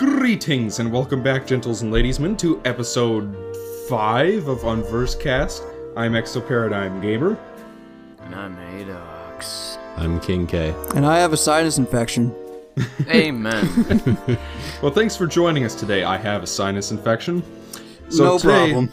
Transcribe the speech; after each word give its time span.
Greetings 0.00 0.78
and 0.78 0.90
welcome 0.90 1.22
back, 1.22 1.46
gentles 1.46 1.82
and 1.82 1.92
ladiesmen, 1.92 2.34
to 2.38 2.58
episode 2.64 3.36
5 3.86 4.48
of 4.48 4.60
Unversecast. 4.60 5.60
I'm 5.94 6.12
Exoparadigm 6.12 7.02
Gamer. 7.02 7.38
And 8.20 8.34
I'm 8.34 8.56
Adox. 8.56 9.76
I'm 9.98 10.18
King 10.20 10.46
K. 10.46 10.74
And 10.96 11.04
I 11.04 11.18
have 11.18 11.34
a 11.34 11.36
sinus 11.36 11.76
infection. 11.76 12.34
Amen. 13.10 14.08
Well, 14.82 14.90
thanks 14.90 15.18
for 15.18 15.26
joining 15.26 15.64
us 15.64 15.74
today. 15.74 16.02
I 16.02 16.16
have 16.16 16.42
a 16.42 16.46
sinus 16.46 16.92
infection. 16.92 17.42
So 18.08 18.24
no 18.24 18.38
today, 18.38 18.72
problem. 18.72 18.90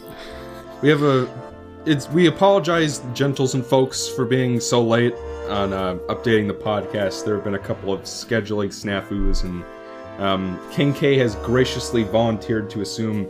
We 0.82 0.90
have 0.90 1.04
a. 1.04 1.54
It's 1.86 2.10
we 2.10 2.28
apologize, 2.28 3.02
gentles 3.14 3.54
and 3.54 3.66
folks, 3.66 4.10
for 4.10 4.26
being 4.26 4.60
so 4.60 4.84
late 4.84 5.14
on 5.48 5.72
uh, 5.72 5.96
updating 6.10 6.48
the 6.48 6.54
podcast. 6.54 7.24
There 7.24 7.36
have 7.36 7.46
been 7.46 7.56
a 7.56 7.60
couple 7.60 7.94
of 7.94 8.02
scheduling 8.02 8.68
snafus, 8.68 9.46
and 9.46 9.64
um, 10.18 10.60
King 10.72 10.94
K 10.94 11.18
has 11.18 11.36
graciously 11.36 12.04
volunteered 12.04 12.70
to 12.72 12.82
assume 12.82 13.28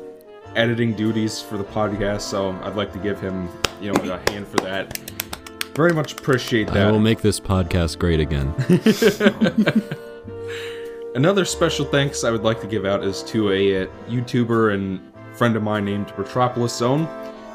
editing 0.56 0.94
duties 0.94 1.42
for 1.42 1.58
the 1.58 1.64
podcast. 1.64 2.22
So 2.22 2.52
I'd 2.64 2.76
like 2.76 2.94
to 2.94 3.00
give 3.00 3.20
him, 3.20 3.50
you 3.82 3.92
know, 3.92 4.12
a 4.12 4.32
hand 4.32 4.48
for 4.48 4.58
that. 4.58 4.98
Very 5.76 5.94
much 5.94 6.14
appreciate 6.14 6.68
that. 6.68 6.88
I 6.88 6.92
will 6.92 7.00
make 7.00 7.22
this 7.22 7.40
podcast 7.40 8.00
great 8.00 8.20
again. 8.20 8.54
Another 11.16 11.46
special 11.46 11.86
thanks 11.86 12.24
I 12.24 12.32
would 12.32 12.44
like 12.44 12.62
to 12.62 12.68
give 12.68 12.86
out 12.86 13.04
is 13.04 13.24
to 13.24 13.52
a, 13.52 13.84
uh 13.84 13.88
YouTuber 14.08 14.74
and 14.74 15.00
friend 15.36 15.56
of 15.56 15.64
mine 15.64 15.86
named 15.86 16.12
Metropolis 16.18 16.76
Zone, 16.76 17.06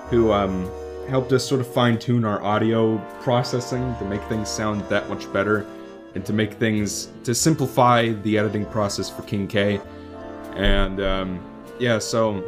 who 0.09 0.33
um, 0.33 0.71
helped 1.09 1.33
us 1.33 1.45
sort 1.45 1.61
of 1.61 1.67
fine 1.67 1.99
tune 1.99 2.25
our 2.25 2.43
audio 2.43 2.99
processing 3.21 3.95
to 3.99 4.05
make 4.05 4.23
things 4.25 4.49
sound 4.49 4.83
that 4.89 5.09
much 5.09 5.33
better, 5.33 5.67
and 6.15 6.25
to 6.27 6.33
make 6.33 6.55
things 6.55 7.09
to 7.25 7.35
simplify 7.35 8.09
the 8.09 8.39
editing 8.39 8.67
process 8.67 9.09
for 9.09 9.23
King 9.23 9.47
K. 9.47 9.81
And 10.55 11.01
um, 11.01 11.41
yeah, 11.79 11.99
so 11.99 12.41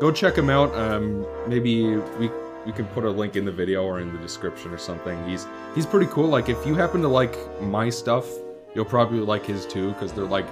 go 0.00 0.10
check 0.10 0.36
him 0.36 0.50
out. 0.50 0.74
Um, 0.74 1.26
maybe 1.46 1.96
we 1.96 2.30
we 2.66 2.72
can 2.72 2.86
put 2.86 3.04
a 3.04 3.10
link 3.10 3.36
in 3.36 3.44
the 3.44 3.52
video 3.52 3.84
or 3.84 4.00
in 4.00 4.12
the 4.12 4.18
description 4.18 4.70
or 4.72 4.78
something. 4.78 5.28
He's 5.28 5.46
he's 5.74 5.86
pretty 5.86 6.06
cool. 6.06 6.28
Like 6.28 6.48
if 6.48 6.66
you 6.66 6.74
happen 6.74 7.00
to 7.02 7.08
like 7.08 7.36
my 7.62 7.88
stuff, 7.90 8.26
you'll 8.74 8.84
probably 8.84 9.20
like 9.20 9.46
his 9.46 9.66
too 9.66 9.92
because 9.92 10.12
they're 10.12 10.24
like 10.24 10.46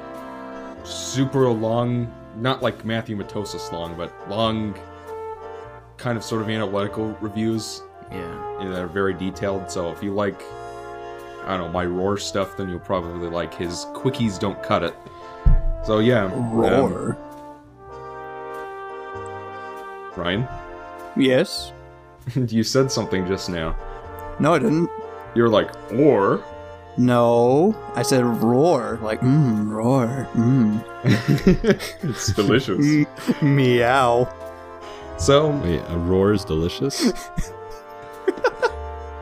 super 0.84 1.48
long, 1.48 2.12
not 2.36 2.62
like 2.62 2.84
Matthew 2.84 3.16
Matosis 3.16 3.72
long, 3.72 3.96
but 3.96 4.12
long, 4.30 4.78
kind 5.96 6.16
of 6.16 6.24
sort 6.24 6.42
of 6.42 6.48
analytical 6.48 7.16
reviews 7.20 7.82
yeah. 8.10 8.62
you 8.62 8.68
know, 8.68 8.82
are 8.82 8.86
very 8.86 9.14
detailed. 9.14 9.70
So 9.70 9.90
if 9.90 10.02
you 10.02 10.12
like, 10.12 10.42
I 11.48 11.56
don't 11.56 11.68
know, 11.68 11.72
my 11.72 11.86
roar 11.86 12.18
stuff, 12.18 12.58
then 12.58 12.68
you'll 12.68 12.78
probably 12.78 13.30
like 13.30 13.54
his 13.54 13.86
quickies. 13.94 14.38
Don't 14.38 14.62
cut 14.62 14.82
it. 14.82 14.94
So 15.84 16.00
yeah, 16.00 16.26
um, 16.26 16.52
Roar. 16.52 17.16
Ryan, 20.14 20.46
yes. 21.16 21.72
you 22.34 22.62
said 22.62 22.92
something 22.92 23.26
just 23.26 23.48
now. 23.48 23.74
No, 24.38 24.52
I 24.54 24.58
didn't. 24.58 24.90
You're 25.34 25.48
like 25.48 25.70
or. 25.92 26.44
No, 26.98 27.74
I 27.94 28.02
said 28.02 28.24
roar. 28.24 28.98
Like, 29.00 29.20
mmm, 29.20 29.70
roar. 29.70 30.28
Mmm. 30.34 30.84
it's 32.02 32.32
delicious. 32.34 33.06
Meow. 33.42 34.30
So 35.16 35.48
Wait, 35.62 35.80
a 35.88 35.96
roar 35.96 36.34
is 36.34 36.44
delicious? 36.44 37.10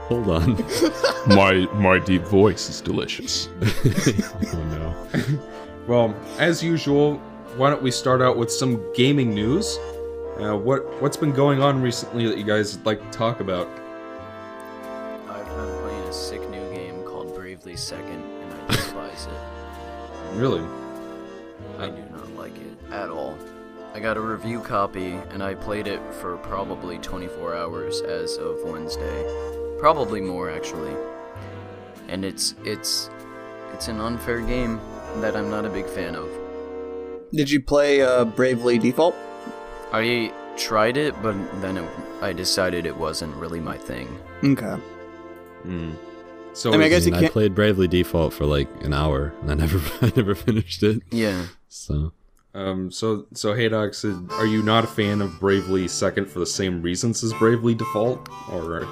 Hold 0.09 0.31
on. 0.31 0.57
my 1.27 1.67
my 1.75 1.99
deep 1.99 2.23
voice 2.23 2.69
is 2.71 2.81
delicious. 2.81 3.49
oh 3.63 4.65
no. 4.71 5.41
Well, 5.89 6.15
as 6.39 6.63
usual, 6.63 7.17
why 7.57 7.71
don't 7.71 7.83
we 7.83 7.91
start 7.91 8.23
out 8.23 8.37
with 8.37 8.51
some 8.51 8.83
gaming 8.95 9.35
news? 9.35 9.79
Uh, 10.39 10.57
what 10.57 10.85
what's 11.01 11.17
been 11.17 11.33
going 11.33 11.61
on 11.63 11.81
recently 11.81 12.27
that 12.27 12.39
you 12.39 12.45
guys 12.45 12.77
would 12.77 12.87
like 12.87 13.01
to 13.01 13.19
talk 13.19 13.41
about? 13.41 13.67
I've 15.29 15.47
been 15.47 15.81
playing 15.81 16.03
a 16.03 16.13
sick 16.13 16.41
new 16.51 16.75
game 16.75 17.03
called 17.05 17.35
Bravely 17.35 17.77
Second, 17.77 18.23
and 18.23 18.53
I 18.53 18.67
despise 18.75 19.27
it. 19.27 19.33
Really? 20.35 20.63
I 21.79 21.89
do 21.89 22.03
not 22.11 22.29
like 22.37 22.55
it 22.57 22.93
at 22.93 23.09
all. 23.09 23.39
I 23.95 24.01
got 24.01 24.19
a 24.19 24.21
review 24.21 24.61
copy, 24.61 25.13
and 25.31 25.43
I 25.43 25.55
played 25.55 25.87
it 25.87 26.01
for 26.15 26.37
probably 26.39 26.99
24 26.99 27.55
hours 27.55 28.03
as 28.03 28.37
of 28.37 28.59
Wednesday. 28.65 29.56
Probably 29.79 30.21
more, 30.21 30.51
actually. 30.51 30.95
And 32.09 32.25
it's 32.25 32.55
it's 32.65 33.11
it's 33.73 33.89
an 33.89 34.01
unfair 34.01 34.41
game 34.41 34.81
that 35.21 35.37
I'm 35.37 35.51
not 35.51 35.65
a 35.65 35.69
big 35.71 35.87
fan 35.87 36.15
of. 36.15 36.29
Did 37.33 37.51
you 37.51 37.61
play 37.61 38.03
uh, 38.03 38.25
Bravely 38.25 38.79
Default? 38.79 39.15
I 39.93 40.33
tried 40.57 40.97
it, 40.97 41.15
but 41.23 41.35
then 41.61 41.77
it, 41.79 41.89
I 42.23 42.33
decided 42.33 42.87
it 42.87 42.97
wasn't 42.97 43.35
really 43.37 43.61
my 43.61 43.77
thing. 43.77 44.09
Okay. 44.43 44.77
Hmm. 45.63 45.93
So 46.53 46.71
I 46.71 46.77
mean, 46.77 46.83
I 46.83 46.89
guess 46.89 47.03
I, 47.03 47.11
you 47.11 47.13
can't- 47.13 47.33
played 47.33 47.55
Bravely 47.55 47.89
Default 47.89 48.33
for 48.33 48.47
like 48.47 48.69
an 48.83 48.95
hour, 48.95 49.35
and 49.43 49.51
I 49.51 49.55
never, 49.67 49.81
I 50.01 50.13
never 50.17 50.35
finished 50.35 50.83
it. 50.83 51.03
Yeah. 51.11 51.47
So 51.69 52.13
um, 52.55 52.91
so 52.91 53.27
so 53.35 53.53
hey 53.53 53.69
Docs, 53.69 54.05
are 54.05 54.47
you 54.47 54.63
not 54.63 54.85
a 54.85 54.87
fan 54.87 55.21
of 55.21 55.39
Bravely 55.39 55.89
Second 55.89 56.31
for 56.31 56.39
the 56.39 56.47
same 56.47 56.81
reasons 56.81 57.23
as 57.23 57.33
Bravely 57.35 57.75
Default, 57.75 58.29
or 58.51 58.87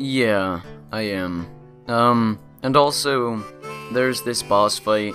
Yeah, 0.00 0.62
I 0.90 1.02
am. 1.02 1.46
Um, 1.86 2.38
and 2.62 2.74
also, 2.74 3.44
there's 3.92 4.22
this 4.22 4.42
boss 4.42 4.78
fight, 4.78 5.14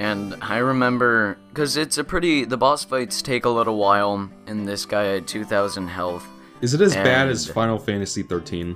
and 0.00 0.36
I 0.42 0.58
remember, 0.58 1.38
because 1.50 1.76
it's 1.76 1.98
a 1.98 2.04
pretty, 2.04 2.44
the 2.44 2.56
boss 2.56 2.82
fights 2.82 3.22
take 3.22 3.44
a 3.44 3.48
little 3.48 3.76
while, 3.76 4.28
and 4.48 4.66
this 4.66 4.84
guy 4.86 5.04
had 5.04 5.28
2,000 5.28 5.86
health. 5.86 6.26
is 6.60 6.74
it 6.74 6.80
as 6.80 6.94
bad 6.96 7.28
as 7.28 7.46
Final 7.46 7.78
Fantasy 7.78 8.24
13? 8.24 8.74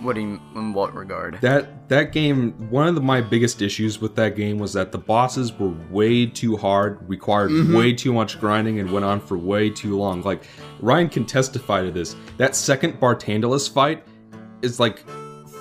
What 0.00 0.16
do 0.16 0.20
you, 0.20 0.40
in 0.54 0.74
what 0.74 0.94
regard? 0.94 1.40
That 1.40 1.88
that 1.88 2.12
game, 2.12 2.52
one 2.68 2.86
of 2.86 2.94
the, 2.94 3.00
my 3.00 3.22
biggest 3.22 3.62
issues 3.62 4.00
with 4.00 4.14
that 4.16 4.36
game 4.36 4.58
was 4.58 4.74
that 4.74 4.92
the 4.92 4.98
bosses 4.98 5.58
were 5.58 5.72
way 5.88 6.26
too 6.26 6.58
hard, 6.58 7.08
required 7.08 7.72
way 7.72 7.94
too 7.94 8.12
much 8.12 8.38
grinding, 8.38 8.80
and 8.80 8.90
went 8.90 9.06
on 9.06 9.20
for 9.20 9.38
way 9.38 9.70
too 9.70 9.96
long. 9.96 10.20
Like 10.20 10.42
Ryan 10.80 11.08
can 11.08 11.24
testify 11.24 11.82
to 11.82 11.90
this. 11.90 12.16
That 12.36 12.54
second 12.54 13.00
Barthandelus 13.00 13.72
fight 13.72 14.04
is 14.64 14.80
like 14.80 15.04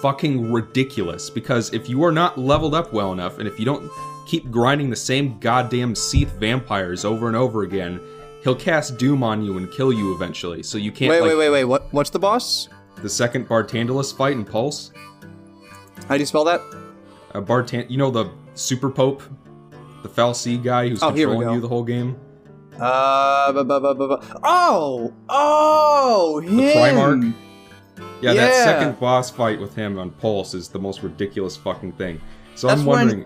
fucking 0.01 0.51
ridiculous 0.51 1.29
because 1.29 1.71
if 1.73 1.87
you 1.87 2.03
are 2.03 2.11
not 2.11 2.37
leveled 2.37 2.73
up 2.73 2.91
well 2.93 3.11
enough, 3.13 3.37
and 3.39 3.47
if 3.47 3.59
you 3.59 3.65
don't 3.65 3.89
keep 4.27 4.49
grinding 4.49 4.89
the 4.89 4.95
same 4.95 5.37
goddamn 5.39 5.93
Seath 5.95 6.31
vampires 6.39 7.05
over 7.05 7.27
and 7.27 7.35
over 7.35 7.63
again, 7.63 7.99
he'll 8.43 8.55
cast 8.55 8.97
Doom 8.97 9.21
on 9.23 9.43
you 9.43 9.57
and 9.57 9.71
kill 9.71 9.93
you 9.93 10.13
eventually. 10.15 10.63
So 10.63 10.77
you 10.77 10.91
can't. 10.91 11.09
Wait, 11.11 11.21
like, 11.21 11.29
wait, 11.29 11.37
wait, 11.37 11.49
wait. 11.49 11.63
What? 11.65 11.93
What's 11.93 12.09
the 12.09 12.19
boss? 12.19 12.69
The 13.01 13.09
second 13.09 13.47
Barthandelus 13.47 14.15
fight 14.15 14.33
in 14.33 14.45
Pulse. 14.45 14.91
How 16.07 16.15
do 16.15 16.19
you 16.19 16.25
spell 16.25 16.43
that? 16.45 16.61
Uh, 17.33 17.41
Bartan, 17.41 17.89
you 17.89 17.97
know 17.97 18.11
the 18.11 18.29
Super 18.55 18.89
Pope, 18.89 19.23
the 20.03 20.09
Fal'Cie 20.09 20.61
guy 20.61 20.89
who's 20.89 21.01
Oh, 21.01 21.11
controlling 21.11 21.49
you 21.53 21.59
the 21.61 21.67
whole 21.67 21.83
game. 21.83 22.15
Uh, 22.79 23.51
bu- 23.51 23.63
bu- 23.63 23.79
bu- 23.79 23.93
bu- 23.95 24.07
bu- 24.17 24.39
oh, 24.43 25.13
oh, 25.29 26.39
him. 26.39 26.59
Primarch? 26.59 27.33
Yeah, 28.23 28.33
that 28.33 28.63
second 28.63 28.99
boss 28.99 29.29
fight 29.29 29.59
with 29.59 29.75
him 29.75 29.97
on 29.99 30.11
Pulse 30.11 30.53
is 30.53 30.69
the 30.69 30.79
most 30.79 31.03
ridiculous 31.03 31.55
fucking 31.57 31.93
thing. 31.93 32.21
So 32.55 32.67
That's 32.67 32.79
I'm 32.81 32.85
when- 32.85 32.97
wondering, 33.07 33.25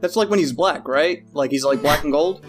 That's 0.00 0.16
like 0.16 0.28
when 0.28 0.38
he's 0.38 0.52
black, 0.52 0.86
right? 0.88 1.24
Like 1.32 1.50
he's 1.50 1.64
like 1.64 1.80
black 1.82 2.02
and 2.04 2.12
gold. 2.12 2.44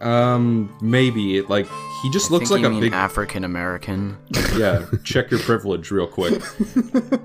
um, 0.00 0.76
maybe 0.82 1.38
it 1.38 1.48
like 1.48 1.66
he 2.02 2.10
just 2.10 2.30
I 2.30 2.34
looks 2.34 2.48
think 2.48 2.50
like 2.50 2.60
you 2.62 2.66
a 2.66 2.70
mean 2.70 2.80
big 2.80 2.92
African 2.92 3.44
American. 3.44 4.18
yeah. 4.56 4.84
Check 5.04 5.30
your 5.30 5.40
privilege 5.40 5.90
real 5.90 6.06
quick. 6.06 6.42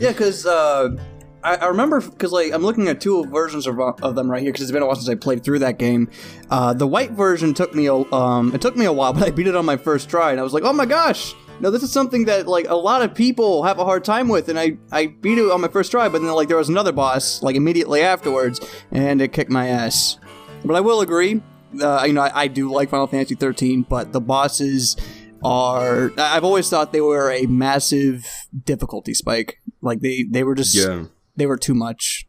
Yeah, 0.00 0.10
because 0.10 0.46
uh, 0.46 0.96
I, 1.44 1.56
I 1.56 1.66
remember 1.66 2.00
because 2.00 2.32
like 2.32 2.52
I'm 2.52 2.62
looking 2.62 2.88
at 2.88 3.00
two 3.00 3.24
versions 3.26 3.66
of, 3.66 3.78
of 3.78 4.14
them 4.16 4.28
right 4.30 4.42
here 4.42 4.50
because 4.50 4.62
it's 4.62 4.72
been 4.72 4.82
a 4.82 4.86
while 4.86 4.96
since 4.96 5.08
I 5.08 5.14
played 5.14 5.44
through 5.44 5.60
that 5.60 5.78
game. 5.78 6.10
Uh, 6.50 6.72
the 6.74 6.86
white 6.86 7.12
version 7.12 7.54
took 7.54 7.74
me 7.74 7.86
a 7.86 7.94
um, 7.94 8.52
it 8.54 8.60
took 8.60 8.74
me 8.76 8.86
a 8.86 8.92
while, 8.92 9.12
but 9.14 9.22
I 9.22 9.30
beat 9.30 9.46
it 9.46 9.54
on 9.54 9.64
my 9.64 9.76
first 9.76 10.08
try, 10.08 10.30
and 10.32 10.40
I 10.40 10.42
was 10.42 10.52
like, 10.52 10.64
oh 10.64 10.72
my 10.72 10.86
gosh. 10.86 11.34
No, 11.60 11.70
this 11.70 11.82
is 11.82 11.92
something 11.92 12.24
that 12.26 12.46
like 12.46 12.66
a 12.68 12.74
lot 12.74 13.02
of 13.02 13.14
people 13.14 13.62
have 13.62 13.78
a 13.78 13.84
hard 13.84 14.04
time 14.04 14.28
with, 14.28 14.48
and 14.48 14.58
I, 14.58 14.76
I 14.92 15.06
beat 15.06 15.38
it 15.38 15.50
on 15.50 15.60
my 15.60 15.68
first 15.68 15.90
try, 15.90 16.08
but 16.08 16.20
then 16.20 16.30
like 16.32 16.48
there 16.48 16.56
was 16.56 16.68
another 16.68 16.92
boss 16.92 17.42
like 17.42 17.56
immediately 17.56 18.02
afterwards, 18.02 18.60
and 18.90 19.22
it 19.22 19.32
kicked 19.32 19.50
my 19.50 19.68
ass. 19.68 20.18
But 20.64 20.74
I 20.74 20.80
will 20.80 21.00
agree, 21.00 21.40
uh, 21.80 22.04
you 22.06 22.12
know, 22.12 22.22
I, 22.22 22.42
I 22.42 22.48
do 22.48 22.70
like 22.70 22.90
Final 22.90 23.06
Fantasy 23.06 23.34
13, 23.34 23.82
but 23.82 24.12
the 24.12 24.20
bosses 24.20 24.96
are 25.44 26.10
I've 26.18 26.44
always 26.44 26.68
thought 26.68 26.92
they 26.92 27.00
were 27.00 27.30
a 27.30 27.46
massive 27.46 28.26
difficulty 28.64 29.14
spike. 29.14 29.60
Like 29.80 30.00
they 30.00 30.24
they 30.24 30.42
were 30.42 30.54
just 30.54 30.74
Yeah, 30.74 31.04
they 31.36 31.46
were 31.46 31.58
too 31.58 31.74
much. 31.74 32.26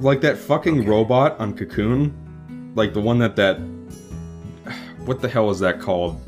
like 0.00 0.20
that 0.20 0.36
fucking 0.36 0.84
robot 0.84 1.38
on 1.40 1.56
Cocoon, 1.56 2.72
like 2.74 2.92
the 2.92 3.00
one 3.00 3.18
that 3.20 3.36
that 3.36 3.56
what 5.06 5.22
the 5.22 5.28
hell 5.28 5.50
is 5.50 5.60
that 5.60 5.80
called? 5.80 6.20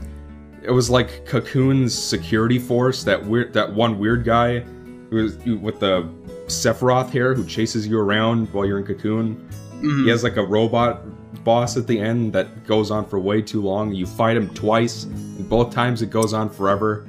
It 0.69 0.73
was 0.73 0.91
like 0.91 1.25
Cocoon's 1.25 1.95
security 1.95 2.59
force. 2.59 3.03
That 3.03 3.25
weird, 3.25 3.55
that 3.55 3.73
one 3.73 3.99
weird 3.99 4.23
guy 4.23 4.61
who 5.09 5.17
was 5.23 5.39
with 5.39 5.81
the 5.81 6.07
Sephiroth 6.47 7.09
hair 7.09 7.33
who 7.35 7.47
chases 7.47 7.87
you 7.87 7.99
around 7.99 8.53
while 8.53 8.67
you're 8.67 8.79
in 8.79 8.85
Cocoon. 8.85 9.49
Mhm. 9.81 10.05
He 10.05 10.11
has 10.11 10.23
like 10.23 10.37
a 10.37 10.45
robot 10.45 11.05
boss 11.43 11.79
at 11.79 11.87
the 11.87 11.99
end 11.99 12.35
that 12.35 12.67
goes 12.67 12.91
on 12.91 13.07
for 13.07 13.19
way 13.19 13.41
too 13.41 13.63
long. 13.63 13.95
You 13.95 14.05
fight 14.05 14.37
him 14.37 14.51
twice, 14.51 15.05
and 15.05 15.49
both 15.49 15.73
times 15.73 16.03
it 16.03 16.11
goes 16.11 16.35
on 16.35 16.51
forever. 16.51 17.07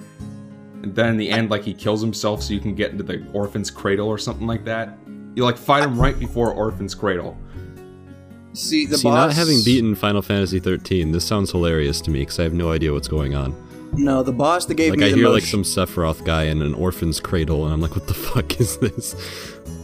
And 0.82 0.96
then 0.96 1.10
in 1.10 1.18
the 1.18 1.30
end, 1.30 1.52
like 1.52 1.64
he 1.66 1.74
kills 1.74 2.00
himself 2.00 2.42
so 2.42 2.54
you 2.54 2.62
can 2.62 2.76
get 2.76 2.92
into 2.92 3.04
the 3.04 3.22
orphan's 3.34 3.70
cradle 3.70 4.08
or 4.08 4.18
something 4.18 4.48
like 4.48 4.64
that. 4.64 4.98
You 5.36 5.44
like 5.44 5.58
fight 5.58 5.84
him 5.84 6.00
right 6.00 6.18
before 6.18 6.54
orphan's 6.54 6.96
cradle. 6.96 7.36
See 8.54 8.86
the 8.86 8.98
See, 8.98 9.04
boss. 9.04 9.14
not 9.16 9.34
having 9.34 9.64
beaten 9.64 9.96
Final 9.96 10.22
Fantasy 10.22 10.60
13, 10.60 11.12
this 11.12 11.24
sounds 11.26 11.52
hilarious 11.52 12.02
to 12.02 12.12
me 12.12 12.20
because 12.20 12.40
I 12.40 12.44
have 12.44 12.54
no 12.54 12.72
idea 12.72 12.92
what's 12.94 13.08
going 13.08 13.36
on. 13.36 13.56
No, 13.94 14.22
the 14.24 14.32
boss 14.32 14.66
that 14.66 14.76
gave 14.76 14.92
Like 14.92 15.00
me 15.00 15.06
I 15.08 15.10
the 15.10 15.16
hear 15.16 15.26
most. 15.26 15.34
like 15.34 15.44
some 15.44 15.64
Sephiroth 15.64 16.24
guy 16.26 16.44
in 16.44 16.62
an 16.62 16.74
orphan's 16.76 17.20
cradle, 17.20 17.66
and 17.66 17.74
I'm 17.74 17.82
like, 17.82 17.96
what 17.96 18.08
the 18.08 18.14
fuck 18.30 18.60
is 18.60 18.78
this? 18.78 19.14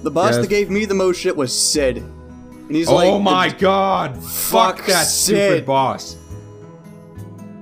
the 0.03 0.11
boss 0.11 0.35
Yeah. 0.35 0.41
that 0.41 0.49
gave 0.49 0.69
me 0.69 0.85
the 0.85 0.93
most 0.93 1.19
shit 1.19 1.35
was 1.35 1.53
Cid. 1.57 1.97
And 1.97 2.75
he's 2.75 2.87
oh 2.89 2.95
like, 2.95 3.21
my 3.21 3.49
god! 3.49 4.15
Fuck, 4.17 4.77
Fuck 4.79 4.87
that 4.87 5.03
Cid. 5.05 5.35
stupid 5.51 5.65
boss! 5.65 6.17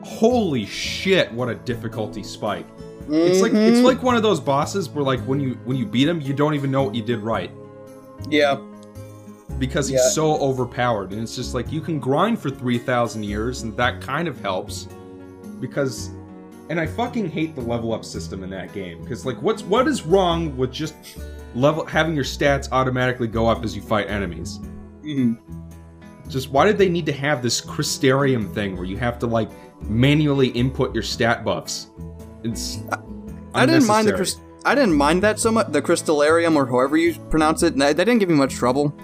Holy 0.03 0.65
shit! 0.65 1.31
What 1.33 1.49
a 1.49 1.55
difficulty 1.55 2.23
spike. 2.23 2.65
It's 3.09 3.41
like 3.41 3.51
it's 3.53 3.79
Mhm. 3.79 3.83
like 3.83 4.01
one 4.01 4.15
of 4.15 4.23
those 4.23 4.39
bosses 4.39 4.89
where 4.89 5.03
like 5.03 5.19
when 5.21 5.39
you 5.41 5.57
when 5.65 5.75
you 5.75 5.85
beat 5.85 6.07
him, 6.07 6.21
you 6.21 6.33
don't 6.33 6.53
even 6.53 6.71
know 6.71 6.83
what 6.83 6.95
you 6.95 7.03
did 7.03 7.19
right. 7.19 7.51
Yeah. 8.29 8.57
Because 9.63 9.87
he's 9.87 10.01
Yeah. 10.01 10.09
so 10.09 10.35
overpowered 10.39 11.13
and 11.13 11.21
it's 11.21 11.37
just 11.37 11.53
like 11.53 11.71
you 11.71 11.79
can 11.79 11.97
grind 11.97 12.37
for 12.37 12.49
3000 12.49 13.23
years 13.23 13.61
and 13.63 13.77
that 13.77 14.01
kind 14.01 14.27
of 14.27 14.37
helps 14.41 14.89
because 15.61 16.09
and 16.69 16.81
i 16.81 16.85
fucking 16.85 17.29
hate 17.29 17.55
the 17.55 17.61
level 17.61 17.93
up 17.93 18.03
system 18.03 18.43
in 18.43 18.49
that 18.49 18.73
game 18.73 19.01
because 19.01 19.25
like 19.25 19.41
what's 19.41 19.63
what 19.63 19.87
is 19.87 20.03
wrong 20.03 20.57
with 20.57 20.69
just 20.69 20.95
level 21.55 21.85
having 21.85 22.13
your 22.13 22.25
stats 22.25 22.67
automatically 22.73 23.25
go 23.25 23.47
up 23.47 23.63
as 23.63 23.73
you 23.73 23.81
fight 23.81 24.09
enemies 24.09 24.59
Mhm. 25.05 25.37
just 26.27 26.51
why 26.51 26.65
did 26.65 26.77
they 26.77 26.89
need 26.89 27.05
to 27.05 27.13
have 27.13 27.41
this 27.41 27.61
crystarium 27.61 28.53
thing 28.53 28.75
where 28.75 28.85
you 28.85 28.97
have 28.97 29.17
to 29.19 29.27
like 29.27 29.49
manually 29.87 30.47
input 30.49 30.93
your 30.93 31.03
stat 31.03 31.45
buffs 31.45 31.87
it's 32.43 32.79
I 33.55 33.65
didn't 33.65 33.87
mind 33.87 34.07
the 34.09 34.13
unnecessary. 34.15 34.43
I 34.65 34.75
didn't 34.75 34.95
mind 34.95 35.21
that 35.23 35.39
so 35.39 35.51
much. 35.51 35.67
The 35.73 35.81
crystallarium, 35.81 36.55
or 36.55 36.65
however 36.65 36.95
you 36.97 37.13
pronounce 37.29 37.63
it, 37.63 37.75
that, 37.77 37.97
that 37.97 38.05
didn't 38.05 38.19
give 38.19 38.29
me 38.29 38.35
much 38.35 38.53
trouble. 38.55 38.95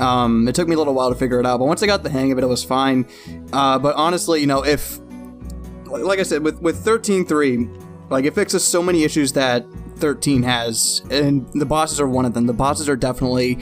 Um, 0.00 0.48
it 0.48 0.54
took 0.54 0.66
me 0.66 0.74
a 0.74 0.78
little 0.78 0.94
while 0.94 1.10
to 1.10 1.14
figure 1.14 1.38
it 1.40 1.46
out, 1.46 1.58
but 1.58 1.66
once 1.66 1.82
I 1.82 1.86
got 1.86 2.02
the 2.02 2.10
hang 2.10 2.32
of 2.32 2.38
it, 2.38 2.44
it 2.44 2.46
was 2.48 2.64
fine. 2.64 3.06
Uh, 3.52 3.78
but 3.78 3.94
honestly, 3.96 4.40
you 4.40 4.46
know, 4.46 4.64
if 4.64 4.98
like 5.86 6.18
I 6.18 6.22
said, 6.22 6.42
with 6.42 6.60
with 6.62 6.78
thirteen 6.84 7.26
three, 7.26 7.68
like 8.08 8.24
it 8.24 8.34
fixes 8.34 8.64
so 8.64 8.82
many 8.82 9.04
issues 9.04 9.32
that 9.34 9.66
thirteen 9.96 10.42
has, 10.42 11.02
and 11.10 11.46
the 11.52 11.66
bosses 11.66 12.00
are 12.00 12.08
one 12.08 12.24
of 12.24 12.32
them. 12.34 12.46
The 12.46 12.52
bosses 12.54 12.88
are 12.88 12.96
definitely, 12.96 13.58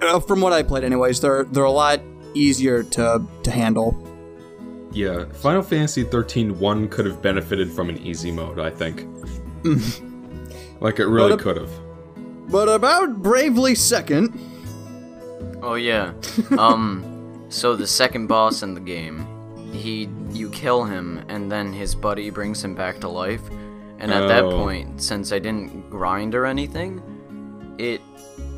uh, 0.00 0.20
from 0.20 0.40
what 0.40 0.52
I 0.52 0.62
played, 0.62 0.84
anyways, 0.84 1.20
they're 1.20 1.44
they're 1.44 1.64
a 1.64 1.70
lot 1.70 2.00
easier 2.34 2.82
to 2.82 3.24
to 3.42 3.50
handle. 3.50 3.96
yeah 4.92 5.24
final 5.34 5.62
fantasy 5.62 6.04
13 6.04 6.58
1 6.58 6.88
could 6.88 7.04
have 7.06 7.20
benefited 7.20 7.70
from 7.70 7.88
an 7.88 7.98
easy 7.98 8.30
mode 8.32 8.58
i 8.60 8.70
think 8.70 9.06
like 10.80 10.98
it 11.00 11.06
really 11.06 11.36
could 11.36 11.56
have 11.56 11.70
But 12.48 12.68
about 12.68 13.22
bravely 13.22 13.74
second. 13.74 14.38
Oh 15.64 15.74
yeah. 15.74 16.12
Um 16.58 17.46
so 17.48 17.76
the 17.76 17.86
second 17.86 18.26
boss 18.26 18.62
in 18.62 18.74
the 18.74 18.80
game, 18.80 19.26
he 19.72 20.08
you 20.30 20.50
kill 20.50 20.84
him 20.84 21.24
and 21.28 21.50
then 21.50 21.72
his 21.72 21.94
buddy 21.94 22.30
brings 22.30 22.62
him 22.64 22.74
back 22.74 23.00
to 23.00 23.08
life. 23.08 23.42
And 23.98 24.12
at 24.12 24.26
that 24.28 24.44
Oh. 24.44 24.50
point, 24.62 25.00
since 25.00 25.32
I 25.32 25.38
didn't 25.38 25.88
grind 25.88 26.34
or 26.34 26.44
anything, 26.46 27.00
it 27.78 28.00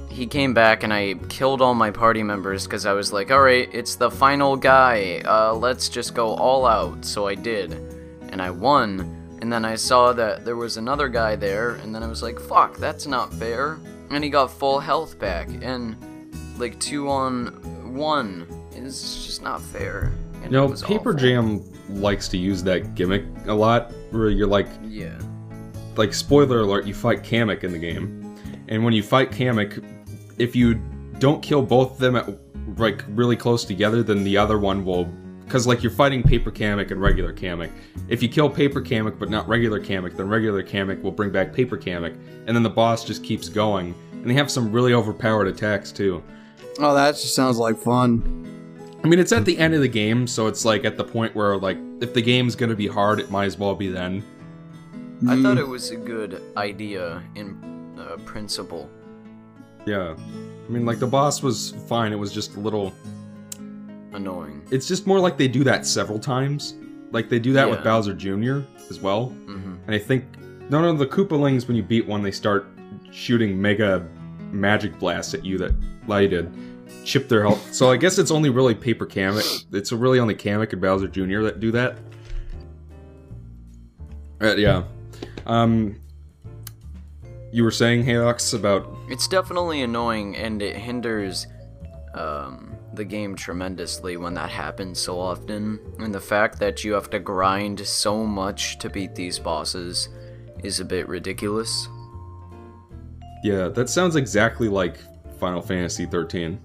he 0.08 0.26
came 0.26 0.54
back 0.54 0.82
and 0.82 0.92
I 0.92 1.14
killed 1.28 1.60
all 1.60 1.74
my 1.74 1.90
party 1.90 2.22
members 2.22 2.66
cuz 2.66 2.86
I 2.86 2.92
was 2.94 3.12
like, 3.12 3.30
"All 3.30 3.42
right, 3.42 3.68
it's 3.72 3.96
the 3.96 4.10
final 4.10 4.56
guy. 4.56 5.20
Uh 5.24 5.52
let's 5.54 5.88
just 5.88 6.14
go 6.14 6.28
all 6.34 6.66
out." 6.66 7.04
So 7.04 7.26
I 7.28 7.34
did. 7.34 7.72
And 8.30 8.40
I 8.42 8.50
won. 8.50 8.88
And 9.42 9.52
then 9.52 9.64
I 9.66 9.74
saw 9.76 10.12
that 10.14 10.44
there 10.46 10.56
was 10.56 10.78
another 10.78 11.08
guy 11.08 11.36
there, 11.36 11.72
and 11.82 11.94
then 11.94 12.02
I 12.02 12.08
was 12.08 12.22
like, 12.22 12.40
fuck, 12.40 12.78
that's 12.78 13.06
not 13.06 13.32
fair. 13.34 13.78
And 14.10 14.24
he 14.24 14.30
got 14.30 14.50
full 14.50 14.80
health 14.80 15.18
back, 15.18 15.48
and 15.62 15.94
like 16.58 16.78
two 16.80 17.08
on 17.08 17.46
one 17.96 18.46
is 18.74 19.24
just 19.26 19.42
not 19.42 19.60
fair. 19.60 20.12
And 20.42 20.44
You 20.44 20.50
know, 20.50 20.68
Paper 20.68 21.10
awful. 21.10 21.12
Jam 21.14 21.64
likes 21.90 22.28
to 22.28 22.38
use 22.38 22.62
that 22.64 22.94
gimmick 22.94 23.24
a 23.46 23.54
lot, 23.54 23.92
where 24.10 24.28
you're 24.30 24.46
like, 24.46 24.68
Yeah. 24.88 25.18
like 25.96 26.12
spoiler 26.14 26.60
alert, 26.60 26.86
you 26.86 26.94
fight 26.94 27.22
Kamek 27.22 27.64
in 27.64 27.72
the 27.72 27.78
game, 27.78 28.34
and 28.68 28.84
when 28.84 28.92
you 28.92 29.02
fight 29.02 29.30
Kamek, 29.30 29.82
if 30.38 30.54
you 30.54 30.80
don't 31.18 31.42
kill 31.42 31.62
both 31.62 31.92
of 31.92 31.98
them 31.98 32.16
at 32.16 32.28
like 32.76 33.04
really 33.10 33.36
close 33.36 33.64
together, 33.64 34.02
then 34.02 34.24
the 34.24 34.36
other 34.36 34.58
one 34.58 34.84
will, 34.84 35.04
because 35.44 35.66
like 35.66 35.82
you're 35.82 35.92
fighting 35.92 36.22
Paper 36.22 36.50
Kamek 36.50 36.90
and 36.90 37.00
regular 37.00 37.32
Kamek. 37.32 37.70
If 38.08 38.22
you 38.22 38.28
kill 38.28 38.50
Paper 38.50 38.80
Kamek 38.82 39.18
but 39.18 39.30
not 39.30 39.48
regular 39.48 39.80
Kamek, 39.80 40.16
then 40.16 40.28
regular 40.28 40.62
Kamek 40.62 41.00
will 41.02 41.12
bring 41.12 41.30
back 41.30 41.52
Paper 41.54 41.78
Kamek, 41.78 42.14
and 42.46 42.54
then 42.54 42.62
the 42.62 42.70
boss 42.70 43.04
just 43.04 43.22
keeps 43.24 43.48
going. 43.48 43.94
And 44.12 44.28
they 44.28 44.34
have 44.34 44.50
some 44.50 44.72
really 44.72 44.92
overpowered 44.92 45.46
attacks 45.46 45.92
too. 45.92 46.22
Oh, 46.78 46.94
that 46.94 47.12
just 47.12 47.34
sounds 47.34 47.58
like 47.58 47.78
fun. 47.78 48.42
I 49.04 49.08
mean, 49.08 49.18
it's 49.18 49.32
at 49.32 49.44
the 49.44 49.56
end 49.58 49.74
of 49.74 49.80
the 49.80 49.88
game, 49.88 50.26
so 50.26 50.46
it's 50.46 50.64
like 50.64 50.84
at 50.84 50.96
the 50.96 51.04
point 51.04 51.34
where 51.34 51.56
like 51.56 51.78
if 52.00 52.12
the 52.12 52.22
game's 52.22 52.56
gonna 52.56 52.74
be 52.74 52.86
hard, 52.88 53.20
it 53.20 53.30
might 53.30 53.44
as 53.46 53.56
well 53.58 53.74
be 53.74 53.88
then. 53.88 54.22
I 55.28 55.40
thought 55.42 55.56
it 55.58 55.66
was 55.66 55.90
a 55.90 55.96
good 55.96 56.42
idea 56.56 57.22
in 57.36 57.94
uh, 57.98 58.16
principle. 58.24 58.90
Yeah. 59.86 60.14
I 60.18 60.68
mean, 60.68 60.84
like 60.84 60.98
the 60.98 61.06
boss 61.06 61.42
was 61.42 61.70
fine. 61.88 62.12
It 62.12 62.16
was 62.16 62.32
just 62.32 62.56
a 62.56 62.60
little. 62.60 62.92
Annoying. 64.12 64.62
It's 64.70 64.88
just 64.88 65.06
more 65.06 65.20
like 65.20 65.36
they 65.36 65.48
do 65.48 65.62
that 65.64 65.86
several 65.86 66.18
times. 66.18 66.74
Like 67.12 67.28
they 67.28 67.38
do 67.38 67.52
that 67.52 67.68
with 67.68 67.78
Yeah. 67.80 67.84
Bowser 67.84 68.14
Jr. 68.14 68.60
as 68.90 69.00
well. 69.00 69.26
hmm 69.26 69.74
And 69.86 69.94
I 69.94 69.98
think 69.98 70.24
no, 70.70 70.80
no, 70.82 70.92
the 70.94 71.06
Koopalings 71.06 71.68
when 71.68 71.76
you 71.76 71.82
beat 71.82 72.06
one, 72.06 72.22
they 72.22 72.30
start 72.32 72.66
shooting 73.12 73.60
mega 73.60 74.06
magic 74.50 74.98
blasts 74.98 75.32
at 75.34 75.44
you 75.44 75.56
that 75.58 75.72
to 76.06 76.50
chip 77.04 77.28
their 77.28 77.42
health. 77.42 77.72
so 77.72 77.90
I 77.90 77.96
guess 77.96 78.18
it's 78.18 78.30
only 78.30 78.50
really 78.50 78.74
Paper 78.74 79.06
Kamek. 79.06 79.64
It's 79.72 79.92
really 79.92 80.18
only 80.18 80.34
Kamek 80.34 80.72
and 80.72 80.80
Bowser 80.80 81.08
Jr. 81.08 81.42
that 81.42 81.60
do 81.60 81.70
that. 81.72 81.98
Uh, 84.40 84.54
yeah. 84.56 84.84
Um. 85.46 86.00
You 87.52 87.64
were 87.64 87.70
saying, 87.70 88.04
Hayox, 88.04 88.52
about 88.52 88.86
It's 89.08 89.26
definitely 89.28 89.80
annoying, 89.80 90.36
and 90.36 90.60
it 90.60 90.76
hinders 90.76 91.46
um, 92.12 92.76
the 92.92 93.04
game 93.04 93.34
tremendously 93.34 94.16
when 94.18 94.34
that 94.34 94.50
happens 94.50 94.98
so 94.98 95.18
often. 95.18 95.78
And 95.98 96.14
the 96.14 96.20
fact 96.20 96.58
that 96.58 96.84
you 96.84 96.92
have 96.92 97.08
to 97.10 97.18
grind 97.18 97.80
so 97.86 98.26
much 98.26 98.78
to 98.78 98.90
beat 98.90 99.14
these 99.14 99.38
bosses 99.38 100.10
is 100.64 100.80
a 100.80 100.84
bit 100.84 101.08
ridiculous. 101.08 101.88
yeah, 103.42 103.68
that 103.68 103.88
sounds 103.88 104.16
exactly 104.16 104.68
like 104.68 104.98
Final 105.38 105.62
Fantasy 105.62 106.06
13. 106.06 106.58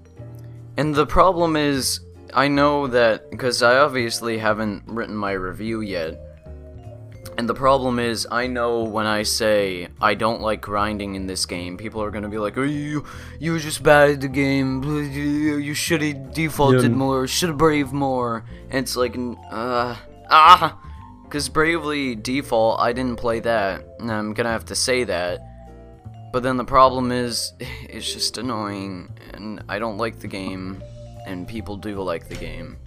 And 0.78 0.96
the 0.96 1.06
problem 1.06 1.56
is, 1.56 2.00
I 2.34 2.48
know 2.48 2.88
that 2.88 3.30
because 3.30 3.62
I 3.62 3.78
obviously 3.78 4.38
haven't 4.38 4.84
written 4.88 5.16
my 5.16 5.34
review 5.34 5.82
yet. 5.82 6.20
And 7.38 7.48
the 7.48 7.54
problem 7.54 7.98
is, 8.00 8.28
I 8.30 8.48
know 8.48 8.84
when 8.84 9.06
I 9.06 9.24
say 9.24 9.88
I 10.02 10.16
don't 10.16 10.42
like 10.42 10.62
grinding 10.62 11.16
in 11.16 11.28
this 11.28 11.46
game, 11.46 11.78
people 11.78 12.02
are 12.04 12.12
gonna 12.12 12.30
be 12.30 12.38
like, 12.38 12.58
"Are 12.58 12.66
you 12.66 13.06
you 13.40 13.58
just 13.58 13.84
bad 13.84 14.10
at 14.12 14.22
the 14.22 14.28
game? 14.28 14.84
You 14.84 15.74
should 15.74 16.02
have 16.02 16.34
defaulted 16.34 16.84
Yeah. 16.92 16.98
more. 16.98 17.28
Should 17.28 17.50
have 17.50 17.58
braved 17.58 17.94
more." 17.94 18.44
And 18.70 18.84
it's 18.84 18.96
like, 18.96 19.18
uh, 19.52 19.96
ah, 20.30 20.78
because 21.24 21.48
bravely 21.50 22.16
default, 22.16 22.80
I 22.80 22.92
didn't 22.92 23.18
play 23.18 23.40
that, 23.40 23.86
and 24.00 24.12
I'm 24.12 24.34
gonna 24.34 24.50
have 24.52 24.66
to 24.66 24.76
say 24.76 25.06
that. 25.06 25.40
But 26.32 26.44
then 26.44 26.58
the 26.58 26.66
problem 26.66 27.12
is, 27.12 27.54
it's 27.60 28.12
just 28.12 28.38
annoying, 28.38 29.10
and 29.34 29.64
I 29.70 29.80
don't 29.80 29.98
like 29.98 30.20
the 30.20 30.28
game, 30.28 30.82
and 31.26 31.48
people 31.48 31.78
do 31.78 32.02
like 32.02 32.28
the 32.28 32.36
game. 32.36 32.78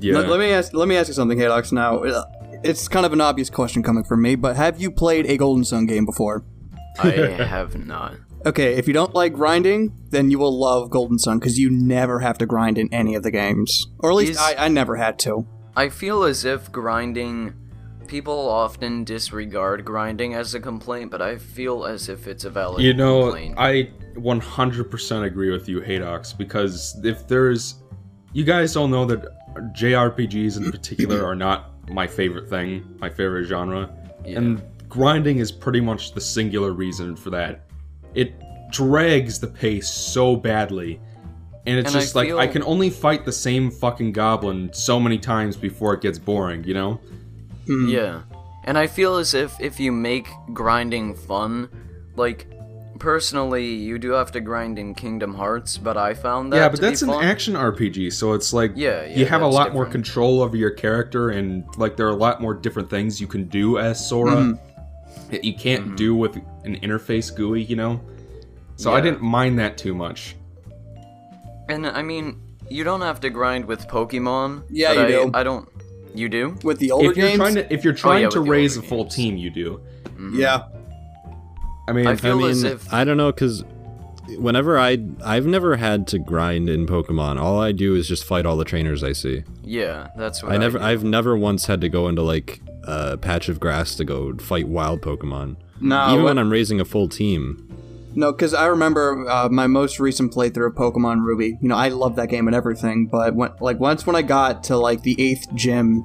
Yeah. 0.00 0.16
Let, 0.18 0.28
let 0.28 0.40
me 0.40 0.50
ask. 0.50 0.72
Let 0.74 0.88
me 0.88 0.96
ask 0.96 1.08
you 1.08 1.14
something, 1.14 1.38
Hadox. 1.38 1.72
Now, 1.72 1.98
Uh, 2.04 2.24
it's 2.64 2.88
kind 2.88 3.06
of 3.06 3.12
an 3.12 3.20
obvious 3.20 3.50
question 3.50 3.82
coming 3.82 4.02
from 4.04 4.22
me, 4.22 4.34
but 4.34 4.56
have 4.56 4.80
you 4.80 4.90
played 4.90 5.26
a 5.26 5.36
Golden 5.36 5.64
Sun 5.64 5.86
game 5.86 6.04
before? 6.06 6.44
I 6.98 7.10
have 7.10 7.86
not. 7.86 8.14
Okay, 8.44 8.74
if 8.74 8.86
you 8.86 8.94
don't 8.94 9.14
like 9.14 9.32
grinding, 9.32 9.92
then 10.10 10.30
you 10.30 10.38
will 10.38 10.56
love 10.56 10.88
Golden 10.90 11.18
Sun 11.18 11.38
because 11.40 11.58
you 11.58 11.68
never 11.70 12.20
have 12.20 12.38
to 12.38 12.46
grind 12.46 12.78
in 12.78 12.92
any 12.92 13.14
of 13.14 13.22
the 13.24 13.30
games, 13.30 13.86
or 13.98 14.10
at 14.10 14.16
least 14.16 14.32
Is- 14.32 14.38
I, 14.38 14.66
I 14.66 14.68
never 14.68 14.96
had 14.96 15.18
to. 15.20 15.46
I 15.76 15.88
feel 15.90 16.22
as 16.22 16.44
if 16.44 16.72
grinding. 16.72 17.54
People 18.06 18.48
often 18.48 19.04
disregard 19.04 19.84
grinding 19.84 20.34
as 20.34 20.54
a 20.54 20.60
complaint, 20.60 21.10
but 21.10 21.20
I 21.20 21.36
feel 21.36 21.84
as 21.84 22.08
if 22.08 22.26
it's 22.26 22.44
a 22.44 22.50
valid 22.50 22.82
You 22.82 22.94
know, 22.94 23.24
complaint. 23.24 23.54
I 23.58 23.90
100% 24.14 25.24
agree 25.24 25.50
with 25.50 25.68
you, 25.68 25.80
Hadox, 25.80 26.36
because 26.36 26.98
if 27.04 27.26
there's. 27.28 27.82
You 28.32 28.44
guys 28.44 28.76
all 28.76 28.88
know 28.88 29.06
that 29.06 29.24
JRPGs 29.74 30.58
in 30.58 30.70
particular 30.70 31.24
are 31.24 31.34
not 31.34 31.72
my 31.90 32.06
favorite 32.06 32.48
thing, 32.48 32.84
my 32.98 33.08
favorite 33.08 33.44
genre. 33.44 33.90
Yeah. 34.24 34.38
And 34.38 34.62
grinding 34.88 35.38
is 35.38 35.50
pretty 35.50 35.80
much 35.80 36.12
the 36.12 36.20
singular 36.20 36.72
reason 36.72 37.16
for 37.16 37.30
that. 37.30 37.66
It 38.14 38.34
drags 38.70 39.38
the 39.38 39.46
pace 39.46 39.88
so 39.88 40.36
badly. 40.36 41.00
And 41.66 41.78
it's 41.78 41.88
And 41.88 41.96
I 41.96 42.00
just 42.00 42.14
like 42.14 42.30
I 42.32 42.46
can 42.46 42.62
only 42.62 42.90
fight 42.90 43.24
the 43.24 43.32
same 43.32 43.70
fucking 43.70 44.12
goblin 44.12 44.72
so 44.72 45.00
many 45.00 45.18
times 45.18 45.56
before 45.56 45.94
it 45.94 46.00
gets 46.00 46.18
boring, 46.18 46.64
you 46.64 46.74
know? 46.74 47.00
Hmm. 47.66 47.88
Yeah. 47.88 48.22
And 48.64 48.76
I 48.76 48.86
feel 48.86 49.16
as 49.16 49.34
if 49.34 49.54
if 49.60 49.78
you 49.80 49.92
make 49.92 50.26
grinding 50.52 51.14
fun, 51.14 51.68
like 52.16 52.46
personally, 52.98 53.66
you 53.66 53.98
do 53.98 54.10
have 54.12 54.32
to 54.32 54.40
grind 54.40 54.78
in 54.78 54.94
Kingdom 54.94 55.34
Hearts, 55.34 55.76
but 55.78 55.96
I 55.96 56.14
found 56.14 56.52
that 56.52 56.56
yeah, 56.56 56.68
but 56.68 56.76
to 56.76 56.82
be 56.82 56.88
that's 56.88 57.02
an 57.02 57.08
fun. 57.08 57.24
action 57.24 57.54
RPG, 57.54 58.12
so 58.12 58.32
it's 58.32 58.52
like 58.52 58.72
Yeah, 58.74 59.04
yeah, 59.04 59.16
you 59.18 59.26
have 59.26 59.42
a 59.42 59.44
that's 59.44 59.54
lot 59.54 59.72
more 59.74 59.86
control 59.86 60.40
over 60.42 60.56
your 60.56 60.70
character, 60.70 61.30
and 61.30 61.64
like 61.76 61.96
there 61.96 62.06
are 62.06 62.10
a 62.10 62.16
lot 62.16 62.40
more 62.40 62.54
different 62.54 62.88
things 62.90 63.20
you 63.20 63.26
can 63.28 63.44
do 63.48 63.78
as 63.78 64.04
Sora 64.08 64.34
Mhm. 64.36 64.58
that 65.30 65.44
you 65.44 65.54
can't 65.54 65.84
Mm-hmm. 65.86 65.96
do 65.96 66.14
with 66.16 66.36
an 66.64 66.76
interface 66.80 67.34
GUI, 67.34 67.62
you 67.62 67.76
know. 67.76 68.00
So 68.76 68.92
I 68.92 69.00
didn't 69.00 69.22
mind 69.22 69.58
that 69.58 69.78
too 69.78 69.94
much. 69.94 70.36
And 71.68 71.86
I 71.86 72.02
mean, 72.02 72.40
you 72.68 72.82
don't 72.84 73.00
have 73.02 73.20
to 73.20 73.30
grind 73.30 73.64
with 73.66 73.86
Pokemon. 73.88 74.64
Yeah, 74.70 74.92
you 74.92 75.00
I, 75.00 75.06
do. 75.06 75.30
I 75.34 75.42
don't. 75.42 75.68
You 76.16 76.28
do? 76.28 76.56
With 76.64 76.78
the 76.78 76.90
older 76.90 77.10
if 77.10 77.16
you're 77.16 77.28
games, 77.28 77.38
trying 77.38 77.54
to 77.56 77.72
if 77.72 77.84
you're 77.84 77.92
oh, 77.92 77.96
trying 77.96 78.22
yeah, 78.22 78.28
to 78.30 78.40
raise 78.40 78.76
a 78.76 78.80
older 78.80 78.88
full 78.88 79.02
games. 79.04 79.14
team, 79.14 79.36
you 79.36 79.50
do. 79.50 79.80
Mm-hmm. 80.04 80.40
yeah. 80.40 80.64
I 81.88 81.92
mean, 81.92 82.06
I 82.06 82.12
I 82.12 82.16
feel 82.16 82.44
as 82.46 82.64
mean, 82.64 82.72
if 82.72 82.92
I 82.92 83.04
don't 83.04 83.16
know, 83.16 83.30
because 83.30 83.64
whenever 84.38 84.78
I 84.78 84.98
I've 85.24 85.46
never 85.46 85.76
had 85.76 86.06
to 86.08 86.18
grind 86.18 86.68
in 86.68 86.86
Pokemon. 86.86 87.40
All 87.40 87.60
I 87.60 87.72
do 87.72 87.94
is 87.94 88.08
just 88.08 88.24
fight 88.24 88.44
all 88.46 88.56
the 88.56 88.64
trainers 88.64 89.04
I 89.04 89.12
see. 89.12 89.44
yeah, 89.62 90.08
that's 90.16 90.42
what 90.42 90.52
I 90.52 90.56
never 90.56 90.78
do. 90.78 90.84
I've 90.84 91.04
never 91.04 91.36
once 91.36 91.66
had 91.66 91.80
to 91.82 91.88
go 91.88 92.08
into 92.08 92.22
like 92.22 92.60
a 92.84 93.16
patch 93.16 93.48
of 93.48 93.60
grass 93.60 93.94
to 93.96 94.04
go 94.04 94.34
fight 94.38 94.68
wild 94.68 95.00
Pokemon. 95.02 95.56
No, 95.80 96.06
Even 96.08 96.22
what- 96.22 96.30
when 96.30 96.38
I'm 96.38 96.50
raising 96.50 96.80
a 96.80 96.84
full 96.84 97.08
team. 97.08 97.65
No, 98.16 98.32
because 98.32 98.54
I 98.54 98.66
remember 98.66 99.28
uh, 99.28 99.48
my 99.50 99.66
most 99.66 100.00
recent 100.00 100.32
playthrough 100.34 100.68
of 100.68 100.74
Pokemon 100.74 101.20
Ruby. 101.24 101.58
You 101.60 101.68
know, 101.68 101.76
I 101.76 101.88
love 101.88 102.16
that 102.16 102.28
game 102.28 102.46
and 102.48 102.56
everything, 102.56 103.06
but 103.06 103.34
when, 103.34 103.50
like 103.60 103.78
once 103.78 104.06
when 104.06 104.16
I 104.16 104.22
got 104.22 104.64
to 104.64 104.76
like 104.76 105.02
the 105.02 105.14
eighth 105.20 105.52
gym, 105.54 106.04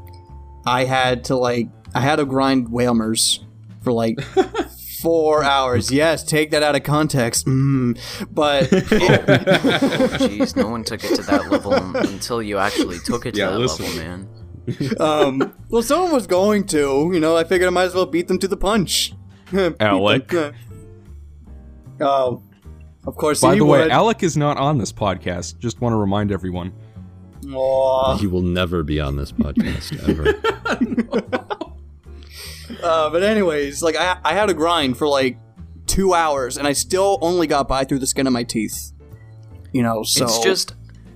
I 0.65 0.83
had 0.83 1.23
to 1.25 1.35
like 1.37 1.69
I 1.95 2.01
had 2.01 2.17
to 2.17 2.25
grind 2.25 2.67
Wailmers 2.67 3.39
for 3.81 3.91
like 3.93 4.21
four 5.01 5.43
hours. 5.43 5.89
Yes, 5.91 6.23
take 6.23 6.51
that 6.51 6.61
out 6.63 6.75
of 6.75 6.83
context. 6.83 7.47
Mm. 7.47 7.97
But 8.29 8.63
Oh, 8.73 8.77
Jeez, 10.27 10.55
no 10.55 10.67
one 10.67 10.83
took 10.83 11.03
it 11.03 11.15
to 11.15 11.21
that 11.23 11.49
level 11.49 11.73
until 11.73 12.41
you 12.43 12.57
actually 12.57 12.99
took 12.99 13.25
it 13.25 13.33
to 13.35 13.39
Yeah, 13.39 13.51
that 13.51 13.59
listen. 13.59 13.85
level, 13.85 14.03
man. 14.03 14.27
um, 14.99 15.53
well, 15.69 15.81
someone 15.81 16.11
was 16.11 16.27
going 16.27 16.65
to. 16.67 17.09
You 17.13 17.19
know, 17.19 17.35
I 17.37 17.43
figured 17.45 17.67
I 17.67 17.71
might 17.71 17.85
as 17.85 17.95
well 17.95 18.05
beat 18.05 18.27
them 18.27 18.37
to 18.39 18.47
the 18.47 18.57
punch. 18.57 19.13
Beat 19.49 19.57
them. 19.57 19.75
Alec. 19.79 20.33
Oh, 22.01 22.41
of 23.05 23.15
course. 23.15 23.41
By 23.41 23.53
he 23.53 23.59
the 23.59 23.65
way. 23.65 23.89
Alec 23.89 24.23
is 24.23 24.37
not 24.37 24.57
on 24.57 24.77
this 24.77 24.91
podcast. 24.91 25.59
Just 25.59 25.81
want 25.81 25.93
to 25.93 25.97
remind 25.97 26.31
everyone. 26.31 26.73
Aw. 27.53 28.17
He 28.17 28.27
will 28.27 28.41
never 28.41 28.83
be 28.83 28.99
on 28.99 29.15
this 29.15 29.31
podcast 29.31 30.07
ever. 30.09 31.41
Uh, 32.81 33.09
but 33.09 33.23
anyways, 33.23 33.83
like 33.83 33.95
I, 33.95 34.17
I 34.23 34.33
had 34.33 34.47
to 34.47 34.53
grind 34.53 34.97
for 34.97 35.07
like 35.07 35.37
two 35.87 36.13
hours, 36.13 36.57
and 36.57 36.67
I 36.67 36.73
still 36.73 37.17
only 37.21 37.47
got 37.47 37.67
by 37.67 37.83
through 37.83 37.99
the 37.99 38.07
skin 38.07 38.27
of 38.27 38.33
my 38.33 38.43
teeth. 38.43 38.93
You 39.73 39.83
know, 39.83 40.03
so 40.03 40.25
It's 40.25 40.39
just 40.39 40.75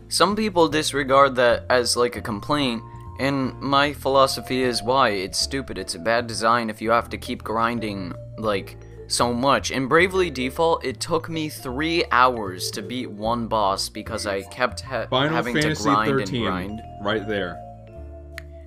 some 0.09 0.35
people 0.35 0.67
disregard 0.67 1.35
that 1.35 1.65
as 1.69 1.97
like 1.97 2.15
a 2.15 2.21
complaint, 2.21 2.83
and 3.19 3.59
my 3.61 3.93
philosophy 3.93 4.63
is 4.63 4.83
why 4.83 5.09
it's 5.09 5.39
stupid. 5.39 5.77
It's 5.77 5.95
a 5.95 5.99
bad 5.99 6.27
design 6.27 6.69
if 6.69 6.81
you 6.81 6.91
have 6.91 7.09
to 7.09 7.17
keep 7.17 7.43
grinding 7.43 8.13
like 8.37 8.77
so 9.07 9.33
much. 9.33 9.71
In 9.71 9.87
Bravely 9.87 10.29
Default, 10.29 10.83
it 10.83 10.99
took 10.99 11.29
me 11.29 11.49
three 11.49 12.03
hours 12.11 12.71
to 12.71 12.81
beat 12.81 13.09
one 13.09 13.47
boss 13.47 13.89
because 13.89 14.25
I 14.25 14.41
kept 14.43 14.81
ha- 14.81 15.07
Final 15.09 15.35
having 15.35 15.55
to 15.55 15.75
grind 15.75 16.09
13, 16.09 16.35
and 16.35 16.45
grind. 16.45 16.81
right 17.01 17.27
there. 17.27 17.61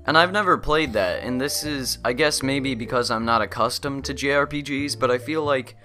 And 0.07 0.17
I've 0.17 0.33
never 0.33 0.57
played 0.57 0.95
that, 0.95 1.23
and 1.23 1.39
this 1.39 1.65
is, 1.65 1.99
I 2.03 2.15
guess, 2.15 2.43
maybe 2.43 2.75
because 2.75 3.11
I'm 3.11 3.27
not 3.27 3.43
accustomed 3.43 4.07
to 4.07 4.15
JRPGs, 4.15 4.99
but 4.99 5.11
I 5.11 5.19
feel 5.19 5.45
like 5.45 5.77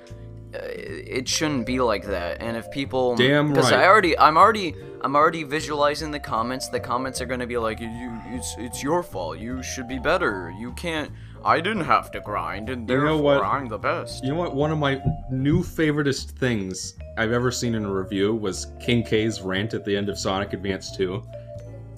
uh, 0.55 0.59
it 0.63 1.27
shouldn't 1.27 1.65
be 1.65 1.81
like 1.81 2.05
that. 2.05 2.41
And 2.41 2.55
if 2.55 2.71
people, 2.71 3.17
Damn 3.17 3.49
because 3.49 3.71
right. 3.71 3.81
I 3.81 3.87
already, 3.87 4.17
I'm 4.17 4.37
already, 4.37 4.75
I'm 5.01 5.17
already 5.17 5.43
visualizing 5.43 6.11
the 6.11 6.21
comments. 6.21 6.69
The 6.69 6.79
comments 6.79 7.19
are 7.19 7.25
gonna 7.25 7.47
be 7.47 7.57
like, 7.57 7.81
"You, 7.81 8.21
it's, 8.27 8.55
it's 8.57 8.81
your 8.81 9.03
fault. 9.03 9.39
You 9.39 9.61
should 9.61 9.89
be 9.89 9.99
better. 9.99 10.53
You 10.57 10.71
can't. 10.73 11.11
I 11.45 11.59
didn't 11.61 11.85
have 11.85 12.09
to 12.11 12.19
grind, 12.21 12.69
and 12.69 12.89
You 12.89 12.95
know 12.97 13.01
therefore 13.17 13.21
what? 13.23 13.43
I'm 13.43 13.67
the 13.67 13.77
best." 13.77 14.23
You 14.23 14.31
know 14.31 14.39
what? 14.39 14.55
One 14.55 14.71
of 14.71 14.77
my 14.77 15.01
new 15.31 15.61
favoriteest 15.63 16.31
things 16.31 16.95
I've 17.17 17.31
ever 17.31 17.51
seen 17.51 17.75
in 17.75 17.85
a 17.85 17.93
review 17.93 18.33
was 18.33 18.67
King 18.79 19.03
K's 19.03 19.41
rant 19.41 19.73
at 19.73 19.85
the 19.85 19.95
end 19.95 20.09
of 20.09 20.17
Sonic 20.17 20.53
Advance 20.53 20.95
2. 20.95 21.21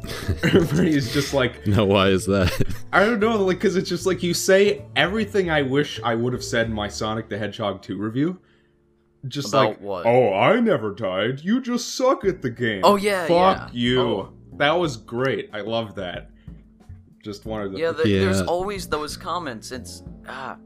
Where 0.41 0.83
he's 0.83 1.11
just 1.13 1.33
like, 1.33 1.65
no, 1.65 1.83
why 1.85 2.09
is 2.09 2.25
that? 2.27 2.51
I 2.93 3.03
don't 3.05 3.19
know, 3.19 3.37
like, 3.43 3.57
because 3.57 3.75
it's 3.75 3.89
just 3.89 4.05
like 4.05 4.21
you 4.21 4.33
say 4.33 4.85
everything 4.95 5.49
I 5.49 5.63
wish 5.63 5.99
I 6.03 6.13
would 6.15 6.33
have 6.33 6.43
said 6.43 6.67
in 6.67 6.73
my 6.73 6.87
Sonic 6.87 7.27
the 7.29 7.37
Hedgehog 7.37 7.81
2 7.81 7.97
review. 7.97 8.39
Just 9.27 9.47
About 9.49 9.69
like, 9.69 9.81
what? 9.81 10.05
oh, 10.05 10.33
I 10.35 10.59
never 10.59 10.93
died. 10.93 11.39
You 11.43 11.59
just 11.59 11.95
suck 11.95 12.23
at 12.25 12.43
the 12.43 12.51
game. 12.51 12.81
Oh, 12.83 12.95
yeah, 12.95 13.25
Fuck 13.25 13.29
yeah. 13.29 13.69
you. 13.73 14.01
Oh. 14.01 14.33
That 14.57 14.73
was 14.73 14.95
great. 14.97 15.49
I 15.51 15.61
love 15.61 15.95
that. 15.95 16.29
Just 17.25 17.47
wanted 17.47 17.71
to. 17.71 17.79
Yeah, 17.79 17.89
there, 17.91 18.05
there's 18.05 18.43
always 18.43 18.87
those 18.87 19.17
comments. 19.17 19.71
It's 19.71 20.03
ah, 20.27 20.57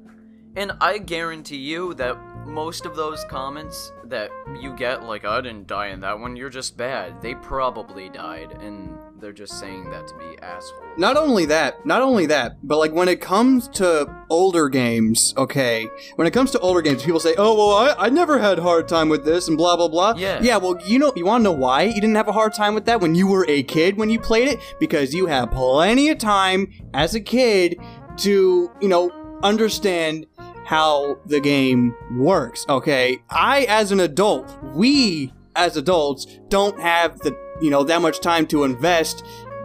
and 0.58 0.74
I 0.82 0.98
guarantee 0.98 1.56
you 1.56 1.94
that 1.94 2.18
most 2.46 2.86
of 2.86 2.96
those 2.96 3.24
comments 3.25 3.91
that 4.05 4.31
you 4.60 4.75
get, 4.75 5.03
like 5.03 5.25
I 5.25 5.41
didn't 5.41 5.67
die 5.67 5.88
in 5.88 6.00
that 6.01 6.19
one, 6.19 6.36
you're 6.36 6.50
just 6.50 6.77
bad. 6.77 7.22
They 7.22 7.36
probably 7.36 8.10
died, 8.10 8.51
and 8.62 8.98
they're 9.19 9.34
just 9.34 9.60
saying 9.60 9.89
that 9.91 10.08
to 10.08 10.15
be 10.15 10.38
assholes. 10.41 10.84
Not 10.98 11.17
only 11.17 11.46
that, 11.46 11.86
not 11.86 12.01
only 12.01 12.25
that, 12.27 12.58
but 12.63 12.77
like 12.77 12.91
when 12.91 13.08
it 13.08 13.22
comes 13.22 13.67
to 13.69 14.13
older 14.29 14.69
games, 14.69 15.34
okay, 15.38 15.88
when 16.15 16.27
it 16.27 16.31
comes 16.31 16.51
to 16.51 16.60
older 16.60 16.81
games, 16.81 17.03
people 17.03 17.19
say, 17.19 17.36
"Oh, 17.38 17.55
well, 17.55 17.77
I, 17.77 18.05
I 18.05 18.10
never 18.10 18.39
had 18.39 18.60
a 18.60 18.62
hard 18.62 18.88
time 18.88 19.10
with 19.10 19.25
this," 19.25 19.48
and 19.48 19.58
blah 19.58 19.75
blah 19.75 19.88
blah. 19.88 20.15
Yeah. 20.17 20.41
yeah. 20.41 20.58
Well, 20.58 20.79
you 20.86 21.00
know, 21.00 21.13
you 21.15 21.25
want 21.25 21.41
to 21.41 21.43
know 21.43 21.51
why 21.51 21.84
you 21.84 21.96
didn't 21.96 22.15
have 22.15 22.27
a 22.27 22.34
hard 22.34 22.53
time 22.53 22.74
with 22.74 22.86
that 22.86 23.01
when 23.01 23.15
you 23.15 23.27
were 23.27 23.46
a 23.48 23.63
kid 23.63 23.98
when 23.98 24.10
you 24.10 24.19
played 24.19 24.48
it? 24.48 24.60
Because 24.79 25.13
you 25.13 25.27
had 25.27 25.51
plenty 25.51 26.10
of 26.10 26.17
time 26.17 26.72
as 26.93 27.15
a 27.15 27.22
kid 27.22 27.79
to, 28.17 28.72
you 28.81 28.88
know, 28.88 29.12
understand 29.43 30.25
how 30.70 31.18
the 31.26 31.40
game 31.40 31.96
works. 32.18 32.64
Okay, 32.70 33.18
I 33.32 33.66
as 33.68 33.92
an 33.92 34.00
adult, 34.00 34.48
we 34.76 35.34
as 35.56 35.76
adults 35.78 36.28
don't 36.50 36.80
have 36.80 37.18
the 37.20 37.36
you 37.60 37.72
know 37.72 37.84
that 37.84 38.02
much 38.02 38.20
time 38.20 38.46
to 38.48 38.64
invest 38.64 39.24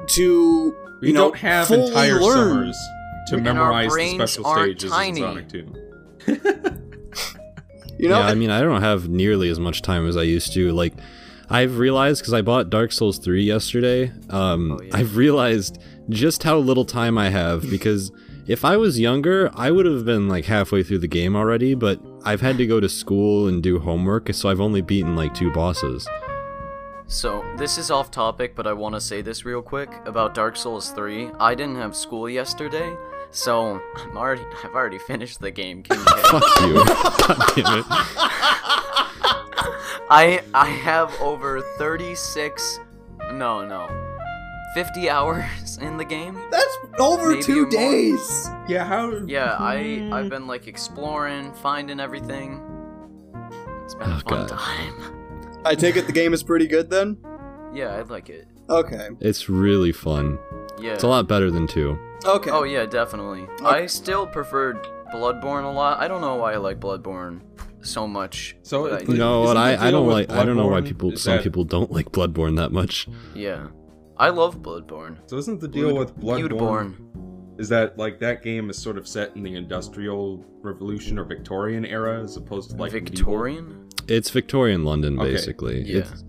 to 0.08 0.74
we 1.02 1.08
you 1.08 1.14
know, 1.14 1.28
don't 1.28 1.36
have 1.36 1.66
fully 1.68 1.88
entire 1.88 2.20
learn. 2.20 2.48
summers 2.72 2.78
to 3.28 3.34
And 3.34 3.44
memorize 3.44 3.94
the 3.94 4.14
special 4.14 4.44
stages 4.54 4.90
tiny. 4.90 5.20
in 5.20 5.26
Sonic 5.26 5.48
2. 5.50 6.80
You 7.96 8.08
know, 8.08 8.18
yeah, 8.18 8.26
I 8.26 8.34
mean, 8.34 8.50
I 8.50 8.60
don't 8.60 8.82
have 8.82 9.08
nearly 9.08 9.48
as 9.50 9.60
much 9.60 9.80
time 9.80 10.06
as 10.08 10.16
I 10.16 10.22
used 10.22 10.52
to. 10.54 10.72
Like, 10.72 10.94
I've 11.48 11.78
realized 11.78 12.20
because 12.22 12.34
I 12.34 12.42
bought 12.42 12.68
Dark 12.68 12.90
Souls 12.90 13.18
3 13.18 13.42
yesterday. 13.44 14.12
Um, 14.30 14.72
Oh, 14.72 14.82
yeah. 14.82 14.96
I've 14.96 15.16
realized 15.16 15.78
just 16.08 16.42
how 16.42 16.58
little 16.58 16.84
time 16.84 17.16
I 17.16 17.30
have 17.30 17.62
because 17.70 18.10
if 18.46 18.64
I 18.64 18.76
was 18.76 19.00
younger, 19.00 19.50
I 19.54 19.70
would 19.70 19.86
have 19.86 20.04
been 20.04 20.28
like 20.28 20.44
halfway 20.46 20.82
through 20.82 20.98
the 20.98 21.08
game 21.08 21.34
already. 21.34 21.74
But 21.74 22.00
I've 22.24 22.40
had 22.40 22.58
to 22.58 22.66
go 22.66 22.80
to 22.80 22.88
school 22.88 23.48
and 23.48 23.62
do 23.62 23.78
homework, 23.78 24.32
so 24.34 24.48
I've 24.48 24.60
only 24.60 24.80
beaten 24.80 25.16
like 25.16 25.34
two 25.34 25.50
bosses. 25.50 26.08
So 27.06 27.44
this 27.56 27.76
is 27.78 27.90
off 27.90 28.10
topic, 28.10 28.54
but 28.56 28.66
I 28.66 28.72
want 28.72 28.94
to 28.94 29.00
say 29.00 29.20
this 29.22 29.44
real 29.44 29.62
quick 29.62 29.90
about 30.06 30.34
Dark 30.34 30.56
Souls 30.56 30.90
3. 30.90 31.30
I 31.38 31.54
didn't 31.54 31.76
have 31.76 31.94
school 31.94 32.30
yesterday, 32.30 32.96
so 33.30 33.80
I'm 33.96 34.16
already, 34.16 34.44
I've 34.64 34.74
already 34.74 34.98
finished 34.98 35.40
the 35.40 35.50
game. 35.50 35.84
Fuck 35.84 36.42
you! 36.62 36.84
Damn 37.56 37.78
it! 37.80 37.86
I 40.10 40.42
I 40.52 40.66
have 40.66 41.14
over 41.20 41.62
36 41.78 42.80
no 43.32 43.66
no 43.66 43.88
50 44.74 45.08
hours 45.08 45.78
in 45.80 45.96
the 45.96 46.04
game. 46.04 46.38
that's 46.50 46.76
over 46.98 47.30
Maybe 47.30 47.42
two 47.42 47.62
more. 47.62 47.70
days. 47.70 48.48
Yeah, 48.68 48.84
how. 48.84 49.10
Yeah, 49.26 49.56
I 49.58 49.98
hmm. 49.98 50.12
I've 50.12 50.28
been 50.28 50.46
like 50.46 50.66
exploring, 50.66 51.52
finding 51.54 52.00
everything. 52.00 52.60
It's 53.84 53.94
been 53.94 54.10
Oh, 54.10 54.16
a 54.16 54.20
fun 54.20 54.46
God. 54.46 54.48
time. 54.48 54.94
I 55.64 55.74
take 55.74 55.96
it 55.96 56.06
the 56.06 56.12
game 56.12 56.32
is 56.34 56.42
pretty 56.42 56.66
good 56.66 56.90
then. 56.90 57.18
Yeah, 57.72 57.94
I 57.94 58.02
like 58.02 58.28
it. 58.30 58.46
Okay. 58.68 59.08
It's 59.20 59.48
really 59.48 59.92
fun. 59.92 60.38
Yeah. 60.78 60.92
It's 60.94 61.02
a 61.02 61.08
lot 61.08 61.28
better 61.28 61.50
than 61.50 61.66
two. 61.66 61.98
Okay. 62.24 62.50
Oh 62.50 62.62
yeah, 62.64 62.86
definitely. 62.86 63.46
I 63.62 63.86
still 63.86 64.26
preferred 64.26 64.78
Bloodborne 65.12 65.64
a 65.64 65.68
lot. 65.72 66.00
I 66.00 66.08
don't 66.08 66.20
know 66.22 66.36
why 66.36 66.54
I 66.54 66.56
like 66.56 66.80
Bloodborne 66.80 67.40
so 67.82 68.06
much. 68.08 68.56
So, 68.62 68.88
but 68.88 69.02
I 69.02 69.04
do. 69.04 69.12
You 69.12 69.18
know 69.18 69.40
what? 69.42 69.56
Isn't 69.58 69.82
I, 69.82 69.88
I 69.88 69.90
don't 69.90 70.06
with 70.06 70.14
like. 70.14 70.30
I 70.30 70.44
don't 70.44 70.56
know 70.56 70.66
why 70.68 70.80
people. 70.80 71.12
is 71.12 71.22
Some 71.22 71.36
that- 71.36 71.42
people 71.44 71.64
don't 71.64 71.90
like 71.92 72.06
Bloodborne 72.12 72.56
that 72.56 72.72
much. 72.72 73.06
yeah, 73.34 73.66
I 74.16 74.28
love 74.30 74.62
Bloodborne. 74.62 75.18
So 75.26 75.36
isn't 75.38 75.60
the 75.60 75.68
deal 75.68 75.96
with 75.96 76.16
Bloodborne 76.18 76.48
Bloodborne. 76.50 77.60
is 77.60 77.68
that 77.68 77.98
like 77.98 78.18
that 78.20 78.42
game 78.42 78.70
is 78.70 78.78
sort 78.78 78.96
of 78.98 79.06
set 79.08 79.34
in 79.36 79.42
the 79.42 79.54
Industrial 79.56 80.44
Revolution 80.62 81.18
or 81.18 81.24
Victorian 81.24 81.84
era 81.84 82.22
as 82.22 82.36
opposed 82.36 82.70
to 82.70 82.76
like 82.76 82.92
medieval? 82.92 83.16
Victorian. 83.16 83.88
It's 84.06 84.30
Victorian 84.30 84.84
London, 84.84 85.18
Okay. 85.18 85.32
basically. 85.32 85.82
Yeah. 85.82 85.98
It's, 85.98 86.24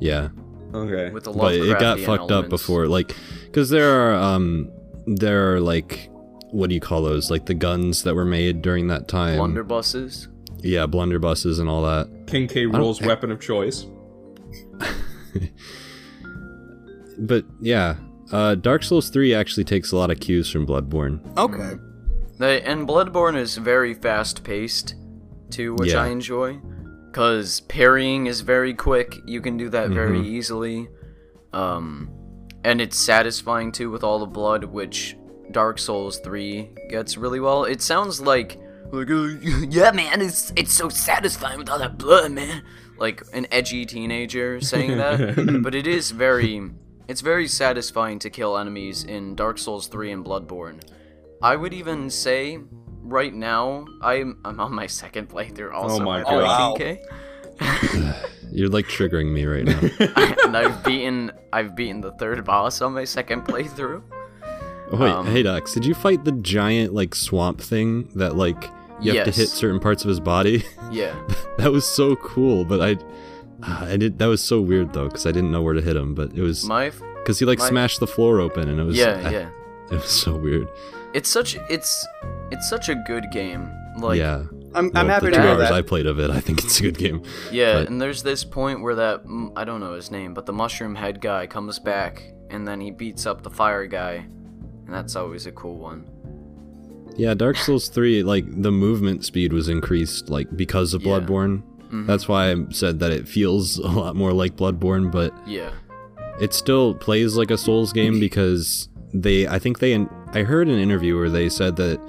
yeah. 0.00 0.28
Okay. 0.74 1.10
with 1.10 1.26
a 1.26 1.30
lot 1.30 1.40
but 1.42 1.54
of 1.54 1.68
it 1.68 1.78
got 1.80 1.98
crafting 1.98 2.06
fucked 2.06 2.30
up 2.30 2.48
before 2.48 2.86
like 2.88 3.14
because 3.46 3.70
there 3.70 3.88
are 3.90 4.14
um 4.14 4.68
there 5.06 5.54
are 5.54 5.60
like 5.60 6.10
what 6.50 6.68
do 6.68 6.74
you 6.74 6.80
call 6.80 7.02
those 7.02 7.30
like 7.30 7.46
the 7.46 7.54
guns 7.54 8.02
that 8.02 8.14
were 8.14 8.24
made 8.24 8.62
during 8.62 8.88
that 8.88 9.08
time 9.08 9.38
Blunderbusses. 9.38 10.26
yeah 10.62 10.84
blunderbusses 10.86 11.60
and 11.60 11.68
all 11.68 11.82
that 11.82 12.26
King 12.26 12.46
K. 12.48 12.64
don't- 12.64 12.76
Rool's 12.76 13.00
weapon 13.00 13.30
of 13.30 13.40
choice. 13.40 13.86
but 17.18 17.44
yeah 17.60 17.96
uh 18.32 18.54
dark 18.56 18.82
souls 18.82 19.08
3 19.10 19.34
actually 19.34 19.64
takes 19.64 19.92
a 19.92 19.96
lot 19.96 20.10
of 20.10 20.18
cues 20.20 20.50
from 20.50 20.66
bloodborne 20.66 21.20
Okay. 21.38 21.72
They, 22.38 22.60
and 22.60 22.86
Bloodborne 22.86 23.34
is 23.38 23.56
very 23.56 23.94
fast 23.94 24.44
paced, 24.44 24.94
too, 25.48 25.74
which 25.76 25.92
Yeah. 25.92 26.02
I 26.02 26.08
enjoy. 26.08 26.60
Because 27.10 27.60
parrying 27.62 28.26
is 28.26 28.42
very 28.42 28.74
quick, 28.74 29.16
you 29.24 29.40
can 29.40 29.56
do 29.56 29.70
that 29.70 29.88
very 29.88 30.18
Mhm. 30.18 30.26
easily. 30.26 30.88
Um, 31.54 32.10
and 32.62 32.80
it's 32.82 32.98
satisfying 32.98 33.72
too 33.72 33.90
with 33.90 34.04
all 34.04 34.18
the 34.18 34.26
blood, 34.26 34.64
which 34.64 35.16
Dark 35.50 35.78
Souls 35.78 36.18
3 36.18 36.68
gets 36.90 37.16
really 37.16 37.40
well. 37.40 37.64
It 37.64 37.80
sounds 37.80 38.20
like, 38.20 38.58
like 38.92 39.10
uh, 39.10 39.28
yeah, 39.70 39.92
man, 39.92 40.20
it's 40.20 40.52
it's 40.56 40.74
so 40.74 40.90
satisfying 40.90 41.58
with 41.58 41.70
all 41.70 41.78
that 41.78 41.96
blood, 41.96 42.32
man. 42.32 42.62
Like 42.98 43.22
an 43.32 43.46
edgy 43.50 43.86
teenager 43.86 44.60
saying 44.60 44.98
that, 44.98 45.60
but 45.62 45.74
it 45.74 45.86
is 45.86 46.10
very, 46.10 46.60
it's 47.08 47.20
very 47.20 47.46
satisfying 47.48 48.18
to 48.20 48.30
kill 48.30 48.56
enemies 48.58 49.04
in 49.04 49.34
Dark 49.34 49.58
Souls 49.58 49.86
3 49.86 50.12
and 50.12 50.24
Bloodborne. 50.24 50.80
I 51.42 51.54
would 51.56 51.72
even 51.74 52.10
say 52.10 52.58
right 53.02 53.32
now 53.34 53.86
I'm 54.02 54.38
I'm 54.44 54.58
on 54.58 54.74
my 54.74 54.86
second 54.86 55.28
playthrough 55.28 55.72
also. 55.72 56.02
Oh 56.02 56.04
my 56.04 56.22
by 56.22 56.30
the 56.32 56.38
way, 56.38 56.44
God. 56.44 56.78
King 56.78 56.98
you're 58.50 58.68
like 58.68 58.86
triggering 58.86 59.32
me 59.32 59.44
right 59.44 59.64
now 59.64 59.80
K. 59.80 60.34
and 60.44 60.56
I've 60.56 60.82
beaten 60.84 61.30
I've 61.52 61.74
beaten 61.76 62.00
the 62.00 62.12
third 62.12 62.44
boss 62.44 62.80
on 62.82 62.92
my 62.94 63.04
second 63.04 63.42
playthrough. 63.42 64.02
oh, 64.92 64.96
wait 64.96 65.10
Um, 65.10 65.26
hey 65.26 65.42
Dax 65.42 65.72
did 65.72 65.84
you 65.86 65.94
fight 65.94 66.24
the 66.24 66.32
giant 66.32 66.92
like 66.94 67.14
swamp 67.14 67.60
thing 67.60 68.08
that 68.14 68.36
like 68.36 68.70
you 69.00 69.14
have 69.14 69.24
to 69.26 69.30
hit 69.30 69.48
certain 69.48 69.78
parts 69.80 70.02
of 70.04 70.08
his 70.08 70.20
body 70.20 70.64
Yeah. 70.90 71.14
that 71.58 71.70
was 71.70 71.86
so 71.86 72.16
cool 72.16 72.64
but 72.64 72.80
i 72.80 72.96
Ah, 73.62 73.86
I 73.86 73.96
did. 73.96 74.18
That 74.18 74.26
was 74.26 74.42
so 74.42 74.60
weird 74.60 74.92
though, 74.92 75.06
because 75.06 75.26
I 75.26 75.32
didn't 75.32 75.50
know 75.50 75.62
where 75.62 75.74
to 75.74 75.80
hit 75.80 75.96
him. 75.96 76.14
But 76.14 76.32
it 76.34 76.42
was 76.42 76.64
My 76.66 76.90
because 77.16 77.38
he 77.38 77.44
like 77.44 77.58
my- 77.58 77.68
smashed 77.68 78.00
the 78.00 78.06
floor 78.06 78.40
open, 78.40 78.68
and 78.68 78.78
it 78.80 78.84
was 78.84 78.96
yeah, 78.96 79.22
I- 79.24 79.30
yeah. 79.30 79.50
It 79.90 79.94
was 80.00 80.10
so 80.10 80.36
weird. 80.36 80.68
It's 81.14 81.28
such 81.28 81.56
it's 81.70 82.06
it's 82.50 82.68
such 82.68 82.88
a 82.88 82.94
good 83.06 83.24
game. 83.32 83.70
Like 83.98 84.18
yeah, 84.18 84.42
I'm, 84.74 84.90
I'm 84.94 85.08
happy 85.08 85.26
the 85.26 85.30
to 85.30 85.36
two 85.36 85.42
hear 85.42 85.50
hours 85.52 85.58
that. 85.60 85.72
I 85.72 85.80
played 85.82 86.06
of 86.06 86.18
it, 86.18 86.28
I 86.30 86.40
think 86.40 86.62
it's 86.64 86.80
a 86.80 86.82
good 86.82 86.98
game. 86.98 87.22
Yeah, 87.50 87.74
But- 87.78 87.88
and 87.88 88.00
there's 88.02 88.22
this 88.22 88.44
point 88.44 88.82
where 88.82 88.96
that 88.96 89.22
I 89.56 89.64
don't 89.64 89.80
know 89.80 89.94
his 89.94 90.10
name, 90.10 90.34
but 90.34 90.44
the 90.44 90.52
mushroom 90.52 90.94
head 90.96 91.20
guy 91.20 91.46
comes 91.46 91.78
back 91.78 92.22
and 92.50 92.66
then 92.68 92.80
he 92.80 92.90
beats 92.90 93.24
up 93.26 93.42
the 93.42 93.50
fire 93.50 93.86
guy, 93.86 94.26
and 94.86 94.88
that's 94.94 95.16
always 95.16 95.46
a 95.46 95.52
cool 95.52 95.78
one. 95.78 96.04
Yeah, 97.16 97.32
Dark 97.34 97.56
Souls 97.56 97.88
3, 97.88 98.22
like 98.24 98.44
the 98.60 98.70
movement 98.70 99.24
speed 99.24 99.52
was 99.52 99.68
increased 99.68 100.28
like 100.28 100.54
because 100.54 100.92
of 100.92 101.02
Yeah. 101.04 101.12
Bloodborne. 101.90 102.02
Mhm. 102.04 102.06
That's 102.06 102.28
why 102.28 102.52
I 102.52 102.56
said 102.70 102.98
that 103.00 103.12
it 103.12 103.28
feels 103.28 103.78
a 103.78 103.88
lot 103.88 104.16
more 104.16 104.32
like 104.32 104.56
Bloodborne, 104.56 105.10
but 105.10 105.32
yeah, 105.46 105.70
it 106.40 106.52
still 106.54 106.94
plays 106.94 107.36
like 107.36 107.50
a 107.50 107.58
Souls 107.58 107.92
game 107.92 108.18
because 108.26 108.88
they 109.14 109.46
I 109.46 109.58
think 109.58 109.78
they 109.78 109.94
I 110.34 110.42
heard 110.42 110.68
an 110.68 110.78
interview 110.78 111.16
where 111.16 111.30
they 111.30 111.48
said 111.48 111.76
that 111.76 112.00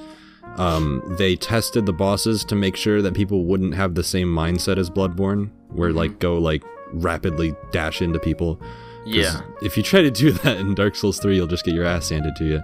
um, 0.58 1.04
they 1.20 1.36
tested 1.36 1.86
the 1.86 1.94
bosses 1.94 2.44
to 2.46 2.56
make 2.56 2.76
sure 2.76 3.02
that 3.04 3.14
people 3.14 3.46
wouldn't 3.46 3.76
have 3.76 3.94
the 3.94 4.04
same 4.04 4.28
mindset 4.28 4.78
as 4.78 4.90
Bloodborne, 4.90 5.52
where 5.70 5.92
Mhm. 5.92 5.96
like 5.96 6.20
go 6.20 6.38
like 6.40 6.64
rapidly 6.94 7.54
dash 7.72 8.02
into 8.02 8.18
people. 8.20 8.60
yeah. 9.06 9.42
If 9.62 9.78
you 9.78 9.84
try 9.84 10.02
to 10.02 10.10
do 10.12 10.32
that 10.44 10.58
in 10.58 10.74
Dark 10.76 10.96
Souls 10.96 11.20
3, 11.20 11.36
you'll 11.36 11.48
just 11.48 11.64
get 11.64 11.74
your 11.76 11.86
ass 11.86 12.10
handed 12.10 12.36
to 12.38 12.46
you. 12.46 12.60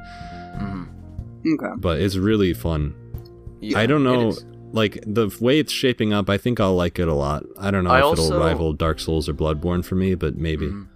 hmm 0.57 0.83
Okay. 1.45 1.73
But 1.77 2.01
it's 2.01 2.15
really 2.15 2.53
fun. 2.53 2.95
yeah 3.61 3.77
I 3.79 3.85
don't 3.85 4.01
it 4.07 4.09
know. 4.11 4.31
Is. 4.73 4.75
Like 4.75 5.03
the 5.05 5.35
way 5.39 5.59
it's 5.59 5.71
shaping 5.71 6.13
up, 6.13 6.29
I 6.29 6.37
think 6.37 6.59
I'll 6.59 6.75
like 6.75 6.99
it 6.99 7.07
a 7.07 7.13
lot. 7.13 7.43
I 7.59 7.71
don't 7.71 7.83
know 7.83 7.91
I 7.91 7.99
if 7.99 8.03
also- 8.05 8.27
it'll 8.27 8.39
rival 8.39 8.73
Dark 8.73 8.99
Souls 8.99 9.29
or 9.29 9.33
Bloodborne 9.33 9.85
for 9.85 9.95
me, 9.95 10.15
but 10.15 10.35
maybe. 10.37 10.67
Mhm. 10.67 10.87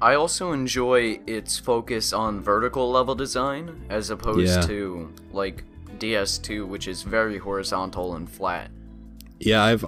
I 0.00 0.14
also 0.14 0.52
enjoy 0.52 1.20
its 1.26 1.58
focus 1.58 2.12
on 2.12 2.40
vertical 2.42 2.90
level 2.90 3.14
design 3.14 3.70
as 3.88 4.10
opposed 4.10 4.48
Yeah. 4.56 4.60
to 4.62 5.08
like 5.32 5.64
DS2, 5.98 6.66
which 6.66 6.86
is 6.88 7.02
very 7.02 7.38
horizontal 7.38 8.14
and 8.14 8.28
flat. 8.28 8.70
Yeah, 9.40 9.62
I've 9.64 9.84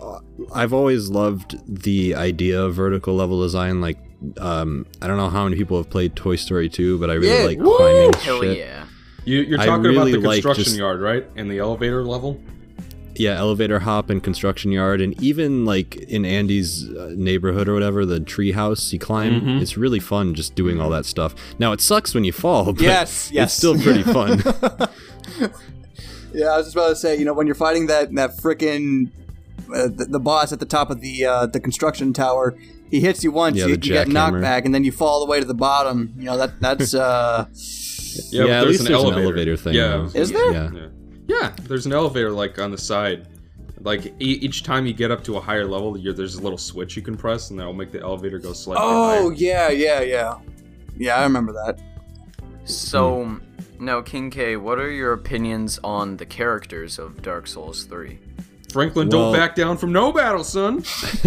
I've 0.55 0.73
always 0.73 1.09
loved 1.11 1.57
the 1.69 2.15
idea 2.15 2.63
of 2.63 2.75
vertical 2.75 3.15
level 3.15 3.43
design. 3.43 3.81
Like, 3.81 3.99
um, 4.39 4.87
I 5.03 5.07
don't 5.07 5.17
know 5.19 5.29
how 5.29 5.45
many 5.45 5.57
people 5.57 5.77
have 5.77 5.91
played 5.91 6.17
Toy 6.17 6.37
Story 6.37 6.69
2, 6.69 6.99
but 6.99 7.11
I 7.11 7.15
really 7.15 7.29
Yeah, 7.39 7.45
like 7.45 7.59
woo! 7.59 7.77
climbing 7.77 8.13
Hell 8.15 8.41
shit. 8.43 8.59
yeah. 8.59 8.85
You, 9.25 9.41
you're 9.41 9.59
talking 9.59 9.83
really 9.83 10.13
about 10.13 10.23
the 10.23 10.29
like 10.29 10.35
construction 10.43 10.65
just- 10.65 10.77
yard, 10.79 11.01
right? 11.01 11.27
And 11.37 11.51
the 11.51 11.59
elevator 11.59 12.05
level. 12.05 12.41
Yeah, 13.19 13.37
elevator 13.39 13.81
hop 13.81 14.11
and 14.11 14.23
construction 14.23 14.73
yard, 14.73 15.01
and 15.01 15.21
even 15.23 15.65
like 15.65 15.97
in 15.97 16.25
Andy's 16.25 16.89
uh, 16.91 17.13
neighborhood 17.17 17.69
or 17.69 17.75
whatever, 17.75 18.05
the 18.07 18.21
tree 18.21 18.53
house 18.53 18.93
you 18.93 18.99
climb. 18.99 19.41
Mhm. 19.41 19.61
It's 19.63 19.77
really 19.77 20.01
fun 20.01 20.35
just 20.35 20.55
doing 20.55 20.81
all 20.81 20.91
that 20.91 21.07
stuff. 21.07 21.35
Now 21.59 21.73
it 21.73 21.81
sucks 21.81 22.15
when 22.15 22.25
you 22.25 22.33
fall, 22.33 22.73
but 22.73 22.81
Yes, 22.83 23.31
yes. 23.33 23.49
it's 23.51 23.55
still 23.55 23.79
pretty 23.79 24.03
fun. 24.17 24.43
Yeah, 26.33 26.47
I 26.49 26.57
was 26.59 26.67
just 26.67 26.77
about 26.77 26.89
to 26.91 26.97
say, 26.97 27.19
you 27.19 27.25
know, 27.25 27.33
when 27.33 27.47
you're 27.47 27.55
fighting 27.55 27.87
that 27.87 28.15
that 28.15 28.37
freaking 28.37 29.11
uh, 29.75 29.89
the, 29.89 30.07
the 30.11 30.21
boss 30.21 30.53
at 30.53 30.61
the 30.61 30.67
top 30.67 30.91
of 30.91 31.01
the 31.01 31.25
uh, 31.25 31.47
the 31.47 31.61
construction 31.61 32.13
tower, 32.13 32.55
he 32.91 33.01
hits 33.01 33.25
you 33.25 33.31
once, 33.33 33.57
Yeah, 33.57 33.65
you, 33.67 33.73
you 33.73 33.79
get 33.79 34.09
knocked 34.09 34.41
back, 34.43 34.65
and 34.67 34.75
then 34.75 34.85
you 34.85 34.93
fall 34.93 35.09
all 35.09 35.21
the 35.25 35.31
way 35.31 35.41
to 35.41 35.47
the 35.47 35.55
bottom. 35.55 36.13
You 36.19 36.25
know 36.27 36.37
that 36.37 36.61
that's 36.61 36.93
uh, 37.07 37.47
Yeah, 38.31 38.43
but 38.43 38.51
at 38.51 38.61
there's 38.61 38.67
least 38.81 38.85
there's 38.89 39.03
an 39.03 39.15
elevator 39.15 39.57
thing, 39.57 39.75
Yeah, 39.75 39.89
though. 39.89 40.11
Is 40.21 40.31
there? 40.33 40.53
yeah. 40.53 40.71
Yeah. 40.75 40.87
Yeah, 41.27 41.55
there's 41.63 41.87
an 41.87 41.93
elevator 41.93 42.31
like 42.31 42.59
on 42.59 42.71
the 42.71 42.79
side. 42.79 43.27
Like 43.81 44.07
e- 44.07 44.13
each 44.41 44.63
time 44.63 44.87
you 44.87 44.93
get 44.93 45.11
up 45.11 45.23
to 45.25 45.37
a 45.37 45.41
higher 45.41 45.67
level, 45.67 45.97
you're, 45.99 46.13
there's 46.15 46.37
a 46.37 46.43
little 46.43 46.59
switch 46.59 46.97
you 46.97 47.03
can 47.03 47.17
press, 47.17 47.51
and 47.51 47.59
that'll 47.61 47.73
make 47.73 47.93
the 47.93 48.01
elevator 48.01 48.39
go 48.39 48.53
slightly 48.53 48.83
oh 48.85 49.29
higher. 49.29 49.33
yeah, 49.35 49.69
yeah, 49.71 50.01
yeah, 50.01 50.39
yeah. 50.97 51.17
I 51.17 51.23
remember 51.25 51.53
that. 51.53 51.79
So, 52.65 53.39
now 53.79 54.01
King 54.03 54.31
K, 54.31 54.57
what 54.57 54.79
are 54.79 54.91
your 54.91 55.13
opinions 55.13 55.79
on 55.85 56.17
the 56.17 56.27
characters 56.27 56.99
of 56.99 57.23
Dark 57.23 57.47
Souls 57.47 57.85
3? 57.85 58.19
Franklin, 58.73 59.09
Well- 59.09 59.31
don't 59.33 59.41
back 59.41 59.55
down 59.55 59.77
from 59.77 59.93
no 59.93 60.11
battle, 60.13 60.43
son. 60.43 60.83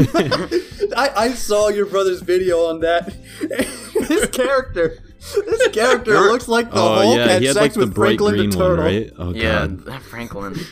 I, 0.98 1.12
I 1.16 1.30
saw 1.34 1.70
your 1.70 1.86
brother's 1.86 2.22
video 2.22 2.66
on 2.66 2.82
that. 2.82 3.14
His 4.08 4.26
character, 4.28 4.98
this 5.20 5.68
character 5.70 6.14
looks 6.14 6.48
like 6.48 6.70
the 6.72 6.78
Oh 6.80 6.96
Hulk 6.96 7.18
yeah, 7.18 7.28
had 7.28 7.42
he 7.42 7.48
had 7.48 7.56
sex 7.56 7.76
like 7.76 7.86
with 7.86 7.94
bright 7.96 8.20
Franklin 8.20 8.36
green 8.36 8.50
the 8.52 8.58
one, 8.58 8.68
Turtle. 8.68 8.86
right? 8.86 9.12
Oh 9.18 9.34
yeah, 9.34 9.68
god, 9.68 10.02
Franklin. 10.04 10.56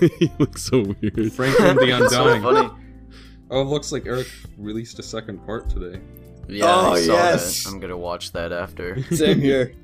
he 0.18 0.30
looks 0.38 0.62
so 0.64 0.80
weird. 1.00 1.32
Franklin 1.32 1.76
the 1.76 1.90
Undying. 2.04 2.42
funny. 2.42 2.70
Oh, 3.50 3.60
it 3.60 3.64
looks 3.64 3.92
like 3.92 4.06
Eric 4.06 4.28
released 4.56 4.98
a 4.98 5.02
second 5.02 5.44
part 5.46 5.68
today. 5.68 6.00
Yeah, 6.48 6.64
Oh, 6.66 6.92
I 6.92 7.00
saw 7.00 7.12
yes. 7.12 7.64
that. 7.64 7.70
I'm 7.70 7.78
gonna 7.80 7.96
watch 7.96 8.32
that 8.32 8.52
after. 8.52 9.02
Same 9.14 9.40
here. 9.40 9.74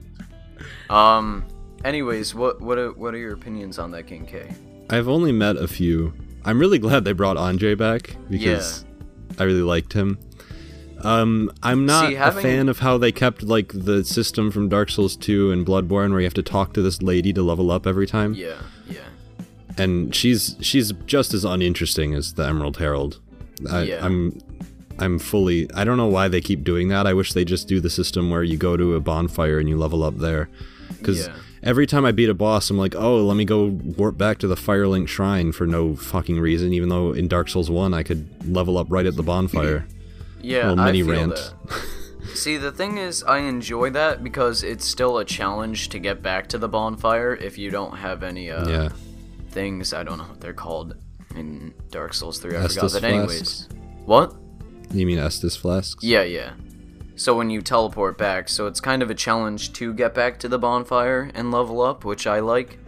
Um. 0.91 1.45
Anyways, 1.85 2.35
what 2.35 2.61
what 2.61 2.79
are 2.79 2.93
what 2.93 3.15
are 3.15 3.19
your 3.19 3.35
opinions 3.35 3.79
on 3.79 3.91
that 3.93 4.05
King 4.09 4.27
K? 4.27 4.53
I've 4.91 5.09
only 5.09 5.33
met 5.33 5.57
a 5.57 5.69
few. 5.69 6.13
I'm 6.45 6.59
really 6.59 6.79
glad 6.79 7.05
they 7.05 7.13
brought 7.13 7.37
Andre 7.37 7.75
back 7.75 8.17
because 8.31 8.85
I 9.39 9.45
really 9.45 9.63
liked 9.63 9.93
him. 9.93 10.19
Um, 11.03 11.53
I'm 11.63 11.87
not 11.87 12.09
See, 12.09 12.15
having- 12.15 12.39
a 12.39 12.43
fan 12.43 12.69
of 12.69 12.81
how 12.81 12.99
they 12.99 13.13
kept 13.13 13.43
like 13.43 13.73
the 13.73 14.05
system 14.05 14.51
from 14.51 14.69
Dark 14.69 14.91
Souls 14.91 15.17
2 15.17 15.51
and 15.53 15.65
Bloodborne, 15.67 16.11
where 16.11 16.21
you 16.21 16.27
have 16.27 16.35
to 16.35 16.43
talk 16.43 16.73
to 16.75 16.83
this 16.83 17.01
lady 17.03 17.33
to 17.33 17.43
level 17.43 17.71
up 17.71 17.87
every 17.87 18.07
time, 18.07 18.35
Yeah, 18.35 18.55
yeah, 18.91 18.99
and 19.77 20.15
she's 20.15 20.57
she's 20.61 20.93
just 21.07 21.35
as 21.35 21.45
uninteresting 21.45 22.15
as 22.15 22.35
the 22.35 22.45
Emerald 22.47 22.79
Herald. 22.79 23.21
I, 23.71 23.83
Yeah. 23.85 24.05
I'm 24.05 24.39
I'm 25.01 25.21
fully. 25.21 25.71
I 25.75 25.85
don't 25.85 25.97
know 25.97 26.09
why 26.09 26.27
they 26.27 26.41
keep 26.41 26.65
doing 26.65 26.89
that. 26.89 27.07
I 27.07 27.15
wish 27.15 27.33
they 27.33 27.45
just 27.45 27.69
do 27.69 27.81
the 27.81 27.91
system 27.91 28.31
where 28.31 28.43
you 28.43 28.57
go 28.57 28.77
to 28.77 28.95
a 28.97 29.01
bonfire 29.01 29.61
and 29.61 29.69
you 29.69 29.77
level 29.77 30.03
up 30.03 30.19
there, 30.19 30.49
because 30.99 31.29
Yeah. 31.29 31.35
every 31.63 31.87
time 31.87 32.05
I 32.05 32.11
beat 32.11 32.29
a 32.29 32.35
boss, 32.35 32.69
I'm 32.71 32.79
like, 32.79 32.97
oh, 32.97 33.19
let 33.25 33.37
me 33.37 33.45
go 33.45 33.67
warp 33.67 34.19
back 34.19 34.39
to 34.39 34.49
the 34.49 34.57
Firelink 34.57 35.07
Shrine 35.07 35.53
for 35.53 35.65
no 35.69 35.95
fucking 35.95 36.41
reason. 36.41 36.73
Even 36.73 36.89
though 36.89 37.13
in 37.13 37.29
Dark 37.29 37.49
Souls 37.49 37.71
One 37.71 37.95
I 37.95 38.03
could 38.03 38.27
level 38.53 38.77
up 38.77 38.89
right 38.91 39.07
at 39.07 39.15
the 39.15 39.23
bonfire. 39.23 39.87
yeah. 40.41 40.69
Little 40.69 40.81
I 40.81 40.87
mini 40.87 41.03
feel 41.03 41.13
rant. 41.13 41.35
that. 41.35 41.85
See, 42.35 42.57
the 42.57 42.71
thing 42.73 42.99
is, 42.99 43.23
I 43.25 43.39
enjoy 43.39 43.91
that 43.91 44.23
because 44.23 44.63
it's 44.63 44.85
still 44.85 45.19
a 45.19 45.25
challenge 45.25 45.89
to 45.91 45.99
get 45.99 46.23
back 46.23 46.47
to 46.49 46.59
the 46.59 46.69
bonfire 46.69 47.35
if 47.35 47.59
you 47.59 47.71
don't 47.71 47.97
have 47.97 48.23
any 48.23 48.51
uh, 48.51 48.69
yeah. 48.69 48.89
things. 49.51 49.93
I 49.93 50.05
don't 50.05 50.19
know 50.19 50.25
what 50.25 50.41
they're 50.41 50.53
called 50.53 50.95
in 51.35 51.75
Dark 51.91 52.15
Souls 52.15 52.39
3. 52.39 52.57
I 52.57 52.61
Estus 52.61 52.75
forgot. 52.75 52.93
But 52.93 53.05
anyways, 53.05 53.65
flasks? 53.65 53.69
what? 54.05 54.35
You 54.93 55.07
mean 55.07 55.19
Estus 55.19 55.59
flasks? 55.59 56.05
Yeah, 56.05 56.23
yeah. 56.23 56.53
So 57.17 57.37
when 57.37 57.51
you 57.51 57.61
teleport 57.61 58.17
back, 58.17 58.49
so 58.49 58.67
it's 58.67 58.81
kind 58.81 59.03
of 59.03 59.11
a 59.11 59.15
challenge 59.15 59.73
to 59.75 59.93
get 59.93 60.15
back 60.15 60.39
to 60.41 60.49
the 60.49 60.59
bonfire 60.59 61.31
and 61.35 61.51
level 61.51 61.81
up, 61.81 62.05
which 62.05 62.27
I 62.27 62.39
like. 62.39 62.79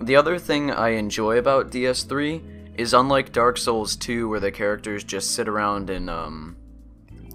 The 0.00 0.16
other 0.16 0.38
thing 0.38 0.70
I 0.70 0.90
enjoy 0.90 1.38
about 1.38 1.70
DS3 1.70 2.78
is 2.78 2.94
unlike 2.94 3.32
Dark 3.32 3.58
Souls 3.58 3.96
2 3.96 4.28
where 4.28 4.40
the 4.40 4.50
characters 4.50 5.04
just 5.04 5.34
sit 5.34 5.48
around 5.48 5.90
and 5.90 6.08
um 6.10 6.56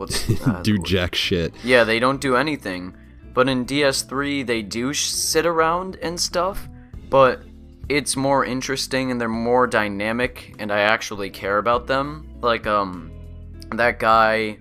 what's 0.02 0.30
uh, 0.48 0.60
Do 0.64 0.78
jack 0.80 1.16
shit. 1.16 1.54
Yeah, 1.64 1.84
they 1.86 2.00
don't 2.00 2.20
do 2.20 2.36
anything. 2.36 2.96
But 3.34 3.48
in 3.48 3.66
DS3, 3.66 4.46
they 4.46 4.62
do 4.62 4.92
sh- 4.94 5.06
sit 5.06 5.46
around 5.46 5.96
and 6.02 6.20
stuff, 6.20 6.68
but 7.10 7.42
it's 7.88 8.18
more 8.18 8.44
interesting 8.44 9.10
and 9.10 9.20
they're 9.22 9.30
more 9.30 9.68
dynamic, 9.68 10.54
and 10.60 10.70
I 10.72 10.82
actually 10.82 11.30
care 11.30 11.58
about 11.58 11.88
them. 11.88 12.28
Like, 12.42 12.68
um, 12.68 13.10
that 13.72 14.00
guy 14.00 14.58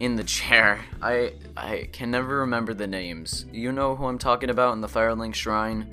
in 0.00 0.16
the 0.16 0.24
chair. 0.24 0.80
I 1.02 1.34
I 1.56 1.88
can 1.92 2.10
never 2.10 2.38
remember 2.38 2.74
the 2.74 2.86
names. 2.88 3.46
You 3.52 3.70
know 3.70 3.94
who 3.94 4.06
I'm 4.06 4.18
talking 4.18 4.50
about 4.50 4.72
in 4.72 4.80
the 4.80 4.88
Firelink 4.88 5.34
Shrine? 5.34 5.86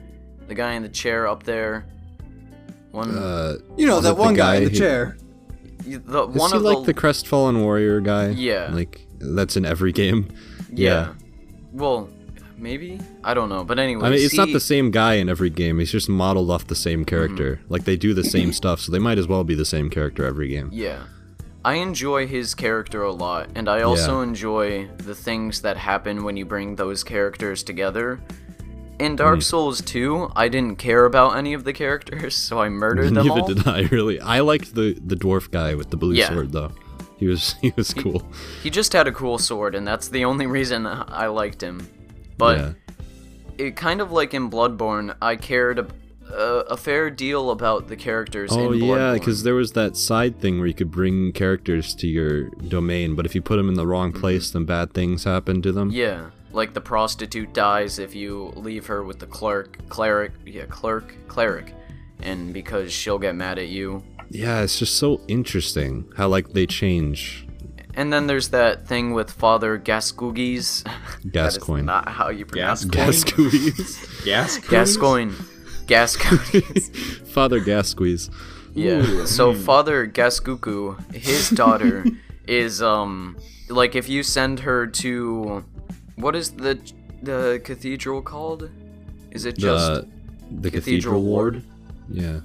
The 0.47 0.55
guy 0.55 0.73
in 0.73 0.81
the 0.81 0.89
chair 0.89 1.27
up 1.27 1.43
there. 1.43 1.85
One, 2.91 3.15
Uh, 3.15 3.57
You 3.75 3.85
know 3.85 3.99
that 3.99 4.17
one 4.17 4.33
guy, 4.33 4.55
in 4.55 4.63
the 4.63 4.69
who- 4.71 4.75
chair. 4.77 5.17
The 5.95 6.27
is 6.27 6.35
one 6.35 6.51
he 6.51 6.57
of 6.57 6.63
like 6.63 6.79
the, 6.79 6.83
the 6.85 6.93
crestfallen 6.93 7.61
warrior 7.63 7.99
guy? 8.01 8.29
Yeah. 8.29 8.69
Like 8.71 9.07
that's 9.19 9.55
in 9.57 9.65
every 9.65 9.91
game. 9.91 10.29
yeah. 10.71 11.13
Well, 11.73 12.09
maybe 12.57 12.99
I 13.23 13.33
don't 13.33 13.49
know, 13.49 13.63
but 13.63 13.77
anyway. 13.79 14.07
I 14.07 14.09
mean, 14.11 14.19
it's 14.19 14.35
not 14.35 14.49
the 14.51 14.59
same 14.59 14.89
guy 14.91 15.15
in 15.15 15.29
every 15.29 15.49
game. 15.49 15.79
He's 15.79 15.91
just 15.91 16.09
modeled 16.09 16.49
off 16.49 16.67
the 16.67 16.75
same 16.75 16.99
Mm-hmm. 17.01 17.05
character. 17.05 17.59
Like 17.69 17.85
they 17.85 17.97
do 17.97 18.13
the 18.13 18.23
same 18.23 18.51
stuff, 18.61 18.79
so 18.81 18.91
they 18.91 18.99
might 18.99 19.17
as 19.17 19.27
well 19.27 19.43
be 19.43 19.55
the 19.55 19.65
same 19.65 19.89
character 19.89 20.25
every 20.25 20.47
game. 20.49 20.69
Yeah. 20.71 21.03
I 21.65 21.73
enjoy 21.75 22.27
his 22.27 22.55
character 22.55 23.03
a 23.03 23.11
lot, 23.11 23.49
and 23.55 23.67
I 23.67 23.81
also 23.81 24.21
enjoy 24.21 24.87
the 24.97 25.13
things 25.13 25.61
that 25.63 25.75
happen 25.75 26.23
when 26.23 26.37
you 26.37 26.45
bring 26.45 26.77
those 26.77 27.03
characters 27.03 27.61
together. 27.61 28.21
In 28.99 29.11
Hmm. 29.11 29.15
Dark 29.17 29.41
Souls 29.43 29.81
2, 29.81 30.31
I 30.35 30.47
didn't 30.47 30.77
care 30.77 31.05
about 31.05 31.37
any 31.37 31.53
of 31.53 31.63
the 31.63 31.73
characters, 31.73 32.35
so 32.47 32.59
I 32.59 32.69
murdered 32.69 33.13
them 33.13 33.27
Neither 33.27 33.41
all. 33.41 33.47
did 33.47 33.67
I 33.67 33.81
really. 33.91 34.19
I 34.19 34.39
liked 34.39 34.73
the 34.75 34.97
the 35.05 35.15
dwarf 35.15 35.51
guy 35.51 35.75
with 35.75 35.89
the 35.91 35.97
blue 35.97 36.13
Yeah. 36.15 36.29
sword 36.29 36.51
though. 36.51 36.71
He 37.17 37.27
was 37.27 37.53
he 37.61 37.73
was 37.77 37.93
cool. 37.93 38.23
He 38.63 38.69
just 38.69 38.93
had 38.93 39.07
a 39.07 39.11
cool 39.11 39.37
sword, 39.37 39.75
and 39.75 39.87
that's 39.87 40.07
the 40.09 40.25
only 40.25 40.47
reason 40.47 40.85
I 40.87 41.27
liked 41.27 41.61
him. 41.61 41.87
But 42.37 42.57
yeah. 42.59 42.71
it 43.57 43.75
kind 43.75 44.01
of 44.01 44.11
like 44.11 44.33
in 44.33 44.49
Bloodborne, 44.49 45.15
I 45.21 45.35
cared 45.35 45.79
a, 45.79 45.87
a, 46.31 46.43
a 46.71 46.77
fair 46.77 47.09
deal 47.09 47.49
about 47.49 47.87
the 47.87 47.95
characters 47.95 48.51
Oh 48.53 48.71
in 48.71 48.79
yeah, 48.83 49.13
because 49.13 49.41
there 49.43 49.55
was 49.55 49.71
that 49.73 49.95
side 49.97 50.39
thing 50.39 50.59
where 50.59 50.67
you 50.67 50.73
could 50.75 50.91
bring 50.91 51.31
characters 51.33 51.95
to 51.95 52.07
your 52.07 52.49
domain, 52.67 53.15
but 53.15 53.25
if 53.25 53.33
you 53.33 53.41
put 53.41 53.57
them 53.57 53.69
in 53.69 53.73
the 53.75 53.87
wrong 53.87 54.11
place, 54.11 54.51
then 54.51 54.65
bad 54.65 54.93
things 54.93 55.23
happen 55.23 55.61
to 55.63 55.71
them. 55.71 55.89
Mm-hmm. 55.89 55.97
Yeah, 55.97 56.29
like 56.51 56.73
the 56.73 56.81
prostitute 56.81 57.53
dies 57.53 57.99
if 57.99 58.15
you 58.15 58.51
leave 58.55 58.85
her 58.87 59.03
with 59.03 59.19
the 59.19 59.27
clerk, 59.27 59.77
cleric, 59.89 60.31
yeah, 60.45 60.65
clerk, 60.65 61.15
cleric, 61.27 61.73
and 62.21 62.53
because 62.53 62.91
she'll 62.91 63.19
get 63.19 63.35
mad 63.35 63.59
at 63.59 63.67
you. 63.67 64.03
Yeah, 64.29 64.61
it's 64.61 64.79
just 64.79 64.95
so 64.95 65.21
interesting 65.27 66.11
how 66.17 66.27
like 66.27 66.49
they 66.49 66.65
change. 66.65 67.47
And 67.93 68.13
then 68.13 68.27
there's 68.27 68.49
that 68.49 68.87
thing 68.87 69.13
with 69.13 69.31
Father 69.31 69.79
Gascugis. 69.79 70.83
that 71.25 71.47
is 71.47 71.57
Gascoigne. 71.57 71.83
not 71.85 72.07
how 72.07 72.29
you 72.29 72.45
pronounce 72.45 72.83
it. 72.83 72.91
Gasqueeze. 72.91 74.23
Gas. 74.23 74.57
Gascoigne. 74.59 75.33
Gascugis. 75.87 77.27
Father 77.27 77.59
Gasqueeze. 77.59 78.29
Yeah. 78.73 79.25
So 79.25 79.55
Father 79.55 80.05
Gaskuku, 80.07 81.13
his 81.15 81.49
daughter, 81.49 82.05
is 82.47 82.81
um 82.81 83.37
like 83.69 83.95
if 83.95 84.07
you 84.07 84.21
send 84.21 84.59
her 84.59 84.85
to 84.87 85.65
what 86.17 86.35
is 86.35 86.51
the 86.51 86.79
the 87.21 87.61
cathedral 87.63 88.21
called? 88.21 88.69
Is 89.31 89.45
it 89.45 89.57
just 89.57 89.85
The 89.85 90.07
the 90.49 90.71
Cathedral 90.71 90.71
cathedral 90.71 91.21
Ward? 91.21 91.63
Yeah. 92.09 92.39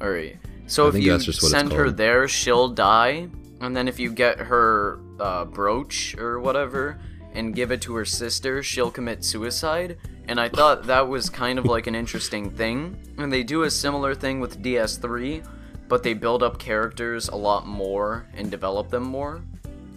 All 0.00 0.10
right. 0.10 0.36
So 0.66 0.86
I 0.86 0.88
if 0.90 0.96
you 0.96 1.18
send 1.18 1.72
her 1.72 1.90
there, 1.90 2.28
she'll 2.28 2.68
die, 2.68 3.28
and 3.60 3.76
then 3.76 3.88
if 3.88 3.98
you 3.98 4.10
get 4.10 4.38
her 4.38 4.98
uh, 5.20 5.44
brooch 5.44 6.16
or 6.18 6.40
whatever 6.40 6.98
and 7.34 7.54
give 7.54 7.70
it 7.70 7.80
to 7.82 7.94
her 7.94 8.04
sister, 8.04 8.62
she'll 8.62 8.90
commit 8.90 9.24
suicide. 9.24 9.98
And 10.28 10.40
I 10.40 10.48
thought 10.48 10.82
that 10.86 11.08
was 11.08 11.30
kind 11.30 11.58
of 11.58 11.64
like 11.66 11.86
an 11.86 11.94
interesting 11.94 12.50
thing. 12.50 12.96
And 13.18 13.32
they 13.32 13.42
do 13.42 13.62
a 13.62 13.70
similar 13.70 14.14
thing 14.14 14.40
with 14.40 14.62
DS3, 14.62 15.46
but 15.88 16.02
they 16.02 16.14
build 16.14 16.42
up 16.42 16.58
characters 16.58 17.28
a 17.28 17.36
lot 17.36 17.66
more 17.66 18.26
and 18.34 18.50
develop 18.50 18.90
them 18.90 19.04
more. 19.04 19.42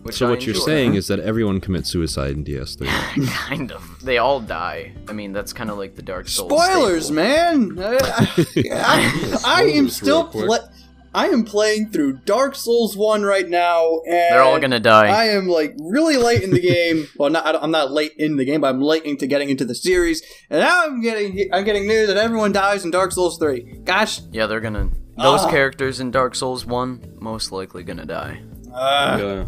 Which 0.06 0.18
So 0.18 0.28
I 0.28 0.30
what 0.30 0.46
you're 0.46 0.54
saying 0.54 0.94
is 0.94 1.08
that 1.08 1.20
everyone 1.20 1.60
commits 1.60 1.89
suicide 1.89 2.32
in 2.36 2.44
DS3. 2.46 3.28
kind 3.48 3.72
of. 3.72 3.82
They 4.04 4.20
all 4.20 4.39
die. 4.39 4.94
I 5.10 5.13
mean, 5.13 5.34
that's 5.34 5.52
kind 5.52 5.72
of 5.72 5.80
like 5.80 5.96
the 5.96 6.04
Dark 6.04 6.28
Souls. 6.28 6.52
Spoilers, 6.52 7.06
staple. 7.08 7.24
man. 7.24 7.76
I, 7.82 8.46
I, 8.72 9.38
I 9.46 9.62
am 9.63 9.89
still 9.89 10.30
real 10.32 10.46
pla- 10.46 10.68
I 11.15 11.30
am 11.30 11.44
playing 11.44 11.89
through 11.91 12.18
Dark 12.26 12.56
Souls 12.56 12.96
One 12.96 13.24
right 13.24 13.48
now, 13.50 14.02
and 14.06 14.13
They're 14.32 14.44
all 14.44 14.60
gonna 14.60 14.80
die. 14.80 15.08
I 15.08 15.30
am 15.30 15.48
like 15.48 15.74
really 15.80 16.18
late 16.18 16.44
in 16.44 16.52
the 16.52 16.60
game. 16.62 17.08
well, 17.18 17.30
not 17.32 17.46
I 17.48 17.54
don't- 17.54 17.63
I'm 17.63 17.72
not 17.72 17.91
late 17.91 18.12
in 18.18 18.36
the 18.36 18.46
game, 18.46 18.62
but 18.62 18.68
I'm 18.68 18.82
late 18.82 19.06
into 19.06 19.26
getting 19.26 19.50
into 19.50 19.65
the 19.65 19.74
series, 19.76 20.22
and 20.52 20.60
now 20.60 20.84
I'm 20.86 21.02
getting 21.02 21.50
I'm 21.52 21.63
getting 21.63 21.88
news 21.88 22.10
that 22.10 22.18
everyone 22.18 22.52
dies 22.52 22.84
in 22.86 22.91
Dark 22.91 23.12
Souls 23.12 23.38
Three. 23.39 23.62
Gosh, 23.86 24.22
Yeah, 24.32 24.46
they're 24.46 24.60
gonna. 24.60 24.89
Those 25.18 25.39
Ah. 25.41 25.50
characters 25.50 26.00
in 26.02 26.12
Dark 26.12 26.36
Souls 26.36 26.65
1 26.65 27.13
most 27.22 27.52
likely 27.54 27.84
gonna 27.84 28.06
die. 28.06 28.41
uh, 28.74 29.18
Yeah. 29.20 29.46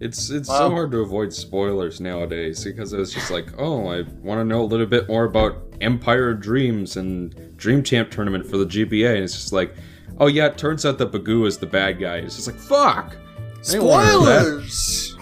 It's 0.00 0.30
it's 0.30 0.48
Wow. 0.48 0.58
so 0.58 0.70
hard 0.70 0.90
to 0.92 0.98
avoid 1.00 1.32
spoilers 1.32 2.00
nowadays 2.00 2.64
because 2.64 2.92
it's 2.92 3.12
just 3.12 3.30
like, 3.30 3.48
oh, 3.58 3.86
I 3.88 4.02
want 4.22 4.40
to 4.40 4.44
know 4.44 4.62
a 4.62 4.64
little 4.64 4.86
bit 4.86 5.08
more 5.08 5.24
about 5.24 5.56
Empire 5.80 6.32
Dreams 6.34 6.96
and 6.96 7.56
Dream 7.56 7.82
Champ 7.82 8.10
tournament 8.10 8.46
for 8.46 8.56
the 8.56 8.64
GBA, 8.66 9.14
and 9.14 9.24
it's 9.24 9.34
just 9.34 9.52
like, 9.52 9.74
oh 10.18 10.26
yeah, 10.26 10.46
it 10.46 10.56
turns 10.58 10.86
out 10.86 10.96
that 10.98 11.12
Bagoo 11.12 11.46
is 11.46 11.58
the 11.58 11.66
bad 11.66 12.00
guy. 12.00 12.16
It's 12.16 12.36
just 12.36 12.46
like, 12.46 12.56
fuck. 12.58 13.16
I 13.58 13.62
didn't 13.72 13.84
wanna 13.84 14.06
know 14.06 14.24
that. 14.24 14.40
spoilers. 14.70 15.16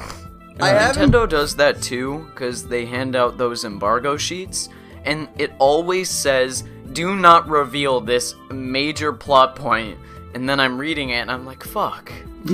I 0.60 0.68
haven't. 0.68 1.10
Nintendo 1.12 1.28
does 1.28 1.56
that 1.56 1.82
too, 1.82 2.26
because 2.30 2.66
they 2.66 2.86
hand 2.86 3.16
out 3.16 3.36
those 3.36 3.64
embargo 3.64 4.16
sheets, 4.16 4.68
and 5.04 5.28
it 5.38 5.52
always 5.58 6.08
says, 6.08 6.62
do 6.92 7.16
not 7.16 7.48
reveal 7.48 8.00
this 8.00 8.34
major 8.50 9.12
plot 9.12 9.54
point. 9.56 9.98
And 10.34 10.48
then 10.48 10.60
I'm 10.60 10.78
reading 10.78 11.10
it, 11.10 11.16
and 11.18 11.30
I'm 11.30 11.44
like, 11.46 11.62
fuck. 11.64 12.12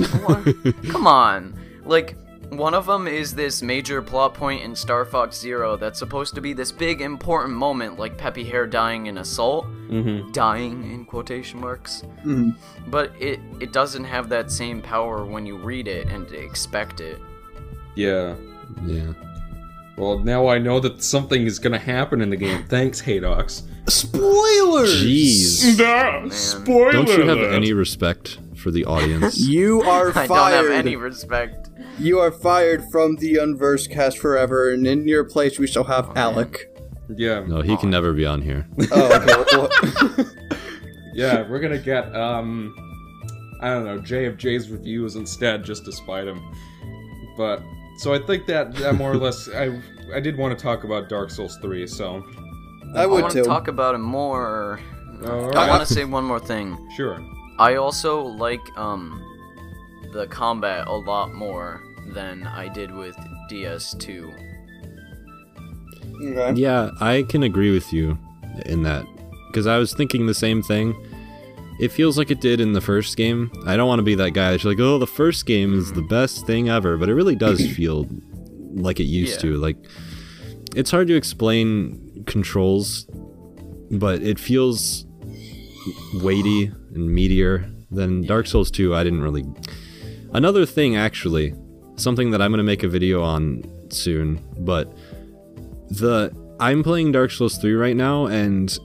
Come 0.89 1.05
on. 1.07 1.53
Like, 1.85 2.15
one 2.49 2.73
of 2.73 2.85
them 2.85 3.07
is 3.07 3.33
this 3.33 3.61
major 3.61 4.01
plot 4.01 4.33
point 4.33 4.63
in 4.63 4.75
Star 4.75 5.03
Fox 5.05 5.39
Zero 5.39 5.77
that's 5.77 5.97
supposed 5.99 6.35
to 6.35 6.41
be 6.41 6.53
this 6.53 6.71
big 6.71 7.01
important 7.01 7.55
moment, 7.55 7.97
like 7.97 8.17
Peppy 8.17 8.43
Hare 8.43 8.67
dying 8.67 9.07
in 9.07 9.17
Assault. 9.17 9.65
Mm-hmm. 9.89 10.31
Dying 10.31 10.91
in 10.91 11.05
quotation 11.05 11.59
marks. 11.59 12.03
Mhm. 12.23 12.55
But 12.87 13.11
it, 13.19 13.39
it 13.59 13.71
doesn't 13.71 14.03
have 14.03 14.29
that 14.29 14.51
same 14.51 14.81
power 14.81 15.25
when 15.25 15.45
you 15.45 15.57
read 15.57 15.87
it 15.87 16.07
and 16.07 16.31
expect 16.31 17.01
it. 17.01 17.19
Yeah. 17.95 18.35
yeah. 18.85 19.13
Well, 19.95 20.19
now 20.19 20.47
I 20.47 20.57
know 20.57 20.79
that 20.81 21.01
something 21.03 21.43
is 21.43 21.59
gonna 21.59 21.79
happen 21.79 22.19
in 22.21 22.29
the 22.29 22.35
game. 22.35 22.65
Thanks, 22.67 23.01
Haydox. 23.01 23.61
Spoilers. 23.87 25.03
Jeez. 25.03 25.77
Man. 25.77 26.29
Don't 26.91 27.07
you 27.07 27.27
have 27.27 27.37
any 27.53 27.73
respect 27.73 28.39
for 28.55 28.71
the 28.71 28.85
audience? 28.85 29.39
You 29.47 29.81
are 29.83 30.11
fired. 30.11 30.17
I 30.23 30.27
fired. 30.27 30.51
don't 30.63 30.71
have 30.71 30.79
any 30.79 30.95
respect. 30.95 31.64
You 31.97 32.19
are 32.19 32.31
fired 32.31 32.83
from 32.91 33.15
the 33.15 33.37
Unversed 33.37 33.89
cast 33.89 34.17
forever, 34.17 34.71
and 34.71 34.85
in 34.85 35.07
your 35.07 35.23
place 35.23 35.57
we 35.57 35.67
shall 35.67 35.85
have 35.85 36.15
Alec. 36.17 36.71
Yeah. 37.07 37.45
no, 37.47 37.61
he 37.61 37.77
can 37.77 37.89
never 37.89 38.13
be 38.13 38.25
on 38.25 38.41
here. 38.41 38.67
Oh, 38.91 39.15
okay. 39.15 40.15
well- 40.17 40.25
Yeah, 41.13 41.47
we're 41.49 41.59
gonna 41.59 41.77
get 41.77 42.13
um 42.13 42.75
I 43.61 43.69
don't 43.69 43.85
know, 43.85 43.99
J 43.99 44.25
of 44.25 44.37
J's 44.37 44.69
reviews 44.69 45.15
instead 45.15 45.63
just 45.63 45.85
to 45.85 45.91
spite 45.93 46.27
him. 46.27 46.41
But 47.37 47.61
so 47.99 48.13
I 48.13 48.19
think 48.19 48.45
that, 48.47 48.75
that 48.75 48.95
more 48.95 49.11
or 49.11 49.17
less 49.25 49.47
I 49.49 49.81
I 50.13 50.19
did 50.19 50.37
want 50.37 50.57
to 50.57 50.61
talk 50.61 50.83
about 50.83 51.07
Dark 51.07 51.29
Souls 51.31 51.57
3, 51.61 51.87
so 51.87 52.25
I 52.93 53.03
I 53.03 53.05
would 53.05 53.21
want 53.21 53.33
too. 53.33 53.43
to 53.43 53.47
talk 53.47 53.69
about 53.69 53.95
it 53.95 53.99
more. 53.99 54.79
All 55.25 55.45
I 55.51 55.53
right. 55.53 55.69
want 55.69 55.87
to 55.87 55.93
say 55.93 56.03
one 56.03 56.25
more 56.25 56.39
thing. 56.41 56.77
sure. 56.97 57.23
I 57.57 57.75
also 57.75 58.21
like 58.21 58.59
um 58.77 59.21
the 60.15 60.25
combat 60.27 60.87
a 60.87 60.93
lot 60.93 61.33
more 61.33 61.83
than 62.07 62.47
I 62.47 62.69
did 62.69 62.91
with 62.91 63.17
DS2. 63.51 64.33
Okay. 66.23 66.59
Yeah, 66.59 66.91
I 67.01 67.25
can 67.27 67.43
agree 67.43 67.71
with 67.73 67.91
you 67.91 68.17
in 68.65 68.83
that 68.83 69.05
because 69.47 69.67
I 69.67 69.77
was 69.77 69.93
thinking 69.93 70.25
the 70.25 70.33
same 70.33 70.63
thing. 70.63 70.95
It 71.81 71.91
feels 71.91 72.17
like 72.17 72.31
it 72.31 72.39
did 72.39 72.61
in 72.61 72.71
the 72.71 72.79
first 72.79 73.17
game. 73.17 73.51
I 73.65 73.75
don't 73.75 73.89
want 73.89 73.99
to 73.99 74.03
be 74.03 74.15
that 74.15 74.31
guy 74.31 74.51
that's 74.51 74.63
like, 74.63 74.79
"Oh, 74.79 74.97
the 74.97 75.05
first 75.05 75.45
game 75.45 75.77
is 75.77 75.91
the 75.91 75.99
mm-hmm. 75.99 76.07
best 76.07 76.47
thing 76.47 76.69
ever," 76.69 76.95
but 76.95 77.09
it 77.09 77.13
really 77.13 77.35
does 77.35 77.69
feel 77.75 78.07
like 78.73 79.01
it 79.01 79.05
used 79.05 79.43
Yeah. 79.43 79.51
to. 79.51 79.57
Like 79.57 79.75
it's 80.73 80.91
hard 80.91 81.09
to 81.09 81.15
explain 81.15 82.23
controls, 82.25 83.05
but 83.91 84.21
it 84.21 84.39
feels 84.39 85.05
weighty 86.23 86.71
and 86.93 87.09
meatier 87.09 87.69
than 87.91 88.25
Dark 88.25 88.47
Souls 88.47 88.71
2. 88.71 88.95
I 88.95 89.03
didn't 89.03 89.21
really 89.21 89.43
Another 90.35 90.65
thing 90.65 90.97
actually, 90.97 91.53
something 91.95 92.31
that 92.31 92.41
I'm 92.41 92.51
going 92.51 92.57
to 92.57 92.63
make 92.63 92.83
a 92.83 92.89
video 92.89 93.23
on 93.23 93.63
soon, 93.89 94.45
but 94.57 94.91
the 95.89 96.29
I'm 96.59 96.83
playing 96.83 97.13
Dark 97.13 97.31
Souls 97.31 97.57
3 97.57 97.73
right 97.73 97.95
now 97.95 98.25
and 98.25 98.77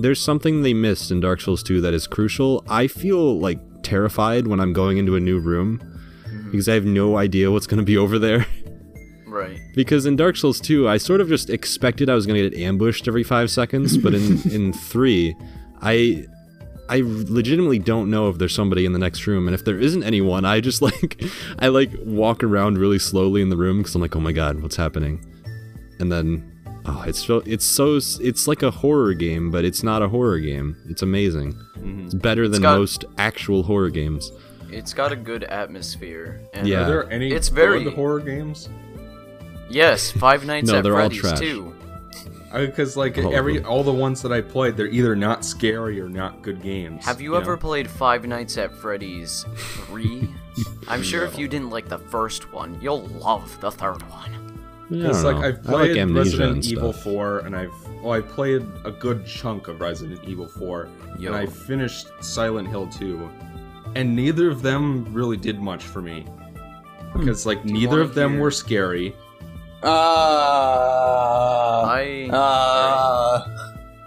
there's 0.00 0.20
something 0.20 0.62
they 0.62 0.74
missed 0.74 1.12
in 1.12 1.20
Dark 1.20 1.40
Souls 1.40 1.62
2 1.62 1.80
that 1.82 1.94
is 1.94 2.08
crucial. 2.08 2.64
I 2.68 2.88
feel 2.88 3.38
like 3.38 3.60
terrified 3.84 4.48
when 4.48 4.58
I'm 4.58 4.72
going 4.72 4.98
into 4.98 5.14
a 5.14 5.20
new 5.20 5.38
room 5.38 5.78
mm-hmm. 5.78 6.50
because 6.50 6.68
I 6.68 6.74
have 6.74 6.84
no 6.84 7.16
idea 7.16 7.52
what's 7.52 7.68
going 7.68 7.78
to 7.78 7.86
be 7.86 7.96
over 8.04 8.18
there. 8.18 8.44
Right. 9.24 9.60
because 9.76 10.04
in 10.04 10.16
Dark 10.16 10.36
Souls 10.36 10.58
2, 10.58 10.88
I 10.88 10.96
sort 10.96 11.20
of 11.20 11.28
just 11.28 11.48
expected 11.48 12.10
I 12.10 12.14
was 12.14 12.26
going 12.26 12.42
to 12.42 12.50
get 12.50 12.58
ambushed 12.60 13.06
every 13.06 13.22
5 13.22 13.52
seconds, 13.52 13.96
but 13.96 14.14
in 14.14 14.50
in 14.50 14.72
3, 14.72 15.36
I 15.80 16.26
I 16.88 17.02
legitimately 17.04 17.78
don't 17.78 18.10
know 18.10 18.28
if 18.28 18.38
there's 18.38 18.54
somebody 18.54 18.84
in 18.86 18.92
the 18.92 18.98
next 18.98 19.26
room, 19.26 19.46
and 19.48 19.54
if 19.54 19.64
there 19.64 19.78
isn't 19.78 20.02
anyone, 20.02 20.44
I 20.44 20.60
just 20.60 20.80
like 20.88 21.22
I 21.58 21.68
like 21.68 21.90
walk 22.04 22.42
around 22.42 22.78
really 22.78 22.98
slowly 22.98 23.42
in 23.42 23.48
the 23.50 23.56
room 23.56 23.78
because 23.78 23.94
I'm 23.94 24.00
like, 24.02 24.16
oh 24.16 24.20
my 24.20 24.32
god, 24.32 24.62
what's 24.62 24.76
happening? 24.76 25.24
And 26.00 26.10
then, 26.12 26.50
oh, 26.86 27.02
it's 27.06 27.24
so 27.24 27.42
it's 27.44 27.64
so 27.66 27.96
it's 28.20 28.46
like 28.48 28.62
a 28.62 28.70
horror 28.70 29.14
game, 29.14 29.50
but 29.50 29.64
it's 29.64 29.82
not 29.82 30.00
a 30.02 30.08
horror 30.08 30.38
game. 30.38 30.76
It's 30.88 31.02
amazing. 31.02 31.52
Mm-hmm. 31.76 32.04
It's 32.06 32.14
better 32.14 32.48
than 32.48 32.62
got- 32.62 32.78
most 32.78 33.04
actual 33.18 33.62
horror 33.64 33.90
games. 33.90 34.30
It's 34.70 34.92
got 34.92 35.12
a 35.12 35.16
good 35.16 35.44
atmosphere. 35.44 36.40
And 36.52 36.66
Yeah. 36.68 36.82
Are 36.82 36.86
there 36.86 37.10
any 37.12 37.30
It's 37.32 37.48
very- 37.48 37.84
good 37.84 37.94
horror 37.94 38.20
games? 38.20 38.68
Yes, 39.70 40.10
Five 40.10 40.44
Nights 40.46 40.68
No, 40.68 40.76
at 40.78 40.82
they're 40.84 40.92
all 40.94 41.08
Freddy's 41.10 41.20
trash. 41.20 41.38
too. 41.40 41.74
Because 42.52 42.96
like 42.96 43.18
All 43.18 43.34
every 43.34 43.62
all 43.62 43.84
the 43.84 43.92
ones 43.92 44.22
that 44.22 44.32
I 44.32 44.40
played, 44.40 44.76
they're 44.76 44.86
either 44.86 45.14
not 45.14 45.44
scary 45.44 46.00
or 46.00 46.08
not 46.08 46.42
good 46.42 46.62
games. 46.62 47.04
Have 47.04 47.20
you 47.20 47.36
ever 47.36 47.52
know? 47.52 47.60
played 47.60 47.90
Five 47.90 48.26
Nights 48.26 48.56
at 48.56 48.72
Freddy's 48.72 49.44
3? 49.56 50.28
I'm 50.88 51.02
sure 51.02 51.24
if 51.24 51.38
you 51.38 51.46
didn't 51.48 51.70
like 51.70 51.88
the 51.88 51.98
first 51.98 52.52
one, 52.52 52.78
you'll 52.80 53.02
love 53.02 53.60
the 53.60 53.70
third 53.70 54.02
one. 54.10 54.48
Yeah, 54.90 55.08
it's 55.08 55.22
like 55.22 55.36
know. 55.36 55.42
I've 55.42 55.68
I 55.68 55.72
like 55.72 55.92
played 55.92 56.10
Resident 56.10 56.64
Evil 56.64 56.92
4, 56.92 57.40
and 57.40 57.54
I've 57.54 57.72
well, 58.02 58.12
I 58.12 58.20
played 58.20 58.66
a 58.84 58.90
good 58.90 59.26
chunk 59.26 59.68
of 59.68 59.80
Resident 59.80 60.24
Evil 60.24 60.48
4, 60.48 60.88
Yo. 61.18 61.28
and 61.28 61.36
I 61.36 61.46
finished 61.46 62.08
Silent 62.20 62.68
Hill 62.68 62.88
2, 62.88 63.28
and 63.96 64.16
neither 64.16 64.48
of 64.48 64.62
them 64.62 65.04
really 65.12 65.36
did 65.36 65.60
much 65.60 65.84
for 65.84 66.00
me 66.00 66.22
hmm. 66.22 67.20
because 67.20 67.44
like 67.44 67.64
neither 67.64 68.00
of 68.00 68.14
them 68.14 68.32
hear- 68.32 68.40
were 68.40 68.50
scary. 68.50 69.14
Uh, 69.82 69.86
I. 71.86 72.28
uh, 72.32 73.44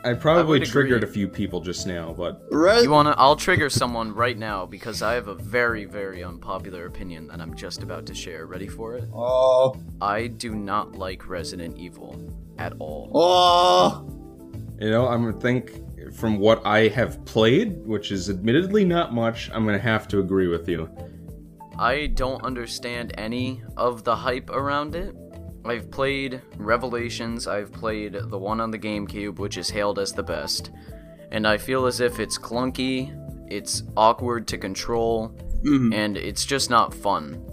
I 0.03 0.13
probably 0.15 0.59
would 0.59 0.67
triggered 0.67 1.03
a 1.03 1.07
few 1.07 1.27
people 1.27 1.61
just 1.61 1.85
now, 1.85 2.13
but 2.17 2.41
Res- 2.49 2.83
You 2.83 2.89
wanna? 2.89 3.13
I'll 3.17 3.35
trigger 3.35 3.69
someone 3.69 4.13
right 4.15 4.37
now 4.37 4.65
because 4.65 5.01
I 5.03 5.13
have 5.13 5.27
a 5.27 5.35
very, 5.35 5.85
very 5.85 6.23
unpopular 6.23 6.87
opinion 6.87 7.27
that 7.27 7.39
I'm 7.39 7.53
just 7.55 7.83
about 7.83 8.07
to 8.07 8.15
share. 8.15 8.47
Ready 8.47 8.67
for 8.67 8.95
it? 8.95 9.07
Oh, 9.13 9.75
I 10.01 10.25
do 10.27 10.55
not 10.55 10.95
like 10.95 11.29
Resident 11.29 11.77
Evil 11.77 12.19
at 12.57 12.73
all. 12.79 13.11
oh, 13.13 14.07
you 14.79 14.89
know, 14.89 15.07
I'm 15.07 15.23
gonna 15.23 15.39
think 15.39 15.71
from 16.15 16.39
what 16.39 16.65
I 16.65 16.87
have 16.87 17.23
played, 17.25 17.77
which 17.85 18.11
is 18.11 18.27
admittedly 18.29 18.83
not 18.83 19.13
much. 19.13 19.51
I'm 19.53 19.65
gonna 19.65 19.77
have 19.77 20.07
to 20.09 20.19
agree 20.19 20.47
with 20.47 20.67
you. 20.67 20.89
I 21.77 22.07
don't 22.07 22.43
understand 22.43 23.13
any 23.19 23.61
of 23.77 24.03
the 24.03 24.15
hype 24.15 24.49
around 24.49 24.95
it. 24.95 25.15
I've 25.63 25.89
played 25.91 26.41
Revelations, 26.57 27.47
I've 27.47 27.71
played 27.71 28.13
the 28.13 28.37
one 28.37 28.59
on 28.59 28.71
the 28.71 28.79
GameCube, 28.79 29.37
which 29.39 29.57
is 29.57 29.69
hailed 29.69 29.99
as 29.99 30.11
the 30.13 30.23
best, 30.23 30.71
and 31.31 31.47
I 31.47 31.57
feel 31.57 31.85
as 31.85 31.99
if 31.99 32.19
it's 32.19 32.37
clunky, 32.37 33.15
it's 33.51 33.83
awkward 33.95 34.47
to 34.47 34.57
control, 34.57 35.35
Mhm. 35.63 35.93
and 35.93 36.17
it's 36.17 36.45
just 36.45 36.69
not 36.69 36.93
fun. 36.93 37.45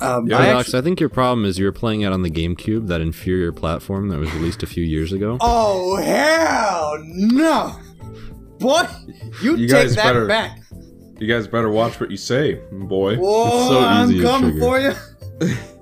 Um, 0.00 0.26
Yeah, 0.26 0.38
I 0.38 0.46
Alex, 0.48 0.68
actu- 0.70 0.78
I 0.78 0.80
think 0.82 1.00
your 1.00 1.08
problem 1.08 1.44
is 1.44 1.58
you 1.58 1.66
were 1.66 1.72
playing 1.72 2.00
it 2.00 2.12
on 2.12 2.22
the 2.22 2.30
GameCube, 2.30 2.88
that 2.88 3.00
inferior 3.00 3.52
platform 3.52 4.08
that 4.08 4.18
was 4.18 4.32
released 4.34 4.62
a 4.62 4.66
few 4.66 4.82
years 4.84 5.12
ago. 5.12 5.36
oh 5.40 5.96
hell 5.96 6.96
no, 7.06 7.76
boy! 8.58 8.82
You, 9.42 9.56
You 9.56 9.68
take 9.68 9.90
that 9.90 9.96
better- 9.96 10.26
back. 10.26 10.60
You 11.20 11.28
guys 11.28 11.46
better 11.46 11.70
watch 11.70 12.00
what 12.00 12.10
you 12.10 12.16
say, 12.16 12.58
boy. 12.72 13.16
Whoa, 13.16 13.68
so 13.68 13.78
I'm 13.80 14.20
coming 14.20 14.58
trigger. 14.58 14.60
for 14.60 14.80
you. 14.80 15.54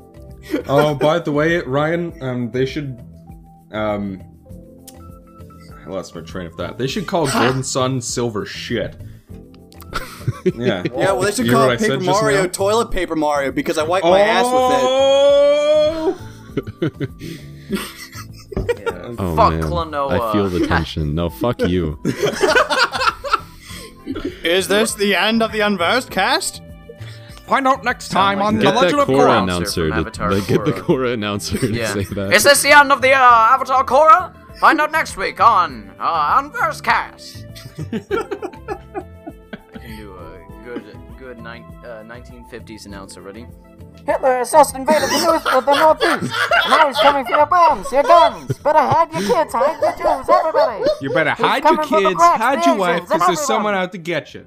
oh, 0.68 0.94
by 0.94 1.18
the 1.18 1.32
way, 1.32 1.58
Ryan, 1.60 2.12
um, 2.22 2.50
they 2.50 2.66
should, 2.66 3.00
um, 3.72 4.20
I 5.84 5.88
lost 5.88 6.14
my 6.14 6.20
train 6.22 6.46
of 6.46 6.54
thought. 6.54 6.78
They 6.78 6.86
should 6.86 7.06
call 7.06 7.26
Golden 7.30 7.62
Sun 7.62 8.00
silver 8.00 8.44
shit. 8.46 8.96
Yeah. 10.44 10.82
Yeah, 10.84 11.12
well, 11.12 11.20
they 11.20 11.32
should 11.32 11.46
You 11.46 11.52
hear 11.52 11.58
call 11.58 11.66
what 11.66 11.74
it 11.74 11.84
I 11.84 11.86
said 11.86 11.98
Paper 11.98 12.04
just 12.04 12.22
Mario 12.22 12.42
now? 12.42 12.48
Toilet 12.48 12.90
Paper 12.90 13.16
Mario 13.16 13.50
because 13.52 13.76
I 13.76 13.82
wipe 13.82 14.04
my 14.04 14.20
ass 14.20 14.44
with 14.44 14.72
it. 16.94 17.10
Oh! 17.74 17.78
Oh 19.18 19.36
Fuck 19.36 19.52
man, 19.54 19.62
Klonoa. 19.62 20.20
I 20.20 20.32
feel 20.32 20.48
the 20.48 20.66
tension. 20.66 21.14
No, 21.14 21.28
fuck 21.30 21.60
you. 21.60 21.98
Is 24.44 24.68
this 24.68 24.94
the 24.94 25.14
end 25.14 25.42
of 25.42 25.52
the 25.52 25.60
Unversed 25.60 26.10
cast? 26.10 26.62
Find 27.46 27.66
out 27.66 27.84
next 27.84 28.08
time 28.10 28.38
like 28.38 28.46
on 28.46 28.54
the 28.54 28.60
The 28.60 28.70
Get 28.70 28.74
Legend 28.76 29.00
of 29.00 29.08
Korra 29.08 29.16
Korra. 29.26 29.42
announcer. 29.42 29.88
To, 29.90 29.94
Avatar 29.94 30.32
like, 30.32 30.46
get 30.46 30.64
the 30.64 30.72
Korra. 30.72 30.82
Korra 30.82 31.12
announcer 31.14 31.58
to 31.58 31.72
Yeah. 31.72 31.92
say 31.92 32.04
that. 32.04 32.32
Is 32.32 32.44
this 32.44 32.62
the 32.62 32.70
end 32.76 32.92
of 32.92 33.02
the 33.02 33.12
uh, 33.12 33.18
Avatar 33.54 33.84
Korra? 33.84 34.32
Find 34.58 34.80
out 34.80 34.92
next 34.92 35.16
week 35.16 35.40
on 35.40 35.92
uh, 35.98 36.40
Unverse 36.40 36.82
Cast. 36.82 37.46
I 37.92 39.78
can 39.78 39.96
do 39.96 40.14
a 40.16 40.64
good, 40.64 40.96
good 41.18 41.38
nine, 41.38 41.64
uh, 41.84 42.04
1950s 42.06 42.86
announcer. 42.86 43.20
Ready? 43.22 43.46
Hitler 44.06 44.38
has 44.38 44.50
just 44.52 44.74
invaded 44.74 45.08
the, 45.10 45.24
north, 45.24 45.46
uh, 45.46 45.60
the 45.60 45.74
Northeast. 45.74 46.32
Now 46.68 46.86
he's 46.88 46.98
coming 46.98 47.24
for 47.24 47.32
your 47.32 47.46
bombs, 47.46 47.90
your 47.92 48.02
guns. 48.02 48.56
Better 48.58 48.78
hide 48.78 49.12
your 49.12 49.22
kids, 49.22 49.52
hide 49.52 49.80
your 49.80 49.92
Jews, 49.92 50.28
everybody. 50.28 50.84
You 51.00 51.10
better 51.10 51.30
He's 51.34 51.46
hide 51.46 51.64
your 51.64 51.74
coming 51.76 51.88
for 51.88 52.00
the 52.00 52.08
kids, 52.08 52.16
blacks, 52.18 52.38
hide 52.42 52.66
your 52.66 52.76
wife, 52.76 53.02
because 53.02 53.26
there's 53.26 53.40
someone 53.40 53.74
out 53.74 53.92
to 53.92 53.98
get 53.98 54.34
you. 54.34 54.46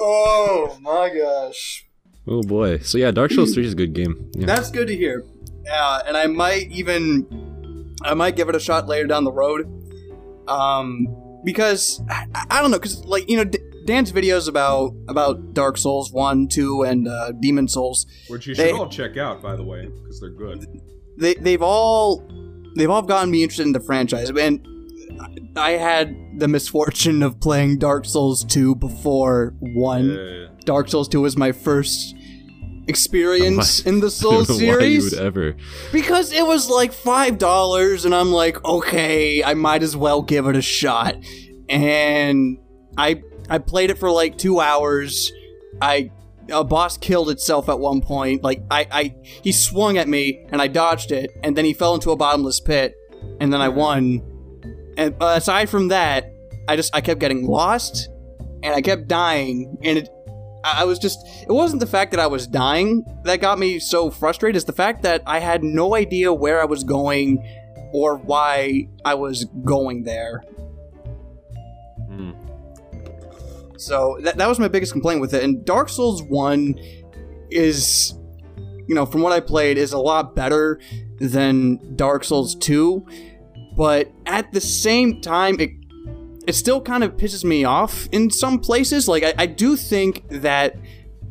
Oh 0.00 0.76
my 0.80 1.10
gosh. 1.14 1.86
Oh 2.26 2.42
boy. 2.42 2.78
So 2.78 2.98
yeah, 2.98 3.10
Dark 3.10 3.30
Souls 3.32 3.54
3 3.54 3.64
is 3.66 3.72
a 3.72 3.76
good 3.76 3.92
game. 3.92 4.30
Yeah. 4.34 4.46
That's 4.46 4.70
good 4.70 4.88
to 4.88 4.96
hear. 4.96 5.24
Uh, 5.70 6.02
and 6.06 6.16
I 6.16 6.26
might 6.26 6.70
even, 6.70 7.94
I 8.02 8.14
might 8.14 8.36
give 8.36 8.48
it 8.48 8.54
a 8.54 8.60
shot 8.60 8.86
later 8.88 9.06
down 9.06 9.24
the 9.24 9.32
road. 9.32 9.66
Um, 10.48 11.06
because 11.44 12.00
I, 12.08 12.26
I 12.50 12.62
don't 12.62 12.70
know, 12.70 12.78
because 12.78 13.04
like 13.04 13.28
you 13.28 13.36
know, 13.36 13.44
D- 13.44 13.58
Dan's 13.84 14.10
videos 14.12 14.48
about 14.48 14.94
about 15.08 15.54
Dark 15.54 15.76
Souls 15.76 16.12
one, 16.12 16.48
two, 16.48 16.82
and 16.82 17.06
uh, 17.08 17.32
Demon 17.40 17.68
Souls, 17.68 18.06
Which 18.28 18.46
you 18.46 18.54
should 18.54 18.64
They- 18.64 18.72
all 18.72 18.88
check 18.88 19.16
out, 19.16 19.42
by 19.42 19.56
the 19.56 19.64
way, 19.64 19.86
because 19.86 20.20
they're 20.20 20.30
good. 20.30 20.66
they 21.18 21.34
they've 21.34 21.62
all 21.62 22.22
they've 22.76 22.90
all 22.90 23.02
gotten 23.02 23.30
me 23.30 23.42
interested 23.42 23.66
in 23.66 23.72
the 23.72 23.80
franchise. 23.80 24.30
And 24.30 24.66
I 25.56 25.72
had 25.72 26.14
the 26.38 26.48
misfortune 26.48 27.22
of 27.22 27.40
playing 27.40 27.78
Dark 27.78 28.04
Souls 28.04 28.44
two 28.44 28.74
before 28.74 29.54
one. 29.60 30.18
Uh, 30.18 30.48
Dark 30.66 30.88
Souls 30.88 31.08
2 31.08 31.20
was 31.20 31.36
my 31.36 31.52
first 31.52 32.14
experience 32.88 33.84
Why- 33.84 33.90
in 33.90 34.00
the 34.00 34.10
Souls 34.10 34.48
don't 34.48 34.56
why 34.58 34.84
you 34.84 35.00
series 35.00 35.14
ever. 35.14 35.56
because 35.92 36.32
it 36.32 36.44
was 36.46 36.68
like 36.68 36.92
$5 36.92 38.04
and 38.04 38.14
I'm 38.14 38.32
like, 38.32 38.62
okay, 38.64 39.42
I 39.42 39.54
might 39.54 39.82
as 39.82 39.96
well 39.96 40.22
give 40.22 40.46
it 40.46 40.56
a 40.56 40.62
shot. 40.62 41.16
And 41.68 42.58
I 42.98 43.22
I 43.48 43.58
played 43.58 43.90
it 43.90 43.98
for 43.98 44.10
like 44.10 44.36
2 44.36 44.60
hours. 44.60 45.32
I 45.80 46.10
a 46.50 46.62
boss 46.62 46.96
killed 46.96 47.30
itself 47.30 47.68
at 47.68 47.78
one 47.78 48.00
point. 48.00 48.42
Like 48.42 48.62
I 48.70 48.86
I 48.90 49.14
he 49.42 49.52
swung 49.52 49.98
at 49.98 50.08
me 50.08 50.46
and 50.50 50.60
I 50.60 50.66
dodged 50.66 51.12
it 51.12 51.30
and 51.42 51.56
then 51.56 51.64
he 51.64 51.72
fell 51.72 51.94
into 51.94 52.10
a 52.10 52.16
bottomless 52.16 52.60
pit 52.60 52.94
and 53.40 53.52
then 53.52 53.60
I 53.60 53.68
won. 53.68 54.22
And 54.96 55.14
uh, 55.20 55.34
aside 55.36 55.68
from 55.68 55.88
that, 55.88 56.32
I 56.68 56.76
just 56.76 56.94
I 56.94 57.00
kept 57.00 57.20
getting 57.20 57.46
lost 57.46 58.08
and 58.62 58.74
I 58.74 58.80
kept 58.80 59.08
dying 59.08 59.78
and 59.82 59.98
it 59.98 60.08
I 60.64 60.84
was 60.84 60.98
just 60.98 61.18
it 61.42 61.52
wasn't 61.52 61.80
the 61.80 61.86
fact 61.86 62.10
that 62.10 62.20
I 62.20 62.26
was 62.26 62.46
dying 62.46 63.04
that 63.24 63.40
got 63.40 63.58
me 63.58 63.78
so 63.78 64.10
frustrated, 64.10 64.56
it's 64.56 64.64
the 64.64 64.72
fact 64.72 65.02
that 65.02 65.22
I 65.26 65.38
had 65.38 65.62
no 65.62 65.94
idea 65.94 66.32
where 66.32 66.60
I 66.60 66.64
was 66.64 66.82
going 66.82 67.44
or 67.92 68.16
why 68.16 68.88
I 69.04 69.14
was 69.14 69.44
going 69.64 70.02
there. 70.02 70.42
hmm. 72.08 72.32
So 73.78 74.18
that, 74.22 74.36
that 74.38 74.48
was 74.48 74.58
my 74.58 74.68
biggest 74.68 74.92
complaint 74.92 75.20
with 75.20 75.34
it. 75.34 75.44
And 75.44 75.64
Dark 75.64 75.88
Souls 75.88 76.22
1 76.22 76.74
is, 77.50 78.14
you 78.86 78.94
know, 78.94 79.06
from 79.06 79.20
what 79.20 79.32
I 79.32 79.40
played, 79.40 79.78
is 79.78 79.92
a 79.92 79.98
lot 79.98 80.34
better 80.34 80.80
than 81.18 81.94
Dark 81.94 82.24
Souls 82.24 82.54
2. 82.56 83.06
But 83.76 84.10
at 84.24 84.52
the 84.52 84.60
same 84.60 85.20
time, 85.20 85.60
it, 85.60 85.70
it 86.46 86.54
still 86.54 86.80
kind 86.80 87.04
of 87.04 87.16
pisses 87.16 87.44
me 87.44 87.64
off 87.64 88.08
in 88.10 88.30
some 88.30 88.58
places. 88.58 89.06
Like, 89.06 89.22
I, 89.22 89.34
I 89.38 89.46
do 89.46 89.76
think 89.76 90.26
that 90.28 90.76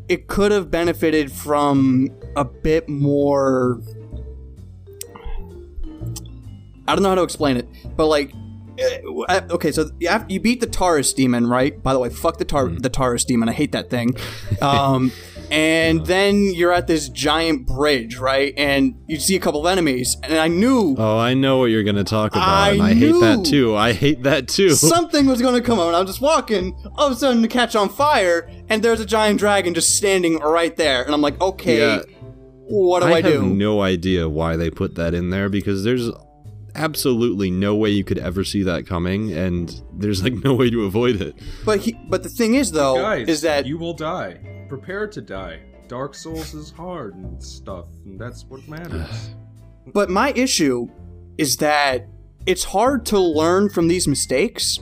it 0.08 0.28
could 0.28 0.52
have 0.52 0.70
benefited 0.70 1.32
from 1.32 2.10
a 2.36 2.46
bit 2.46 2.88
more. 2.88 3.82
I 6.88 6.94
don't 6.94 7.02
know 7.02 7.10
how 7.10 7.16
to 7.16 7.24
explain 7.24 7.58
it, 7.58 7.68
but 7.98 8.06
like 8.06 8.32
uh, 8.80 9.42
okay, 9.52 9.72
so 9.72 9.90
you, 10.00 10.10
you 10.28 10.40
beat 10.40 10.60
the 10.60 10.68
Taurus 10.68 11.14
demon, 11.14 11.48
right? 11.48 11.82
By 11.82 11.94
the 11.94 12.00
way, 12.00 12.10
fuck 12.10 12.38
the 12.38 12.46
Tar- 12.46 12.70
the 12.70 12.90
Taurus 12.90 13.26
demon. 13.26 13.50
I 13.50 13.54
hate 13.54 13.72
that 13.72 13.90
thing. 13.90 14.16
Um, 14.62 15.12
and 15.52 16.06
then 16.06 16.54
you're 16.54 16.72
at 16.72 16.88
this 16.88 17.10
giant 17.10 17.66
bridge, 17.68 18.18
right? 18.18 18.54
And 18.58 18.96
you 19.08 19.20
see 19.20 19.36
a 19.36 19.40
couple 19.40 19.66
of 19.66 19.72
enemies, 19.72 20.18
and 20.24 20.34
I 20.38 20.48
knew 20.48 20.96
Oh, 20.98 21.18
I 21.18 21.34
know 21.34 21.58
what 21.60 21.66
you're 21.66 21.84
gonna 21.84 22.04
talk 22.04 22.32
about, 22.34 22.48
I 22.48 22.72
and 22.72 22.82
I 22.82 22.94
hate 22.94 23.20
that 23.20 23.46
too. 23.46 23.76
I 23.76 23.94
hate 23.94 24.24
that 24.24 24.48
too. 24.48 24.70
something 24.76 25.26
was 25.26 25.42
going 25.42 25.56
to 25.56 25.62
come 25.62 25.80
up, 25.80 25.88
and 25.88 25.96
I'm 25.96 26.06
just 26.08 26.22
walking, 26.22 26.76
all 26.96 27.08
of 27.08 27.14
a 27.14 27.16
sudden 27.16 27.42
to 27.42 27.48
catch 27.48 27.76
on 27.76 27.90
fire, 27.90 28.50
and 28.70 28.84
there's 28.84 29.00
a 29.00 29.06
giant 29.06 29.40
dragon 29.40 29.74
just 29.74 29.96
standing 29.96 30.40
right 30.40 30.76
there, 30.76 31.04
and 31.04 31.14
I'm 31.14 31.22
like, 31.22 31.40
okay, 31.42 31.80
Yeah. 31.80 32.02
what 32.68 33.02
do 33.02 33.08
I, 33.08 33.22
do? 33.22 33.28
I, 33.28 33.32
have 33.32 33.44
no 33.44 33.82
idea 33.82 34.28
why 34.30 34.56
they 34.58 34.70
put 34.70 34.96
that 34.96 35.14
in 35.14 35.30
there 35.30 35.50
because 35.50 35.84
there's 35.84 36.10
absolutely 36.74 37.50
no 37.50 37.74
way 37.76 37.90
you 37.90 38.04
could 38.04 38.18
ever 38.18 38.44
see 38.44 38.64
that 38.64 38.86
coming, 38.86 39.32
and 39.32 39.82
there's 39.94 40.24
like 40.24 40.34
no 40.44 40.54
way 40.54 40.70
to 40.70 40.84
avoid 40.86 41.22
it. 41.22 41.36
but 41.64 41.80
he, 41.80 41.94
but 42.10 42.24
the 42.24 42.30
thing 42.30 42.56
is 42.56 42.72
though, 42.72 42.96
Guys, 42.96 43.28
is 43.28 43.42
that 43.42 43.66
you 43.66 43.78
will 43.78 43.94
die. 43.94 44.40
Prepare 44.68 45.08
to 45.08 45.22
die. 45.22 45.60
Dark 45.88 46.16
Souls 46.16 46.54
is 46.54 46.72
hard 46.72 47.16
and 47.16 47.42
stuff, 47.42 47.86
and 48.06 48.20
that's 48.20 48.46
what 48.46 48.68
matters. 48.68 49.30
But 49.94 50.10
my 50.10 50.32
issue 50.32 50.88
is 51.38 51.58
that 51.58 52.08
it's 52.48 52.64
hard 52.64 53.06
to 53.08 53.20
learn 53.20 53.70
from 53.70 53.88
these 53.88 54.08
mistakes 54.08 54.80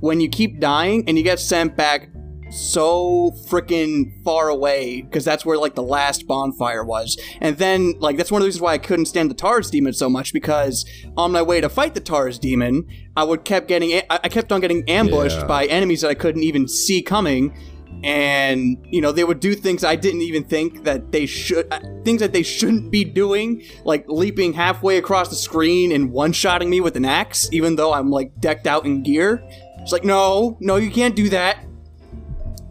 when 0.00 0.20
you 0.20 0.28
keep 0.28 0.58
dying 0.58 1.04
and 1.06 1.16
you 1.16 1.22
get 1.22 1.38
sent 1.38 1.76
back 1.76 2.08
so 2.50 3.30
freaking 3.48 4.12
far 4.24 4.48
away 4.48 5.00
because 5.00 5.24
that's 5.24 5.46
where 5.46 5.56
like 5.56 5.74
the 5.74 5.82
last 5.82 6.26
bonfire 6.26 6.84
was 6.84 7.18
and 7.40 7.56
then 7.56 7.94
like 7.98 8.18
that's 8.18 8.30
one 8.30 8.42
of 8.42 8.44
the 8.44 8.46
reasons 8.46 8.60
why 8.60 8.74
i 8.74 8.78
couldn't 8.78 9.06
stand 9.06 9.30
the 9.30 9.34
Taurus 9.34 9.70
demon 9.70 9.94
so 9.94 10.06
much 10.10 10.34
because 10.34 10.84
on 11.16 11.32
my 11.32 11.40
way 11.40 11.62
to 11.62 11.68
fight 11.70 11.94
the 11.94 12.00
Taurus 12.00 12.38
demon 12.38 12.86
i 13.16 13.24
would 13.24 13.44
kept 13.46 13.68
getting 13.68 13.94
I 14.10 14.20
I 14.24 14.28
kept 14.28 14.52
on 14.52 14.60
getting 14.60 14.86
ambushed 14.86 15.38
Yeah. 15.38 15.46
by 15.46 15.64
enemies 15.64 16.02
that 16.02 16.08
i 16.08 16.14
couldn't 16.14 16.42
even 16.42 16.68
see 16.68 17.00
coming 17.00 17.56
and 18.04 18.76
you 18.90 19.00
know 19.00 19.12
they 19.12 19.24
would 19.24 19.40
do 19.40 19.54
things 19.54 19.84
I 19.84 19.96
didn't 19.96 20.22
even 20.22 20.44
think 20.44 20.84
that 20.84 21.12
they 21.12 21.26
should 21.26 21.66
uh, 21.72 21.80
things 22.04 22.20
that 22.20 22.32
they 22.32 22.42
shouldn't 22.42 22.90
be 22.90 23.04
doing, 23.04 23.62
like 23.84 24.04
leaping 24.08 24.52
halfway 24.52 24.96
across 24.98 25.28
the 25.28 25.36
screen 25.36 25.92
and 25.92 26.10
one-shotting 26.12 26.68
me 26.68 26.80
with 26.80 26.96
an 26.96 27.04
axe, 27.04 27.48
even 27.52 27.76
though 27.76 27.92
I'm 27.92 28.10
like 28.10 28.32
decked 28.40 28.66
out 28.66 28.84
in 28.84 29.02
gear. 29.02 29.42
It's 29.80 29.92
like 29.92 30.04
no, 30.04 30.56
no, 30.60 30.76
you 30.76 30.90
can't 30.90 31.14
do 31.16 31.28
that. 31.30 31.64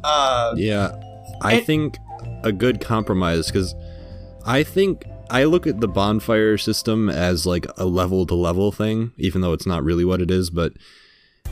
Uh, 0.03 0.53
Yeah, 0.57 0.91
I 1.41 1.55
And- 1.55 1.65
think 1.65 1.97
a 2.43 2.51
good 2.51 2.81
compromise 2.81 3.47
because 3.47 3.75
I 4.45 4.63
think 4.63 5.05
I 5.29 5.43
look 5.45 5.67
at 5.67 5.79
the 5.79 5.87
bonfire 5.87 6.57
system 6.57 7.09
as 7.09 7.45
like 7.45 7.67
a 7.77 7.85
level 7.85 8.25
to 8.25 8.35
level 8.35 8.71
thing, 8.71 9.11
even 9.17 9.41
though 9.41 9.53
it's 9.53 9.67
not 9.67 9.83
really 9.83 10.03
what 10.03 10.21
it 10.21 10.31
is. 10.31 10.49
But 10.49 10.73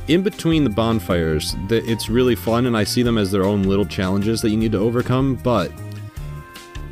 in 0.09 0.23
between 0.23 0.63
the 0.63 0.69
bonfires, 0.71 1.55
it's 1.69 2.09
really 2.09 2.35
fun, 2.35 2.65
and 2.65 2.75
I 2.75 2.83
see 2.83 3.03
them 3.03 3.17
as 3.17 3.31
their 3.31 3.43
own 3.43 3.63
little 3.63 3.85
challenges 3.85 4.41
that 4.41 4.49
you 4.49 4.57
need 4.57 4.71
to 4.71 4.79
overcome. 4.79 5.35
But 5.35 5.71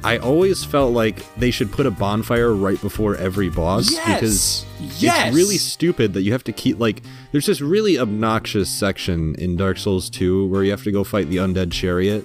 I 0.03 0.19
always 0.19 0.63
felt 0.63 0.93
like 0.93 1.25
they 1.36 1.49
should 1.49 1.71
put 1.71 1.88
a 1.88 1.91
bonfire 1.91 2.53
right 2.53 2.80
before 2.80 3.15
every 3.15 3.49
boss 3.49 3.89
because 3.89 4.65
yes, 4.80 5.27
it's 5.27 5.36
really 5.36 5.58
stupid 5.58 6.13
that 6.13 6.21
you 6.21 6.32
have 6.32 6.43
to 6.45 6.53
keep 6.53 6.80
like 6.80 7.01
there's 7.32 7.47
this 7.47 7.60
really 7.60 7.97
obnoxious 7.97 8.69
section 8.69 9.34
in 9.36 9.58
Dark 9.58 9.80
Souls 9.80 10.10
2 10.12 10.47
where 10.47 10.63
you 10.63 10.69
have 10.69 10.84
to 10.84 10.91
go 10.91 11.03
fight 11.03 11.30
the 11.30 11.38
undead 11.38 11.71
chariot 11.71 12.23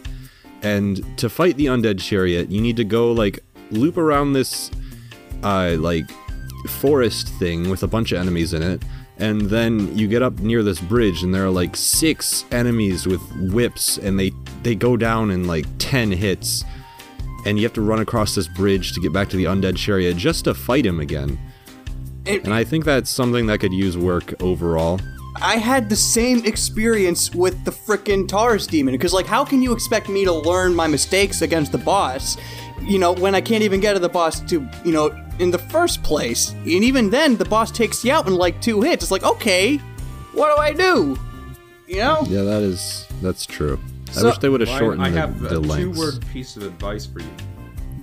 and 0.63 1.03
to 1.19 1.29
fight 1.31 1.57
the 1.57 1.67
undead 1.67 1.99
chariot 1.99 2.51
you 2.51 2.61
need 2.61 2.77
to 2.77 2.85
go 2.85 3.11
like 3.11 3.41
loop 3.71 3.97
around 3.97 4.35
this 4.35 4.71
uh 5.43 5.75
like 5.79 6.09
forest 6.69 7.29
thing 7.39 7.69
with 7.69 7.83
a 7.83 7.89
bunch 7.89 8.13
of 8.13 8.19
enemies 8.19 8.53
in 8.53 8.63
it 8.63 8.83
and 9.19 9.43
then 9.43 9.97
you 9.97 10.09
get 10.09 10.23
up 10.23 10.39
near 10.41 10.63
this 10.63 10.81
bridge 10.81 11.23
and 11.23 11.35
there 11.35 11.45
are 11.45 11.51
like 11.51 11.77
six 11.77 12.45
enemies 12.51 13.07
with 13.07 13.21
whips 13.53 13.99
and 13.99 14.19
they 14.19 14.33
they 14.63 14.75
go 14.75 14.97
down 14.97 15.31
in 15.31 15.47
like 15.47 15.67
10 15.79 16.13
hits 16.13 16.65
and 17.45 17.59
you 17.59 17.65
have 17.65 17.73
to 17.75 17.83
run 17.83 18.01
across 18.01 18.35
this 18.35 18.49
bridge 18.49 18.93
to 18.93 19.01
get 19.01 19.13
back 19.13 19.29
to 19.29 19.37
the 19.37 19.45
undead 19.45 19.77
chariot 19.77 20.17
just 20.17 20.45
to 20.45 20.55
fight 20.55 20.87
him 20.87 21.01
again 21.01 21.39
It- 22.25 22.45
and 22.45 22.55
I 22.55 22.65
think 22.65 22.85
that's 22.85 23.11
something 23.11 23.47
that 23.47 23.59
could 23.61 23.73
use 23.73 23.97
work 23.99 24.41
overall. 24.43 25.01
I 25.41 25.57
had 25.57 25.89
the 25.89 25.97
same 25.97 26.45
experience 26.45 27.35
with 27.35 27.65
the 27.65 27.71
frickin' 27.73 28.29
Taurus 28.29 28.67
demon 28.67 28.93
because 28.95 29.13
like 29.13 29.27
how 29.27 29.45
can 29.45 29.61
you 29.63 29.73
expect 29.73 30.09
me 30.09 30.25
to 30.25 30.33
learn 30.33 30.75
my 30.75 30.87
mistakes 30.87 31.43
against 31.43 31.73
the 31.73 31.79
boss? 31.79 32.37
You 32.83 32.99
know, 32.99 33.13
when 33.13 33.35
I 33.35 33.41
can't 33.41 33.63
even 33.63 33.81
get 33.81 33.95
to 33.95 33.99
the 33.99 34.09
boss 34.09 34.41
to, 34.51 34.69
you 34.85 34.93
know, 34.93 35.11
in 35.43 35.51
the 35.51 35.59
first 35.59 36.03
place. 36.03 36.51
And 36.51 36.67
even 36.69 37.11
then 37.11 37.37
the 37.37 37.45
boss 37.45 37.71
takes 37.71 38.05
you 38.05 38.13
out 38.13 38.27
in 38.27 38.35
like 38.35 38.61
two 38.63 38.81
hits. 38.81 39.03
It's 39.03 39.11
like, 39.13 39.25
"Okay, 39.25 39.77
what 40.33 40.55
do 40.55 40.61
I 40.63 40.73
do?" 40.73 41.19
You 41.87 41.97
know? 41.99 42.25
Yeah, 42.29 42.43
that 42.43 42.63
is 42.63 43.07
that's 43.21 43.45
true. 43.45 43.79
I 44.17 44.23
wish 44.25 44.39
they 44.39 44.49
would 44.49 44.61
have 44.61 44.69
Ryan, 44.69 44.79
shortened 44.81 45.05
I 45.07 45.11
the, 45.11 45.21
have 45.21 45.41
the 45.41 45.61
a 45.61 45.77
two-word 45.77 46.25
piece 46.33 46.57
of 46.57 46.63
advice 46.65 47.07
for 47.07 47.21
you. 47.21 47.29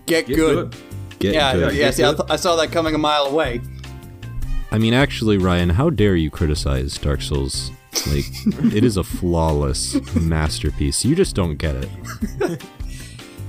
Get, 0.06 0.26
Get 0.28 0.36
good. 0.36 0.72
good. 0.72 0.82
Get 1.20 1.34
Yeah, 1.36 1.54
good. 1.54 1.76
yeah, 1.76 1.92
see, 1.92 2.04
I, 2.04 2.12
good. 2.12 2.18
th- 2.18 2.32
I 2.32 2.36
saw 2.36 2.56
that 2.56 2.72
coming 2.72 2.96
a 2.96 2.98
mile 2.98 3.26
away. 3.26 3.62
I 4.72 4.78
mean, 4.80 4.94
actually, 4.94 5.38
Ryan, 5.38 5.70
how 5.70 5.90
dare 5.92 6.16
you 6.16 6.30
criticize 6.32 6.98
Dark 6.98 7.22
Souls? 7.22 7.72
Like, 8.08 8.26
it 8.74 8.84
is 8.84 8.98
a 8.98 9.04
flawless 9.04 9.98
masterpiece. 10.16 11.06
You 11.06 11.16
just 11.16 11.36
don't 11.36 11.56
get 11.58 11.76
it. 11.76 12.64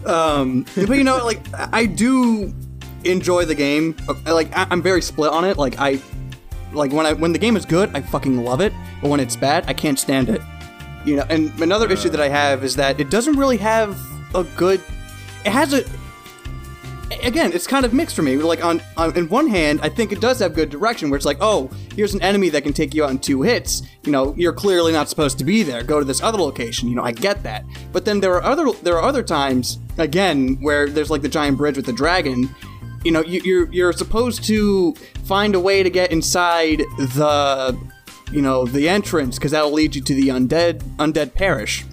Um, 0.07 0.65
but 0.75 0.97
you 0.97 1.05
know, 1.05 1.23
like 1.25 1.43
I 1.55 1.85
do 1.85 2.55
enjoy 3.05 3.45
the 3.45 3.55
game. 3.55 3.97
Uh, 4.09 4.35
like 4.35 4.57
I- 4.57 4.67
I'm 4.71 4.83
very 4.83 5.03
split 5.03 5.31
on 5.31 5.45
it. 5.45 5.57
Like 5.57 5.79
I, 5.79 6.01
like 6.73 6.93
when 6.93 7.07
I 7.07 7.13
when 7.13 7.33
the 7.33 7.39
game 7.39 7.57
is 7.57 7.65
good, 7.65 7.91
I 7.95 8.01
fucking 8.01 8.45
love 8.45 8.61
it. 8.61 8.73
But 9.01 9.11
when 9.11 9.21
it's 9.21 9.37
bad, 9.37 9.65
I 9.67 9.73
can't 9.73 9.99
stand 9.99 10.29
it. 10.29 10.41
You 11.05 11.17
know. 11.17 11.25
And 11.29 11.59
another 11.61 11.89
uh. 11.89 11.93
issue 11.93 12.09
that 12.11 12.21
I 12.21 12.29
have 12.29 12.65
is 12.65 12.77
that 12.77 13.01
it 13.01 13.11
doesn't 13.11 13.37
really 13.37 13.59
have 13.59 13.99
a 14.35 14.45
good. 14.57 14.81
It 15.45 15.53
has 15.53 15.73
a. 15.73 15.85
Again, 17.25 17.53
it's 17.53 17.67
kind 17.67 17.85
of 17.85 17.93
mixed 17.93 18.15
for 18.15 18.23
me. 18.23 18.37
Like 18.37 18.65
on, 18.65 18.81
on 18.97 19.17
in 19.17 19.29
one 19.29 19.49
hand, 19.49 19.81
I 19.83 19.89
think 19.89 20.13
it 20.13 20.21
does 20.21 20.39
have 20.39 20.55
good 20.55 20.71
direction, 20.71 21.11
where 21.11 21.17
it's 21.17 21.27
like, 21.27 21.39
oh, 21.41 21.69
here's 21.97 22.15
an 22.15 22.23
enemy 22.23 22.51
that 22.51 22.63
can 22.63 22.73
take 22.73 22.95
you 22.95 23.03
out 23.05 23.11
in 23.11 23.19
two 23.19 23.43
hits. 23.43 23.83
You 24.05 24.13
know, 24.13 24.33
you're 24.37 24.53
clearly 24.53 24.93
not 24.93 25.09
supposed 25.09 25.37
to 25.39 25.45
be 25.45 25.65
there. 25.65 25.83
Go 25.83 25.99
to 25.99 26.05
this 26.05 26.23
other 26.23 26.39
location. 26.39 26.89
You 26.89 26.95
know, 26.95 27.03
I 27.03 27.11
get 27.11 27.43
that. 27.43 27.65
But 27.93 28.05
then 28.05 28.21
there 28.21 28.35
are 28.35 28.43
other 28.45 28.71
there 28.83 28.97
are 28.97 29.03
other 29.03 29.25
times, 29.25 29.81
again, 29.99 30.57
where 30.61 30.89
there's 30.89 31.11
like 31.11 31.23
the 31.23 31.29
giant 31.29 31.59
bridge 31.59 31.77
with 31.77 31.87
the 31.87 31.93
dragon. 31.93 32.49
You 33.05 33.13
know, 33.13 33.23
you, 33.23 33.41
you're 33.45 33.73
you're 33.73 33.93
supposed 33.93 34.45
to 34.45 34.95
find 35.25 35.55
a 35.55 35.61
way 35.61 35.83
to 35.83 35.89
get 35.91 36.13
inside 36.13 36.79
the, 36.99 37.79
you 38.31 38.43
know, 38.43 38.67
the 38.67 38.89
entrance 38.89 39.39
because 39.39 39.53
that'll 39.53 39.73
lead 39.73 39.95
you 39.95 40.03
to 40.03 40.15
the 40.15 40.29
undead 40.29 40.83
undead 40.99 41.35
parish. 41.35 41.85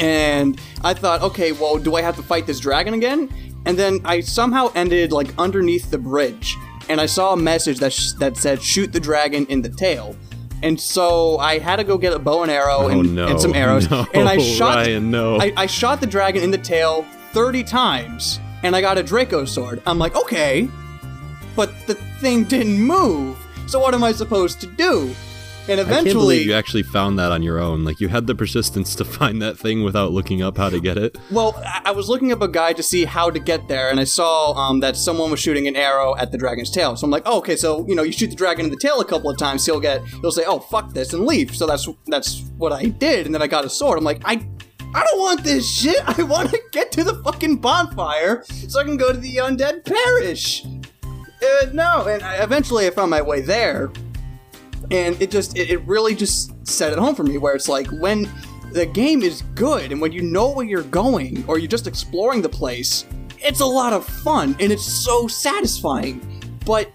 And 0.00 0.58
I 0.82 0.94
thought, 0.94 1.22
okay, 1.22 1.52
well, 1.52 1.78
do 1.78 1.94
I 1.94 2.02
have 2.02 2.16
to 2.16 2.22
fight 2.22 2.46
this 2.46 2.58
dragon 2.58 2.94
again? 2.94 3.28
And 3.66 3.78
then 3.78 4.00
I 4.04 4.20
somehow 4.20 4.70
ended 4.74 5.12
like 5.12 5.28
underneath 5.38 5.90
the 5.90 5.98
bridge, 5.98 6.56
and 6.88 7.00
I 7.00 7.06
saw 7.06 7.32
a 7.32 7.36
message 7.36 7.78
that 7.78 7.92
sh- 7.92 8.12
that 8.18 8.36
said 8.36 8.60
"shoot 8.62 8.92
the 8.92 9.00
dragon 9.00 9.46
in 9.46 9.62
the 9.62 9.68
tail." 9.70 10.16
And 10.62 10.80
so 10.80 11.38
I 11.38 11.58
had 11.58 11.76
to 11.76 11.84
go 11.84 11.96
get 11.98 12.12
a 12.14 12.18
bow 12.18 12.42
and 12.42 12.50
arrow 12.50 12.78
Oh, 12.84 12.88
and, 12.88 13.14
no. 13.14 13.26
and 13.26 13.38
some 13.40 13.54
arrows, 13.54 13.88
No, 13.90 14.06
and 14.14 14.28
I 14.28 14.38
shot. 14.38 14.76
Ryan, 14.76 15.10
no. 15.10 15.38
I, 15.38 15.52
I 15.56 15.66
shot 15.66 16.00
the 16.00 16.06
dragon 16.06 16.42
in 16.42 16.50
the 16.50 16.58
tail 16.58 17.06
thirty 17.32 17.62
times, 17.62 18.38
and 18.64 18.74
I 18.74 18.80
got 18.80 18.98
a 18.98 19.02
Draco 19.02 19.44
sword. 19.44 19.82
I'm 19.86 19.98
like, 19.98 20.16
okay, 20.16 20.68
but 21.54 21.70
the 21.86 21.94
thing 22.20 22.44
didn't 22.44 22.80
move. 22.80 23.36
So 23.66 23.78
what 23.78 23.94
am 23.94 24.02
I 24.02 24.12
supposed 24.12 24.60
to 24.62 24.66
do? 24.66 25.14
And 25.66 25.80
eventually, 25.80 26.00
I 26.00 26.04
can't 26.04 26.14
believe 26.18 26.46
you 26.46 26.54
actually 26.54 26.82
found 26.82 27.18
that 27.18 27.32
on 27.32 27.42
your 27.42 27.58
own. 27.58 27.84
Like, 27.84 27.98
you 27.98 28.08
had 28.08 28.26
the 28.26 28.34
persistence 28.34 28.94
to 28.96 29.04
find 29.04 29.40
that 29.40 29.58
thing 29.58 29.82
without 29.82 30.12
looking 30.12 30.42
up 30.42 30.58
how 30.58 30.68
to 30.68 30.78
get 30.78 30.98
it. 30.98 31.16
Well, 31.30 31.54
I 31.64 31.82
I 31.86 31.90
was 31.92 32.08
looking 32.08 32.32
up 32.32 32.42
a 32.42 32.48
guide 32.48 32.76
to 32.76 32.82
see 32.82 33.04
how 33.04 33.30
to 33.30 33.38
get 33.38 33.68
there, 33.68 33.88
and 33.90 33.98
I 34.00 34.04
saw 34.04 34.52
um, 34.52 34.80
that 34.80 34.96
someone 34.96 35.30
was 35.30 35.40
shooting 35.40 35.66
an 35.66 35.76
arrow 35.76 36.16
at 36.16 36.32
the 36.32 36.38
dragon's 36.38 36.70
tail. 36.70 36.96
So 36.96 37.06
I'm 37.06 37.10
like, 37.10 37.22
oh, 37.24 37.38
okay, 37.38 37.56
so 37.56 37.86
you 37.86 37.94
know, 37.94 38.02
you 38.02 38.12
shoot 38.12 38.28
the 38.28 38.36
dragon 38.36 38.66
in 38.66 38.70
the 38.70 38.76
tail 38.76 39.00
a 39.00 39.04
couple 39.04 39.30
of 39.30 39.38
times, 39.38 39.64
he'll 39.64 39.80
get, 39.80 40.04
he'll 40.20 40.32
say, 40.32 40.44
oh, 40.46 40.58
fuck 40.58 40.92
this, 40.92 41.14
and 41.14 41.24
leave. 41.24 41.56
So 41.56 41.66
that's 41.66 41.88
that's 42.06 42.42
what 42.58 42.72
I 42.72 42.86
did, 42.86 43.24
and 43.24 43.34
then 43.34 43.40
I 43.40 43.46
got 43.46 43.64
a 43.64 43.70
sword. 43.70 43.98
I'm 43.98 44.04
like, 44.04 44.20
I, 44.24 44.46
I 44.94 45.04
don't 45.04 45.18
want 45.18 45.42
this 45.42 45.68
shit. 45.68 45.96
I 46.18 46.22
want 46.22 46.50
to 46.50 46.60
get 46.70 46.92
to 46.92 47.04
the 47.04 47.16
fucking 47.22 47.56
bonfire 47.56 48.44
so 48.44 48.80
I 48.80 48.84
can 48.84 48.96
go 48.96 49.12
to 49.12 49.18
the 49.18 49.36
undead 49.36 49.84
parish. 49.84 50.64
Uh, 51.04 51.66
no, 51.72 52.06
and 52.06 52.22
I, 52.22 52.36
eventually 52.42 52.86
I 52.86 52.90
found 52.90 53.10
my 53.10 53.20
way 53.20 53.40
there, 53.40 53.92
and 54.90 55.20
it 55.20 55.30
just 55.30 55.58
it, 55.58 55.70
it 55.70 55.78
really 55.86 56.14
just 56.14 56.66
set 56.66 56.92
it 56.92 56.98
home 56.98 57.14
for 57.14 57.24
me 57.24 57.38
where 57.38 57.54
it's 57.54 57.68
like 57.68 57.86
when 57.88 58.30
the 58.72 58.86
game 58.86 59.22
is 59.22 59.42
good 59.54 59.92
and 59.92 60.00
when 60.00 60.12
you 60.12 60.22
know 60.22 60.50
where 60.50 60.66
you're 60.66 60.82
going 60.82 61.44
or 61.46 61.58
you're 61.58 61.68
just 61.68 61.86
exploring 61.86 62.42
the 62.42 62.48
place 62.48 63.06
it's 63.38 63.60
a 63.60 63.64
lot 63.64 63.92
of 63.92 64.04
fun 64.04 64.56
and 64.58 64.72
it's 64.72 64.84
so 64.84 65.28
satisfying 65.28 66.20
but 66.66 66.90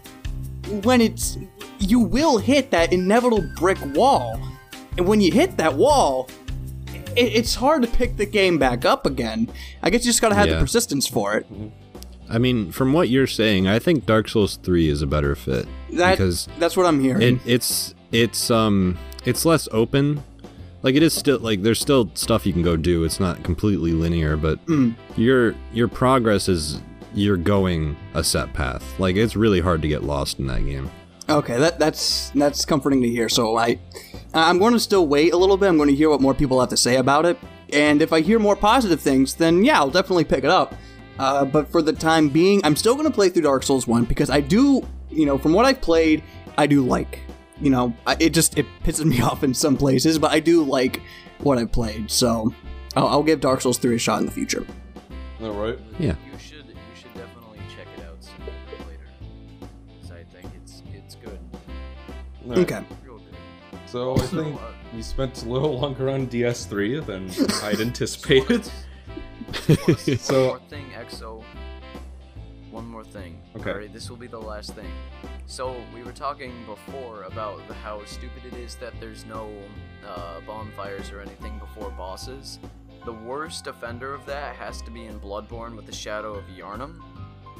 when 0.83 0.99
it's 0.99 1.37
you 1.79 1.99
will 1.99 2.37
hit 2.37 2.69
that 2.69 2.91
inevitable 2.91 3.47
brick 3.55 3.77
wall 3.95 4.37
and 4.97 5.07
when 5.07 5.21
you 5.21 5.31
hit 5.31 5.55
that 5.55 5.73
wall 5.73 6.29
it, 7.15 7.33
it's 7.33 7.55
hard 7.55 7.81
to 7.81 7.87
pick 7.87 8.17
the 8.17 8.25
game 8.25 8.57
back 8.57 8.85
up 8.85 9.05
again 9.05 9.49
i 9.83 9.89
guess 9.89 10.03
you 10.05 10.09
just 10.09 10.21
gotta 10.21 10.35
have 10.35 10.49
the 10.49 10.57
persistence 10.59 11.07
for 11.07 11.35
it 11.35 11.45
I 12.31 12.37
mean, 12.37 12.71
from 12.71 12.93
what 12.93 13.09
you're 13.09 13.25
saying, 13.25 13.67
I 13.67 13.79
think 13.79 14.05
Dark 14.05 14.29
Souls 14.29 14.57
3 14.57 14.87
is 14.87 15.01
a 15.01 15.07
better 15.07 15.35
fit. 15.35 15.65
that, 15.93 16.11
because 16.11 16.47
that's 16.59 16.77
what 16.77 16.85
i'm 16.85 16.99
hearing 16.99 17.37
it, 17.37 17.39
it's 17.43 17.95
it's 18.11 18.51
um 18.51 18.99
it's 19.25 19.45
less 19.45 19.67
open 19.71 20.23
like 20.83 20.93
it 20.93 21.01
is 21.01 21.11
still 21.11 21.39
like 21.39 21.63
there's 21.63 21.79
still 21.79 22.11
stuff 22.13 22.45
you 22.45 22.53
can 22.53 22.61
go 22.61 22.77
do. 22.77 23.03
It's 23.03 23.19
not 23.19 23.43
completely 23.43 23.91
linear, 23.93 24.37
but 24.37 24.63
Mm. 24.67 24.93
your 25.17 25.55
your 25.73 25.87
progress 25.87 26.47
is 26.47 26.79
you're 27.15 27.35
going 27.35 27.97
a 28.13 28.23
set 28.23 28.53
path. 28.53 28.99
Like 28.99 29.15
it's 29.15 29.35
really 29.35 29.59
hard 29.59 29.81
to 29.81 29.87
get 29.87 30.03
lost 30.03 30.37
in 30.39 30.45
that 30.47 30.63
game. 30.65 30.89
Okay, 31.27 31.57
that 31.57 31.79
that's 31.79 32.29
that's 32.35 32.63
comforting 32.63 33.01
to 33.01 33.09
hear. 33.09 33.27
So 33.27 33.57
I, 33.57 33.79
I'm 34.33 34.59
going 34.59 34.73
to 34.73 34.79
still 34.79 35.07
wait 35.07 35.33
a 35.33 35.37
little 35.37 35.57
bit. 35.57 35.67
I'm 35.69 35.77
going 35.77 35.89
to 35.89 35.95
hear 35.95 36.09
what 36.09 36.21
more 36.21 36.33
people 36.33 36.59
have 36.59 36.69
to 36.69 36.77
say 36.77 36.97
about 36.97 37.25
it, 37.25 37.37
and 37.73 38.01
if 38.01 38.13
I 38.13 38.21
hear 38.21 38.39
more 38.39 38.55
positive 38.55 39.01
things, 39.01 39.35
then 39.35 39.63
yeah, 39.63 39.79
I'll 39.79 39.89
definitely 39.89 40.25
pick 40.25 40.43
it 40.43 40.49
up. 40.49 40.75
Uh, 41.17 41.43
but 41.45 41.67
for 41.69 41.81
the 41.81 41.91
time 41.93 42.29
being, 42.29 42.61
I'm 42.63 42.75
still 42.75 42.93
going 42.95 43.07
to 43.07 43.13
play 43.13 43.29
through 43.29 43.41
Dark 43.41 43.63
Souls 43.63 43.87
One 43.87 44.05
because 44.05 44.29
I 44.29 44.39
do, 44.39 44.85
you 45.09 45.25
know, 45.25 45.37
from 45.37 45.51
what 45.53 45.65
I've 45.65 45.81
played, 45.81 46.23
I 46.57 46.65
do 46.67 46.85
like. 46.85 47.19
You 47.59 47.71
know, 47.71 47.93
I, 48.07 48.15
it 48.19 48.29
just 48.29 48.57
it 48.57 48.65
pisses 48.83 49.03
me 49.13 49.19
off 49.21 49.43
in 49.43 49.53
some 49.53 49.75
places, 49.75 50.17
but 50.19 50.31
I 50.31 50.39
do 50.39 50.63
like 50.63 51.01
what 51.39 51.57
I've 51.57 51.71
played. 51.71 52.09
So 52.09 52.53
I'll, 52.95 53.07
I'll 53.07 53.23
give 53.23 53.41
Dark 53.41 53.61
Souls 53.61 53.77
3 53.77 53.95
a 53.95 53.99
shot 53.99 54.19
in 54.21 54.25
the 54.27 54.31
future. 54.31 54.65
All 55.41 55.51
right. 55.51 55.77
Yeah. 55.99 56.15
You 56.31 56.39
should 56.39 56.65
you 56.67 56.75
should 56.95 57.13
definitely 57.15 57.59
check 57.75 57.87
it 57.97 58.03
out 58.05 58.23
sooner 58.23 58.51
or 58.79 58.85
later. 58.89 59.07
'Cause 60.01 60.11
I 60.11 60.23
think 60.23 60.53
it's 60.63 60.83
it's 60.93 61.15
good. 61.15 61.39
All 62.45 62.49
right. 62.51 62.57
Okay. 62.59 62.85
So 63.89 64.15
I 64.15 64.19
think 64.19 64.61
uh, 64.61 64.67
we 64.95 65.01
spent 65.01 65.41
a 65.43 65.49
little 65.49 65.79
longer 65.81 66.09
on 66.11 66.27
DS3 66.27 67.03
than 67.05 67.29
I'd 67.63 67.81
anticipated. 67.81 68.69
So- 70.19 70.49
one 70.49 70.59
more 70.59 70.69
thing, 70.69 70.85
EXO. 70.95 71.43
One 72.69 72.85
more 72.87 73.03
thing. 73.03 73.41
Okay. 73.55 73.71
Alright, 73.71 73.91
this 73.91 74.07
will 74.07 74.17
be 74.17 74.27
the 74.27 74.39
last 74.39 74.75
thing. 74.75 74.91
So 75.47 75.75
we 75.91 76.03
were 76.03 76.11
talking 76.11 76.53
before 76.67 77.23
about 77.23 77.67
the, 77.67 77.73
how 77.73 78.05
stupid 78.05 78.45
it 78.45 78.53
is 78.53 78.75
that 78.75 78.93
there's 78.99 79.25
no 79.25 79.51
uh, 80.07 80.39
bonfires 80.45 81.09
or 81.09 81.19
anything 81.21 81.57
before 81.57 81.89
bosses. 81.89 82.59
The 83.05 83.13
worst 83.13 83.65
offender 83.65 84.13
of 84.13 84.23
that 84.27 84.55
has 84.55 84.83
to 84.83 84.91
be 84.91 85.05
in 85.07 85.19
Bloodborne 85.19 85.75
with 85.75 85.87
the 85.87 85.95
Shadow 85.95 86.35
of 86.35 86.43
Yharnam. 86.55 87.01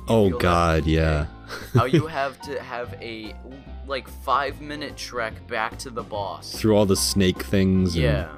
You 0.10 0.16
Oh 0.16 0.30
feel 0.30 0.38
that? 0.40 0.44
god, 0.44 0.86
yeah. 0.86 1.26
how 1.74 1.86
you 1.86 2.08
have 2.20 2.40
to 2.42 2.62
have 2.62 2.94
a 3.02 3.34
like 3.88 4.08
five 4.08 4.62
minute 4.62 4.96
trek 4.98 5.34
back 5.48 5.78
to 5.80 5.90
the 5.90 6.04
boss. 6.04 6.54
Through 6.54 6.76
all 6.76 6.86
the 6.86 6.96
snake 6.96 7.42
things. 7.44 7.96
And, 7.96 8.04
Yeah, 8.04 8.30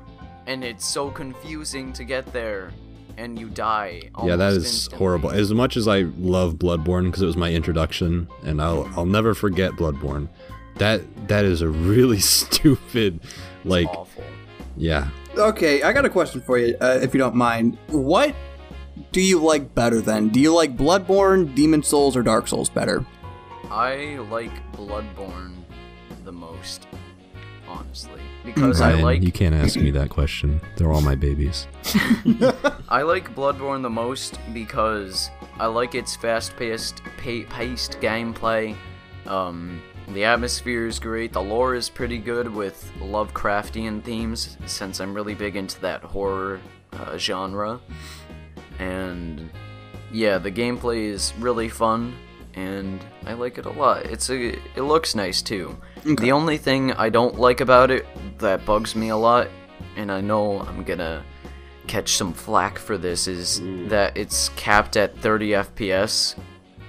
and 0.47 0.63
it's 0.63 0.85
so 0.85 1.09
confusing 1.09 1.91
to 1.93 2.03
get 2.03 2.31
there, 2.33 2.71
and 3.17 3.37
you 3.37 3.49
die. 3.49 4.03
Yeah, 4.23 4.35
that 4.37 4.53
is 4.53 4.65
instantly. 4.65 4.97
horrible. 4.97 5.29
As 5.31 5.53
much 5.53 5.75
as 5.77 5.87
I 5.87 6.01
love 6.17 6.55
Bloodborne 6.55 7.05
because 7.05 7.21
it 7.21 7.25
was 7.25 7.37
my 7.37 7.51
introduction, 7.51 8.27
and 8.43 8.61
I'll 8.61 8.89
I'll 8.95 9.05
never 9.05 9.33
forget 9.33 9.71
Bloodborne. 9.73 10.29
That 10.77 11.01
that 11.27 11.43
is 11.45 11.61
a 11.61 11.67
really 11.69 12.19
stupid, 12.55 13.19
like 13.65 13.87
awful. 13.87 14.23
yeah. 14.77 15.09
Okay, 15.37 15.81
I 15.83 15.93
got 15.93 16.03
a 16.03 16.09
question 16.09 16.41
for 16.41 16.57
you, 16.57 16.75
uh, 16.81 16.99
if 17.01 17.13
you 17.13 17.17
don't 17.17 17.35
mind. 17.35 17.77
What 17.87 18.35
do 19.11 19.21
you 19.21 19.39
like 19.39 19.73
better 19.75 20.01
then? 20.01 20.29
Do 20.29 20.39
you 20.39 20.53
like 20.53 20.75
Bloodborne, 20.75 21.53
Demon 21.55 21.83
Souls, 21.83 22.15
or 22.15 22.23
Dark 22.23 22.47
Souls 22.47 22.69
better? 22.69 23.05
I 23.69 24.17
like 24.29 24.51
Bloodborne 24.73 25.55
the 26.23 26.31
most, 26.31 26.87
honestly, 27.67 28.21
because 28.43 28.81
Ryan, 28.81 28.99
I 28.99 29.03
like 29.03 29.23
you 29.23 29.31
can't 29.31 29.55
ask 29.55 29.77
me 29.77 29.91
that 29.91 30.09
question. 30.09 30.59
They're 30.77 30.91
all 30.91 31.01
my 31.01 31.15
babies. 31.15 31.67
I 32.89 33.01
like 33.03 33.33
Bloodborne 33.35 33.81
the 33.81 33.89
most 33.89 34.39
because 34.53 35.29
I 35.57 35.67
like 35.67 35.95
its 35.95 36.15
fast-paced, 36.15 37.01
pa- 37.17 37.49
paced 37.49 37.99
gameplay. 38.01 38.75
Um, 39.25 39.81
the 40.09 40.25
atmosphere 40.25 40.87
is 40.87 40.99
great. 40.99 41.31
The 41.31 41.41
lore 41.41 41.75
is 41.75 41.87
pretty 41.89 42.17
good 42.17 42.53
with 42.53 42.91
Lovecraftian 42.99 44.03
themes, 44.03 44.57
since 44.65 44.99
I'm 44.99 45.13
really 45.13 45.35
big 45.35 45.55
into 45.55 45.79
that 45.81 46.03
horror 46.03 46.59
uh, 46.93 47.17
genre. 47.17 47.79
And 48.81 49.49
yeah, 50.11 50.39
the 50.39 50.51
gameplay 50.51 51.05
is 51.05 51.33
really 51.39 51.69
fun, 51.69 52.15
and 52.55 52.99
I 53.25 53.33
like 53.33 53.57
it 53.59 53.65
a 53.65 53.71
lot. 53.71 54.05
It's 54.05 54.29
a, 54.29 54.53
it 54.75 54.81
looks 54.81 55.13
nice 55.15 55.41
too. 55.41 55.77
The 56.03 56.31
only 56.31 56.57
thing 56.57 56.91
I 56.93 57.09
don't 57.09 57.39
like 57.39 57.61
about 57.61 57.91
it 57.91 58.07
that 58.39 58.65
bugs 58.65 58.95
me 58.95 59.09
a 59.09 59.15
lot, 59.17 59.49
and 59.95 60.11
I 60.11 60.19
know 60.19 60.59
I'm 60.61 60.83
gonna 60.83 61.23
catch 61.87 62.13
some 62.13 62.33
flack 62.33 62.79
for 62.79 62.97
this 62.97 63.27
is 63.27 63.59
mm. 63.59 63.87
that 63.89 64.17
it's 64.17 64.49
capped 64.49 64.97
at 64.97 65.17
30 65.19 65.49
FPS, 65.49 66.35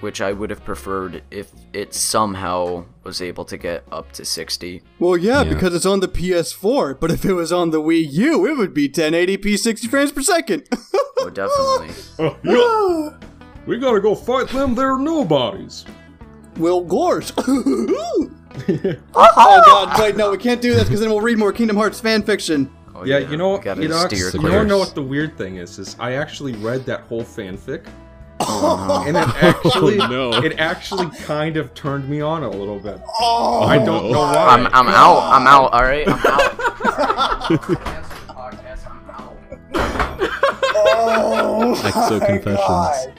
which 0.00 0.20
I 0.20 0.32
would 0.32 0.48
have 0.50 0.64
preferred 0.64 1.22
if 1.30 1.50
it 1.72 1.92
somehow 1.92 2.84
was 3.04 3.20
able 3.20 3.44
to 3.46 3.56
get 3.58 3.84
up 3.92 4.12
to 4.12 4.24
60. 4.24 4.82
Well, 4.98 5.16
yeah, 5.16 5.42
Yeah. 5.42 5.52
because 5.52 5.74
it's 5.74 5.86
on 5.86 6.00
the 6.00 6.08
PS4, 6.08 6.98
but 6.98 7.10
if 7.10 7.24
it 7.24 7.34
was 7.34 7.52
on 7.52 7.70
the 7.70 7.82
Wii 7.82 8.12
U, 8.12 8.46
it 8.46 8.56
would 8.56 8.72
be 8.72 8.88
1080p 8.88 9.58
60 9.58 9.88
frames 9.88 10.12
per 10.12 10.22
second. 10.22 10.68
Oh, 11.24 11.30
definitely. 11.30 11.94
Oh, 12.18 12.36
yeah. 13.12 13.28
We 13.66 13.78
gotta 13.78 14.00
go 14.00 14.16
fight 14.16 14.48
them 14.48 14.74
there 14.74 14.98
nobodies. 14.98 15.84
Will 16.56 16.82
Gorge. 16.82 17.32
Oh, 18.68 19.00
oh 19.14 19.62
god, 19.64 19.98
wait, 19.98 20.16
no, 20.16 20.30
we 20.30 20.36
can't 20.36 20.60
do 20.60 20.74
this 20.74 20.84
because 20.84 21.00
then 21.00 21.08
we'll 21.08 21.20
read 21.22 21.38
more 21.38 21.52
Kingdom 21.52 21.76
Hearts 21.76 22.00
fan 22.00 22.22
fiction. 22.22 22.70
Oh, 22.94 23.04
Yeah, 23.04 23.18
you 23.18 23.36
know, 23.38 23.56
gotta 23.56 23.80
you 23.82 23.88
know, 23.88 24.06
steer 24.06 24.30
you 24.30 24.48
don't 24.50 24.66
know 24.68 24.76
what 24.78 24.94
the 24.94 25.02
weird 25.02 25.38
thing 25.38 25.56
is. 25.56 25.78
Is 25.78 25.96
I 25.98 26.14
actually 26.14 26.52
read 26.54 26.84
that 26.86 27.00
whole 27.02 27.22
fanfic, 27.22 27.86
and 28.40 29.16
it 29.16 29.28
actually, 29.42 30.00
Oh, 30.00 30.06
no. 30.08 30.32
it 30.42 30.58
actually 30.58 31.08
kind 31.20 31.56
of 31.56 31.72
turned 31.72 32.08
me 32.08 32.20
on 32.20 32.42
a 32.42 32.50
little 32.50 32.78
bit. 32.78 33.00
Oh. 33.20 33.62
I 33.62 33.78
don't 33.78 34.10
know 34.12 34.18
why. 34.20 34.34
I'm, 34.34 34.66
I'm 34.66 34.88
out. 34.88 35.32
I'm 35.32 35.46
out. 35.46 35.72
All 35.72 35.82
right. 35.82 36.06
I'm 36.08 36.20
out. 37.80 38.11
Podcast, 40.74 41.60
I'm. 41.60 41.74
Exo 41.92 42.16
confessions. 42.26 43.18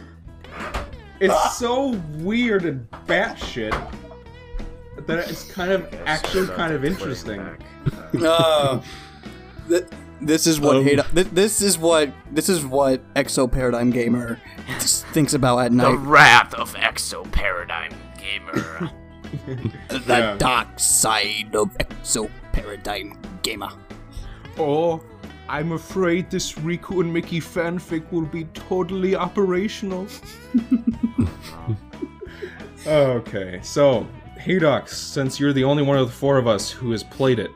It's 1.22 1.58
so 1.58 1.90
weird 2.14 2.64
and 2.64 2.90
batshit 3.06 3.72
that 5.06 5.18
it's 5.28 5.44
kind 5.52 5.70
of 5.70 5.86
actually 6.06 6.46
kind 6.48 6.72
of 6.72 6.84
interesting. 6.84 7.42
Uh, 8.22 8.80
th- 9.68 9.84
this 10.20 10.46
is 10.46 10.60
what 10.60 10.76
Um, 10.76 10.84
hate. 10.84 11.00
Th- 11.14 11.26
this 11.28 11.62
is 11.62 11.78
what 11.78 12.10
this 12.32 12.48
is 12.48 12.64
what 12.64 13.00
Exo 13.14 13.50
Paradigm 13.50 13.90
Gamer 13.90 14.38
thinks 14.78 15.32
about 15.34 15.58
at 15.58 15.72
night. 15.72 15.84
The 15.84 15.90
night. 15.96 16.06
wrath 16.06 16.54
of 16.54 16.74
Exo 16.74 17.30
Paradigm 17.32 17.92
Gamer. 18.18 18.90
the 19.88 20.02
Yeah. 20.08 20.36
dark 20.38 20.78
side 20.80 21.54
of 21.54 21.70
Exo 21.78 22.28
Paradigm 22.52 23.16
Gamer. 23.42 23.70
Oh, 24.58 25.00
I'm 25.50 25.72
afraid 25.72 26.30
this 26.30 26.52
Riku 26.52 27.00
and 27.00 27.12
Mickey 27.12 27.40
fanfic 27.40 28.12
will 28.12 28.24
be 28.24 28.44
totally 28.54 29.16
operational. 29.16 30.06
okay, 32.86 33.58
so, 33.60 34.06
Haydox, 34.38 34.90
since 34.90 35.40
you're 35.40 35.52
the 35.52 35.64
only 35.64 35.82
one 35.82 35.98
of 35.98 36.06
the 36.06 36.12
four 36.12 36.38
of 36.38 36.46
us 36.46 36.70
who 36.70 36.92
has 36.92 37.02
played 37.02 37.40
it, 37.40 37.50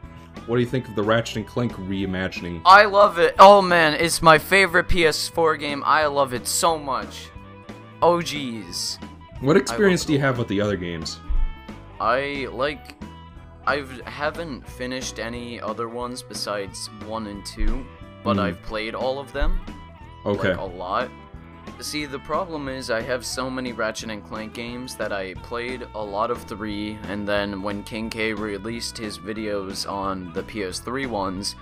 what 0.46 0.56
do 0.56 0.60
you 0.60 0.66
think 0.66 0.88
of 0.88 0.96
the 0.96 1.04
Ratchet 1.04 1.36
and 1.36 1.46
Clank 1.46 1.74
reimagining? 1.74 2.62
I 2.64 2.84
love 2.86 3.20
it. 3.20 3.36
Oh 3.38 3.62
man, 3.62 3.94
it's 3.94 4.20
my 4.20 4.38
favorite 4.38 4.88
PS4 4.88 5.60
game. 5.60 5.84
I 5.86 6.06
love 6.06 6.34
it 6.34 6.48
so 6.48 6.76
much. 6.76 7.28
Oh 8.02 8.20
geez. 8.20 8.98
What 9.38 9.56
experience 9.56 10.04
do 10.04 10.14
you 10.14 10.18
have 10.18 10.36
with 10.36 10.48
the 10.48 10.60
other 10.60 10.76
games? 10.76 11.20
I 12.00 12.48
like 12.50 12.96
I 13.66 13.84
haven't 14.04 14.66
finished 14.68 15.18
any 15.18 15.60
other 15.60 15.88
ones 15.88 16.22
besides 16.22 16.90
1 17.06 17.26
and 17.26 17.44
2, 17.46 17.84
but 18.22 18.36
Mhm. 18.36 18.40
I've 18.42 18.62
played 18.62 18.94
all 18.94 19.18
of 19.18 19.32
them. 19.32 19.58
Okay. 20.26 20.50
Like 20.50 20.58
a 20.58 20.64
lot. 20.64 21.08
See, 21.80 22.04
the 22.04 22.18
problem 22.18 22.68
is 22.68 22.90
I 22.90 23.00
have 23.00 23.24
so 23.24 23.50
many 23.50 23.72
Ratchet 23.72 24.10
and 24.10 24.22
Clank 24.22 24.52
games 24.52 24.96
that 24.96 25.12
I 25.12 25.34
played 25.34 25.86
a 25.94 26.02
lot 26.02 26.30
of 26.30 26.42
3 26.42 26.98
and 27.08 27.26
then 27.26 27.62
when 27.62 27.82
King 27.82 28.10
K 28.10 28.32
released 28.34 28.98
his 28.98 29.18
videos 29.18 29.90
on 29.90 30.32
the 30.34 30.42
PS3 30.42 31.06
ones, 31.06 31.56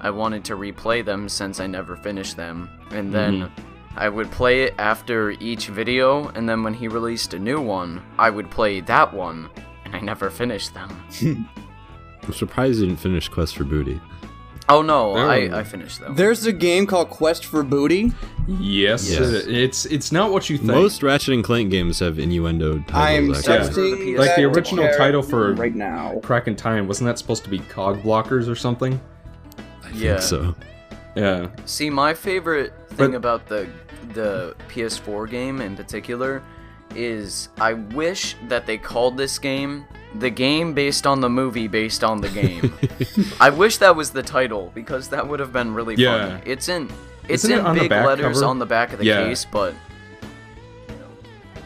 I 0.00 0.10
wanted 0.10 0.44
to 0.46 0.56
replay 0.56 1.04
them 1.04 1.28
since 1.28 1.60
I 1.60 1.66
never 1.66 1.96
finished 1.96 2.36
them. 2.36 2.68
And 2.90 3.12
then 3.12 3.50
I 3.96 4.08
would 4.08 4.30
play 4.30 4.62
it 4.62 4.74
after 4.78 5.30
each 5.32 5.68
video 5.68 6.28
and 6.34 6.48
then 6.48 6.62
when 6.62 6.74
he 6.74 6.88
released 6.88 7.34
a 7.34 7.38
new 7.38 7.60
one, 7.60 8.02
I 8.18 8.30
would 8.30 8.50
play 8.50 8.80
that 8.80 9.12
one 9.12 9.48
I 9.92 10.00
never 10.00 10.30
finished 10.30 10.74
them. 10.74 10.90
I'm 12.24 12.32
surprised 12.32 12.80
you 12.80 12.86
didn't 12.86 13.00
finish 13.00 13.28
Quest 13.28 13.56
for 13.56 13.64
Booty. 13.64 14.00
Oh 14.68 14.80
no, 14.80 15.14
There. 15.14 15.28
I, 15.28 15.60
I 15.60 15.64
finished 15.64 16.00
them. 16.00 16.14
There's 16.14 16.46
a 16.46 16.52
game 16.52 16.86
called 16.86 17.10
Quest 17.10 17.44
for 17.44 17.62
Booty. 17.64 18.12
Yes, 18.46 19.10
Yes. 19.10 19.20
it- 19.20 19.48
it's 19.54 19.86
it's 19.86 20.12
not 20.12 20.30
what 20.30 20.48
you 20.48 20.56
think. 20.56 20.68
Most 20.70 21.02
Ratchet 21.02 21.34
and 21.34 21.42
Clank 21.44 21.70
games 21.70 21.98
have 21.98 22.18
innuendo 22.18 22.78
titles. 22.86 23.46
I'm 23.48 23.54
actually. 23.60 24.12
Yeah. 24.12 24.18
Like 24.20 24.36
the 24.36 24.44
original 24.44 24.88
title 24.96 25.20
for 25.22 25.54
right 25.54 25.74
now. 25.74 26.20
Crack 26.22 26.46
in 26.46 26.54
Time, 26.56 26.86
wasn't 26.86 27.06
that 27.08 27.18
supposed 27.18 27.42
to 27.44 27.50
be 27.50 27.58
cog 27.58 28.02
blockers 28.02 28.48
or 28.48 28.54
something? 28.54 29.00
I 29.84 29.90
Yeah. 29.90 30.10
think 30.12 30.22
so. 30.22 30.54
Yeah. 31.16 31.48
See, 31.66 31.90
my 31.90 32.14
favorite 32.14 32.72
thing 32.90 33.10
But- 33.10 33.16
about 33.16 33.48
the 33.48 33.68
the 34.14 34.54
PS4 34.68 35.28
game 35.28 35.60
in 35.60 35.74
particular 35.76 36.42
is 36.96 37.48
I 37.60 37.72
wish 37.74 38.36
that 38.48 38.66
they 38.66 38.78
called 38.78 39.16
this 39.16 39.38
game 39.38 39.84
the 40.16 40.28
game 40.28 40.74
based 40.74 41.06
on 41.06 41.20
the 41.22 41.28
movie 41.30 41.68
based 41.68 42.04
on 42.04 42.20
the 42.20 42.28
game. 42.28 42.72
I 43.40 43.48
wish 43.48 43.78
that 43.78 43.96
was 43.96 44.10
the 44.10 44.22
title 44.22 44.70
because 44.74 45.08
that 45.08 45.26
would 45.26 45.40
have 45.40 45.52
been 45.54 45.72
really 45.72 45.94
Yeah. 45.96 46.28
funny. 46.38 46.42
It's 46.44 46.68
in 46.68 46.90
it's 47.28 47.44
Isn't 47.44 47.60
in 47.60 47.64
on 47.66 47.74
the 47.76 47.82
big 47.82 47.90
letters 47.92 48.36
cover? 48.40 48.46
on 48.50 48.58
the 48.58 48.66
back 48.66 48.92
of 48.92 48.98
the 48.98 49.06
Yeah. 49.06 49.24
case, 49.24 49.44
but 49.46 49.74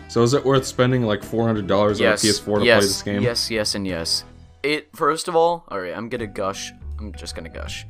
So 0.08 0.22
is 0.22 0.32
it 0.34 0.44
worth 0.44 0.64
spending 0.64 1.02
like 1.02 1.22
four 1.24 1.46
hundred 1.46 1.66
dollars 1.66 1.98
yes, 2.00 2.24
on 2.24 2.30
a 2.30 2.32
PS4 2.32 2.58
to 2.60 2.64
yes, 2.64 2.78
play 2.78 2.86
this 2.86 3.02
game? 3.02 3.22
yes, 3.22 3.50
yes, 3.50 3.74
and 3.74 3.86
yes. 3.86 4.24
It 4.62 4.88
first 4.94 5.28
of 5.28 5.36
all, 5.36 5.64
all 5.68 5.80
right. 5.80 5.94
I'm 5.94 6.08
gonna 6.08 6.26
gush. 6.26 6.72
I'm 6.98 7.12
just 7.12 7.34
gonna 7.34 7.48
gush. 7.48 7.86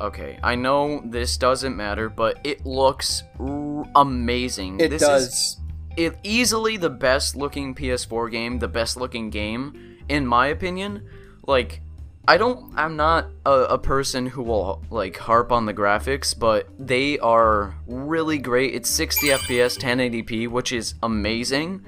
Okay, 0.00 0.38
I 0.42 0.54
know 0.54 1.02
this 1.04 1.36
doesn't 1.36 1.76
matter, 1.76 2.08
but 2.08 2.38
it 2.44 2.64
looks 2.64 3.22
r- 3.38 3.84
amazing. 3.94 4.80
It 4.80 4.88
this 4.90 5.02
does. 5.02 5.26
Is, 5.28 5.56
it 5.96 6.18
easily 6.22 6.76
the 6.76 6.90
best 6.90 7.36
looking 7.36 7.74
PS4 7.74 8.30
game, 8.30 8.58
the 8.58 8.68
best 8.68 8.96
looking 8.96 9.30
game, 9.30 9.98
in 10.08 10.26
my 10.26 10.48
opinion. 10.48 11.08
Like, 11.46 11.80
I 12.26 12.36
don't, 12.36 12.72
I'm 12.76 12.96
not 12.96 13.30
a, 13.44 13.50
a 13.50 13.78
person 13.78 14.26
who 14.26 14.42
will 14.42 14.82
like 14.90 15.16
harp 15.16 15.50
on 15.50 15.66
the 15.66 15.74
graphics, 15.74 16.38
but 16.38 16.68
they 16.78 17.18
are 17.18 17.74
really 17.86 18.38
great. 18.38 18.74
It's 18.74 18.88
60 18.88 19.28
FPS, 19.28 19.78
1080p, 19.78 20.48
which 20.48 20.72
is 20.72 20.94
amazing. 21.02 21.84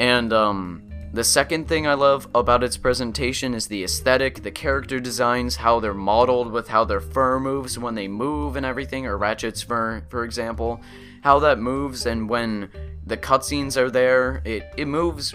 And 0.00 0.32
um, 0.32 0.88
the 1.12 1.24
second 1.24 1.68
thing 1.68 1.86
I 1.86 1.94
love 1.94 2.28
about 2.34 2.62
its 2.62 2.76
presentation 2.76 3.54
is 3.54 3.66
the 3.66 3.84
aesthetic, 3.84 4.42
the 4.42 4.50
character 4.50 5.00
designs, 5.00 5.56
how 5.56 5.80
they're 5.80 5.94
modeled 5.94 6.52
with 6.52 6.68
how 6.68 6.84
their 6.84 7.00
fur 7.00 7.40
moves 7.40 7.78
when 7.78 7.94
they 7.94 8.08
move 8.08 8.56
and 8.56 8.66
everything, 8.66 9.06
or 9.06 9.16
Ratchet's 9.16 9.62
fur, 9.62 10.02
for 10.08 10.24
example, 10.24 10.80
how 11.22 11.38
that 11.38 11.58
moves, 11.58 12.04
and 12.04 12.28
when 12.28 12.68
the 13.08 13.16
cutscenes 13.16 13.76
are 13.76 13.90
there, 13.90 14.42
it, 14.44 14.64
it 14.76 14.86
moves 14.86 15.34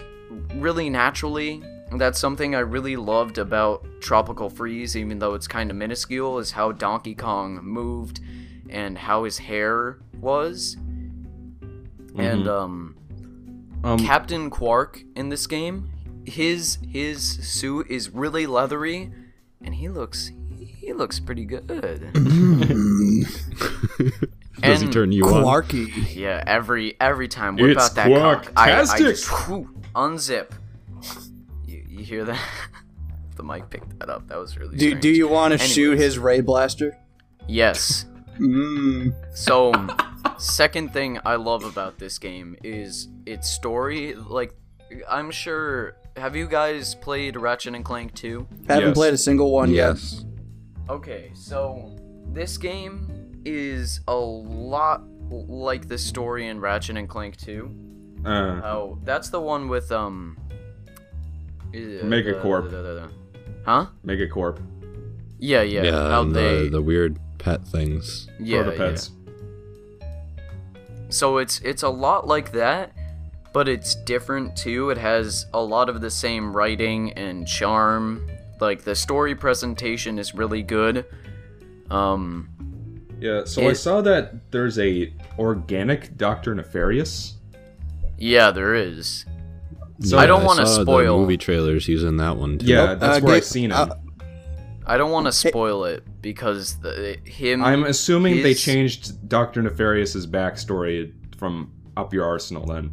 really 0.54 0.88
naturally. 0.88 1.62
That's 1.92 2.18
something 2.18 2.54
I 2.54 2.60
really 2.60 2.96
loved 2.96 3.38
about 3.38 3.84
Tropical 4.00 4.50
Freeze, 4.50 4.96
even 4.96 5.18
though 5.18 5.34
it's 5.34 5.46
kind 5.46 5.70
of 5.70 5.76
minuscule, 5.76 6.38
is 6.38 6.52
how 6.52 6.72
Donkey 6.72 7.14
Kong 7.14 7.60
moved 7.62 8.20
and 8.68 8.98
how 8.98 9.24
his 9.24 9.38
hair 9.38 9.98
was. 10.20 10.76
And 12.16 12.48
um, 12.48 12.96
Um, 13.84 13.98
Captain 13.98 14.50
Quark 14.50 15.02
in 15.14 15.28
this 15.28 15.46
game, 15.46 15.90
his 16.24 16.78
his 16.88 17.22
suit 17.46 17.86
is 17.90 18.10
really 18.10 18.46
leathery, 18.46 19.12
and 19.62 19.74
he 19.74 19.88
looks 19.88 20.32
he 20.58 20.92
looks 20.92 21.20
pretty 21.20 21.44
good. 21.44 22.10
Does 24.64 24.80
he 24.80 24.88
turn 24.88 25.12
you 25.12 25.24
on? 25.26 25.64
Yeah, 26.12 26.42
every 26.46 26.96
every 27.00 27.28
time 27.28 27.56
whip 27.56 27.76
It's 27.76 27.84
out 27.84 27.94
that 27.94 28.08
cock, 28.08 28.52
I, 28.56 28.72
I 28.72 28.82
Quarktastic. 28.84 28.98
just 28.98 29.28
whew, 29.48 29.70
unzip. 29.94 30.50
You, 31.66 31.84
you 31.88 32.04
hear 32.04 32.24
that? 32.24 32.40
the 33.36 33.42
mic 33.42 33.68
picked 33.70 33.98
that 33.98 34.08
up. 34.08 34.28
That 34.28 34.38
was 34.38 34.56
really. 34.56 34.76
Do, 34.76 34.86
strange. 34.86 35.02
do 35.02 35.08
you 35.10 35.28
want 35.28 35.52
to 35.52 35.58
shoot 35.58 35.98
his 35.98 36.18
ray 36.18 36.40
blaster? 36.40 36.96
Yes. 37.46 38.06
Mm. 38.38 39.14
So, 39.36 39.72
second 40.38 40.92
thing 40.92 41.18
I 41.24 41.36
love 41.36 41.64
about 41.64 41.98
this 41.98 42.18
game 42.18 42.56
is 42.64 43.08
its 43.26 43.50
story. 43.50 44.14
Like, 44.14 44.54
I'm 45.08 45.30
sure. 45.30 45.96
Have 46.16 46.36
you 46.36 46.46
guys 46.46 46.94
played 46.94 47.36
Ratchet 47.36 47.74
and 47.74 47.84
Clank 47.84 48.14
2? 48.14 48.46
Haven't 48.68 48.88
Yes. 48.88 48.94
played 48.94 49.14
a 49.14 49.18
single 49.18 49.50
one 49.50 49.70
yet. 49.70 49.94
Yes. 49.96 50.24
Okay, 50.88 51.32
so 51.34 51.90
this 52.32 52.56
game 52.56 53.08
is 53.44 54.00
a 54.08 54.14
lot 54.14 55.02
like 55.30 55.88
the 55.88 55.98
story 55.98 56.48
in 56.48 56.60
Ratchet 56.60 56.96
and 56.96 57.08
Clank 57.08 57.36
2. 57.38 57.70
uh, 58.24 58.28
How 58.60 58.98
that's 59.04 59.28
the 59.30 59.40
one 59.40 59.68
with 59.68 59.90
um. 59.92 60.36
uh, 60.50 61.76
Megacorp. 61.76 62.70
da- 62.70 62.82
da- 62.82 62.94
da- 62.94 63.06
da. 63.06 63.08
Huh? 63.64 63.86
Megacorp. 64.06 64.60
Yeah, 65.38 65.62
yeah. 65.62 65.82
Yeah, 65.82 66.10
how 66.10 66.22
and 66.22 66.34
they. 66.34 66.64
the, 66.64 66.70
the 66.70 66.82
weird 66.82 67.18
pet 67.38 67.66
things. 67.66 68.28
yeah, 68.40 68.62
Protopets. 68.62 69.10
yeah. 70.00 70.06
So 71.10 71.38
it's 71.38 71.60
it's 71.60 71.82
a 71.82 71.88
lot 71.88 72.26
like 72.26 72.52
that, 72.52 72.92
but 73.52 73.68
it's 73.68 73.94
different 73.94 74.56
too. 74.56 74.90
It 74.90 74.98
has 74.98 75.46
a 75.52 75.60
lot 75.62 75.88
of 75.88 76.00
the 76.00 76.10
same 76.10 76.54
writing 76.56 77.12
and 77.12 77.46
charm. 77.46 78.28
Like 78.60 78.82
the 78.82 78.94
story 78.94 79.34
presentation 79.34 80.18
is 80.18 80.34
really 80.34 80.62
good. 80.62 81.04
Um, 81.90 82.48
Yeah, 83.24 83.44
so 83.44 83.66
I 83.66 83.72
saw 83.72 84.02
that 84.02 84.50
there's 84.50 84.78
a 84.78 85.10
organic 85.38 86.18
Doctor 86.18 86.54
Nefarious. 86.54 87.38
yeah, 88.18 88.50
there 88.50 88.74
is. 88.74 89.24
So 90.00 90.18
I 90.18 90.26
don't 90.26 90.44
wanna 90.44 90.66
spoil- 90.66 91.16
The 91.16 91.22
movie 91.22 91.38
trailers 91.38 91.88
using 91.88 92.18
that 92.18 92.36
one 92.36 92.58
too. 92.58 92.66
Yeah, 92.66 92.94
that's 92.96 93.18
uh, 93.18 93.20
where 93.22 93.34
I 93.36 93.38
get- 93.38 93.44
seen 93.44 93.70
him. 93.70 93.90
uh, 93.90 93.94
I 94.86 94.98
don't 94.98 95.10
want 95.10 95.24
to 95.24 95.32
spoil 95.32 95.84
it 95.86 96.04
because 96.20 96.76
the 96.80 97.16
him. 97.24 97.64
I'm 97.64 97.84
assuming 97.84 98.42
they 98.42 98.52
changed 98.52 99.26
Doctor 99.26 99.62
Nefarious's 99.62 100.26
backstory 100.26 101.14
from 101.38 101.72
Up 101.96 102.12
Your 102.12 102.26
Arsenal. 102.26 102.66
Then 102.66 102.90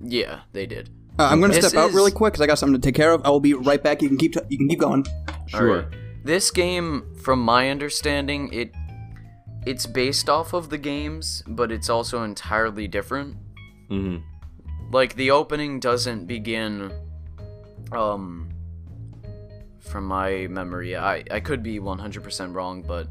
Yeah, 0.00 0.40
they 0.54 0.64
did. 0.64 0.88
Uh, 1.18 1.24
I'm 1.30 1.42
gonna 1.42 1.52
This 1.52 1.66
step 1.68 1.78
out 1.78 1.90
is- 1.90 1.94
really 1.94 2.12
quick 2.12 2.32
because 2.32 2.42
I 2.42 2.46
got 2.46 2.58
something 2.58 2.80
to 2.80 2.86
take 2.86 2.94
care 2.94 3.12
of. 3.12 3.20
I 3.26 3.28
will 3.28 3.40
be 3.40 3.52
right 3.52 3.82
back. 3.82 4.00
You 4.00 4.08
can 4.08 4.16
keep 4.16 4.32
t- 4.32 4.40
you 4.48 4.56
can 4.56 4.68
keep 4.68 4.78
going. 4.80 5.04
sure. 5.48 5.70
Alright. 5.70 5.86
This 6.24 6.50
game, 6.50 7.04
from 7.22 7.40
my 7.42 7.68
understanding, 7.68 8.50
it 8.54 8.74
it's 9.66 9.84
based 9.86 10.28
off 10.30 10.52
of 10.54 10.70
the 10.70 10.78
games, 10.78 11.42
but 11.46 11.70
it's 11.72 11.90
also 11.90 12.22
entirely 12.22 12.86
different. 12.88 13.36
hmm 13.88 14.16
Like 14.92 15.14
the 15.16 15.30
opening 15.32 15.80
doesn't 15.80 16.26
begin 16.26 16.92
um 17.92 18.48
from 19.80 20.04
my 20.06 20.46
memory. 20.48 20.96
I 20.96 21.24
I 21.30 21.40
could 21.40 21.62
be 21.62 21.78
100% 21.78 22.54
wrong, 22.54 22.82
but 22.82 23.06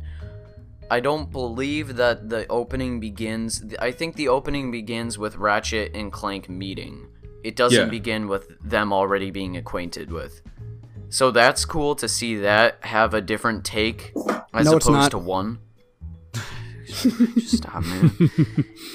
I 0.91 0.99
don't 0.99 1.31
believe 1.31 1.95
that 1.95 2.29
the 2.29 2.45
opening 2.47 2.99
begins 2.99 3.63
I 3.79 3.91
think 3.91 4.15
the 4.15 4.27
opening 4.29 4.71
begins 4.71 5.17
with 5.17 5.35
Ratchet 5.37 5.95
and 5.95 6.11
Clank 6.11 6.47
meeting. 6.49 7.07
It 7.43 7.55
doesn't 7.55 7.87
Yeah. 7.87 7.97
begin 7.99 8.27
with 8.27 8.45
them 8.63 8.91
already 8.93 9.29
being 9.31 9.57
acquainted 9.57 10.11
with. 10.11 10.41
So 11.09 11.31
that's 11.31 11.63
cool 11.65 11.95
to 11.95 12.07
see 12.07 12.37
that 12.37 12.77
have 12.81 13.13
a 13.13 13.21
different 13.21 13.63
take 13.63 14.13
as 14.53 14.65
No, 14.65 14.77
it's 14.77 14.85
opposed 14.87 15.01
not. 15.03 15.11
to 15.11 15.17
one. 15.19 15.59
Just 17.01 17.57
stop, 17.57 17.83
man. 17.83 18.11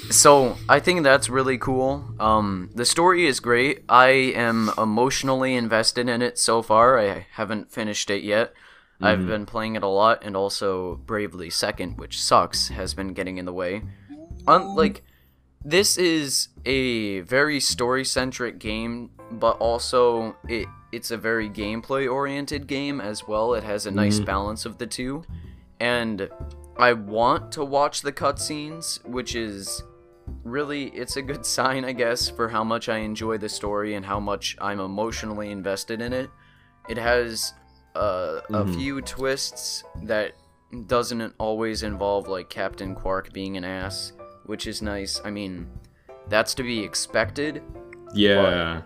so 0.09 0.57
I 0.67 0.79
think 0.79 1.03
that's 1.03 1.29
really 1.29 1.57
cool. 1.57 2.13
Um, 2.19 2.69
the 2.75 2.85
story 2.85 3.25
is 3.25 3.39
great. 3.39 3.83
I 3.87 4.09
am 4.09 4.71
emotionally 4.77 5.55
invested 5.55 6.09
in 6.09 6.21
it 6.21 6.37
so 6.37 6.61
far. 6.61 6.99
I 6.99 7.27
haven't 7.33 7.71
finished 7.71 8.09
it 8.09 8.23
yet. 8.23 8.53
I've 9.03 9.25
been 9.25 9.47
playing 9.47 9.75
it 9.75 9.81
a 9.81 9.87
lot, 9.87 10.23
and 10.23 10.37
also 10.37 10.97
Bravely 11.07 11.49
Second, 11.49 11.97
which 11.97 12.21
sucks, 12.21 12.67
has 12.67 12.93
been 12.93 13.13
getting 13.13 13.37
in 13.37 13.45
the 13.45 13.53
way. 13.53 13.81
Un- 14.47 14.75
like, 14.75 15.03
this 15.65 15.97
is 15.97 16.49
a 16.65 17.21
very 17.21 17.59
story 17.59 18.05
centric 18.05 18.59
game, 18.59 19.09
but 19.31 19.57
also 19.57 20.35
it 20.47 20.67
it's 20.91 21.09
a 21.09 21.17
very 21.17 21.49
gameplay 21.49 22.11
oriented 22.11 22.67
game 22.67 22.99
as 23.01 23.27
well. 23.27 23.53
It 23.53 23.63
has 23.63 23.85
a 23.85 23.91
nice 23.91 24.19
balance 24.19 24.65
of 24.65 24.77
the 24.77 24.87
two, 24.87 25.23
and 25.79 26.29
I 26.77 26.93
want 26.93 27.51
to 27.53 27.65
watch 27.65 28.01
the 28.01 28.11
cutscenes, 28.11 29.03
which 29.05 29.35
is 29.35 29.83
really 30.43 30.85
it's 30.89 31.17
a 31.17 31.21
good 31.21 31.45
sign, 31.57 31.85
I 31.85 31.93
guess, 31.93 32.29
for 32.29 32.49
how 32.49 32.63
much 32.63 32.89
I 32.89 32.99
enjoy 32.99 33.37
the 33.37 33.49
story 33.49 33.95
and 33.95 34.05
how 34.05 34.19
much 34.19 34.57
I'm 34.59 34.79
emotionally 34.79 35.51
invested 35.51 36.01
in 36.01 36.13
it. 36.13 36.29
It 36.89 36.97
has 36.97 37.53
uh, 37.95 38.41
a 38.49 38.67
few 38.73 39.01
twists 39.01 39.83
that 40.03 40.33
doesn't 40.87 41.33
always 41.37 41.83
involve 41.83 42.27
like 42.27 42.49
Captain 42.49 42.95
Quark 42.95 43.33
being 43.33 43.57
an 43.57 43.63
ass, 43.63 44.13
which 44.45 44.67
is 44.67 44.81
nice. 44.81 45.21
I 45.23 45.29
mean, 45.29 45.67
that's 46.27 46.53
to 46.55 46.63
be 46.63 46.79
expected. 46.79 47.61
Yeah. 48.13 48.81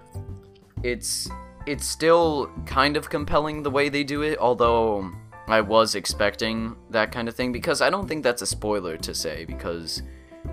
It's 0.84 1.30
it's 1.66 1.86
still 1.86 2.52
kind 2.66 2.96
of 2.96 3.10
compelling 3.10 3.64
the 3.64 3.72
way 3.72 3.90
they 3.90 4.04
do 4.04 4.22
it, 4.22 4.38
although 4.38 5.12
I 5.48 5.62
was 5.62 5.96
expecting 5.96 6.76
that 6.90 7.12
kind 7.12 7.28
of 7.28 7.36
thing 7.36 7.52
because 7.52 7.82
I 7.82 7.90
don't 7.90 8.08
think 8.08 8.24
that's 8.24 8.42
a 8.42 8.48
spoiler 8.48 8.98
to 8.98 9.14
say 9.14 9.46
because 9.46 10.02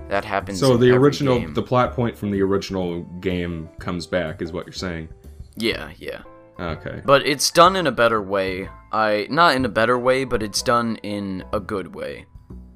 that 0.09 0.25
happens. 0.25 0.61
So 0.61 0.75
in 0.75 0.81
the 0.81 0.91
original, 0.91 1.39
game. 1.39 1.55
the 1.55 1.63
plot 1.63 1.95
point 1.95 2.17
from 2.17 2.31
the 2.31 2.43
original 2.43 3.03
game 3.21 3.69
comes 3.79 4.07
back, 4.07 4.43
is 4.43 4.53
what 4.53 4.67
you're 4.67 4.73
saying. 4.73 5.09
yeah, 5.57 5.91
yeah. 5.99 6.23
Okay. 6.61 7.01
But 7.05 7.27
it's 7.27 7.51
done 7.51 7.77
in 7.77 7.87
a 7.87 7.93
better 7.93 8.23
way. 8.23 8.69
I 8.93 9.27
not 9.31 9.57
in 9.57 9.65
a 9.65 9.69
better 9.69 9.99
way, 9.99 10.25
but 10.25 10.43
it's 10.43 10.63
done 10.63 10.97
in 11.03 11.45
a 11.53 11.61
good 11.61 11.95
way. 11.95 12.27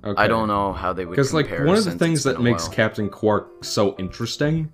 Okay. 0.03 0.23
I 0.23 0.29
don't 0.29 0.49
know 0.49 0.73
how 0.73 0.93
they 0.93 1.05
would 1.05 1.17
Because 1.17 1.35
like 1.35 1.51
one 1.51 1.77
of 1.77 1.85
the 1.85 1.93
things 1.93 2.23
that 2.25 2.41
makes 2.41 2.65
while. 2.65 2.75
Captain 2.75 3.09
Quark 3.09 3.65
so 3.65 3.97
interesting. 3.99 4.73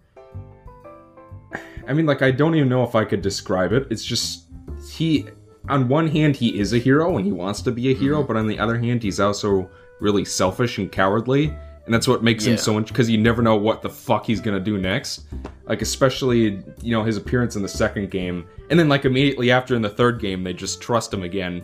I 1.89 1.93
mean, 1.93 2.07
like 2.07 2.23
I 2.23 2.31
don't 2.31 2.55
even 2.55 2.69
know 2.69 2.85
if 2.85 2.95
I 2.95 3.05
could 3.05 3.23
describe 3.23 3.73
it. 3.73 3.89
It's 3.91 4.05
just 4.05 4.47
he. 4.91 5.27
On 5.69 5.89
one 5.89 6.09
hand, 6.09 6.37
he 6.37 6.59
is 6.59 6.73
a 6.73 6.79
hero 6.79 7.17
and 7.17 7.25
he 7.25 7.33
wants 7.33 7.63
to 7.63 7.71
be 7.73 7.89
a 7.91 7.95
Mm-hmm. 7.95 8.03
hero, 8.03 8.23
but 8.23 8.37
on 8.37 8.47
the 8.47 8.59
other 8.59 8.79
hand, 8.79 9.03
he's 9.03 9.21
also 9.21 9.71
really 10.01 10.25
selfish 10.25 10.79
and 10.79 10.91
cowardly. 10.91 11.55
and 11.85 11.93
that's 11.93 12.07
what 12.07 12.23
makes 12.23 12.45
him 12.45 12.57
so 12.57 12.73
much 12.75 12.89
because 12.89 13.11
you 13.11 13.19
never 13.19 13.43
know 13.43 13.57
what 13.57 13.83
the 13.83 13.89
fuck 13.89 14.25
he's 14.27 14.41
gonna 14.41 14.61
do 14.61 14.79
next. 14.79 15.23
Like 15.67 15.83
especially 15.83 16.63
you 16.81 16.91
know 16.93 17.03
his 17.05 17.17
appearance 17.17 17.57
in 17.57 17.63
the 17.63 17.69
second 17.69 18.11
game, 18.11 18.47
and 18.71 18.79
then 18.79 18.89
like 18.89 19.05
immediately 19.05 19.51
after 19.51 19.75
in 19.75 19.83
the 19.83 19.89
third 19.91 20.21
game 20.21 20.43
they 20.45 20.53
just 20.53 20.81
trust 20.81 21.13
him 21.13 21.23
again. 21.25 21.63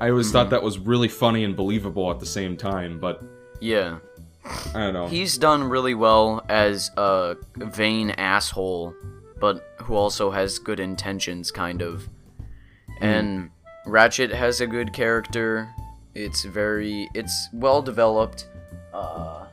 I 0.00 0.10
always 0.10 0.30
thought 0.32 0.50
that 0.50 0.62
was 0.62 0.78
really 0.78 1.08
funny 1.08 1.44
and 1.44 1.54
believable 1.56 2.10
at 2.10 2.18
the 2.20 2.26
same 2.26 2.56
time, 2.56 2.98
but 2.98 3.22
Yeah. 3.60 3.98
I 4.74 4.80
don't 4.80 4.92
know. 4.94 5.06
He's 5.06 5.38
done 5.38 5.64
really 5.64 5.94
well 5.94 6.44
as 6.48 6.90
a 6.96 7.36
vain 7.56 8.10
asshole, 8.10 8.94
but 9.40 9.64
who 9.82 9.94
also 9.94 10.30
has 10.30 10.58
good 10.58 10.80
intentions, 10.80 11.50
kind 11.50 11.80
of. 11.80 12.08
And 13.00 13.50
Ratchet 13.86 14.30
has 14.30 14.60
a 14.60 14.66
good 14.66 14.92
character. 14.92 15.68
It's 16.14 16.44
very, 16.44 17.08
it's 17.14 17.48
well 17.52 17.82
developed. 17.82 18.48
Uh, 18.92 19.46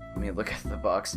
let 0.00 0.16
me 0.18 0.30
look 0.30 0.52
at 0.52 0.62
the 0.64 0.76
box. 0.76 1.16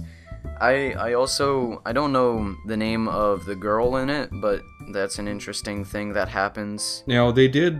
I 0.60 0.94
I 0.94 1.14
also 1.14 1.82
I 1.86 1.92
don't 1.94 2.12
know 2.12 2.56
the 2.68 2.78
name 2.78 3.08
of 3.08 3.46
the 3.46 3.56
girl 3.56 3.96
in 3.98 4.10
it, 4.10 4.30
but 4.42 4.62
that's 4.92 5.18
an 5.18 5.28
interesting 5.28 5.84
thing 5.86 6.14
that 6.14 6.28
happens. 6.30 7.04
Now 7.08 7.32
they 7.32 7.48
did. 7.48 7.80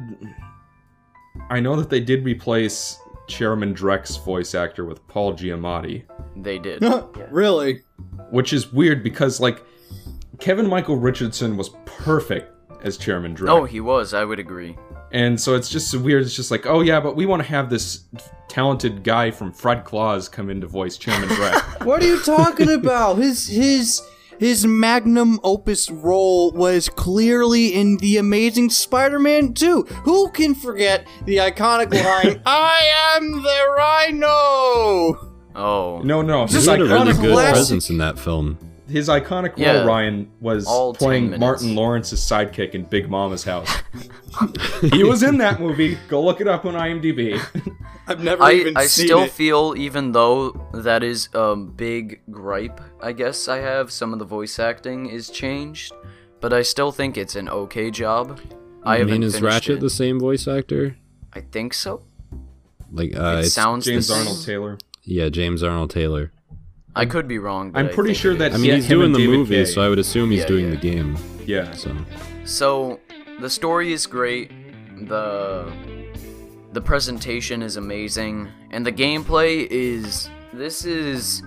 I 1.50 1.60
know 1.60 1.76
that 1.76 1.90
they 1.90 2.00
did 2.00 2.24
replace 2.24 3.00
Chairman 3.28 3.74
Drek's 3.74 4.18
voice 4.18 4.56
actor 4.56 4.86
with 4.86 5.06
Paul 5.08 5.34
Giamatti, 5.34 6.04
They 6.36 6.60
did. 6.60 6.84
really? 7.32 7.82
which 8.32 8.54
is 8.54 8.72
weird 8.72 9.04
because 9.04 9.40
like 9.40 9.62
Kevin 10.40 10.68
Michael 10.68 10.98
Richardson 10.98 11.58
was 11.58 11.70
perfect 11.86 12.51
as 12.84 12.98
Chairman 12.98 13.36
Drek. 13.36 13.50
Oh, 13.50 13.66
he 13.66 13.80
was. 13.80 14.14
I 14.14 14.24
would 14.26 14.40
agree. 14.40 14.78
And 15.12 15.40
so 15.40 15.56
it's 15.56 15.70
just 15.70 15.94
weird. 15.96 16.24
It's 16.24 16.36
just 16.36 16.52
like, 16.52 16.66
oh 16.66 16.82
yeah, 16.82 17.00
but 17.00 17.16
we 17.16 17.26
want 17.26 17.42
to 17.42 17.48
have 17.50 17.70
this 17.70 18.06
talented 18.48 19.04
guy 19.04 19.32
from 19.32 19.52
Fred 19.52 19.84
Claus 19.84 20.30
come 20.30 20.50
in 20.50 20.62
to 20.62 20.68
voice 20.68 20.98
Chairman 20.98 21.30
Drek. 21.30 21.86
What 21.86 22.02
are 22.02 22.06
you 22.08 22.22
talking 22.22 22.70
about? 22.72 23.18
His 23.18 23.48
his 23.48 24.02
his 24.40 24.66
magnum 24.66 25.40
opus 25.44 25.92
role 25.92 26.52
was 26.54 26.90
clearly 26.90 27.76
in 27.76 27.98
the 27.98 28.18
Amazing 28.18 28.72
Spider-Man 28.72 29.54
2. 29.54 29.84
Who 30.04 30.32
can 30.32 30.56
forget 30.56 31.08
the 31.26 31.38
iconic 31.38 31.94
line, 31.94 32.42
"I 32.46 33.18
am 33.18 33.44
the 33.44 33.66
Rhino"? 33.78 35.28
Oh. 35.54 36.02
no, 36.04 36.22
no, 36.22 36.46
He 36.46 36.54
his 36.56 36.66
had 36.66 36.80
a 36.80 36.86
really 36.86 37.14
good 37.14 37.34
presence 37.34 37.90
in 37.90 37.98
that 37.98 38.18
film. 38.18 38.58
His 38.92 39.08
iconic 39.10 39.50
role, 39.52 39.58
Yeah. 39.58 39.84
Ryan, 39.86 40.30
was 40.40 40.68
All 40.68 40.94
playing. 40.94 41.40
Martin 41.40 41.76
Lawrence's 41.76 42.20
sidekick 42.20 42.72
in 42.72 42.84
Big 42.84 43.10
Momma's 43.10 43.44
house. 43.44 43.70
he 44.92 45.04
was 45.04 45.24
in 45.24 45.38
that 45.40 45.60
movie. 45.60 45.98
Go 46.08 46.22
look 46.24 46.42
it 46.42 46.48
up 46.48 46.66
on 46.66 46.74
IMDb. 46.74 47.40
I've 48.08 48.24
never 48.24 48.44
I, 48.44 48.54
even 48.54 48.78
I 48.78 48.86
seen 48.86 49.08
still 49.08 49.24
it. 49.24 49.32
feel, 49.32 49.74
even 49.78 50.12
though 50.12 50.52
that 50.74 51.04
is 51.04 51.30
a 51.34 51.56
big 51.56 52.22
gripe, 52.30 52.82
I 53.02 53.12
guess 53.14 53.48
I 53.48 53.58
have, 53.58 53.92
some 53.92 54.12
of 54.14 54.20
the 54.20 54.26
voice 54.26 54.60
acting 54.60 55.06
is 55.08 55.30
changed, 55.30 55.94
but 56.42 56.52
I 56.52 56.62
still 56.64 56.92
think 56.92 57.18
it's 57.18 57.36
an 57.36 57.48
okay 57.48 57.90
job. 57.92 58.40
I 58.84 58.96
I 58.96 58.98
haven't 59.00 59.12
mean, 59.14 59.24
is 59.24 59.42
Ratchet 59.42 59.78
it. 59.78 59.80
the 59.82 59.90
same 59.90 60.20
voice 60.20 60.48
actor? 60.48 60.98
I 61.34 61.42
think 61.42 61.74
so. 61.74 62.04
Like, 62.92 63.16
uh, 63.16 63.42
it 63.46 63.50
sounds 63.50 63.86
James. 63.86 64.10
Arnold 64.12 64.44
Taylor. 64.46 64.78
yeah, 65.04 65.30
James 65.30 65.64
Arnold 65.64 65.92
Taylor. 65.92 66.32
I 66.96 67.06
could 67.06 67.28
be 67.28 67.40
wrong. 67.40 67.72
But 67.72 67.80
I'm 67.80 67.86
I 67.88 67.94
pretty 67.94 68.10
think 68.10 68.18
sure 68.22 68.32
it 68.34 68.40
that 68.40 68.54
I 68.54 68.58
mean, 68.58 68.66
Yeah, 68.66 68.76
he's 68.76 68.88
doing 68.88 69.12
the 69.14 69.20
David 69.20 69.38
movie, 69.38 69.56
Kaye. 69.56 69.66
so 69.66 69.82
I 69.82 69.90
would 69.90 70.00
assume 70.00 70.32
he's 70.32 70.42
Yeah, 70.42 70.48
doing 70.48 70.66
yeah. 70.66 70.72
the 70.72 70.78
game. 70.78 71.18
Yeah. 71.46 71.72
So, 71.74 71.96
So, 72.46 73.00
the 73.40 73.50
story 73.50 73.94
is 73.94 74.06
great. 74.06 74.52
The 75.08 75.72
the 76.74 76.82
presentation 76.82 77.62
is 77.62 77.76
amazing, 77.78 78.48
and 78.72 78.86
the 78.86 78.92
gameplay 78.92 79.68
is 79.70 80.30
this 80.54 80.86
is 80.86 81.44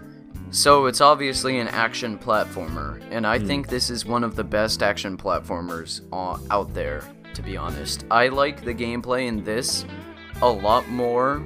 so 0.51 0.87
it's 0.87 1.01
obviously 1.01 1.59
an 1.59 1.69
action 1.69 2.19
platformer, 2.19 3.03
and 3.11 3.27
I 3.27 3.39
think 3.39 3.69
this 3.69 3.91
is 3.91 4.05
one 4.07 4.23
of 4.25 4.37
the 4.37 4.45
best 4.45 4.83
action 4.83 5.17
platformers 5.17 6.01
uh, 6.13 6.39
out 6.51 6.73
there. 6.75 7.03
To 7.35 7.43
be 7.43 7.57
honest, 7.57 8.05
I 8.11 8.29
like 8.29 8.65
the 8.65 8.75
gameplay 8.75 9.27
in 9.27 9.43
this 9.45 9.85
a 10.43 10.49
lot 10.49 10.89
more 10.89 11.43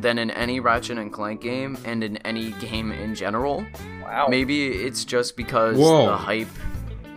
than 0.00 0.18
in 0.18 0.30
any 0.30 0.60
Ratchet 0.60 0.98
and 0.98 1.12
Clank 1.12 1.40
game 1.40 1.76
and 1.84 2.02
in 2.02 2.16
any 2.18 2.52
game 2.52 2.92
in 2.92 3.14
general. 3.14 3.64
Wow. 4.02 4.26
Maybe 4.28 4.68
it's 4.68 5.04
just 5.04 5.36
because 5.36 5.76
Whoa. 5.78 6.06
the 6.06 6.16
hype. 6.16 6.48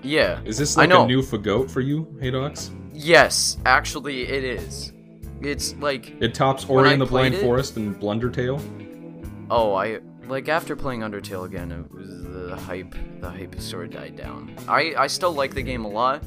Yeah. 0.04 0.42
Is 0.46 0.58
this 0.58 0.78
I 0.78 0.82
like 0.82 0.90
know. 0.90 1.04
a 1.04 1.08
new 1.08 1.22
Fagote 1.22 1.70
for 1.72 1.82
you, 1.82 2.06
Haydox? 2.22 2.70
Yes, 2.94 3.58
actually, 3.66 4.24
it 4.28 4.44
is. 4.44 4.92
It's 5.42 5.76
like, 5.76 6.14
It 6.22 6.34
tops 6.34 6.66
Ori 6.70 6.90
I 6.90 6.94
and 6.94 7.02
the 7.02 7.06
Blind 7.06 7.36
it- 7.36 7.42
Forest 7.42 7.78
and 7.78 7.98
Blundertail. 8.00 8.62
oh, 9.50 9.74
I 9.74 10.00
like 10.28 10.48
after 10.48 10.76
playing 10.76 11.02
Undertale 11.02 11.46
again, 11.46 11.72
it 11.72 11.92
was 11.92 12.24
the 12.24 12.56
hype. 12.56 12.96
The 13.20 13.30
hype 13.30 13.60
sort 13.60 13.86
of 13.86 13.92
died 13.92 14.16
down. 14.16 14.56
I 14.68 14.94
I 14.98 15.08
still 15.08 15.34
like 15.34 15.54
the 15.54 15.62
game 15.62 15.84
a 15.86 15.90
lot, 15.90 16.24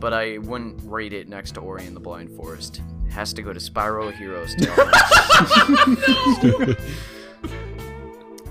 but 0.00 0.12
I 0.14 0.38
wouldn't 0.38 0.80
rate 0.84 1.12
it 1.12 1.28
next 1.28 1.52
to 1.52 1.60
Ori 1.60 1.84
and 1.86 1.94
the 1.94 2.00
Blind 2.00 2.30
Forest. 2.36 2.80
It 3.14 3.18
has 3.18 3.32
to 3.34 3.42
go 3.42 3.52
to 3.52 3.60
Spyro 3.60 4.12
Hero's 4.12 4.56
Tail. 4.56 4.74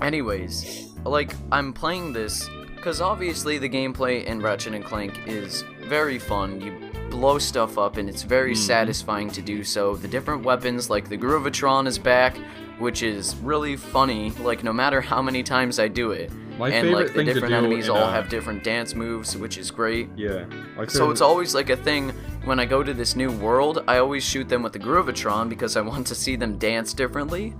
Anyways, 0.00 0.94
like 1.04 1.34
I'm 1.52 1.74
playing 1.74 2.14
this 2.14 2.48
because 2.74 3.02
obviously 3.02 3.58
the 3.58 3.68
gameplay 3.68 4.24
in 4.24 4.40
Ratchet 4.40 4.72
and 4.72 4.82
Clank 4.82 5.20
is 5.26 5.64
very 5.82 6.18
fun. 6.18 6.62
You 6.62 6.72
blow 7.10 7.38
stuff 7.38 7.76
up 7.76 7.98
and 7.98 8.08
it's 8.08 8.22
very 8.22 8.54
mm-hmm. 8.54 8.62
satisfying 8.62 9.30
to 9.32 9.42
do 9.42 9.64
so. 9.64 9.96
The 9.96 10.08
different 10.08 10.44
weapons, 10.44 10.88
like 10.88 11.10
the 11.10 11.18
Groovatron, 11.18 11.86
is 11.86 11.98
back, 11.98 12.34
which 12.78 13.02
is 13.02 13.36
really 13.36 13.76
funny. 13.76 14.30
Like 14.30 14.64
no 14.64 14.72
matter 14.72 15.00
how 15.00 15.22
many 15.22 15.42
times 15.42 15.78
I 15.78 15.88
do 15.88 16.12
it, 16.12 16.32
My 16.58 16.70
and 16.70 16.90
like 16.90 17.12
the 17.12 17.24
different 17.24 17.54
enemies 17.54 17.88
all 17.88 17.96
uh, 17.96 18.12
have 18.12 18.28
different 18.28 18.64
dance 18.64 18.94
moves, 18.94 19.36
which 19.36 19.58
is 19.58 19.70
great. 19.70 20.08
Yeah. 20.16 20.44
My 20.76 20.86
So 20.86 21.10
it's 21.10 21.20
always 21.20 21.54
like 21.54 21.70
a 21.70 21.76
thing 21.76 22.10
when 22.44 22.60
I 22.60 22.66
go 22.66 22.82
to 22.82 22.92
this 22.92 23.16
new 23.16 23.30
world, 23.30 23.82
I 23.88 23.98
always 23.98 24.22
shoot 24.22 24.48
them 24.48 24.62
with 24.62 24.72
the 24.72 24.78
Groovatron 24.78 25.48
because 25.48 25.76
I 25.76 25.80
want 25.80 26.06
to 26.08 26.14
see 26.14 26.36
them 26.36 26.58
dance 26.58 26.92
differently. 26.92 27.54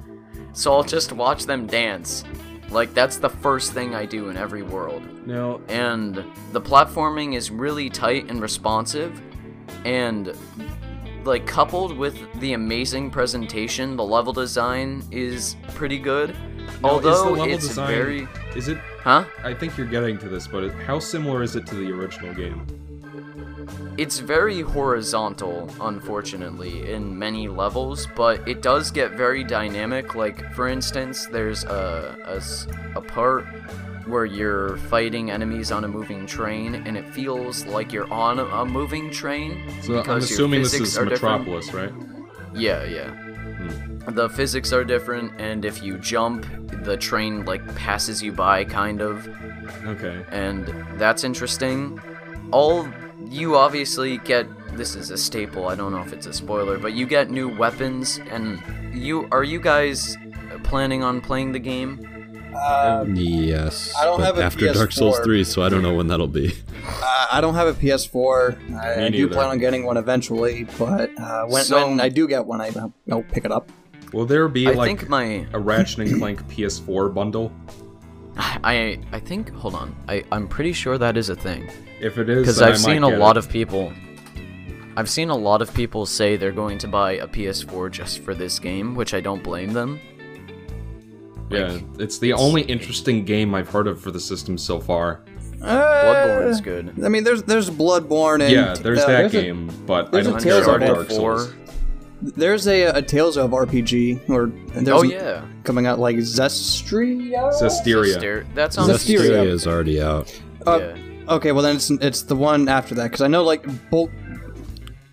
So 0.53 0.73
I'll 0.73 0.85
just 0.85 1.13
watch 1.13 1.47
them 1.47 1.67
dance. 1.67 2.25
Like 2.71 2.93
that's 2.95 3.17
the 3.17 3.29
first 3.29 3.73
thing 3.73 3.95
I 3.95 4.05
do 4.05 4.29
in 4.29 4.37
every 4.37 4.63
world. 4.63 5.03
now 5.27 5.61
And 5.69 6.17
the 6.53 6.61
platforming 6.61 7.35
is 7.35 7.51
really 7.51 7.89
tight 7.89 8.31
and 8.31 8.41
responsive 8.43 9.21
and 9.85 10.37
like 11.27 11.47
coupled 11.47 11.97
with 11.97 12.19
the 12.41 12.53
amazing 12.53 13.11
presentation, 13.11 13.97
the 13.97 14.05
level 14.05 14.33
design 14.33 15.03
is 15.11 15.57
pretty 15.75 15.99
good. 15.99 16.35
now, 16.83 16.91
Although 16.91 17.45
it's 17.45 17.69
design, 17.69 17.89
very 17.89 18.29
is 18.57 18.69
it? 18.69 18.79
Huh? 19.03 19.25
I 19.43 19.55
think 19.55 19.77
you're 19.77 19.87
getting 19.87 20.19
to 20.19 20.29
this, 20.29 20.47
but 20.47 20.65
it, 20.65 20.73
how 20.73 20.99
similar 20.99 21.43
is 21.43 21.57
it 21.57 21.67
to 21.67 21.75
the 21.75 21.91
original 21.93 22.35
game? 22.35 22.67
It's 23.97 24.19
very 24.19 24.61
horizontal, 24.61 25.71
unfortunately, 25.81 26.93
in 26.93 27.17
many 27.17 27.47
levels, 27.47 28.09
but 28.17 28.47
it 28.49 28.61
does 28.61 28.91
get 28.91 29.13
very 29.13 29.45
dynamic. 29.45 30.15
Like, 30.17 30.53
for 30.55 30.69
instance, 30.69 31.27
there's 31.27 31.65
a 31.65 32.43
a 32.97 33.01
part 33.01 33.47
where 34.07 34.25
you're 34.25 34.77
fighting 34.77 35.31
enemies 35.31 35.73
on 35.73 35.85
a 35.85 35.89
moving 35.89 36.27
train, 36.27 36.75
and 36.75 36.97
it 36.97 37.07
feels 37.09 37.65
like 37.67 37.93
you're 37.93 38.13
on 38.13 38.39
a, 38.39 38.45
a 38.47 38.65
moving 38.65 39.11
train. 39.11 39.63
So 39.83 40.01
I'm 40.03 40.19
assuming 40.19 40.63
this 40.63 40.75
is 40.75 40.97
are 40.99 41.05
different. 41.05 41.47
Metropolis, 41.47 41.73
right? 41.73 41.93
Yeah, 42.55 42.85
yeah. 42.85 43.11
Hmm. 43.11 44.15
The 44.15 44.29
physics 44.29 44.73
are 44.73 44.85
different, 44.85 45.33
and 45.39 45.65
if 45.65 45.83
you 45.83 45.99
jump, 45.99 46.47
the 46.85 46.97
train, 46.97 47.45
like, 47.45 47.63
passes 47.75 48.23
you 48.23 48.33
by, 48.33 48.65
kind 48.65 49.01
of 49.01 49.27
Okay. 49.87 50.25
and 50.31 50.67
that's 50.99 51.25
interesting. 51.25 52.01
All 52.51 52.87
you 53.31 53.57
obviously 53.57 54.19
get 54.19 54.47
this 54.77 54.95
is 54.95 55.11
a 55.11 55.17
staple. 55.17 55.69
I 55.69 55.75
don't 55.75 55.93
know 55.93 56.01
if 56.03 56.13
it's 56.13 56.27
a 56.27 56.33
spoiler, 56.33 56.79
but 56.79 56.93
you 56.93 57.07
get 57.07 57.31
new 57.31 57.49
weapons 57.49 58.21
and 58.31 58.61
you 58.93 59.27
are 59.33 59.45
you 59.45 59.59
guys 59.61 60.17
planning 60.65 61.03
on 61.03 61.21
playing 61.21 61.53
the 61.53 61.59
game? 61.59 62.07
Yes. 62.55 63.95
I 63.99 64.05
don't 64.05 64.19
but 64.19 64.27
have 64.27 64.39
a 64.39 64.43
after 64.43 64.73
Dark 64.73 64.93
Souls 64.93 65.19
3, 65.21 65.45
so 65.45 65.63
I 65.63 65.69
don't 65.69 65.83
know 65.83 65.95
when 65.95 66.07
that'll 66.07 66.27
be. 66.29 66.53
Uh, 66.87 67.27
I 67.33 67.41
don't 67.41 67.55
have 67.55 67.67
a 67.69 67.73
PS4. 67.73 68.75
I, 68.77 69.07
I 69.07 69.09
do 69.09 69.29
plan 69.29 69.49
on 69.51 69.59
getting 69.59 69.85
one 69.85 69.97
eventually, 69.97 70.65
but 70.79 71.11
uh, 71.19 71.47
when, 71.47 71.65
So- 71.65 71.89
when 71.89 72.01
I 72.01 72.09
do 72.09 72.27
get 72.29 72.45
one, 72.47 72.61
I, 72.61 72.71
I'll 73.11 73.23
pick 73.23 73.45
it 73.45 73.53
up. 73.53 73.71
Will 74.13 74.27
there 74.27 74.47
be 74.49 74.69
I 74.69 74.73
like 74.73 74.87
think 74.99 75.09
my 75.09 75.47
a 75.53 75.59
Ratchet 75.59 75.99
and 76.09 76.19
Clank 76.21 76.47
PS4 76.49 77.13
bundle? 77.13 77.53
I 78.37 79.01
I 79.13 79.19
think 79.21 79.53
hold 79.55 79.75
on. 79.75 79.95
I 80.09 80.23
I'm 80.31 80.47
pretty 80.47 80.73
sure 80.73 80.99
that 80.99 81.17
is 81.17 81.29
a 81.31 81.37
thing 81.37 81.69
If 82.01 82.19
it 82.19 82.29
is, 82.29 82.43
because 82.43 82.59
then 82.59 82.69
I 82.69 82.73
I've 82.73 82.83
might 82.83 82.93
seen 82.95 83.03
a 83.03 83.09
lot 83.09 83.37
it. 83.37 83.45
of 83.45 83.49
people 83.51 83.93
I've 84.97 85.09
seen 85.11 85.31
a 85.31 85.37
lot 85.37 85.63
of 85.63 85.73
people 85.75 86.07
say 86.07 86.37
they're 86.37 86.53
going 86.53 86.79
to 86.79 86.89
buy 86.89 87.13
a 87.13 87.27
PS4 87.27 87.91
just 87.91 88.21
for 88.21 88.35
this 88.35 88.59
game, 88.61 88.95
which 88.95 89.15
I 89.15 89.21
don't 89.21 89.43
blame 89.43 89.73
them. 89.73 89.99
Yeah, 91.51 91.79
it's 91.99 92.19
the 92.19 92.33
only 92.33 92.63
interesting 92.63 93.25
game 93.25 93.55
I've 93.55 93.69
heard 93.69 93.87
of 93.87 94.01
for 94.01 94.11
the 94.11 94.21
system 94.21 94.57
so 94.59 94.81
far. 94.81 95.21
Bloodborne 95.61 96.49
is 96.49 96.59
Uh, 96.59 96.63
good. 96.63 97.05
I 97.05 97.09
mean, 97.09 97.25
there's 97.25 97.43
there's 97.43 97.71
Bloodborne 97.71 98.43
and 98.43 98.51
yeah, 98.53 98.75
there's 98.75 99.01
uh, 99.01 99.07
that 99.07 99.27
a- 99.27 99.29
game, 99.29 99.71
but 99.87 100.09
I 100.09 100.11
there's 100.11 100.27
a 100.27 100.31
don't 100.31 100.41
Tales 100.41 100.65
care 100.67 100.75
of 100.77 100.83
about 100.83 100.95
Dark 100.97 101.11
Souls. 101.11 101.53
There's 102.23 102.67
a, 102.67 102.85
a 102.85 103.03
Tales 103.03 103.37
of 103.37 103.51
RPG, 103.51 104.29
or 104.31 104.47
there's 104.75 104.89
Oh 104.89 105.03
an- 105.03 105.11
yeah. 105.11 105.45
coming 105.63 105.87
out 105.87 105.99
like 105.99 106.17
Zestria. 106.17 107.53
Zestiria. 107.53 108.15
Ster- 108.19 108.47
that 108.55 108.73
sounds 108.73 108.89
Zestiria. 108.91 109.21
Zestiria 109.45 109.47
is 109.47 109.67
already 109.67 110.01
out. 110.03 110.41
Uh, 110.67 110.79
yeah. 110.81 110.97
Okay, 111.35 111.53
well 111.53 111.63
then 111.63 111.77
it's 111.77 111.91
it's 111.91 112.23
the 112.23 112.37
one 112.37 112.69
after 112.69 112.95
that 112.97 113.05
because 113.05 113.21
I 113.21 113.29
know 113.29 113.43
like 113.45 113.65
Bolt. 113.91 114.11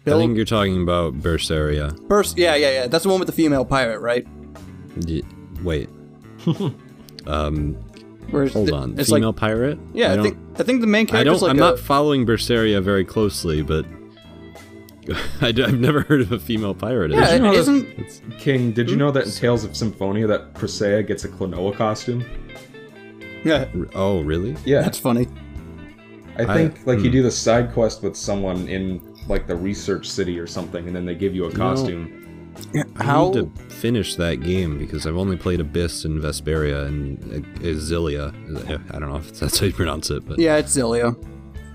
I 0.05 0.09
think 0.11 0.35
you're 0.35 0.45
talking 0.45 0.81
about 0.81 1.19
Berseria. 1.19 1.95
Burst. 2.07 2.37
Yeah, 2.37 2.55
yeah, 2.55 2.71
yeah. 2.71 2.87
That's 2.87 3.03
the 3.03 3.09
one 3.09 3.19
with 3.19 3.27
the 3.27 3.33
female 3.33 3.63
pirate, 3.63 3.99
right? 3.99 4.25
Y- 5.07 5.21
wait. 5.63 5.89
Um, 7.27 7.73
Where 8.29 8.43
it's- 8.43 8.53
hold 8.53 8.71
on. 8.71 8.99
It's 8.99 9.09
Female 9.09 9.29
like 9.29 9.35
pirate? 9.37 9.79
yeah, 9.93 10.11
I, 10.11 10.15
don't, 10.15 10.23
think 10.25 10.37
I 10.59 10.63
think 10.63 10.81
the 10.81 10.87
main 10.87 11.07
character. 11.07 11.29
I 11.29 11.31
don't. 11.31 11.41
like 11.41 11.51
I'm 11.51 11.57
a, 11.57 11.59
not 11.59 11.79
following 11.79 12.25
Berseria 12.25 12.81
very 12.81 13.05
closely, 13.05 13.61
but 13.61 13.85
I, 15.41 15.53
have 15.55 15.79
never 15.79 16.01
heard 16.01 16.21
of 16.21 16.31
a 16.31 16.39
female 16.39 16.73
pirate. 16.73 17.11
Yeah, 17.11 17.33
you 17.33 17.39
know 17.39 17.49
it 17.49 17.53
that- 17.53 17.59
isn't. 17.59 17.87
It's, 17.97 18.21
King, 18.39 18.71
did 18.71 18.89
you 18.89 18.95
know 18.95 19.11
that 19.11 19.25
in 19.25 19.31
Tales 19.31 19.63
of 19.63 19.75
Symphonia 19.75 20.27
that 20.27 20.53
Presea 20.53 21.05
gets 21.05 21.23
a 21.23 21.29
Klonoa 21.29 21.75
costume? 21.75 22.23
Yeah, 23.43 23.67
oh, 23.95 24.21
really? 24.21 24.55
Yeah, 24.65 24.81
that's 24.81 24.99
funny. 24.99 25.27
I 26.37 26.43
I- 26.43 26.53
think 26.53 26.85
like 26.85 26.99
you 26.99 27.05
hmm. 27.05 27.11
do 27.11 27.23
the 27.23 27.31
side 27.31 27.73
quest 27.73 28.03
with 28.03 28.15
someone 28.15 28.67
in 28.67 29.01
like 29.27 29.47
the 29.47 29.55
research 29.55 30.09
city 30.09 30.39
or 30.39 30.47
something, 30.47 30.87
and 30.87 30.95
then 30.95 31.05
they 31.05 31.15
give 31.15 31.35
you 31.35 31.45
a 31.45 31.49
know- 31.49 32.20
costume. 32.55 32.93
I 32.97 33.03
How? 33.03 33.31
need 33.31 33.55
to 33.55 33.63
finish 33.73 34.15
that 34.15 34.35
game 34.41 34.77
because 34.77 35.05
I've 35.07 35.17
only 35.17 35.37
played 35.37 35.59
Abyss 35.59 36.05
and 36.05 36.21
Vesperia 36.21 36.85
and 36.87 37.17
uh, 37.45 37.47
Exilia. 37.59 38.33
I 38.93 38.99
don't 38.99 39.09
know 39.09 39.17
if 39.17 39.39
that's 39.39 39.59
how 39.59 39.65
you 39.65 39.73
pronounce 39.73 40.09
it, 40.09 40.27
but 40.27 40.39
Yeah, 40.39 40.57
it's 40.57 40.75
Zilia. 40.75 41.15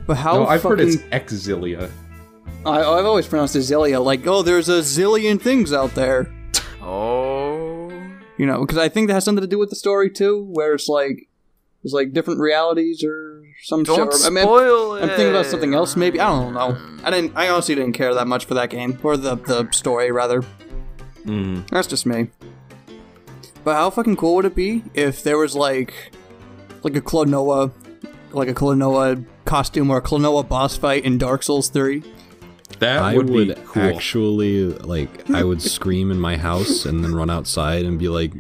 But 0.07 0.19
how? 0.19 0.35
no, 0.35 0.47
I've 0.47 0.63
fucking, 0.63 0.79
heard 0.79 0.89
it's 0.89 0.97
Exilia. 0.97 1.91
I, 2.65 2.79
I've 2.81 3.07
always 3.07 3.27
pronounced 3.27 3.57
it 3.57 3.61
Zilia. 3.61 4.05
Like, 4.05 4.27
oh, 4.27 4.43
there's 4.43 4.69
a 4.69 4.81
zillion 4.81 5.41
things 5.41 5.73
out 5.73 5.95
there. 5.95 6.33
Oh. 6.89 7.91
You 8.39 8.47
know, 8.47 8.61
because 8.61 8.79
I 8.79 8.89
think 8.89 9.09
that 9.09 9.15
has 9.15 9.25
something 9.25 9.43
to 9.43 9.49
do 9.49 9.59
with 9.59 9.71
the 9.71 9.77
story 9.77 10.09
too, 10.09 10.45
where 10.53 10.73
it's 10.75 10.89
like 10.89 11.29
there's 11.83 11.93
like 11.93 12.13
different 12.13 12.39
realities 12.39 13.03
or 13.03 13.43
some 13.65 13.85
shit. 13.85 13.97
Don't 13.97 14.15
or- 14.15 14.27
I 14.27 14.31
mean, 14.31 14.45
spoil 14.45 14.95
it. 14.95 15.03
I'm 15.03 15.09
thinking 15.09 15.31
about 15.31 15.47
something 15.47 15.75
else, 15.75 15.97
maybe. 15.97 16.21
I 16.21 16.29
don't 16.29 16.55
know. 16.55 16.79
I 17.03 17.11
didn't. 17.11 17.33
I 17.37 17.49
honestly 17.49 17.75
didn't 17.75 17.95
care 17.95 18.15
that 18.15 18.29
much 18.29 18.45
for 18.45 18.55
that 18.55 18.71
game 18.71 18.99
or 19.03 19.17
the 19.17 19.35
the 19.35 19.69
story 19.73 20.13
rather. 20.13 20.43
Mm. 21.27 21.69
That's 21.69 21.87
just 21.87 22.07
me. 22.07 22.29
But 23.65 23.75
how 23.75 23.91
fucking 23.91 24.17
cool 24.17 24.37
would 24.37 24.45
it 24.45 24.55
be 24.55 24.83
if 24.95 25.23
there 25.23 25.37
was 25.39 25.55
like, 25.55 25.93
like 26.83 26.95
a 26.97 27.01
Klonoa, 27.01 27.73
like 28.33 28.49
a 28.49 28.55
Klonoa 28.55 29.25
costume 29.45 29.91
or 29.91 29.99
a 29.99 30.03
Klonoa 30.03 30.49
boss 30.49 30.77
fight 30.77 31.05
in 31.05 31.19
Dark 31.19 31.43
Souls 31.43 31.69
Three? 31.69 32.03
That 32.79 32.99
I 33.03 33.17
would, 33.17 33.31
would 33.31 33.49
be 33.49 33.55
cool. 33.67 33.83
actually 33.83 34.67
like 34.67 35.31
I 35.31 35.43
would 35.43 35.63
scream 35.77 36.11
in 36.11 36.21
my 36.21 36.37
house 36.37 36.85
and 36.85 37.03
then 37.03 37.15
run 37.15 37.31
outside 37.31 37.85
and 37.85 37.99
be 37.99 38.09
like, 38.09 38.33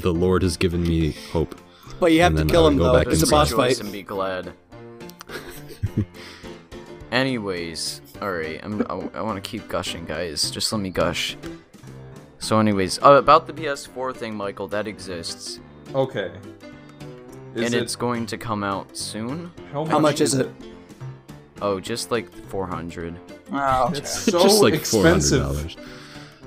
"The 0.00 0.12
Lord 0.12 0.42
has 0.42 0.56
given 0.56 0.82
me 0.82 1.12
hope." 1.32 1.60
But 2.00 2.12
you 2.12 2.22
have 2.22 2.34
And 2.36 2.48
to 2.48 2.52
kill 2.52 2.66
him 2.66 2.78
go 2.78 2.92
though. 2.92 3.10
It's 3.10 3.22
a 3.22 3.26
boss 3.26 3.52
fight. 3.52 3.78
and 3.80 3.92
be 3.92 4.02
glad. 4.02 4.52
anyways, 7.12 8.00
alright, 8.20 8.60
I'm, 8.62 8.82
I, 8.88 9.18
I 9.18 9.20
want 9.20 9.42
to 9.42 9.48
keep 9.48 9.68
gushing, 9.68 10.04
guys. 10.06 10.50
Just 10.50 10.72
let 10.72 10.80
me 10.80 10.90
gush. 10.90 11.36
So, 12.42 12.58
anyways, 12.58 12.98
uh, 13.02 13.12
about 13.12 13.46
the 13.46 13.52
PS4 13.52 14.14
thing, 14.16 14.34
Michael, 14.34 14.66
that 14.68 14.88
exists. 14.88 15.60
Okay. 15.94 16.32
Is 17.54 17.66
and 17.66 17.74
it, 17.74 17.82
it's 17.82 17.94
going 17.94 18.26
to 18.26 18.36
come 18.36 18.64
out 18.64 18.96
soon. 18.96 19.52
how, 19.72 19.84
How 19.84 19.98
much 20.00 20.20
is 20.20 20.34
it? 20.34 20.50
Oh, 21.60 21.78
just 21.78 22.10
like 22.10 22.32
400. 22.48 23.16
Oh, 23.52 23.92
It's 23.94 24.10
so 24.24 24.42
Just 24.42 24.60
like 24.60 24.74
four 24.84 25.02
hundred 25.02 25.18
expensive. 25.18 25.42
dollars. 25.42 25.76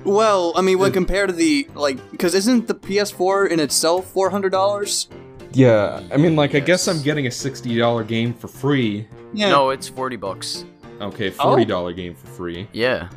Well, 0.04 0.52
I 0.54 0.60
mean, 0.60 0.78
when 0.78 0.92
compared 0.92 1.30
to 1.30 1.34
the 1.34 1.66
like, 1.74 1.98
because 2.10 2.34
isn't 2.34 2.66
the 2.68 2.74
PS4 2.74 3.48
in 3.50 3.58
itself 3.60 4.06
four 4.10 4.28
hundred 4.28 4.50
dollars? 4.50 5.08
Yeah, 5.52 6.02
I 6.12 6.16
mean, 6.18 6.36
like, 6.36 6.54
I 6.54 6.60
guess 6.60 6.86
I'm 6.88 7.00
getting 7.02 7.26
a 7.26 7.30
sixty 7.30 7.78
dollar 7.78 8.04
game 8.04 8.34
for 8.34 8.48
free. 8.48 9.08
Yeah. 9.32 9.48
No, 9.48 9.70
it's 9.70 9.88
40 9.88 10.16
bucks. 10.16 10.64
Okay, 11.00 11.32
Oh. 11.38 11.44
forty 11.50 11.64
dollar 11.64 11.92
game 11.94 12.14
for 12.14 12.26
free. 12.26 12.68
Yeah, 12.72 13.08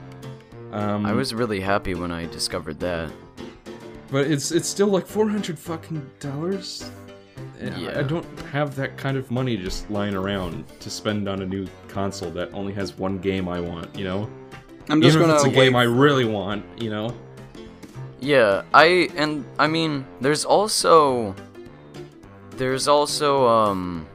Um, 0.71 1.05
I 1.05 1.13
was 1.13 1.33
really 1.33 1.59
happy 1.61 1.95
when 1.95 2.11
I 2.11 2.25
discovered 2.27 2.79
that. 2.81 3.09
but 4.11 4.25
it's 4.27 4.51
it's 4.51 4.67
still 4.67 4.87
like 4.87 5.05
four 5.07 5.27
hundred 5.29 5.57
fucking 5.59 6.01
dollars. 6.19 6.89
I- 7.61 7.77
Yeah. 7.77 7.99
I 7.99 8.03
don't 8.03 8.25
have 8.51 8.75
that 8.75 8.97
kind 8.97 9.17
of 9.17 9.31
money 9.31 9.55
just 9.57 9.89
lying 9.89 10.15
around 10.15 10.63
to 10.79 10.89
spend 10.89 11.27
on 11.27 11.41
a 11.41 11.45
new 11.45 11.67
console 11.87 12.31
that 12.31 12.53
only 12.53 12.73
has 12.73 12.97
one 12.97 13.17
game 13.19 13.47
I 13.47 13.59
want. 13.59 13.95
You 13.97 14.05
know, 14.05 14.29
I'm 14.89 15.01
just 15.01 15.15
even 15.15 15.27
gonna 15.27 15.39
if 15.39 15.45
it's 15.47 15.55
a 15.55 15.57
wait. 15.59 15.65
game 15.65 15.75
I 15.75 15.83
really 15.83 16.25
want. 16.25 16.63
You 16.81 16.89
know. 16.91 17.13
Yeah, 18.21 18.63
I 18.73 19.09
and 19.15 19.45
I 19.57 19.67
mean, 19.67 20.05
there's 20.21 20.43
also 20.45 21.33
there's 22.57 22.87
also 22.89 23.47
um 23.47 24.05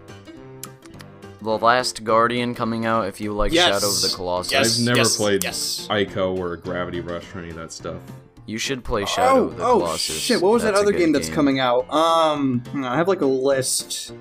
the 1.45 1.59
Last 1.59 2.03
Guardian 2.05 2.55
coming 2.55 2.85
out 2.87 3.07
if 3.07 3.21
you 3.21 3.33
like 3.33 3.53
Yes. 3.53 3.67
Shadow 3.81 3.89
of 3.95 4.01
the 4.03 4.13
Colossus. 4.17 4.53
Yes. 4.53 4.79
I've 4.81 4.85
never 4.87 4.99
yes, 4.99 5.17
played 5.17 5.45
yes. 5.45 5.87
Ico 5.91 6.37
or 6.39 6.57
Gravity 6.57 7.01
Rush 7.01 7.25
or 7.35 7.39
any 7.41 7.51
of 7.51 7.57
that 7.57 7.71
stuff. 7.73 8.01
You 8.47 8.59
should 8.59 8.83
play 8.85 9.05
Shadow 9.05 9.31
Oh, 9.41 9.45
of 9.45 9.57
the 9.57 9.65
oh 9.65 9.73
Colossus. 9.79 10.19
shit! 10.19 10.43
What 10.43 10.53
was 10.53 10.63
that 10.65 10.73
That's 10.75 10.81
a 10.85 10.89
other 10.89 10.93
game 10.99 11.13
that's 11.13 11.29
coming 11.31 11.61
out? 11.61 11.89
Um, 11.93 12.63
I 12.77 12.97
have 12.97 13.09
like 13.09 13.21
a 13.23 13.27
list. 13.27 14.13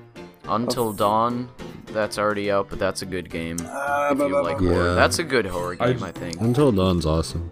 Until 0.48 0.92
Dawn. 0.94 1.50
That's 1.88 2.18
already 2.18 2.52
out, 2.52 2.70
but 2.70 2.80
that's 2.80 3.02
a 3.02 3.06
good 3.06 3.30
game. 3.30 3.58
Uh, 3.62 4.10
If 4.12 4.18
blah, 4.18 4.26
you 4.28 4.32
blah, 4.34 4.42
like 4.42 4.58
blah. 4.58 4.68
Yeah. 4.70 4.76
horror, 4.76 4.94
that's 4.96 5.20
a 5.20 5.24
good 5.24 5.46
horror 5.46 5.78
I- 5.80 5.94
game, 5.94 6.04
I, 6.04 6.12
think. 6.12 6.42
Until 6.42 6.72
Dawn's 6.72 7.06
awesome. 7.06 7.52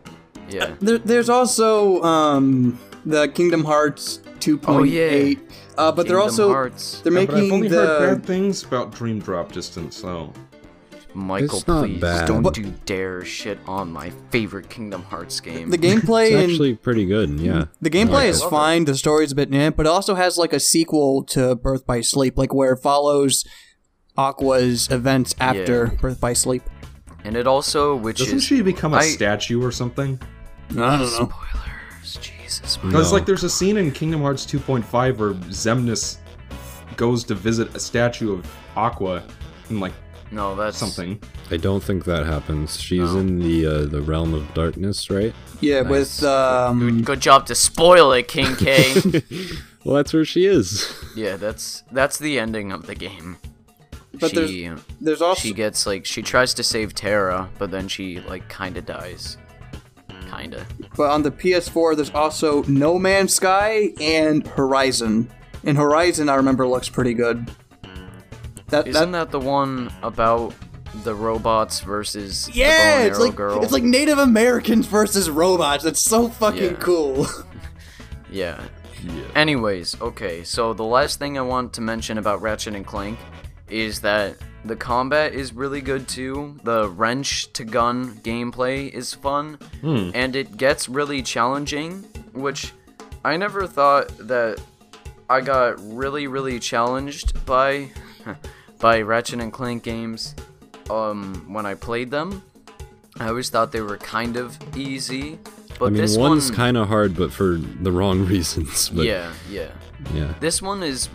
Yeah. 0.49 0.73
There, 0.81 0.97
there's 0.97 1.29
also 1.29 2.01
um 2.03 2.77
the 3.05 3.27
Kingdom 3.29 3.63
Hearts 3.63 4.19
2.8. 4.39 4.63
Oh, 4.67 4.83
yeah. 4.83 5.35
Uh, 5.81 5.91
but 5.91 6.07
they're 6.07 6.19
also 6.19 6.49
Hearts. 6.49 7.01
they're 7.01 7.11
Yeah, 7.13 7.25
but 7.25 7.29
I've 7.35 7.41
making 7.41 7.51
only 7.53 7.67
heard 7.69 8.01
the 8.01 8.15
bad 8.17 8.25
things 8.25 8.63
about 8.63 8.91
Dream 8.93 9.19
Drop 9.19 9.51
Distance, 9.51 9.95
so 9.97 10.31
Michael, 11.13 11.57
It's 11.57 11.67
not 11.67 11.83
please 11.85 11.99
bad. 11.99 12.27
don't 12.27 12.41
But- 12.41 12.57
you 12.57 12.73
dare 12.85 13.25
shit 13.25 13.59
on 13.67 13.91
my 13.91 14.11
favorite 14.29 14.69
Kingdom 14.69 15.03
Hearts 15.03 15.39
game. 15.41 15.69
the 15.69 15.77
gameplay 15.77 16.27
It's 16.27 16.35
and 16.35 16.51
actually 16.51 16.75
pretty 16.75 17.05
good. 17.05 17.37
Yeah. 17.39 17.65
The 17.81 17.89
gameplay 17.89 18.21
I 18.21 18.25
is 18.27 18.41
fine. 18.43 18.85
The 18.85 18.95
story's 18.95 19.33
a 19.33 19.35
bit 19.35 19.53
eh, 19.53 19.71
but 19.71 19.85
it 19.85 19.89
also 19.89 20.15
has 20.15 20.37
like 20.37 20.53
a 20.53 20.59
sequel 20.59 21.23
to 21.25 21.55
Birth 21.55 21.85
by 21.85 21.99
Sleep, 21.99 22.37
like 22.37 22.53
where 22.53 22.73
it 22.73 22.77
follows 22.81 23.43
Aqua's 24.17 24.87
events 24.89 25.35
after 25.39 25.89
Yeah. 25.93 25.99
Birth 26.01 26.21
by 26.21 26.31
Sleep. 26.33 26.63
and 27.25 27.35
it 27.35 27.45
also, 27.47 27.95
which 27.95 28.19
doesn't 28.19 28.37
is 28.37 28.43
she 28.43 28.61
become 28.61 28.93
a 28.93 28.97
I- 28.97 29.01
statue 29.07 29.61
or 29.61 29.71
something? 29.71 30.17
I 30.71 30.73
don't 30.97 30.99
know. 31.19 31.31
Spoilers. 32.63 32.73
Jesus. 32.73 32.77
Because 32.91 33.11
No. 33.11 33.17
like 33.17 33.25
there's 33.25 33.43
a 33.43 33.49
scene 33.49 33.77
in 33.77 33.91
Kingdom 33.91 34.21
Hearts 34.21 34.45
2.5 34.45 35.17
where 35.17 35.33
Xemnas 35.33 36.17
goes 36.97 37.23
to 37.25 37.35
visit 37.35 37.73
a 37.75 37.79
statue 37.79 38.33
of 38.33 38.45
Aqua 38.75 39.23
and 39.69 39.79
like 39.79 39.93
No, 40.31 40.55
that's 40.55 40.77
something. 40.77 41.21
I 41.49 41.57
don't 41.57 41.83
think 41.83 42.05
that 42.05 42.25
happens. 42.25 42.79
She's 42.79 43.11
No. 43.13 43.19
in 43.19 43.39
the 43.39 43.65
uh, 43.65 43.85
the 43.85 44.01
realm 44.01 44.33
of 44.33 44.53
darkness, 44.53 45.09
right? 45.09 45.33
Yeah, 45.59 45.81
Nice. 45.81 45.91
with 45.91 46.23
um, 46.23 46.79
Good, 46.79 47.05
good 47.05 47.19
job 47.21 47.45
to 47.47 47.55
spoil 47.55 48.11
it, 48.13 48.27
King 48.27 48.55
K. 48.55 49.21
Well, 49.83 49.95
that's 49.95 50.13
where 50.13 50.23
she 50.25 50.45
is. 50.45 50.93
yeah, 51.15 51.37
that's 51.37 51.81
that's 51.91 52.19
the 52.19 52.37
ending 52.37 52.71
of 52.71 52.85
the 52.85 52.93
game. 52.93 53.37
But 54.13 54.31
there's- 54.35 54.79
there's 55.01 55.21
also 55.23 55.41
she 55.41 55.53
gets 55.53 55.87
like 55.87 56.05
she 56.05 56.21
tries 56.21 56.53
to 56.53 56.63
save 56.63 56.93
Terra, 56.93 57.49
but 57.57 57.71
then 57.71 57.87
she 57.87 58.19
like 58.19 58.47
kind 58.47 58.77
of 58.77 58.85
dies. 58.85 59.37
Kinda. 60.31 60.65
but 60.95 61.09
on 61.11 61.23
the 61.23 61.31
PS4 61.31 61.95
there's 61.95 62.09
also 62.11 62.63
No 62.63 62.97
Man's 62.97 63.33
Sky 63.33 63.89
and 63.99 64.45
Horizon. 64.47 65.29
And 65.63 65.77
Horizon 65.77 66.29
I 66.29 66.35
remember 66.35 66.67
looks 66.67 66.89
pretty 66.89 67.13
good. 67.13 67.51
That, 68.69 68.87
Isn't 68.87 69.11
that 69.11 69.31
that 69.31 69.31
the 69.31 69.39
one 69.39 69.91
about 70.01 70.53
the 71.03 71.13
robots 71.13 71.81
versus 71.81 72.45
the 72.45 72.51
bow 72.53 72.57
yeah, 72.57 72.99
it's 73.01 73.17
arrow 73.17 73.25
like 73.27 73.35
girl? 73.35 73.63
it's 73.63 73.71
like 73.73 73.83
Native 73.83 74.17
Americans 74.17 74.85
versus 74.87 75.29
robots. 75.29 75.83
That's 75.83 76.01
so 76.01 76.29
fucking 76.29 76.63
Yeah. 76.63 76.73
cool. 76.79 77.27
Yeah. 78.31 78.61
Anyways, 79.35 79.99
okay, 79.99 80.43
so 80.43 80.73
the 80.73 80.83
last 80.85 81.19
thing 81.19 81.37
I 81.37 81.41
want 81.41 81.73
to 81.73 81.81
mention 81.81 82.17
about 82.17 82.41
Ratchet 82.41 82.75
and 82.75 82.85
Clank 82.85 83.19
is 83.71 84.01
that 84.01 84.35
the 84.65 84.75
combat 84.75 85.33
is 85.33 85.53
really 85.53 85.81
good 85.81 86.07
too. 86.07 86.59
The 86.63 86.89
wrench 86.89 87.51
to 87.53 87.63
gun 87.63 88.15
gameplay 88.17 88.91
is 88.91 89.13
fun, 89.13 89.57
and 90.13 90.35
it 90.35 90.57
gets 90.57 90.87
really 90.87 91.21
challenging, 91.23 92.03
which 92.33 92.73
I 93.23 93.37
never 93.37 93.65
thought 93.65 94.09
that 94.27 94.61
I 95.29 95.41
got 95.41 95.75
really, 95.79 96.27
really 96.27 96.59
challenged 96.59 97.45
by 97.45 97.89
by 98.79 99.01
Ratchet 99.01 99.39
and 99.39 99.53
Clank 99.53 99.83
games 99.83 100.35
um, 100.89 101.45
when 101.51 101.65
I 101.65 101.73
played 101.73 102.11
them. 102.11 102.43
I 103.19 103.27
always 103.27 103.49
thought 103.49 103.71
they 103.71 103.81
were 103.81 103.97
kind 103.97 104.37
of 104.37 104.57
easy, 104.75 105.39
but 105.79 105.87
I 105.87 105.89
mean, 105.89 106.01
this 106.01 106.17
one's 106.17 106.49
one, 106.49 106.55
kind 106.55 106.77
of 106.77 106.87
hard, 106.87 107.15
but 107.15 107.31
for 107.31 107.57
the 107.57 107.91
wrong 107.91 108.25
reasons. 108.27 108.89
But 108.89 109.05
yeah, 109.05 109.33
yeah. 109.49 109.71
yeah. 110.13 110.33
This 110.39 110.61
one 110.61 110.83
is 110.83 111.09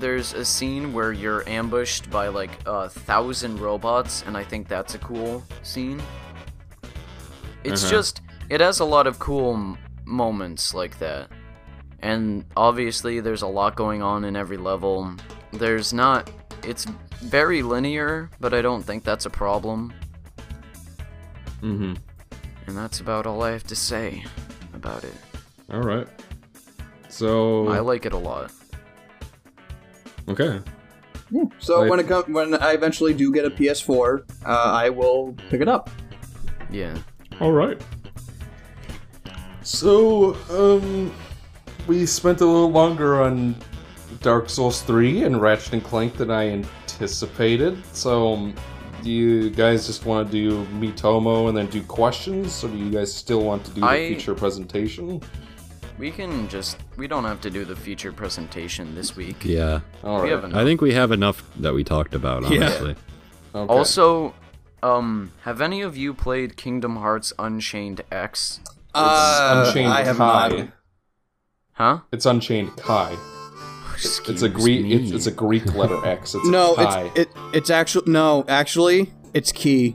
there's 0.00 0.32
a 0.32 0.44
scene 0.44 0.92
where 0.92 1.12
you're 1.12 1.48
ambushed 1.48 2.10
by 2.10 2.28
like 2.28 2.50
a 2.66 2.88
thousand 2.88 3.60
robots, 3.60 4.24
and 4.26 4.36
I 4.36 4.42
think 4.44 4.66
that's 4.68 4.94
a 4.94 4.98
cool 4.98 5.42
scene. 5.62 6.02
It's 7.64 7.82
Uh-huh. 7.84 7.90
just 7.90 8.20
it 8.48 8.60
has 8.60 8.80
a 8.80 8.84
lot 8.84 9.06
of 9.06 9.18
cool 9.18 9.54
m- 9.54 9.78
moments 10.04 10.74
like 10.74 10.98
that. 10.98 11.28
And 12.00 12.44
obviously, 12.56 13.20
there's 13.20 13.42
a 13.42 13.46
lot 13.46 13.76
going 13.76 14.02
on 14.02 14.24
in 14.24 14.34
every 14.34 14.56
level. 14.56 15.14
There's 15.52 15.92
not. 15.92 16.30
It's 16.64 16.86
very 17.22 17.62
linear, 17.62 18.30
but 18.40 18.54
I 18.54 18.62
don't 18.62 18.82
think 18.82 19.04
that's 19.04 19.26
a 19.26 19.30
problem. 19.30 19.92
Mm-hmm. 21.62 21.94
And 22.66 22.76
that's 22.76 23.00
about 23.00 23.26
all 23.26 23.42
I 23.42 23.50
have 23.52 23.64
to 23.64 23.76
say 23.76 24.24
about 24.74 25.04
it. 25.04 25.14
All 25.72 25.82
right. 25.82 26.06
So 27.08 27.68
I 27.68 27.80
like 27.80 28.06
it 28.06 28.12
a 28.12 28.18
lot. 28.18 28.50
Okay. 30.28 30.60
So 31.60 31.80
Like- 31.80 31.90
when 31.90 32.00
it 32.00 32.08
comes, 32.08 32.26
when 32.28 32.54
I 32.54 32.72
eventually 32.72 33.14
do 33.14 33.32
get 33.32 33.44
a 33.44 33.50
PS4, 33.50 34.24
uh, 34.44 34.48
I 34.50 34.90
will 34.90 35.34
pick 35.48 35.60
it 35.60 35.68
up. 35.68 35.88
Yeah. 36.70 36.96
All 37.40 37.52
right. 37.52 37.80
So, 39.62 40.36
um, 40.50 41.12
we 41.86 42.06
spent 42.06 42.40
a 42.40 42.46
little 42.46 42.70
longer 42.70 43.22
on 43.22 43.54
Dark 44.22 44.48
Souls 44.50 44.82
3 44.82 45.22
and 45.24 45.40
Ratchet 45.40 45.74
and 45.74 45.84
Clank 45.84 46.16
than 46.16 46.30
I 46.30 46.48
anticipated. 46.48 47.78
So, 47.92 48.34
um, 48.34 48.54
do 49.02 49.10
you 49.10 49.50
guys 49.50 49.86
just 49.86 50.04
want 50.06 50.30
to 50.30 50.32
do 50.32 50.64
Mitomo 50.78 51.48
and 51.48 51.56
then 51.56 51.66
do 51.66 51.82
questions, 51.82 52.62
or 52.64 52.68
do 52.68 52.76
you 52.76 52.90
guys 52.90 53.12
still 53.14 53.42
want 53.42 53.64
to 53.64 53.70
do 53.70 53.80
the 53.82 53.86
I- 53.86 54.08
feature 54.08 54.34
presentation? 54.34 55.22
We 56.00 56.10
can 56.10 56.48
just. 56.48 56.78
We 56.96 57.06
don't 57.06 57.24
have 57.24 57.42
to 57.42 57.50
do 57.50 57.66
the 57.66 57.76
feature 57.76 58.10
presentation 58.10 58.94
this 58.94 59.14
week. 59.16 59.44
Yeah. 59.44 59.80
All 60.02 60.22
We 60.22 60.32
right. 60.32 60.54
I 60.54 60.64
think 60.64 60.80
we 60.80 60.94
have 60.94 61.12
enough 61.12 61.42
that 61.60 61.74
we 61.74 61.84
talked 61.84 62.14
about, 62.14 62.42
Yeah. 62.50 62.62
honestly. 62.62 62.96
Okay. 63.54 63.72
Also, 63.72 64.32
um, 64.82 65.32
have 65.42 65.60
any 65.60 65.82
of 65.82 65.98
you 65.98 66.14
played 66.14 66.56
Kingdom 66.56 66.96
Hearts 66.96 67.34
Unchained 67.38 68.00
X? 68.10 68.60
Uh, 68.94 69.64
Unchained 69.66 69.92
I 69.92 70.02
have 70.04 70.16
Kai. 70.16 70.48
not. 70.48 70.68
Huh? 71.72 71.98
It's 72.12 72.24
Unchained 72.26 72.76
Kai. 72.76 73.14
It's 74.02 74.40
a 74.40 74.48
Greek. 74.48 74.86
It's, 74.86 75.10
it's 75.10 75.26
a 75.26 75.30
Greek 75.30 75.74
letter 75.74 76.02
X. 76.06 76.34
It's 76.34 76.46
No, 76.48 76.74
Kai. 76.76 77.10
it's 77.14 77.18
it. 77.18 77.28
It's 77.52 77.68
actually 77.68 78.10
no. 78.10 78.46
Actually, 78.48 79.12
it's 79.34 79.52
key 79.52 79.94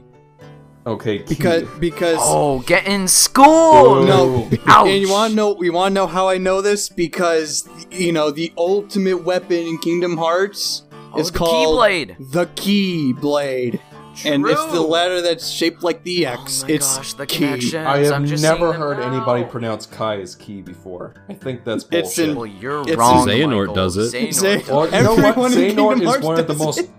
okay. 0.86 1.18
Ki. 1.18 1.24
because 1.34 1.68
because 1.78 2.16
Oh, 2.20 2.60
get 2.60 2.86
in 2.86 3.08
school! 3.08 4.04
no. 4.04 4.48
Ouch. 4.66 4.88
And 4.88 5.00
you 5.00 5.10
want 5.10 5.30
to 5.30 5.36
know? 5.36 5.62
You 5.62 5.72
want 5.72 5.90
to 5.90 5.94
know 5.94 6.06
how 6.06 6.28
I 6.28 6.38
know 6.38 6.60
this? 6.62 6.88
Because 6.88 7.68
you 7.90 8.12
know 8.12 8.30
the 8.30 8.52
ultimate 8.56 9.24
weapon 9.24 9.58
in 9.58 9.78
Kingdom 9.78 10.16
Hearts 10.16 10.82
Oh, 11.12 11.20
is 11.20 11.30
the 11.30 11.38
called 11.38 11.78
Keyblade. 11.78 12.16
the 12.32 12.46
Keyblade, 12.46 13.80
and 14.24 14.46
it's 14.46 14.64
the 14.66 14.80
letter 14.80 15.20
that's 15.22 15.48
shaped 15.48 15.82
like 15.82 16.02
the 16.02 16.26
X. 16.26 16.62
Oh 16.62 16.66
my 16.68 16.74
it's 16.74 16.96
gosh, 16.96 17.12
the 17.14 17.26
key. 17.26 17.38
connection. 17.38 17.86
I 17.86 17.98
have 17.98 18.12
I'm 18.12 18.26
just 18.26 18.42
never 18.42 18.72
heard 18.72 18.98
now. 18.98 19.12
anybody 19.14 19.44
pronounce 19.44 19.86
Kai 19.86 20.20
as 20.20 20.34
key 20.34 20.62
before. 20.62 21.14
I 21.28 21.34
think 21.34 21.64
that's 21.64 21.84
bullshit. 21.84 22.06
It's 22.06 22.18
in- 22.18 22.34
Well, 22.36 22.46
you're 22.46 22.80
It's- 22.82 22.96
wrong. 22.96 23.26
Xehanort 23.26 23.74
does 23.74 23.96
it. 23.96 24.12
Xehanort 24.12 24.32
Zay- 24.34 24.58
does 24.58 24.68
Well, 24.68 24.82
it. 24.84 24.94
you 24.94 25.02
know 25.02 25.14
what? 25.14 25.24
Everyone 25.24 25.52
in 25.52 25.58
Xehanort 25.58 25.66
Kingdom 25.76 26.00
is 26.02 26.08
Hearts 26.08 26.24
one 26.24 26.38
of 26.40 26.46
the 26.46 26.54
most 26.54 26.78
it. 26.80 26.90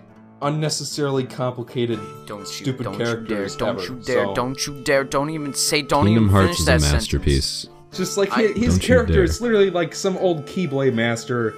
Unnecessarily 0.41 1.23
complicated, 1.25 1.99
Don't 2.25 2.39
you, 2.41 2.45
stupid 2.45 2.83
don't 2.83 2.97
characters 2.97 3.53
you 3.53 3.59
dare, 3.59 3.73
don't 3.73 3.89
you 3.89 3.95
dare, 4.03 4.25
so- 4.25 4.33
don't 4.35 4.67
you 4.67 4.81
dare, 4.83 5.03
don't 5.03 5.29
even 5.29 5.53
say, 5.53 5.81
don't 5.81 6.05
Kingdom 6.05 6.25
even 6.25 6.33
Hearts 6.33 6.47
finish 6.47 6.59
is 6.59 6.63
a 6.67 6.71
that 6.71 6.81
sentence. 6.81 7.03
masterpiece. 7.03 7.67
Just 7.93 8.17
like 8.17 8.31
I- 8.37 8.41
his, 8.43 8.49
his 8.57 8.73
Don't 8.73 8.81
you 8.83 8.87
character 8.87 9.13
dare. 9.13 9.23
is 9.23 9.41
literally 9.41 9.69
like 9.71 9.95
some 9.95 10.17
old 10.17 10.45
Keyblade 10.45 10.93
master 10.93 11.51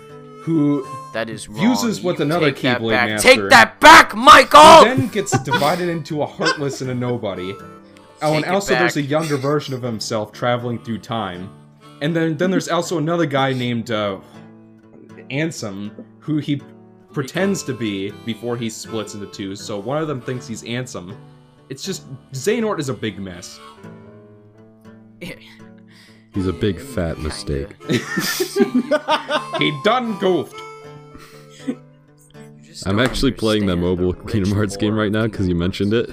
who 0.43 0.87
That 1.13 1.29
is 1.29 1.49
wrong. 1.49 1.59
Fuses 1.59 2.01
with 2.01 2.19
You 2.19 2.25
another 2.25 2.51
Keyblade 2.51 2.91
master. 2.91 3.27
Take 3.35 3.49
that 3.49 3.79
back, 3.79 4.11
who 4.13 4.19
Michael! 4.21 4.85
then 4.85 5.07
gets 5.09 5.37
divided 5.39 5.89
into 5.89 6.21
a 6.21 6.25
heartless 6.25 6.81
and 6.81 6.89
a 6.91 6.95
nobody. 6.95 7.55
Oh, 8.21 8.33
and 8.33 8.43
Take 8.43 8.51
it 8.51 8.53
also 8.53 8.73
there's 8.75 8.97
a 8.97 9.01
younger 9.01 9.37
version 9.37 9.73
of 9.73 9.81
himself 9.81 10.33
traveling 10.33 10.77
through 10.83 10.97
time. 10.99 11.49
And 12.01 12.13
then 12.13 12.35
then 12.35 12.51
there's 12.51 12.67
also 12.67 12.97
another 12.97 13.25
guy 13.25 13.53
named 13.53 13.91
uh, 13.91 14.19
Ansem 15.31 15.91
who 16.19 16.37
he 16.37 16.61
pretends 17.11 17.63
to 17.63 17.73
be 17.73 18.11
before 18.25 18.55
he 18.57 18.69
splits 18.69 19.13
into 19.15 19.25
two. 19.27 19.55
So 19.55 19.79
one 19.79 20.01
of 20.01 20.07
them 20.07 20.21
thinks 20.21 20.47
he's 20.47 20.63
Ansem. 20.63 21.15
It's 21.69 21.83
just 21.83 22.03
Xehanort 22.31 22.79
is 22.79 22.89
a 22.89 22.93
big 22.93 23.19
mess. 23.19 23.59
He's 26.33 26.45
a 26.47 26.53
big 26.53 26.79
fat 26.79 27.17
mistake. 27.17 27.69
He 29.57 29.77
done 29.83 30.17
goofed. 30.19 30.55
I'm 32.85 32.99
actually 32.99 33.31
playing 33.31 33.65
that 33.65 33.75
mobile 33.75 34.13
the 34.13 34.31
Kingdom 34.31 34.53
Hearts 34.53 34.77
game 34.77 34.95
right 34.95 35.11
now 35.11 35.23
because 35.23 35.47
you 35.49 35.55
mentioned 35.55 35.93
it. 35.93 36.09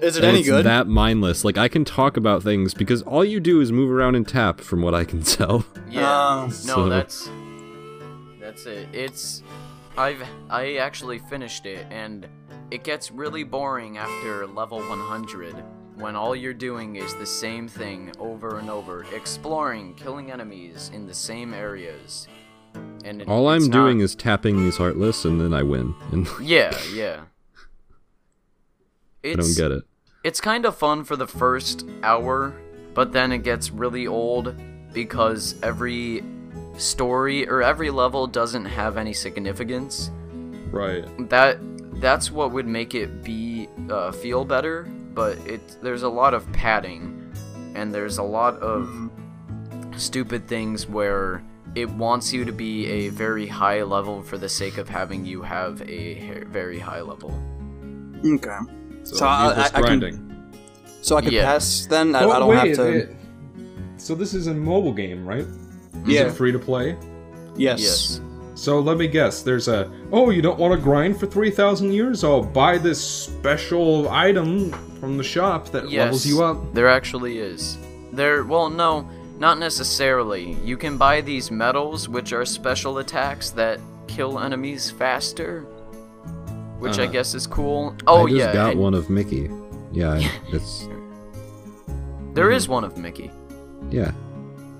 Is 0.00 0.16
it 0.16 0.24
And 0.24 0.30
any 0.30 0.40
it's 0.40 0.48
good? 0.48 0.64
that 0.66 0.88
mindless. 0.88 1.44
Like 1.44 1.58
I 1.58 1.68
can 1.68 1.84
talk 1.84 2.16
about 2.16 2.42
things 2.42 2.74
because 2.74 3.02
all 3.02 3.24
you 3.24 3.38
do 3.38 3.60
is 3.60 3.70
move 3.70 3.90
around 3.90 4.16
and 4.16 4.26
tap, 4.26 4.60
from 4.60 4.82
what 4.82 4.94
I 4.94 5.04
can 5.04 5.22
tell. 5.36 5.64
Yeah. 5.88 6.48
Oh. 6.50 6.52
no, 6.66 6.88
that's 6.88 7.28
that's 8.40 8.66
it. 8.66 8.88
It's 8.92 9.42
I've 9.96 10.22
I 10.48 10.76
actually 10.76 11.18
finished 11.18 11.66
it 11.66 11.86
and 11.90 12.28
it 12.70 12.84
gets 12.84 13.10
really 13.10 13.44
boring 13.44 13.98
after 13.98 14.46
level 14.46 14.78
100 14.78 15.54
when 15.96 16.16
all 16.16 16.34
you're 16.34 16.54
doing 16.54 16.96
is 16.96 17.14
the 17.16 17.26
same 17.26 17.68
thing 17.68 18.12
over 18.18 18.58
and 18.58 18.70
over, 18.70 19.04
exploring, 19.14 19.94
killing 19.94 20.30
enemies 20.30 20.90
in 20.94 21.06
the 21.06 21.14
same 21.14 21.52
areas. 21.52 22.26
And 23.04 23.22
it, 23.22 23.28
All 23.28 23.48
I'm 23.48 23.68
doing 23.68 24.00
is 24.00 24.14
tapping 24.14 24.58
these 24.58 24.76
heartless, 24.76 25.24
and 25.24 25.40
then 25.40 25.52
I 25.52 25.62
win. 25.62 25.94
And 26.12 26.26
Yeah, 26.40 26.76
yeah. 26.92 27.22
I 29.24 29.34
don't 29.34 29.56
get 29.56 29.70
it. 29.70 29.84
It's 30.24 30.40
kind 30.40 30.64
of 30.64 30.76
fun 30.76 31.04
for 31.04 31.16
the 31.16 31.26
first 31.26 31.86
hour, 32.02 32.54
but 32.94 33.12
then 33.12 33.32
it 33.32 33.38
gets 33.38 33.70
really 33.70 34.06
old 34.06 34.54
because 34.92 35.56
every 35.62 36.22
story 36.80 37.48
or 37.48 37.62
every 37.62 37.90
level 37.90 38.26
doesn't 38.26 38.64
have 38.64 38.96
any 38.96 39.12
significance. 39.12 40.10
Right. 40.70 41.04
That 41.28 41.58
that's 42.00 42.30
what 42.30 42.52
would 42.52 42.66
make 42.66 42.94
it 42.94 43.22
be 43.22 43.68
uh, 43.90 44.12
feel 44.12 44.44
better, 44.44 44.84
but 45.14 45.36
it 45.46 45.76
there's 45.82 46.02
a 46.02 46.08
lot 46.08 46.32
of 46.34 46.50
padding 46.52 47.32
and 47.74 47.92
there's 47.94 48.18
a 48.18 48.22
lot 48.22 48.56
of 48.60 49.10
stupid 49.96 50.48
things 50.48 50.86
where 50.88 51.42
it 51.74 51.88
wants 51.90 52.32
you 52.32 52.44
to 52.44 52.52
be 52.52 52.86
a 52.86 53.08
very 53.10 53.46
high 53.46 53.82
level 53.82 54.22
for 54.22 54.38
the 54.38 54.48
sake 54.48 54.78
of 54.78 54.88
having 54.88 55.24
you 55.24 55.42
have 55.42 55.82
a 55.88 56.14
ha- 56.26 56.44
very 56.48 56.78
high 56.78 57.00
level. 57.00 57.30
Okay. 58.24 58.58
So, 59.04 59.16
So 59.16 59.26
I- 59.26 59.48
needless 59.48 59.58
I- 59.58 59.68
I 59.68 59.70
can- 59.70 59.82
grinding. 59.82 60.26
So 61.02 61.16
I 61.16 61.20
can 61.22 61.32
Yeah. 61.32 61.44
pass 61.44 61.86
then. 61.88 62.14
I, 62.14 62.24
Oh, 62.24 62.30
I 62.30 62.38
don't 62.38 62.48
wait, 62.48 62.68
have 62.68 62.76
to. 62.76 62.86
it- 62.92 63.16
so 63.98 64.14
this 64.14 64.34
is 64.34 64.46
a 64.48 64.54
mobile 64.54 64.92
game, 64.92 65.24
right? 65.26 65.46
Yeah. 66.06 66.22
Is 66.26 66.32
it 66.32 66.36
free 66.36 66.52
to 66.52 66.58
play? 66.58 66.96
yes. 67.56 67.80
Yes. 67.80 68.20
So 68.54 68.78
let 68.80 68.98
me 68.98 69.06
guess. 69.08 69.42
There's 69.42 69.68
a 69.68 69.90
oh, 70.12 70.28
you 70.30 70.42
don't 70.42 70.58
want 70.58 70.74
to 70.74 70.80
grind 70.82 71.18
for 71.18 71.26
three 71.26 71.50
thousand 71.50 71.92
years? 71.92 72.22
Oh, 72.24 72.42
buy 72.42 72.76
this 72.78 73.02
special 73.02 74.08
item 74.10 74.70
from 75.00 75.16
the 75.16 75.24
shop 75.24 75.68
that 75.70 75.88
Yes, 75.88 76.04
levels 76.04 76.26
you 76.26 76.42
up. 76.42 76.74
There 76.74 76.88
actually 76.88 77.38
is. 77.38 77.78
There, 78.12 78.44
well, 78.44 78.68
no, 78.68 79.08
not 79.38 79.58
necessarily. 79.58 80.52
You 80.64 80.76
can 80.76 80.98
buy 80.98 81.22
these 81.22 81.50
medals, 81.50 82.08
which 82.08 82.32
are 82.34 82.44
special 82.44 82.98
attacks 82.98 83.48
that 83.50 83.80
kill 84.08 84.38
enemies 84.38 84.90
faster, 84.90 85.62
which 86.80 86.98
I 86.98 87.04
Uh-huh. 87.04 87.12
guess 87.12 87.34
is 87.34 87.46
cool. 87.46 87.96
Oh 88.06 88.26
I 88.26 88.30
just 88.30 88.38
yeah, 88.40 88.52
got 88.52 88.70
and 88.72 88.80
one 88.80 88.92
of 88.92 89.08
Mickey. 89.08 89.48
Yeah, 89.92 90.14
I- 90.14 90.30
it's 90.52 90.86
there 92.34 92.50
is 92.50 92.68
one 92.68 92.84
of 92.84 92.96
Mickey. 92.98 93.30
yeah, 93.90 94.12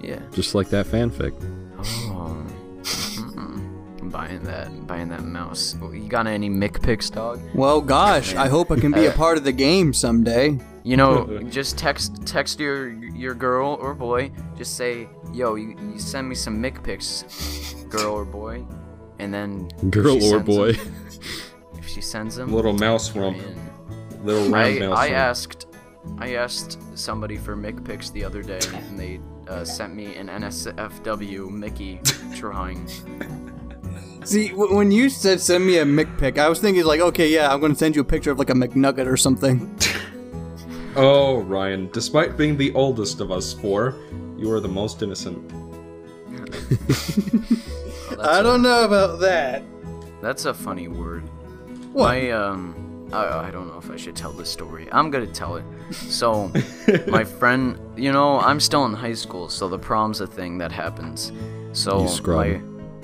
Yeah. 0.00 0.20
just 0.32 0.54
like 0.54 0.68
that 0.70 0.86
fanfic. 0.86 1.32
Oh. 1.78 2.36
Mm-hmm. 2.82 3.98
I'm 4.00 4.08
buying 4.10 4.42
that. 4.44 4.66
I'm 4.68 4.86
buying 4.86 5.08
that 5.08 5.22
mouse. 5.24 5.76
You 5.80 6.08
got 6.08 6.26
any 6.26 6.48
Mick 6.50 6.82
pics, 6.82 7.10
dog? 7.10 7.40
Well, 7.54 7.80
gosh, 7.80 8.34
I 8.34 8.48
hope 8.48 8.70
I 8.70 8.76
can 8.80 8.92
be 8.92 9.06
a 9.06 9.12
part 9.22 9.36
of 9.38 9.44
the 9.44 9.52
game 9.52 9.92
someday. 9.92 10.58
You 10.82 10.96
know, 10.96 11.38
just 11.50 11.76
text 11.76 12.26
text 12.26 12.58
your 12.58 12.88
your 12.90 13.34
girl 13.34 13.76
or 13.80 13.94
boy. 13.94 14.32
Just 14.56 14.76
say, 14.76 15.08
"Yo, 15.32 15.54
you, 15.56 15.76
you 15.92 15.98
send 15.98 16.28
me 16.28 16.34
some 16.34 16.62
Mick 16.62 16.82
pics, 16.82 17.74
girl 17.90 18.14
or 18.14 18.24
boy," 18.24 18.64
and 19.18 19.32
then 19.32 19.68
Girl 19.90 20.22
or 20.24 20.40
boy. 20.40 20.72
them- 20.72 20.94
if 21.78 21.86
she 21.88 22.00
sends 22.00 22.36
them, 22.36 22.52
Little 22.52 22.72
mouse 22.72 23.14
you're 23.14 23.24
rump. 23.24 23.38
in. 23.38 24.24
Little 24.24 24.48
round 24.50 24.54
I 24.56 24.78
mouse 24.88 24.98
I 24.98 25.02
rump. 25.06 25.14
asked 25.16 25.66
I 26.18 26.34
asked 26.34 26.78
somebody 26.98 27.36
for 27.36 27.54
Mick 27.56 27.84
pics 27.84 28.08
the 28.10 28.24
other 28.24 28.42
day, 28.42 28.60
and 28.72 28.98
they 28.98 29.20
uh, 29.50 29.64
sent 29.64 29.94
me 29.94 30.14
an 30.16 30.28
NSFW 30.28 31.50
Mickey 31.50 32.00
drawing. 32.34 32.86
See, 34.24 34.48
w- 34.48 34.74
when 34.76 34.90
you 34.92 35.08
said 35.10 35.40
send 35.40 35.66
me 35.66 35.78
a 35.78 35.84
McPic, 35.84 36.38
I 36.38 36.48
was 36.48 36.60
thinking 36.60 36.84
like, 36.84 37.00
okay, 37.00 37.28
yeah, 37.28 37.52
I'm 37.52 37.60
gonna 37.60 37.74
send 37.74 37.96
you 37.96 38.02
a 38.02 38.04
picture 38.04 38.30
of 38.30 38.38
like 38.38 38.50
a 38.50 38.54
McNugget 38.54 39.06
or 39.06 39.16
something. 39.16 39.76
Oh, 40.96 41.42
Ryan, 41.42 41.88
despite 41.92 42.36
being 42.36 42.56
the 42.56 42.74
oldest 42.74 43.20
of 43.20 43.30
us 43.30 43.52
four, 43.52 43.94
you 44.36 44.50
are 44.50 44.58
the 44.58 44.66
most 44.68 45.02
innocent. 45.02 45.38
That's 46.28 48.18
I 48.18 48.40
a- 48.40 48.42
don't 48.42 48.60
know 48.60 48.84
about 48.84 49.20
that. 49.20 49.62
That's 50.20 50.46
a 50.46 50.52
funny 50.52 50.88
word. 50.88 51.22
What? 51.92 52.08
My 52.08 52.30
um 52.32 52.74
I, 53.12 53.48
I 53.48 53.50
don't 53.50 53.68
know 53.68 53.78
if 53.78 53.90
I 53.90 53.96
should 53.96 54.16
tell 54.16 54.32
this 54.32 54.50
story. 54.50 54.88
I'm 54.92 55.10
gonna 55.10 55.26
tell 55.26 55.56
it. 55.56 55.64
So, 55.92 56.52
my 57.08 57.24
friend, 57.24 57.78
you 57.96 58.12
know, 58.12 58.40
I'm 58.40 58.60
still 58.60 58.84
in 58.84 58.92
high 58.92 59.14
school, 59.14 59.48
so 59.48 59.68
the 59.68 59.78
prom's 59.78 60.20
a 60.20 60.26
thing 60.26 60.58
that 60.58 60.72
happens. 60.72 61.32
So 61.72 62.06
my, 62.26 62.60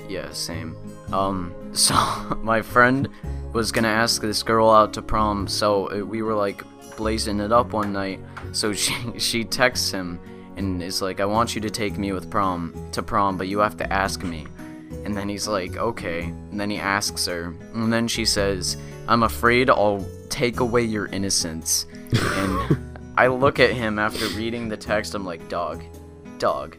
yeah, 0.07 0.31
same. 0.31 0.75
Um, 1.11 1.53
so 1.73 1.95
my 2.41 2.61
friend 2.61 3.09
was 3.53 3.71
gonna 3.71 3.87
ask 3.87 4.21
this 4.21 4.43
girl 4.43 4.69
out 4.69 4.93
to 4.93 5.01
prom, 5.01 5.47
so 5.47 5.91
uh, 5.91 6.05
we 6.05 6.21
were 6.21 6.35
like 6.35 6.63
blazing 6.95 7.39
it 7.39 7.51
up 7.51 7.73
one 7.73 7.93
night. 7.93 8.19
So 8.51 8.73
she 8.83 8.93
she 9.17 9.43
texts 9.43 9.91
him 9.91 10.19
and 10.55 10.81
is 10.81 11.01
like, 11.01 11.19
"I 11.19 11.25
want 11.25 11.55
you 11.55 11.61
to 11.61 11.69
take 11.69 11.97
me 11.97 12.11
with 12.11 12.29
prom 12.29 12.73
to 12.91 13.03
prom, 13.03 13.37
but 13.37 13.47
you 13.47 13.59
have 13.59 13.77
to 13.77 13.93
ask 13.93 14.23
me." 14.23 14.47
And 15.07 15.15
then 15.15 15.29
he's 15.29 15.47
like, 15.47 15.77
okay. 15.77 16.23
And 16.23 16.59
then 16.59 16.69
he 16.69 16.77
asks 16.77 17.25
her. 17.27 17.53
And 17.73 17.91
then 17.91 18.07
she 18.09 18.25
says, 18.25 18.75
I'm 19.07 19.23
afraid 19.23 19.69
I'll 19.69 20.05
take 20.29 20.59
away 20.59 20.83
your 20.83 21.07
innocence. 21.07 21.85
And 22.13 22.77
I 23.17 23.27
look 23.27 23.59
at 23.59 23.71
him 23.71 23.99
after 23.99 24.27
reading 24.29 24.69
the 24.69 24.77
text. 24.77 25.15
I'm 25.15 25.25
like, 25.25 25.47
dog, 25.49 25.83
dog, 26.39 26.77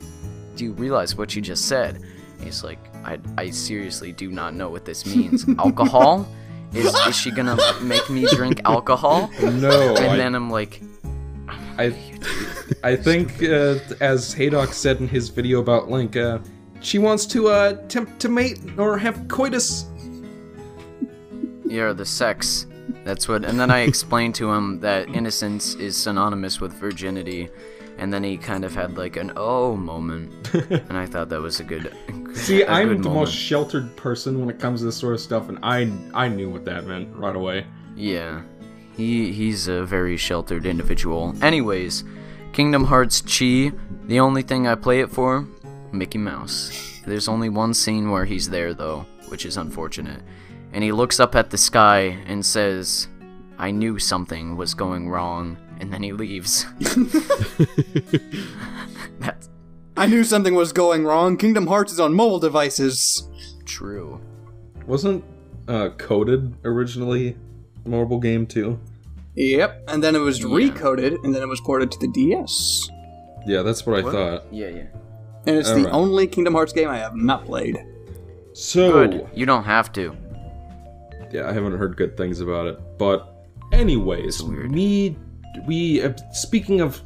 do 0.56 0.64
you 0.64 0.72
realize 0.72 1.16
what 1.16 1.34
you 1.34 1.42
just 1.42 1.66
said? 1.66 1.96
And 1.96 2.44
he's 2.44 2.62
like, 2.62 2.78
I, 3.04 3.18
I 3.36 3.50
seriously 3.50 4.12
do 4.12 4.30
not 4.30 4.54
know 4.54 4.68
what 4.68 4.84
this 4.84 5.06
means. 5.06 5.46
Alcohol? 5.58 6.28
Is, 6.74 6.94
is 7.06 7.16
she 7.16 7.30
gonna 7.30 7.56
make 7.80 8.10
me 8.10 8.26
drink 8.26 8.60
alcohol? 8.66 9.30
No, 9.40 9.96
And 9.96 10.06
I, 10.06 10.16
then 10.18 10.34
I'm 10.34 10.50
like, 10.50 10.82
I, 11.78 11.94
I 12.84 12.94
think, 12.94 13.42
uh, 13.42 13.78
as 14.00 14.34
Haydox 14.34 14.74
said 14.74 15.00
in 15.00 15.08
his 15.08 15.30
video 15.30 15.60
about 15.60 15.90
Link, 15.90 16.16
uh, 16.16 16.40
she 16.80 16.98
wants 16.98 17.24
to 17.26 17.48
uh, 17.48 17.72
tempt 17.88 18.20
to 18.20 18.28
mate 18.28 18.60
or 18.76 18.98
have 18.98 19.28
coitus. 19.28 19.86
Yeah, 21.68 21.92
the 21.92 22.06
sex. 22.06 22.66
That's 23.04 23.28
what. 23.28 23.44
And 23.44 23.60
then 23.60 23.70
I 23.70 23.80
explained 23.80 24.34
to 24.36 24.50
him 24.50 24.80
that 24.80 25.08
innocence 25.08 25.74
is 25.74 25.96
synonymous 25.96 26.60
with 26.60 26.72
virginity, 26.72 27.48
and 27.98 28.12
then 28.12 28.24
he 28.24 28.36
kind 28.36 28.64
of 28.64 28.74
had 28.74 28.96
like 28.96 29.16
an 29.16 29.32
oh 29.36 29.76
moment, 29.76 30.54
and 30.70 30.96
I 30.96 31.06
thought 31.06 31.28
that 31.28 31.40
was 31.40 31.60
a 31.60 31.64
good. 31.64 31.94
See, 32.34 32.64
I'm 32.64 32.88
the 32.88 32.94
moment. 32.94 33.14
most 33.14 33.34
sheltered 33.34 33.94
person 33.96 34.40
when 34.40 34.48
it 34.48 34.58
comes 34.58 34.80
to 34.80 34.86
this 34.86 34.96
sort 34.96 35.14
of 35.14 35.20
stuff, 35.20 35.48
and 35.48 35.58
I 35.62 35.92
I 36.14 36.28
knew 36.28 36.48
what 36.48 36.64
that 36.64 36.86
meant 36.86 37.14
right 37.14 37.36
away. 37.36 37.66
Yeah, 37.94 38.42
he 38.96 39.32
he's 39.32 39.68
a 39.68 39.84
very 39.84 40.16
sheltered 40.16 40.64
individual. 40.64 41.34
Anyways, 41.42 42.04
Kingdom 42.52 42.84
Hearts 42.84 43.20
Chi. 43.20 43.72
The 44.06 44.20
only 44.20 44.42
thing 44.42 44.66
I 44.66 44.74
play 44.74 45.00
it 45.00 45.10
for, 45.10 45.46
Mickey 45.92 46.18
Mouse. 46.18 47.00
There's 47.06 47.28
only 47.28 47.48
one 47.48 47.74
scene 47.74 48.10
where 48.10 48.24
he's 48.24 48.48
there 48.48 48.74
though, 48.74 49.06
which 49.28 49.44
is 49.44 49.56
unfortunate. 49.56 50.20
And 50.72 50.84
he 50.84 50.92
looks 50.92 51.18
up 51.20 51.34
at 51.34 51.50
the 51.50 51.58
sky 51.58 52.18
and 52.26 52.44
says, 52.44 53.08
"I 53.58 53.70
knew 53.70 53.98
something 53.98 54.56
was 54.56 54.74
going 54.74 55.08
wrong," 55.08 55.56
and 55.80 55.92
then 55.92 56.02
he 56.02 56.12
leaves. 56.12 56.66
That's 59.18 59.48
I 59.96 60.06
knew 60.06 60.22
something 60.22 60.54
was 60.54 60.72
going 60.72 61.04
wrong. 61.04 61.36
Kingdom 61.36 61.66
Hearts 61.66 61.92
is 61.92 61.98
on 62.00 62.14
mobile 62.14 62.38
devices. 62.38 63.28
true. 63.64 64.20
Wasn't 64.86 65.22
uh, 65.66 65.90
coded 65.98 66.54
originally 66.64 67.36
a 67.84 67.88
mobile 67.88 68.18
game 68.20 68.46
too? 68.46 68.78
Yep, 69.34 69.84
and 69.88 70.02
then 70.02 70.14
it 70.16 70.20
was 70.20 70.38
Yeah. 70.40 70.46
recoded, 70.46 71.22
and 71.24 71.34
then 71.34 71.42
it 71.42 71.48
was 71.48 71.60
ported 71.60 71.90
to 71.92 71.98
the 71.98 72.08
DS. 72.08 72.88
Yeah, 73.46 73.62
that's 73.62 73.84
what 73.86 73.98
I 73.98 74.02
thought. 74.02 74.44
Yeah, 74.50 74.68
yeah. 74.68 74.86
And 75.46 75.56
it's 75.56 75.68
the 75.70 75.78
Alright. 75.80 75.92
only 75.94 76.26
Kingdom 76.26 76.54
Hearts 76.54 76.72
game 76.72 76.88
I 76.88 76.98
have 76.98 77.14
not 77.16 77.44
played. 77.44 77.78
So 78.54 78.90
Good. 78.92 79.28
You 79.34 79.46
don't 79.46 79.64
have 79.64 79.92
to. 79.94 80.16
Yeah, 81.32 81.48
I 81.48 81.52
haven't 81.52 81.76
heard 81.78 81.96
good 81.96 82.16
things 82.16 82.40
about 82.40 82.66
it. 82.66 82.78
But 82.98 83.28
anyways, 83.72 84.42
we 84.42 85.16
we 85.66 86.02
uh, 86.02 86.12
speaking 86.32 86.80
of 86.80 87.00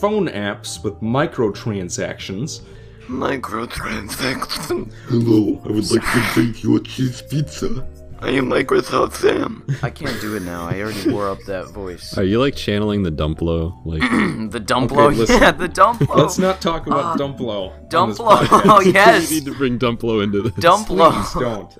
phone 0.00 0.28
apps 0.28 0.82
with 0.82 0.94
microtransactions. 1.00 2.60
Microtransaction. 3.06 4.92
Hello, 5.08 5.60
I 5.64 5.68
would 5.68 5.90
like 5.90 6.02
to 6.02 6.20
thank 6.34 6.62
you 6.64 6.76
a 6.76 6.80
cheese 6.80 7.22
pizza. 7.22 7.86
I 8.18 8.30
am 8.30 8.46
Microsoft 8.46 9.12
Sam. 9.12 9.64
I 9.82 9.90
can't 9.90 10.18
do 10.22 10.34
it 10.36 10.42
now. 10.42 10.66
I 10.66 10.80
already 10.80 11.10
wore 11.12 11.28
up 11.28 11.38
that 11.46 11.66
voice. 11.68 12.16
Are 12.16 12.24
you 12.24 12.40
like 12.40 12.56
channeling 12.56 13.02
the 13.02 13.12
Dumplo? 13.12 13.76
Like, 13.84 14.00
The 14.50 14.58
Dumplo, 14.60 15.08
Okay, 15.08 15.16
listen. 15.16 15.36
yeah, 15.42 15.50
the 15.52 15.68
Dumplo. 15.68 16.16
Let's 16.16 16.38
not 16.38 16.62
talk 16.62 16.86
about 16.86 17.18
Dumplo. 17.18 17.70
on 17.72 17.88
Dumplo. 17.90 18.48
Oh 18.68 18.80
yes, 18.84 19.30
you 19.30 19.36
need 19.40 19.44
to 19.46 19.54
bring 19.54 19.78
Dumplo 19.78 20.24
into 20.24 20.40
this. 20.42 20.52
Please 20.54 20.64
Dumplo. 20.64 21.40
don't. 21.40 21.78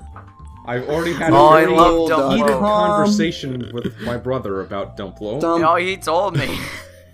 I've 0.66 0.88
already 0.88 1.12
had 1.14 1.32
Oh, 1.32 1.36
a 1.36 1.50
I 1.50 1.64
very 1.64 1.76
love 1.76 2.32
heated 2.32 2.46
uh, 2.46 2.48
Dumplo. 2.48 2.54
Um, 2.54 2.60
conversation 2.60 3.70
with 3.72 4.00
my 4.00 4.16
brother 4.16 4.60
about 4.62 4.96
Dumplo. 4.96 5.40
Dumb, 5.40 5.64
Oh, 5.64 5.76
he 5.76 5.96
told 5.96 6.36
me. 6.36 6.58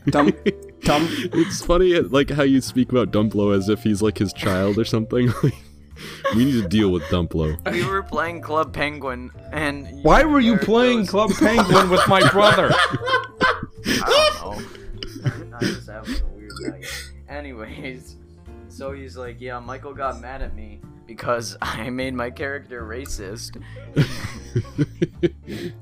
dumb, 0.09 0.32
dumb. 0.80 1.07
It's 1.11 1.64
funny, 1.64 1.98
like 2.00 2.30
how 2.30 2.42
you 2.44 2.61
speak 2.61 2.90
about 2.90 3.11
Dumplo 3.12 3.57
as 3.57 3.68
if 3.68 3.82
he's 3.82 4.00
like 4.03 4.18
his 4.18 4.32
child 4.32 4.78
or 4.78 4.84
something. 4.84 5.32
We 6.34 6.46
need 6.46 6.61
to 6.62 6.68
deal 6.68 6.90
with 6.90 7.05
Dumplo. 7.05 7.70
We 7.70 7.84
were 7.84 8.03
playing 8.03 8.40
Club 8.40 8.72
Penguin, 8.72 9.30
and 9.53 9.86
Why 10.03 10.24
were 10.24 10.40
you 10.40 10.57
playing 10.57 11.00
goes- 11.00 11.11
Club 11.11 11.30
Penguin 11.34 11.90
with 11.90 12.09
my 12.09 12.28
brother? 12.30 12.70
I 12.74 14.32
don't 14.40 14.59
know. 14.59 15.57
I 15.57 15.59
was 15.61 15.86
having 15.86 16.14
a 16.16 16.26
weird 16.34 16.53
night. 16.62 17.12
Anyways, 17.28 18.16
so 18.68 18.90
he's 18.92 19.16
like, 19.16 19.40
yeah, 19.40 19.61
Michael 19.61 19.94
got 19.94 20.20
mad 20.20 20.42
at 20.42 20.57
me 20.57 20.80
because 21.12 21.56
I 21.62 21.90
made 21.90 22.14
my 22.14 22.30
character 22.30 22.82
racist. 22.82 23.62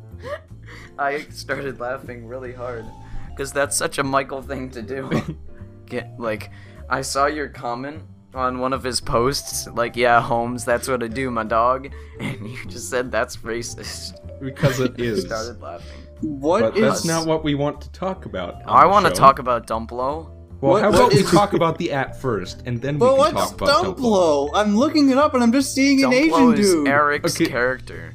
I 0.99 1.21
started 1.31 1.81
laughing 1.81 2.27
really 2.27 2.53
hard 2.53 2.85
because 3.31 3.53
that's 3.53 3.77
such 3.77 3.99
a 3.99 4.03
Michael 4.05 4.43
thing 4.43 4.71
to 4.71 4.83
do. 4.83 5.39
Get 5.87 6.19
like, 6.19 6.51
I 6.89 7.03
saw 7.03 7.27
your 7.27 7.49
comment 7.49 8.03
on 8.35 8.59
one 8.59 8.73
of 8.73 8.83
his 8.85 9.01
posts, 9.01 9.67
like, 9.69 9.97
yeah, 9.97 10.21
Holmes, 10.21 10.65
that's 10.65 10.87
what 10.87 11.03
I 11.03 11.09
do, 11.09 11.31
my 11.31 11.43
dog, 11.43 11.91
and 12.21 12.49
you 12.49 12.65
just 12.67 12.89
said 12.89 13.11
that's 13.11 13.39
racist. 13.39 14.15
because 14.41 14.79
it 14.79 15.01
is. 15.01 15.23
Started 15.23 15.61
laughing. 15.61 16.07
What 16.21 16.61
But 16.61 16.77
is? 16.77 16.83
that's 16.83 17.05
not 17.05 17.27
what 17.27 17.43
we 17.43 17.55
want 17.55 17.81
to 17.81 17.91
talk 17.91 18.27
about. 18.27 18.63
I 18.67 18.87
want 18.87 19.07
to 19.07 19.13
talk 19.13 19.39
about 19.39 19.67
Dumplo. 19.67 20.31
Well, 20.61 20.73
What- 20.73 20.83
how 20.83 20.89
about 20.91 21.15
we 21.15 21.23
talk 21.23 21.53
about 21.55 21.79
the 21.79 21.93
app 21.93 22.17
first, 22.17 22.63
and 22.67 22.83
then 22.83 22.95
we 22.95 23.01
But 23.01 23.09
can 23.11 23.19
what's 23.19 23.33
talk 23.51 23.61
about 23.63 23.97
Dumplo. 23.97 23.97
Dumplo? 23.97 24.51
I'm 24.55 24.77
looking 24.77 25.09
it 25.11 25.17
up 25.17 25.33
and 25.35 25.43
I'm 25.43 25.53
just 25.53 25.73
seeing 25.75 26.05
an 26.05 26.13
Asian 26.13 26.31
Dumplo 26.33 26.59
is 26.59 26.73
dude. 26.73 26.89
Eric's 26.89 27.35
Okay. 27.37 27.47
character. 27.47 28.15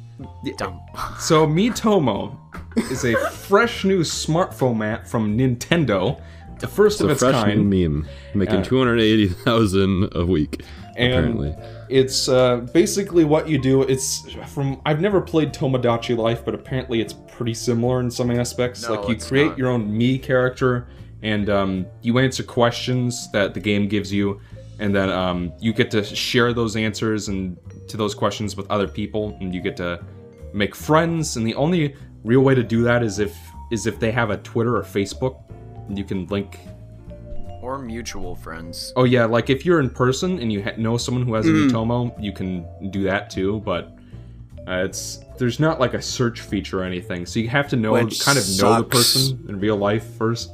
Dump. 0.56 0.80
So 1.18 1.44
Miitomo 1.46 2.36
is 2.90 3.04
a 3.04 3.14
fresh 3.30 3.84
new 3.84 4.00
smartphone 4.00 4.84
app 4.86 5.06
from 5.08 5.36
Nintendo, 5.36 6.20
the 6.60 6.68
first 6.68 6.96
It's 6.96 7.02
of 7.02 7.08
a 7.08 7.12
its 7.12 7.20
fresh 7.22 7.34
kind. 7.34 7.68
new 7.68 7.88
meme, 7.88 8.06
making 8.34 8.56
Yeah. 8.56 8.62
280,000 8.62 10.08
a 10.14 10.24
week, 10.24 10.62
And 10.96 11.12
apparently. 11.12 11.54
It's 11.88 12.28
uh, 12.28 12.58
basically 12.72 13.24
what 13.24 13.48
you 13.48 13.58
do. 13.58 13.82
It's 13.82 14.24
from 14.46 14.80
I've 14.86 15.00
never 15.00 15.20
played 15.20 15.52
Tomodachi 15.52 16.16
Life, 16.16 16.42
but 16.44 16.54
apparently 16.54 17.00
it's 17.00 17.14
pretty 17.36 17.54
similar 17.54 18.00
in 18.00 18.10
some 18.10 18.30
aspects. 18.30 18.88
No, 18.88 18.94
like 18.94 19.08
you 19.08 19.16
create 19.16 19.48
not. 19.48 19.58
your 19.58 19.68
own 19.68 19.96
me 19.96 20.16
character, 20.18 20.86
and 21.22 21.48
um, 21.50 21.86
you 22.02 22.18
answer 22.18 22.42
questions 22.42 23.30
that 23.32 23.54
the 23.54 23.60
game 23.60 23.88
gives 23.88 24.12
you, 24.12 24.40
and 24.78 24.94
then 24.94 25.10
um, 25.10 25.52
you 25.60 25.72
get 25.72 25.90
to 25.92 26.04
share 26.04 26.52
those 26.52 26.76
answers 26.76 27.28
and 27.28 27.56
to 27.88 27.96
those 27.96 28.14
questions 28.14 28.56
with 28.56 28.70
other 28.70 28.88
people, 28.88 29.36
and 29.40 29.54
you 29.54 29.60
get 29.60 29.76
to 29.78 30.04
make 30.52 30.74
friends. 30.74 31.36
And 31.36 31.46
the 31.46 31.54
only 31.54 31.94
real 32.24 32.40
way 32.40 32.54
to 32.54 32.62
do 32.62 32.82
that 32.82 33.02
is 33.02 33.18
if 33.18 33.36
is 33.70 33.86
if 33.86 33.98
they 33.98 34.10
have 34.12 34.30
a 34.30 34.36
Twitter 34.38 34.76
or 34.76 34.82
Facebook. 34.82 35.42
You 35.88 36.04
can 36.04 36.26
link 36.26 36.58
Or 37.62 37.78
mutual 37.78 38.34
friends. 38.36 38.92
Oh 38.96 39.04
yeah, 39.04 39.24
like 39.24 39.50
if 39.50 39.64
you're 39.64 39.80
in 39.80 39.88
person 39.90 40.38
and 40.40 40.52
you 40.52 40.62
ha- 40.62 40.74
know 40.76 40.96
someone 40.96 41.24
who 41.24 41.34
has 41.34 41.46
a 41.46 41.50
Miitomo, 41.50 42.12
you 42.22 42.32
can 42.32 42.66
do 42.90 43.02
that 43.04 43.30
too. 43.30 43.60
But 43.64 43.96
uh, 44.68 44.84
it's 44.84 45.20
there's 45.38 45.58
not 45.60 45.78
like 45.80 45.94
a 45.94 46.02
search 46.02 46.40
feature 46.40 46.80
or 46.80 46.84
anything, 46.84 47.24
so 47.26 47.38
you 47.40 47.48
have 47.48 47.68
to 47.68 47.76
know 47.76 47.92
Which 47.92 48.20
kind 48.20 48.36
of 48.38 48.44
know 48.60 48.76
the 48.78 48.84
person 48.84 49.44
in 49.48 49.60
real 49.60 49.76
life 49.76 50.04
first. 50.18 50.50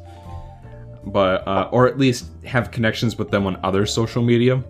But 1.05 1.47
uh, 1.47 1.69
or 1.73 1.89
at 1.89 1.99
least 1.99 2.27
have 2.45 2.71
connections 2.71 3.17
with 3.19 3.31
them 3.31 3.47
on 3.47 3.59
other 3.65 3.87
social 3.87 4.23
media. 4.23 4.63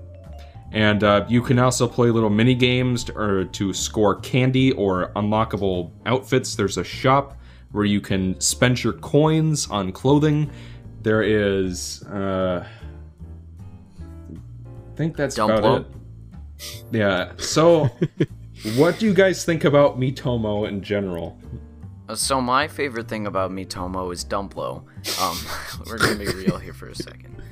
And 0.72 1.04
uh, 1.04 1.26
you 1.28 1.42
can 1.42 1.58
also 1.58 1.86
play 1.86 2.08
little 2.08 2.30
mini 2.30 2.54
games 2.54 3.04
to, 3.04 3.18
or 3.18 3.44
to 3.44 3.74
score 3.74 4.16
candy 4.16 4.72
or 4.72 5.12
unlockable 5.16 5.90
outfits. 6.06 6.54
There's 6.54 6.78
a 6.78 6.84
shop 6.84 7.38
where 7.72 7.84
you 7.84 8.00
can 8.00 8.40
spend 8.40 8.82
your 8.82 8.94
coins 8.94 9.68
on 9.70 9.92
clothing. 9.92 10.50
There 11.02 11.22
is, 11.22 12.02
uh, 12.04 12.64
I 14.00 14.96
think 14.96 15.16
that's 15.16 15.36
Dumplo. 15.36 15.58
about 15.58 15.80
it. 15.82 15.86
Yeah. 16.90 17.32
So, 17.36 17.90
what 18.76 18.98
do 18.98 19.06
you 19.06 19.14
guys 19.14 19.44
think 19.44 19.64
about 19.64 19.98
Miitomo 19.98 20.68
in 20.68 20.82
general? 20.82 21.38
Uh, 22.12 22.16
So 22.16 22.40
my 22.40 22.68
favorite 22.68 23.08
thing 23.08 23.26
about 23.26 23.50
Miitomo 23.50 24.12
is 24.12 24.24
Dumplo. 24.24 24.84
Um, 25.20 25.38
we're 25.86 25.98
gonna 25.98 26.16
be 26.16 26.26
real 26.26 26.58
here 26.58 26.74
for 26.74 26.88
a 26.88 26.94
second. 26.94 27.42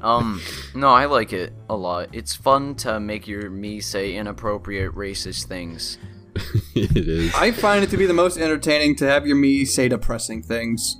Um, 0.00 0.40
no, 0.74 0.88
I 0.88 1.04
like 1.04 1.32
it 1.32 1.52
a 1.68 1.76
lot. 1.76 2.08
It's 2.12 2.34
fun 2.34 2.74
to 2.76 2.98
make 2.98 3.28
your 3.28 3.50
me 3.50 3.80
say 3.80 4.14
inappropriate 4.16 4.94
racist 4.94 5.44
things. 5.44 5.98
it 6.74 6.96
is. 6.96 7.34
I 7.34 7.50
find 7.52 7.84
it 7.84 7.90
to 7.90 7.96
be 7.96 8.06
the 8.06 8.14
most 8.14 8.38
entertaining 8.38 8.96
to 8.96 9.06
have 9.06 9.26
your 9.26 9.36
me 9.36 9.64
say 9.64 9.88
depressing 9.88 10.42
things. 10.42 10.96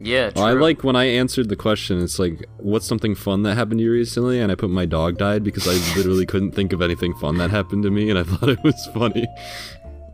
Yeah, 0.00 0.30
true. 0.30 0.42
Well, 0.42 0.50
I 0.50 0.52
like 0.52 0.84
when 0.84 0.94
I 0.94 1.06
answered 1.06 1.48
the 1.48 1.56
question. 1.56 2.00
It's 2.00 2.20
like, 2.20 2.46
what's 2.58 2.86
something 2.86 3.16
fun 3.16 3.42
that 3.42 3.56
happened 3.56 3.80
to 3.80 3.84
you 3.84 3.92
recently? 3.92 4.40
And 4.40 4.52
I 4.52 4.54
put 4.54 4.70
my 4.70 4.86
dog 4.86 5.18
died 5.18 5.42
because 5.42 5.66
I 5.66 5.72
literally 5.96 6.24
couldn't 6.24 6.52
think 6.52 6.72
of 6.72 6.80
anything 6.80 7.14
fun 7.14 7.38
that 7.38 7.50
happened 7.50 7.82
to 7.82 7.90
me, 7.90 8.08
and 8.10 8.18
I 8.18 8.22
thought 8.24 8.48
it 8.50 8.62
was 8.62 8.88
funny. 8.94 9.26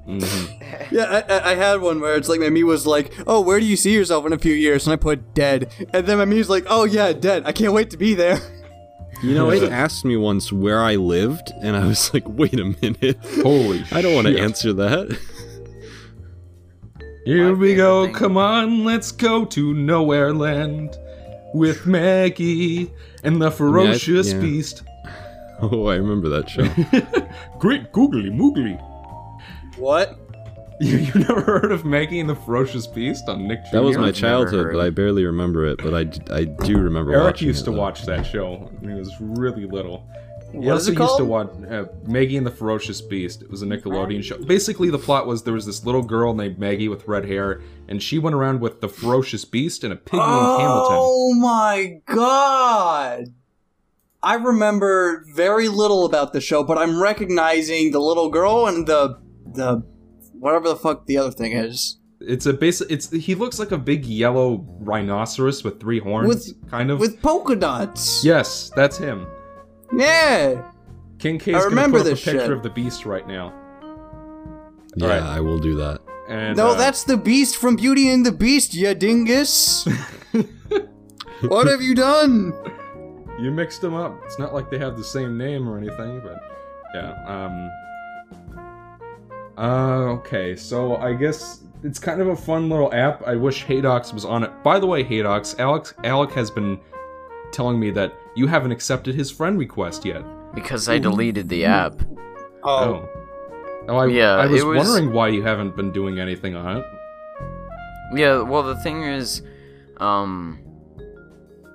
Mm-hmm. 0.07 0.95
Yeah, 0.95 1.05
I, 1.05 1.33
I- 1.35 1.51
I 1.53 1.55
had 1.55 1.81
one 1.81 2.01
where 2.01 2.15
it's 2.17 2.29
like 2.29 2.41
my 2.41 2.51
me 2.51 2.63
was 2.63 2.87
like, 2.87 3.13
"Oh, 3.27 3.41
where 3.41 3.59
do 3.59 3.67
you 3.67 3.77
see 3.77 3.93
yourself 3.95 4.27
in 4.27 4.33
a 4.33 4.39
few 4.39 4.53
years?" 4.55 4.87
And 4.87 4.93
I 4.93 4.97
put 4.97 5.35
dead, 5.35 5.73
and 5.95 6.07
then 6.07 6.19
my 6.19 6.25
me 6.27 6.37
was 6.39 6.51
like, 6.51 6.65
"Oh 6.69 6.85
yeah, 6.85 7.13
dead. 7.13 7.45
I 7.47 7.53
can't 7.53 7.73
wait 7.73 7.91
to 7.91 7.97
be 7.97 8.15
there." 8.15 8.39
You 9.23 9.33
know, 9.35 9.51
it 9.51 9.63
asked 9.73 10.05
me 10.05 10.17
once 10.19 10.53
where 10.53 10.83
I 10.83 10.97
lived, 10.97 11.51
and 11.63 11.75
I 11.77 11.87
was 11.87 12.13
like, 12.13 12.25
wait 12.29 12.61
a 12.61 12.65
minute. 12.83 13.19
Holy 13.43 13.83
I 13.91 14.03
don't 14.03 14.15
want 14.15 14.27
to 14.27 14.39
answer 14.39 14.75
that. 14.75 15.19
Here 17.25 17.53
My 17.55 17.59
we 17.59 17.75
go, 17.75 18.05
thing- 18.05 18.15
come 18.15 18.37
on, 18.37 18.85
let's 18.85 19.11
go 19.13 19.47
to 19.47 19.73
Nowhere 19.73 20.35
Land 20.35 20.99
with 21.55 21.87
Maggie 21.87 22.91
and 23.23 23.41
the 23.41 23.51
ferocious 23.51 24.33
yeah. 24.33 24.41
beast. 24.41 24.83
oh, 25.63 25.87
I 25.87 25.95
remember 25.95 26.29
that 26.29 26.51
show. 26.51 26.69
Great 27.59 27.93
googly 27.93 28.29
moogly. 28.29 28.79
What? 29.85 30.18
You, 30.80 30.97
you 30.99 31.12
never 31.14 31.41
heard 31.41 31.70
of 31.70 31.85
Maggie 31.85 32.18
and 32.18 32.28
the 32.28 32.35
Ferocious 32.35 32.89
Beast 32.89 33.28
on 33.28 33.47
Nick 33.47 33.61
Jr.? 33.66 33.70
That 33.76 33.82
was 33.85 33.97
my 33.97 34.09
I've 34.09 34.14
childhood, 34.16 34.72
but 34.72 34.80
I 34.80 34.91
barely 34.91 35.24
remember 35.24 35.64
it. 35.66 35.78
But 35.80 35.95
I, 35.95 36.35
I 36.35 36.45
do 36.47 36.78
remember 36.78 37.12
Eric 37.12 37.24
watching 37.26 37.47
used 37.47 37.61
it, 37.62 37.64
to 37.66 37.70
though. 37.70 37.78
watch 37.78 38.03
that 38.07 38.24
show 38.26 38.57
when 38.80 38.91
he 38.93 38.99
was 38.99 39.14
really 39.20 39.66
little. 39.66 40.05
He 40.51 40.59
What 40.59 40.78
is 40.78 40.89
also 40.89 40.91
it 40.91 40.99
used 40.99 41.16
to 41.18 41.26
called? 41.26 41.28
watch 41.28 41.70
uh, 41.70 41.85
Maggie 42.09 42.37
and 42.37 42.45
the 42.45 42.51
Ferocious 42.51 43.01
Beast. 43.01 43.43
It 43.43 43.51
was 43.53 43.62
a 43.62 43.66
Nickelodeon 43.66 44.24
show. 44.24 44.37
Basically, 44.39 44.91
the 44.91 44.99
plot 44.99 45.28
was 45.28 45.45
there 45.45 45.55
was 45.55 45.64
this 45.64 45.87
little 45.87 46.03
girl 46.03 46.35
named 46.35 46.59
Maggie 46.59 46.89
with 46.89 47.07
red 47.07 47.24
hair, 47.26 47.62
and 47.87 48.03
she 48.03 48.18
went 48.18 48.35
around 48.35 48.61
with 48.61 48.80
the 48.80 48.89
Ferocious 48.89 49.45
Beast 49.45 49.85
and 49.85 49.93
a 49.93 49.97
pig 49.97 50.14
named 50.18 50.24
Hamilton. 50.24 50.97
Oh 50.99 51.35
my 51.35 52.01
god! 52.07 53.32
I 54.24 54.35
remember 54.35 55.24
very 55.37 55.68
little 55.68 56.05
about 56.05 56.32
the 56.32 56.41
show, 56.41 56.64
but 56.64 56.78
I'm 56.78 57.01
recognizing 57.01 57.93
the 57.93 58.01
little 58.01 58.28
girl 58.28 58.66
and 58.66 58.89
the 58.89 59.22
the 59.55 59.83
whatever 60.39 60.69
the 60.69 60.77
fuck 60.77 61.07
the 61.07 61.17
other 61.19 61.31
thing 61.31 61.53
is. 61.53 61.99
It's 62.21 62.47
a 62.47 62.53
basic. 62.53 62.91
It's 62.91 63.11
he 63.11 63.35
looks 63.35 63.59
like 63.59 63.73
a 63.73 63.79
big 63.79 64.07
yellow 64.07 64.65
rhinoceros 64.81 65.63
with 65.65 65.81
three 65.81 65.99
horns, 65.99 66.29
With- 66.29 66.71
kind 66.71 66.91
of. 66.91 66.99
With 67.01 67.21
polka 67.21 67.57
dots. 67.57 68.25
yes, 68.25 68.71
that's 68.75 68.97
him. 68.97 69.27
Yeah. 69.97 70.71
King 71.19 71.39
K's 71.39 71.55
I 71.55 71.59
gonna 71.59 71.69
remember 71.71 71.99
put 71.99 72.07
up 72.09 72.13
a 72.13 72.17
picture 72.17 72.31
shit. 72.41 72.51
of 72.53 72.63
the 72.63 72.71
beast 72.71 73.05
right 73.07 73.27
now. 73.27 73.53
Yeah, 74.97 75.05
Alright. 75.07 75.23
I 75.23 75.41
will 75.41 75.59
do 75.59 75.77
that. 75.77 76.01
And 76.29 76.57
No, 76.57 76.69
uh, 76.69 76.75
that's 76.75 77.05
the 77.05 77.17
beast 77.17 77.57
from 77.57 77.77
Beauty 77.77 78.09
and 78.11 78.25
the 78.25 78.33
Beast, 78.33 78.75
you 78.75 78.95
dingus. 78.95 79.87
what 81.49 81.67
have 81.67 81.83
you 81.83 81.95
done? 81.95 82.53
You 83.39 83.51
mixed 83.51 83.81
them 83.81 83.95
up. 83.95 84.19
It's 84.25 84.39
not 84.39 84.55
like 84.55 84.71
they 84.71 84.79
have 84.79 84.97
the 84.97 85.05
same 85.05 85.37
name 85.37 85.69
or 85.69 85.77
anything, 85.77 86.21
but 86.21 86.41
yeah. 86.95 87.13
Um. 87.27 87.71
Uh. 89.59 90.13
Okay. 90.19 90.57
So 90.57 90.97
I 90.97 91.15
guess 91.15 91.61
it's 91.83 91.99
kind 91.99 92.21
of 92.21 92.29
a 92.29 92.37
fun 92.37 92.69
little 92.69 92.93
app. 92.95 93.23
I 93.27 93.37
wish 93.37 93.65
Haydox 93.65 94.13
was 94.15 94.25
on 94.25 94.43
it. 94.43 94.51
By 94.63 94.79
the 94.79 94.87
way, 94.87 95.05
Haydox, 95.05 95.59
Alex, 95.59 95.95
Alec 96.05 96.33
has 96.33 96.51
been 96.51 96.81
telling 97.53 97.79
me 97.79 97.91
that 97.93 98.13
you 98.35 98.47
haven't 98.47 98.73
accepted 98.73 99.15
his 99.15 99.31
friend 99.31 99.59
request 99.59 100.05
yet. 100.05 100.25
because 100.55 100.89
I 100.89 100.99
deleted 100.99 101.49
the 101.49 101.65
app. 101.67 102.01
Oh. 102.63 103.09
Oh, 103.87 103.97
I, 103.97 104.07
Yeah, 104.07 104.37
I 104.37 104.47
was, 104.47 104.65
was- 104.65 104.89
wondering 104.89 105.13
why 105.13 105.29
you 105.29 105.43
haven't 105.43 105.77
been 105.77 105.93
doing 105.93 106.19
anything 106.19 106.57
on 106.57 106.79
it. 106.79 106.87
Yeah, 108.15 108.41
well, 108.43 108.63
the 108.63 108.77
thing 108.77 109.03
is, 109.03 109.43
um, 109.99 110.59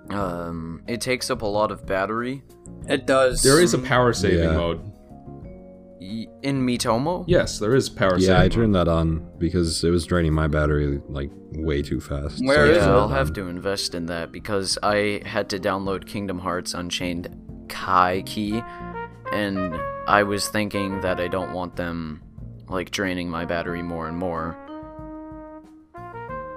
um, 0.09 0.81
it 0.87 1.01
takes 1.01 1.29
up 1.29 1.41
a 1.43 1.45
lot 1.45 1.71
of 1.71 1.85
battery 1.85 2.41
It 2.87 3.05
does. 3.05 3.43
There 3.43 3.61
is 3.61 3.73
a 3.73 3.77
power 3.79 4.11
saving 4.13 4.49
Yeah. 4.49 4.55
mode. 4.55 4.81
Y- 6.01 6.27
in 6.43 6.65
Miitomo. 6.65 7.25
Yes, 7.27 7.59
there 7.59 7.75
is 7.75 7.89
power 7.89 8.11
saving. 8.19 8.27
Yeah, 8.29 8.37
I 8.39 8.43
mode. 8.43 8.51
turned 8.53 8.75
that 8.75 8.87
on 8.87 9.29
because 9.37 9.83
it 9.83 9.89
was 9.89 10.05
draining 10.05 10.33
my 10.33 10.47
battery 10.47 11.01
like 11.09 11.29
way 11.53 11.81
too 11.81 11.99
fast. 11.99 12.43
Where 12.45 12.65
I 12.65 12.69
is 12.69 12.77
yeah, 12.77 12.83
turned 12.85 12.91
it? 12.91 12.97
I'll 12.99 13.03
on. 13.05 13.11
have 13.11 13.33
to 13.33 13.47
invest 13.47 13.93
in 13.95 14.05
that 14.05 14.31
because 14.31 14.77
I 14.81 15.21
had 15.25 15.49
to 15.49 15.59
download 15.59 16.05
Kingdom 16.07 16.39
Hearts 16.39 16.73
Unchained 16.73 17.27
Kai 17.67 18.23
Key, 18.25 18.61
and 19.33 19.77
I 20.07 20.23
was 20.23 20.47
thinking 20.47 21.01
that 21.01 21.19
I 21.19 21.27
don't 21.27 21.51
want 21.53 21.75
them 21.75 22.21
like 22.69 22.91
draining 22.91 23.29
my 23.29 23.45
battery 23.45 23.81
more 23.81 24.07
and 24.07 24.17
more. 24.17 24.55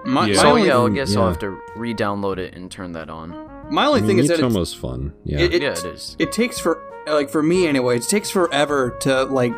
My, 0.04 0.26
Yeah. 0.26 0.34
my 0.36 0.42
So 0.42 0.48
only, 0.50 0.66
yeah, 0.66 0.78
I 0.78 0.84
thing- 0.84 0.94
guess 0.94 1.16
I'll 1.16 1.28
have 1.28 1.38
to 1.40 1.58
re-download 1.76 2.38
it 2.38 2.54
and 2.54 2.70
turn 2.70 2.92
that 2.92 3.08
on. 3.08 3.30
my 3.70 3.86
only 3.86 4.02
I 4.02 4.06
thing 4.06 4.18
is 4.18 4.28
that 4.28 4.34
it's, 4.34 4.42
almost 4.42 4.76
fun. 4.76 5.12
Yeah. 5.24 5.38
it, 5.40 5.54
it, 5.54 5.62
Yeah, 5.62 5.70
it 5.72 5.84
is. 5.84 6.16
It 6.18 6.32
takes 6.32 6.58
for 6.58 6.82
like 7.06 7.30
for 7.30 7.42
me 7.42 7.66
anyway. 7.66 7.96
It 7.96 8.02
takes 8.08 8.30
forever 8.30 8.96
to 9.00 9.24
like 9.24 9.52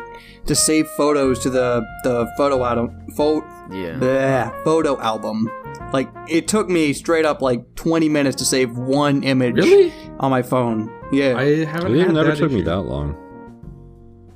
to 0.45 0.55
save 0.55 0.87
photos 0.97 1.39
to 1.39 1.49
the 1.49 1.85
the 2.03 2.27
photo 2.37 2.63
album. 2.63 3.07
Pho- 3.15 3.43
Yeah. 3.71 3.93
bleh, 3.99 4.63
photo 4.63 4.99
album. 5.01 5.49
Like 5.93 6.09
it 6.27 6.47
took 6.47 6.67
me 6.69 6.93
straight 6.93 7.25
up 7.25 7.41
like 7.41 7.75
20 7.75 8.09
minutes 8.09 8.35
to 8.37 8.45
save 8.45 8.77
one 8.77 9.23
image 9.23 9.55
Really? 9.55 9.93
on 10.19 10.29
my 10.31 10.41
phone. 10.41 10.91
Yeah, 11.11 11.35
I 11.37 11.63
haven't 11.65 11.95
it 11.95 12.05
had 12.05 12.13
never 12.13 12.29
that 12.31 12.37
took 12.37 12.51
me 12.51 12.61
that 12.63 12.81
long. 12.81 13.15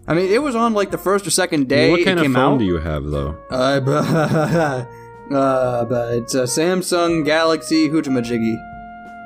I 0.07 0.14
mean 0.16 0.32
it 0.32 0.41
was 0.41 0.55
on 0.55 0.74
like 0.74 0.89
the 0.91 0.97
first 0.97 1.28
or 1.28 1.30
second 1.32 1.60
I 1.60 1.62
mean, 1.62 1.68
day 1.68 1.91
what 1.91 2.05
kind 2.05 2.20
it 2.20 2.26
of 2.26 2.34
phone 2.34 2.53
out. 2.53 2.60
do 2.60 2.66
you 2.66 2.78
have 2.78 3.05
though? 3.05 3.38
Uh, 3.51 3.80
but, 3.82 5.36
uh, 5.36 5.86
but 5.86 6.14
it's 6.16 6.34
a 6.34 6.43
Samsung 6.43 7.24
Galaxy 7.26 7.89
Hootamajiggy. 7.89 8.55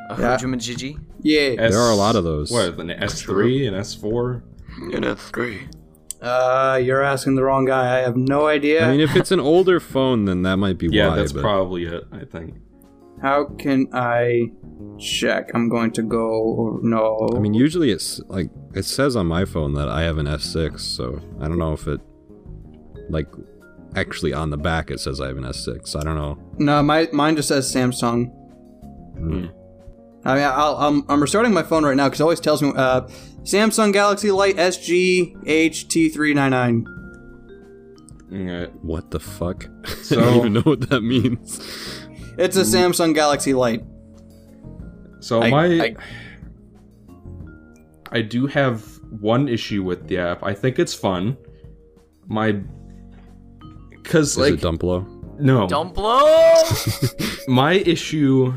A 0.10 0.16
Yeah. 0.20 0.38
Hujumajiji? 1.24 1.56
Yeah. 1.58 1.64
S- 1.64 1.72
There 1.72 1.82
are 1.82 1.92
a 1.92 1.96
lot 1.96 2.16
of 2.16 2.24
those. 2.24 2.52
What, 2.52 2.80
an 2.80 2.88
S3 2.90 3.68
and 3.68 3.76
S4? 3.78 4.42
And 4.96 5.06
S3. 5.06 5.74
Uh, 6.22 6.78
you're 6.82 7.02
asking 7.04 7.36
the 7.36 7.44
wrong 7.44 7.66
guy. 7.66 7.98
I 7.98 8.00
have 8.00 8.16
no 8.16 8.48
idea. 8.48 8.86
I 8.88 8.92
mean, 8.92 9.02
if 9.02 9.16
it's 9.16 9.32
an 9.32 9.40
older 9.42 9.80
phone, 9.80 10.26
then 10.26 10.44
that 10.44 10.56
might 10.58 10.78
be 10.78 10.88
Yeah, 10.88 11.08
why. 11.10 11.16
Yeah, 11.16 11.20
that's 11.22 11.34
but 11.34 11.42
probably 11.42 11.84
it, 11.86 12.06
I 12.14 12.24
think. 12.26 12.56
How 13.22 13.46
can 13.46 13.88
I 13.94 14.52
check? 15.00 15.52
I'm 15.54 15.68
going 15.70 15.92
to 15.92 16.02
go. 16.02 16.80
No. 16.82 17.30
I 17.36 17.40
mean, 17.40 17.54
usually 17.54 17.92
it's 17.92 18.20
like 18.28 18.50
it 18.74 18.84
says 18.84 19.16
on 19.16 19.28
my 19.28 19.46
phone 19.46 19.74
that 19.76 19.88
I 19.90 20.02
have 20.04 20.18
an 20.18 20.26
S6, 20.26 20.80
so 20.80 21.22
I 21.42 21.48
don't 21.48 21.58
know 21.60 21.74
if 21.74 21.88
it 21.88 22.00
like 23.10 23.28
actually 23.96 24.34
on 24.34 24.50
the 24.50 24.58
back 24.58 24.90
it 24.92 25.00
says 25.00 25.22
I 25.22 25.28
have 25.28 25.38
an 25.38 25.44
S6. 25.44 25.96
I 26.00 26.04
don't 26.04 26.16
know. 26.16 26.38
no, 26.58 26.82
my 26.84 27.08
mine 27.14 27.36
just 27.36 27.48
says 27.50 27.74
Samsung. 27.74 28.32
Hmm. 29.18 29.46
I 30.26 30.36
mean, 30.36 30.44
I'll, 30.44 30.78
I'm 30.78 31.04
I'm 31.10 31.22
restarting 31.22 31.54
my 31.54 31.64
phone 31.64 31.84
right 31.84 31.98
now 31.98 32.06
because 32.08 32.20
it 32.20 32.24
always 32.24 32.40
tells 32.40 32.62
me 32.62 32.72
uh, 32.76 33.02
Samsung 33.44 33.92
Galaxy 33.92 34.32
Light 34.32 34.56
SG 34.56 35.36
HT399. 35.46 36.86
Yeah. 38.32 38.66
What 38.82 39.12
the 39.12 39.20
fuck? 39.20 39.66
I 40.12 40.16
don't 40.16 40.38
even 40.38 40.54
know 40.54 40.62
what 40.62 40.90
that 40.90 41.02
means. 41.02 41.60
It's 42.38 42.56
a 42.58 42.62
Samsung 42.62 43.14
Galaxy 43.14 43.54
Light. 43.54 43.84
So 45.20 45.42
I- 45.44 45.50
my 45.50 45.66
I- 45.66 45.96
I 48.12 48.22
do 48.22 48.46
have 48.48 48.84
one 49.20 49.48
issue 49.50 49.84
with 49.84 50.08
the 50.08 50.20
app. 50.20 50.44
I 50.44 50.54
think 50.54 50.78
it's 50.80 50.94
fun. 50.94 51.36
My 52.28 52.62
cuz 54.04 54.32
Is 54.32 54.38
like 54.38 54.54
it 54.54 54.62
Dumplo? 54.62 55.06
no. 55.40 55.68
Dumplo! 55.68 57.48
my 57.48 57.74
issue 57.74 58.54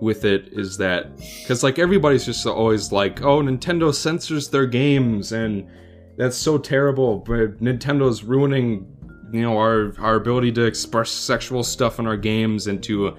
with 0.00 0.24
it 0.24 0.48
is 0.52 0.76
that 0.76 1.16
because 1.42 1.62
like 1.62 1.78
everybody's 1.78 2.24
just 2.24 2.46
always 2.46 2.92
like 2.92 3.20
oh 3.22 3.40
nintendo 3.40 3.92
censors 3.92 4.48
their 4.48 4.66
games 4.66 5.32
and 5.32 5.68
that's 6.16 6.36
so 6.36 6.56
terrible 6.56 7.18
but 7.18 7.60
nintendo's 7.60 8.22
ruining 8.22 8.86
you 9.32 9.42
know 9.42 9.58
our 9.58 9.94
our 9.98 10.14
ability 10.14 10.52
to 10.52 10.64
express 10.64 11.10
sexual 11.10 11.64
stuff 11.64 11.98
in 11.98 12.06
our 12.06 12.16
games 12.16 12.68
and 12.68 12.82
to 12.82 13.16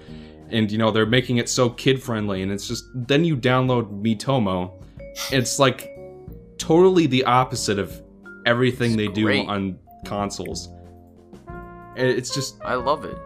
and 0.48 0.72
you 0.72 0.78
know 0.78 0.90
they're 0.90 1.06
making 1.06 1.36
it 1.36 1.48
so 1.48 1.68
kid 1.68 2.02
friendly 2.02 2.42
and 2.42 2.50
it's 2.50 2.66
just 2.66 2.84
then 2.94 3.24
you 3.24 3.36
download 3.36 4.02
Miitomo 4.02 4.82
it's 5.30 5.58
like 5.58 5.90
totally 6.56 7.06
the 7.06 7.24
opposite 7.24 7.78
of 7.78 8.02
everything 8.46 8.92
It's 8.92 8.96
they 8.96 9.08
do 9.08 9.28
on 9.46 9.78
consoles 10.04 10.70
it's 11.96 12.34
just 12.34 12.60
I 12.64 12.74
love 12.74 13.04
it. 13.04 13.16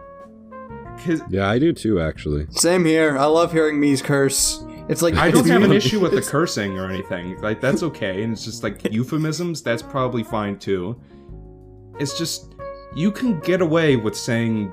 'Cause 1.03 1.21
Yeah, 1.29 1.49
I 1.49 1.59
do 1.59 1.73
too, 1.73 1.99
actually. 1.99 2.47
Same 2.51 2.85
here. 2.85 3.17
I 3.17 3.25
love 3.25 3.51
hearing 3.51 3.79
Mii's 3.79 4.01
curse. 4.01 4.63
It's 4.87 5.01
like 5.01 5.15
I 5.15 5.31
don't 5.31 5.47
have 5.49 5.63
an 5.63 5.71
issue 5.73 5.99
with 5.99 6.11
the 6.11 6.21
cursing 6.21 6.77
or 6.77 6.89
anything. 6.89 7.39
Like 7.41 7.59
that's 7.61 7.83
okay, 7.83 8.23
and 8.23 8.33
it's 8.33 8.45
just 8.45 8.63
like 8.63 8.91
euphemisms. 8.91 9.61
That's 9.63 9.81
probably 9.81 10.23
fine 10.23 10.57
too. 10.59 10.99
It's 11.99 12.17
just 12.17 12.53
you 12.95 13.11
can 13.11 13.39
get 13.41 13.61
away 13.61 13.95
with 13.95 14.15
saying 14.15 14.71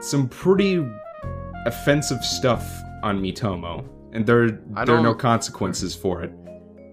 some 0.00 0.28
pretty 0.28 0.84
offensive 1.66 2.22
stuff 2.24 2.64
on 3.02 3.20
Miitomo, 3.20 3.84
and 4.12 4.26
there 4.26 4.50
there 4.50 4.96
are 4.96 5.02
no 5.02 5.14
consequences 5.14 5.94
for 5.94 6.22
it. 6.22 6.32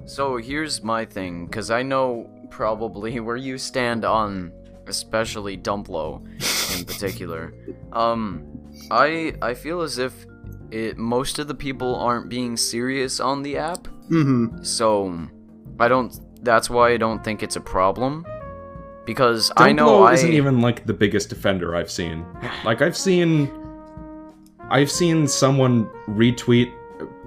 So 0.06 0.38
here's 0.38 0.84
my 0.84 1.06
thing, 1.06 1.46
because 1.48 1.70
I 1.70 1.84
know 1.84 2.30
probably 2.50 3.20
where 3.28 3.38
you 3.38 3.58
stand 3.58 4.06
on 4.06 4.52
especially 4.90 5.58
Dumplo 5.58 6.22
in 6.78 6.86
particular. 6.86 7.54
Um, 7.94 8.46
I 8.92 9.34
I 9.42 9.54
feel 9.54 9.82
as 9.82 9.98
if 9.98 10.26
it 10.72 10.98
most 10.98 11.40
of 11.40 11.48
the 11.48 11.56
people 11.56 11.96
aren't 11.96 12.30
being 12.30 12.58
serious 12.58 13.20
on 13.20 13.42
the 13.44 13.58
app, 13.58 13.88
Mm-hmm. 14.10 14.64
so 14.64 15.14
I 15.80 15.88
don't. 15.88 16.12
That's 16.44 16.70
why 16.70 16.92
I 16.94 16.98
don't 16.98 17.24
think 17.24 17.44
it's 17.44 17.56
a 17.56 17.62
problem. 17.62 18.26
Because 19.06 19.52
I 19.58 19.72
know 19.72 20.04
I 20.04 20.14
isn't 20.14 20.34
even 20.34 20.62
like 20.62 20.86
the 20.86 20.94
biggest 20.94 21.32
offender 21.32 21.76
I've 21.76 21.90
seen. 21.92 22.26
Like 22.66 22.82
I've 22.84 22.96
seen, 22.98 23.50
I've 24.70 24.92
seen 24.92 25.28
someone 25.28 25.86
retweet 26.08 26.72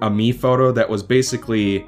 a 0.01 0.09
me 0.09 0.31
photo 0.31 0.71
that 0.71 0.89
was 0.89 1.03
basically, 1.03 1.85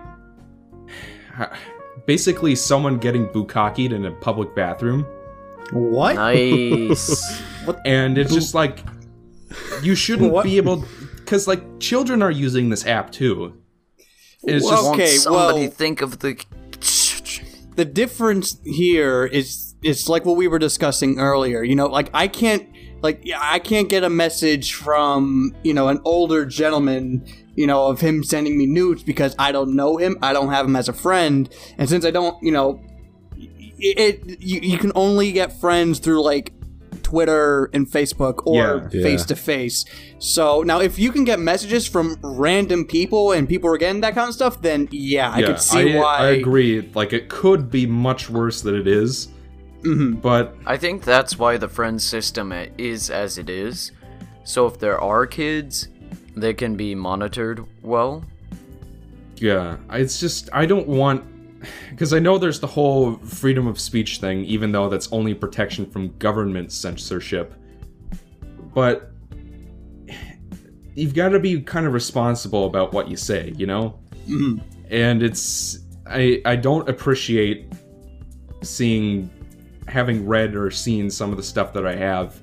basically 2.06 2.56
someone 2.56 2.98
getting 2.98 3.28
bukakied 3.30 3.92
in 3.94 4.06
a 4.06 4.12
public 4.12 4.56
bathroom, 4.56 5.06
What? 5.72 6.16
nice. 6.16 7.42
and 7.86 8.18
it's 8.18 8.34
just 8.34 8.54
like, 8.54 8.80
you 9.82 9.96
shouldn't 9.96 10.32
What? 10.32 10.44
be 10.44 10.58
able, 10.58 10.86
because 11.18 11.48
like 11.48 11.80
children 11.80 12.22
are 12.22 12.32
using 12.32 12.70
this 12.70 12.86
app 12.86 13.12
too. 13.12 13.62
It's 14.44 14.64
Well, 14.64 14.72
just 14.74 14.84
Won't 14.84 14.96
Okay, 15.02 15.16
somebody 15.18 15.60
well- 15.62 15.72
think 15.72 16.02
of 16.02 16.20
the. 16.20 16.44
the 17.76 17.86
difference 17.86 18.58
here 18.64 19.26
is 19.26 19.76
it's 19.84 20.08
like 20.08 20.24
what 20.26 20.38
we 20.38 20.48
were 20.48 20.58
discussing 20.60 21.20
earlier 21.20 21.62
you 21.62 21.76
know 21.76 21.88
like 21.88 22.10
i 22.14 22.26
can't 22.28 22.66
like 23.02 23.20
yeah, 23.24 23.38
i 23.42 23.60
can't 23.60 23.90
get 23.90 24.02
a 24.04 24.10
message 24.10 24.74
from 24.74 25.54
you 25.64 25.74
know 25.74 25.90
an 25.90 26.00
older 26.06 26.46
gentleman 26.46 27.22
you 27.56 27.68
know 27.68 27.88
of 27.88 28.00
him 28.00 28.24
sending 28.24 28.58
me 28.58 28.66
nudes 28.66 29.04
because 29.04 29.36
i 29.38 29.52
don't 29.52 29.76
know 29.76 29.98
him 29.98 30.18
i 30.22 30.32
don't 30.32 30.50
have 30.52 30.66
him 30.66 30.76
as 30.78 30.88
a 30.88 30.94
friend 30.94 31.54
and 31.78 31.90
since 31.90 32.06
i 32.06 32.12
don't 32.12 32.42
you 32.42 32.52
know 32.52 32.82
it, 33.80 34.20
it 34.30 34.42
you, 34.42 34.60
you 34.62 34.78
can 34.78 34.92
only 34.96 35.32
get 35.32 35.60
friends 35.60 36.00
through 36.00 36.22
like 36.22 36.52
twitter 37.04 37.70
and 37.74 37.86
facebook 37.88 38.42
or 38.48 38.56
Yeah. 38.56 38.90
Yeah. 38.92 39.04
face 39.04 39.26
to 39.26 39.36
face 39.36 39.86
so 40.18 40.64
now 40.64 40.80
if 40.80 40.98
you 40.98 41.12
can 41.12 41.24
get 41.24 41.40
messages 41.40 41.88
from 41.88 42.18
random 42.24 42.86
people 42.86 43.32
and 43.34 43.48
people 43.48 43.70
are 43.72 43.78
getting 43.78 44.02
that 44.02 44.16
kind 44.16 44.28
of 44.30 44.34
stuff 44.34 44.60
then 44.62 44.88
yeah 44.92 45.32
i 45.32 45.42
could 45.44 45.60
see 45.60 45.96
I, 45.96 46.00
why 46.00 46.18
I 46.18 46.28
agree. 46.32 46.90
Like 46.96 47.14
it 47.14 47.30
could 47.30 47.70
be 47.70 47.86
much 47.86 48.30
worse 48.30 48.62
than 48.62 48.76
it 48.76 48.88
is, 48.88 49.28
Mhm. 49.84 50.20
but 50.22 50.56
I 50.66 50.78
think 50.78 51.04
that's 51.04 51.38
why 51.38 51.58
the 51.58 51.68
friend 51.70 52.02
system 52.02 52.52
i- 52.52 52.72
is 52.78 53.12
as 53.12 53.38
it 53.38 53.50
is. 53.52 53.92
So 54.44 54.66
if 54.66 54.80
there 54.80 55.00
are 55.00 55.28
kids, 55.28 55.90
they 56.36 56.54
can 56.56 56.76
be 56.76 56.96
monitored 56.96 57.64
well. 57.84 58.24
Yeah, 59.38 59.78
it's 59.92 60.20
just 60.20 60.50
I 60.54 60.66
don't 60.66 60.88
want 60.88 61.24
because 61.90 62.14
I 62.14 62.20
know 62.20 62.38
there's 62.38 62.60
the 62.60 62.68
whole 62.68 63.16
freedom 63.18 63.68
of 63.68 63.80
speech 63.80 64.20
thing, 64.20 64.46
even 64.46 64.72
though 64.72 64.90
that's 64.90 65.12
only 65.12 65.34
protection 65.34 65.86
from 65.86 66.16
government 66.18 66.72
censorship. 66.72 67.54
But 68.74 69.12
you've 70.96 71.14
got 71.14 71.30
to 71.30 71.40
be 71.40 71.62
kind 71.62 71.86
of 71.86 71.94
responsible 71.94 72.66
about 72.66 72.94
what 72.94 73.10
you 73.10 73.18
say, 73.18 73.54
you 73.58 73.66
know. 73.66 74.00
Mhm. 74.28 74.62
And 74.90 75.24
it's 75.24 75.80
I 76.08 76.42
I 76.46 76.56
don't 76.56 76.88
appreciate 76.90 77.72
seeing 78.62 79.30
having 79.88 80.26
read 80.26 80.56
or 80.56 80.72
seen 80.72 81.10
some 81.10 81.32
of 81.32 81.38
the 81.38 81.44
stuff 81.44 81.74
that 81.74 81.86
I 81.86 81.96
have, 81.96 82.40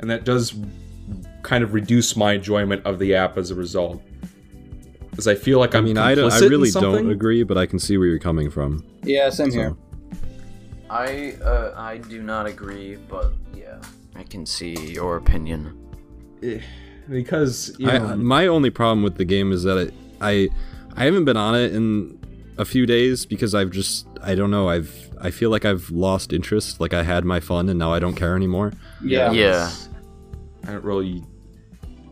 and 0.00 0.10
that 0.10 0.24
does 0.24 0.54
kind 1.42 1.62
of 1.62 1.74
reduce 1.74 2.16
my 2.16 2.34
enjoyment 2.34 2.84
of 2.84 2.98
the 2.98 3.14
app 3.14 3.38
as 3.38 3.50
a 3.50 3.54
result. 3.54 4.02
Because 5.16 5.28
I 5.28 5.34
feel 5.34 5.58
like 5.58 5.74
I 5.74 5.78
I'm 5.78 5.84
mean, 5.84 5.96
I, 5.96 6.14
don't- 6.14 6.30
I 6.30 6.38
really 6.40 6.70
don't 6.70 7.10
agree, 7.10 7.42
but 7.42 7.56
I 7.56 7.64
can 7.64 7.78
see 7.78 7.96
where 7.96 8.06
you're 8.06 8.18
coming 8.18 8.50
from. 8.50 8.84
Yeah, 9.02 9.30
same 9.30 9.50
So- 9.50 9.56
here. 9.58 9.76
I 10.90 11.32
uh, 11.42 11.72
I 11.76 11.96
do 11.98 12.22
not 12.22 12.46
agree, 12.46 12.96
but 13.08 13.32
yeah, 13.54 13.78
I 14.14 14.22
can 14.22 14.46
see 14.46 14.74
your 14.92 15.16
opinion. 15.16 15.76
because 17.08 17.74
you 17.78 17.88
I, 17.88 17.98
know, 17.98 18.16
my 18.16 18.46
only 18.46 18.70
problem 18.70 19.02
with 19.02 19.16
the 19.16 19.24
game 19.24 19.50
is 19.52 19.62
that 19.64 19.78
it, 19.78 19.94
I 20.20 20.48
I 20.96 21.04
haven't 21.04 21.24
been 21.24 21.36
on 21.36 21.54
it 21.56 21.72
in 21.74 22.18
a 22.58 22.64
few 22.64 22.86
days 22.86 23.26
because 23.26 23.52
I've 23.54 23.70
just 23.70 24.06
I 24.22 24.34
don't 24.36 24.50
know 24.52 24.68
I've 24.68 24.94
I 25.20 25.30
feel 25.32 25.50
like 25.50 25.64
I've 25.64 25.90
lost 25.90 26.32
interest. 26.32 26.80
Like 26.80 26.94
I 26.94 27.02
had 27.02 27.24
my 27.24 27.40
fun 27.40 27.68
and 27.68 27.78
now 27.78 27.92
I 27.92 27.98
don't 27.98 28.14
care 28.14 28.36
anymore. 28.36 28.72
Yeah. 29.02 29.32
Yeah. 29.32 29.70
I 30.68 30.72
don't 30.72 30.84
really. 30.84 31.24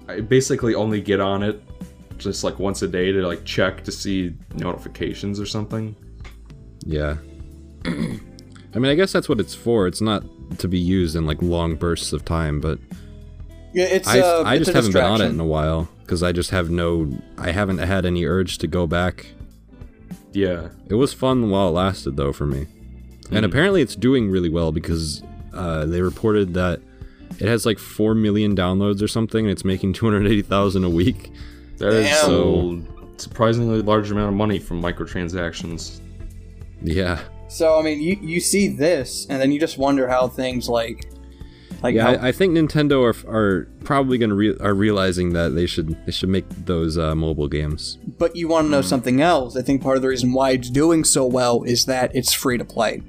I 0.09 0.21
basically 0.21 0.75
only 0.75 1.01
get 1.01 1.21
on 1.21 1.43
it 1.45 1.63
just 2.25 2.45
like 2.45 2.59
once 2.59 2.83
a 2.83 2.89
day 2.89 3.13
to 3.13 3.27
like 3.27 3.45
check 3.45 3.85
to 3.85 3.93
see 3.93 4.35
notifications 4.55 5.39
or 5.39 5.47
something. 5.47 5.95
Yeah. 6.85 7.17
I 7.85 8.79
mean, 8.79 8.91
I 8.91 8.95
guess 8.95 9.13
that's 9.13 9.29
what 9.29 9.39
it's 9.39 9.55
for. 9.55 9.87
It's 9.87 10.01
not 10.01 10.25
to 10.59 10.69
be 10.69 10.79
used 10.79 11.15
in 11.15 11.27
like 11.27 11.41
long 11.41 11.77
bursts 11.77 12.13
of 12.13 12.25
time, 12.25 12.61
but 12.61 12.79
Yeah, 13.73 13.85
it's. 13.85 14.09
I, 14.09 14.21
uh, 14.21 14.43
I 14.45 14.55
it's 14.57 14.67
just 14.67 14.71
a 14.71 14.79
haven't 14.79 14.93
been 14.93 15.05
on 15.05 15.21
it 15.21 15.29
in 15.29 15.39
a 15.39 15.45
while 15.45 15.89
because 16.01 16.23
I 16.23 16.33
just 16.33 16.51
have 16.51 16.71
no. 16.71 17.11
I 17.39 17.53
haven't 17.53 17.79
had 17.79 18.05
any 18.05 18.25
urge 18.25 18.59
to 18.59 18.67
go 18.67 18.87
back. 18.87 19.27
Yeah. 20.33 20.71
It 20.89 20.95
was 20.95 21.13
fun 21.13 21.51
while 21.51 21.69
it 21.69 21.73
lasted, 21.73 22.17
though, 22.17 22.33
for 22.33 22.47
me. 22.47 22.65
Hmm. 23.29 23.37
And 23.37 23.47
apparently, 23.47 23.81
it's 23.81 23.95
doing 23.95 24.31
really 24.31 24.51
well 24.51 24.73
because 24.73 25.23
uh, 25.53 25.87
they 25.87 26.03
reported 26.03 26.55
that 26.55 26.81
it 27.39 27.47
has 27.47 27.65
like 27.65 27.79
four 27.79 28.15
million 28.15 28.57
downloads 28.57 29.03
or 29.03 29.09
something, 29.09 29.45
and 29.45 29.53
it's 29.53 29.65
making 29.65 29.93
two 29.93 30.07
hundred 30.07 30.27
eighty 30.27 30.43
thousand 30.43 30.85
a 30.85 30.91
week. 30.91 31.31
That 31.79 31.93
is 31.93 32.07
Damn. 32.07 32.25
so 32.27 32.83
surprisingly 33.17 33.83
large 33.83 34.11
amount 34.11 34.29
of 34.29 34.35
money 34.35 34.59
from 34.59 34.81
microtransactions. 34.83 36.01
Yeah, 36.83 37.21
So 37.49 37.79
I 37.79 37.83
mean, 37.83 38.01
you 38.03 38.19
you 38.21 38.41
see 38.41 38.69
this, 38.69 39.27
and 39.31 39.41
then 39.41 39.53
you 39.53 39.59
just 39.61 39.79
wonder 39.79 40.07
how 40.09 40.29
things 40.29 40.69
like, 40.69 41.11
like 41.83 41.95
yeah. 41.95 42.03
how, 42.03 42.13
I, 42.13 42.29
I 42.29 42.33
think 42.33 42.53
Nintendo 42.55 43.03
are 43.03 43.31
are 43.31 43.65
probably 43.85 44.19
gonna 44.19 44.35
re- 44.35 44.57
are 44.61 44.75
realizing 44.75 45.33
that 45.33 45.55
they 45.55 45.65
should 45.67 45.97
they 46.05 46.13
should 46.13 46.29
make 46.29 46.45
those 46.67 46.99
uh, 46.99 47.15
mobile 47.15 47.49
games. 47.49 47.99
but 48.19 48.37
you 48.37 48.49
want 48.49 48.67
to 48.67 48.71
know 48.71 48.81
Hmm. 48.83 48.87
something 48.89 49.21
else. 49.23 49.57
I 49.57 49.63
think 49.63 49.83
part 49.83 49.97
of 49.97 50.03
the 50.03 50.09
reason 50.09 50.33
why 50.33 50.51
it's 50.51 50.69
doing 50.69 51.05
so 51.05 51.25
well 51.25 51.63
is 51.63 51.87
that 51.87 52.15
it's 52.15 52.33
free 52.35 52.59
to 52.59 52.65
play. 52.65 53.03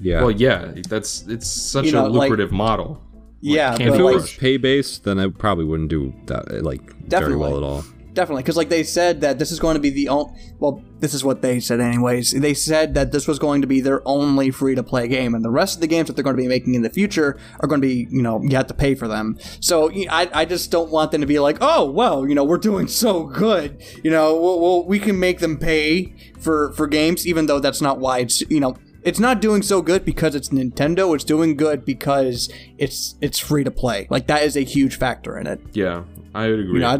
Yeah. 0.00 0.20
Well, 0.20 0.30
yeah, 0.30 0.72
that's 0.88 1.26
it's 1.26 1.48
such 1.48 1.86
You 1.86 1.92
know, 1.92 2.06
a 2.06 2.08
like- 2.08 2.28
lucrative 2.30 2.52
model. 2.52 3.00
Yeah, 3.40 3.76
Candy 3.76 3.94
if 3.94 4.00
it 4.00 4.02
like, 4.02 4.14
was 4.14 4.34
pay 4.36 4.56
based, 4.56 5.04
then 5.04 5.18
I 5.18 5.28
probably 5.28 5.64
wouldn't 5.64 5.90
do 5.90 6.12
that 6.26 6.62
like 6.64 6.82
very 6.82 7.08
Definitely. 7.08 7.36
well 7.36 7.56
at 7.56 7.62
all. 7.62 7.84
definitely 8.14 8.42
because 8.42 8.56
like 8.56 8.68
they 8.68 8.82
said 8.82 9.20
that 9.20 9.38
this 9.38 9.52
is 9.52 9.60
going 9.60 9.74
to 9.74 9.80
be 9.80 9.90
the 9.90 10.08
only. 10.08 10.32
Well, 10.58 10.82
this 10.98 11.14
is 11.14 11.22
what 11.22 11.40
they 11.40 11.60
said 11.60 11.78
anyways. 11.80 12.32
They 12.32 12.52
said 12.52 12.94
that 12.94 13.12
this 13.12 13.28
was 13.28 13.38
going 13.38 13.60
to 13.60 13.68
be 13.68 13.80
their 13.80 14.02
only 14.08 14.50
free 14.50 14.74
to 14.74 14.82
play 14.82 15.06
game, 15.06 15.36
and 15.36 15.44
the 15.44 15.50
rest 15.50 15.76
of 15.76 15.80
the 15.80 15.86
games 15.86 16.08
that 16.08 16.16
they're 16.16 16.24
going 16.24 16.34
to 16.36 16.42
be 16.42 16.48
making 16.48 16.74
in 16.74 16.82
the 16.82 16.90
future 16.90 17.38
are 17.60 17.68
going 17.68 17.80
to 17.80 17.86
be, 17.86 18.08
you 18.10 18.20
know, 18.22 18.42
you 18.42 18.56
have 18.56 18.66
to 18.66 18.74
pay 18.74 18.96
for 18.96 19.06
them. 19.06 19.38
So 19.60 19.88
you 19.90 20.06
know, 20.06 20.12
I, 20.12 20.28
I 20.34 20.44
just 20.44 20.72
don't 20.72 20.90
want 20.90 21.12
them 21.12 21.20
to 21.20 21.28
be 21.28 21.38
like, 21.38 21.58
oh 21.60 21.88
well, 21.88 22.26
you 22.28 22.34
know, 22.34 22.42
we're 22.42 22.58
doing 22.58 22.88
so 22.88 23.22
good, 23.24 23.80
you 24.02 24.10
know, 24.10 24.34
well, 24.34 24.58
well 24.58 24.84
we 24.84 24.98
can 24.98 25.20
make 25.20 25.38
them 25.38 25.56
pay 25.56 26.12
for 26.40 26.72
for 26.72 26.88
games, 26.88 27.24
even 27.24 27.46
though 27.46 27.60
that's 27.60 27.80
not 27.80 28.00
why 28.00 28.18
it's 28.18 28.40
you 28.50 28.58
know. 28.58 28.76
It's 29.08 29.18
not 29.18 29.40
doing 29.40 29.62
so 29.62 29.80
good 29.80 30.04
because 30.04 30.34
it's 30.34 30.50
Nintendo. 30.50 31.14
It's 31.14 31.24
doing 31.24 31.56
good 31.56 31.86
because 31.86 32.52
it's 32.76 33.14
it's 33.22 33.38
free 33.38 33.64
to 33.64 33.70
play. 33.70 34.06
Like 34.10 34.26
that 34.26 34.42
is 34.42 34.54
a 34.54 34.60
huge 34.60 34.98
factor 34.98 35.38
in 35.38 35.46
it. 35.46 35.62
Yeah, 35.72 36.04
I 36.34 36.50
would 36.50 36.60
agree. 36.60 36.74
You 36.74 36.80
know, 36.80 36.98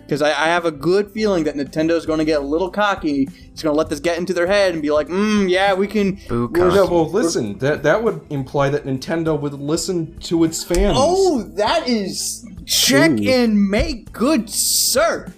because 0.00 0.22
I, 0.22 0.30
I 0.30 0.46
have 0.46 0.64
a 0.64 0.70
good 0.70 1.10
feeling 1.10 1.44
that 1.44 1.56
Nintendo's 1.56 2.06
going 2.06 2.18
to 2.18 2.24
get 2.24 2.40
a 2.40 2.44
little 2.44 2.70
cocky. 2.70 3.28
It's 3.52 3.62
going 3.62 3.74
to 3.74 3.78
let 3.78 3.90
this 3.90 4.00
get 4.00 4.16
into 4.16 4.32
their 4.32 4.46
head 4.46 4.72
and 4.72 4.80
be 4.80 4.90
like, 4.90 5.08
mm, 5.08 5.50
yeah, 5.50 5.74
we 5.74 5.86
can. 5.86 6.18
Boo 6.30 6.48
we're- 6.50 6.74
no, 6.74 6.86
well, 6.86 7.10
listen, 7.10 7.58
that 7.58 7.82
that 7.82 8.02
would 8.02 8.24
imply 8.30 8.70
that 8.70 8.86
Nintendo 8.86 9.38
would 9.38 9.52
listen 9.52 10.18
to 10.20 10.44
its 10.44 10.64
fans. 10.64 10.96
Oh, 10.98 11.42
that 11.56 11.86
is 11.86 12.48
check 12.64 13.10
Ooh. 13.10 13.28
and 13.28 13.68
make 13.68 14.10
good, 14.12 14.48
sir. 14.48 15.30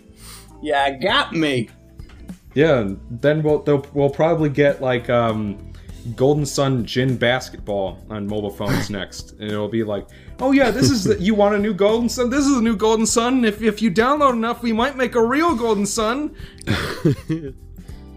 Yeah, 0.62 0.88
got 0.98 1.32
me. 1.32 1.68
Yeah, 2.54 2.92
then 3.10 3.42
we'll 3.42 3.64
they'll, 3.64 3.84
we'll 3.92 4.10
probably 4.10 4.50
get 4.50 4.80
like 4.80 5.10
um, 5.10 5.71
Golden 6.16 6.44
Sun 6.46 6.84
Gin 6.84 7.16
Basketball 7.16 7.98
on 8.10 8.26
mobile 8.26 8.50
phones 8.50 8.90
next, 8.98 9.32
and 9.32 9.50
it'll 9.50 9.68
be 9.68 9.84
like, 9.84 10.06
oh 10.40 10.52
yeah, 10.52 10.70
this 10.70 10.90
is 10.90 11.04
the, 11.04 11.20
you 11.20 11.34
want 11.34 11.54
a 11.54 11.58
new 11.58 11.74
Golden 11.74 12.08
Sun? 12.08 12.30
This 12.30 12.46
is 12.46 12.56
a 12.56 12.62
new 12.62 12.76
Golden 12.76 13.06
Sun. 13.06 13.44
If 13.44 13.62
if 13.62 13.80
you 13.80 13.90
download 13.90 14.32
enough, 14.32 14.62
we 14.62 14.72
might 14.72 14.96
make 14.96 15.14
a 15.14 15.24
real 15.24 15.54
Golden 15.54 15.86
Sun. 15.86 16.34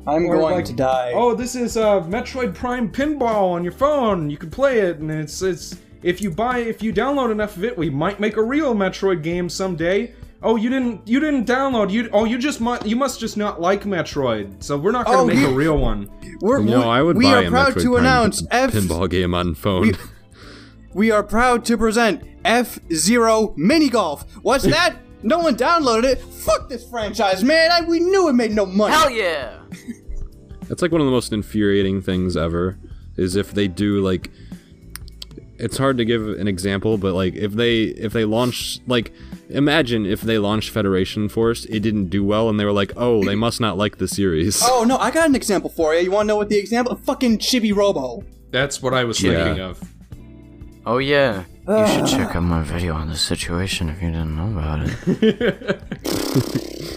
I'm 0.07 0.25
Or 0.27 0.37
going 0.37 0.55
like, 0.55 0.65
to 0.65 0.73
die. 0.73 1.13
Oh, 1.15 1.33
this 1.33 1.55
is 1.55 1.77
uh, 1.77 2.01
Metroid 2.01 2.53
Prime 2.53 2.91
Pinball 2.91 3.51
on 3.53 3.63
your 3.63 3.73
phone. 3.73 4.29
You 4.29 4.37
can 4.37 4.51
play 4.51 4.79
it, 4.79 4.99
and 4.99 5.09
it's 5.09 5.41
it's 5.41 5.77
if 6.03 6.21
you 6.21 6.29
buy 6.29 6.59
if 6.59 6.83
you 6.83 6.93
download 6.93 7.31
enough 7.31 7.57
of 7.57 7.63
it, 7.63 7.77
we 7.77 7.89
might 7.89 8.19
make 8.19 8.37
a 8.37 8.43
real 8.43 8.75
Metroid 8.75 9.23
game 9.23 9.49
someday. 9.49 10.13
Oh, 10.43 10.55
you 10.57 10.69
didn't 10.69 11.07
you 11.07 11.19
didn't 11.19 11.45
download 11.47 11.89
you 11.91 12.09
oh 12.13 12.25
you 12.25 12.37
just 12.37 12.61
mu- 12.61 12.77
you 12.85 12.95
must 12.95 13.19
just 13.19 13.35
not 13.37 13.59
like 13.61 13.83
Metroid. 13.83 14.61
So 14.63 14.77
we're 14.77 14.91
not 14.91 15.05
gonna 15.05 15.19
Oh, 15.19 15.25
make 15.25 15.37
you- 15.39 15.47
a 15.47 15.53
real 15.53 15.77
one. 15.77 16.09
We're, 16.41 16.59
You 16.59 16.65
know, 16.65 16.89
I 16.89 17.01
would 17.01 17.17
we 17.17 17.23
buy 17.25 17.43
are 17.43 17.47
a 17.47 17.49
proud 17.49 17.73
Metroid 17.73 17.81
to 17.81 17.89
Prime 17.91 17.99
announce 17.99 18.43
F 18.51 18.71
pinball 18.73 19.09
game 19.09 19.33
on 19.33 19.55
phone. 19.55 19.93
We 20.93 21.11
are 21.11 21.23
proud 21.23 21.65
to 21.65 21.77
present 21.77 22.23
F 22.45 22.79
Zero 22.93 23.53
Mini 23.57 23.89
Golf. 23.89 24.23
What's 24.43 24.63
that? 24.65 24.97
no 25.23 25.39
one 25.39 25.55
downloaded 25.57 26.03
it. 26.03 26.19
Fuck 26.21 26.69
this 26.69 26.87
franchise, 26.87 27.43
man. 27.43 27.71
I, 27.71 27.81
we 27.81 27.99
knew 27.99 28.29
it 28.29 28.33
made 28.33 28.51
no 28.51 28.65
money. 28.65 28.93
Hell 28.93 29.09
yeah! 29.09 29.57
That's 30.69 30.81
like 30.83 30.91
one 30.91 31.01
of 31.01 31.05
the 31.07 31.11
most 31.11 31.33
infuriating 31.33 32.01
things 32.01 32.37
ever. 32.37 32.77
Is 33.17 33.35
if 33.35 33.51
they 33.53 33.67
do 33.67 34.01
like 34.01 34.29
it's 35.57 35.77
hard 35.77 35.97
to 35.97 36.05
give 36.05 36.27
an 36.27 36.47
example, 36.47 36.97
but 36.97 37.13
like 37.13 37.33
if 37.35 37.53
they 37.53 37.83
if 37.83 38.13
they 38.13 38.23
launch 38.25 38.79
like 38.87 39.11
imagine 39.49 40.05
if 40.05 40.21
they 40.21 40.37
launched 40.37 40.69
Federation 40.69 41.29
Force, 41.29 41.65
it 41.65 41.79
didn't 41.81 42.09
do 42.09 42.23
well, 42.23 42.49
and 42.49 42.59
they 42.59 42.65
were 42.65 42.71
like, 42.71 42.91
oh, 42.97 43.23
they 43.23 43.35
must 43.35 43.59
not 43.61 43.77
like 43.77 43.97
the 43.97 44.07
series. 44.07 44.61
Oh 44.63 44.83
no, 44.87 44.97
I 44.97 45.11
got 45.11 45.27
an 45.29 45.35
example 45.35 45.69
for 45.69 45.93
you. 45.93 46.01
You 46.01 46.11
want 46.11 46.25
to 46.25 46.27
know 46.29 46.35
what 46.37 46.49
the 46.49 46.57
example? 46.57 46.95
Fucking 46.95 47.37
Chibi 47.39 47.75
Robo. 47.75 48.23
That's 48.51 48.81
what 48.81 48.93
I 48.93 49.03
was 49.03 49.21
Yeah. 49.21 49.43
thinking 49.43 49.61
of. 49.63 49.81
Oh 50.85 50.97
yeah. 50.99 51.43
You 51.67 51.87
should 51.87 52.05
check 52.07 52.35
out 52.35 52.41
my 52.43 52.61
video 52.61 52.93
on 52.93 53.09
this 53.09 53.21
situation 53.21 53.89
if 53.89 53.99
you 54.01 54.11
didn't 54.11 54.35
know 54.35 54.57
about 54.57 54.87
it. 54.87 55.81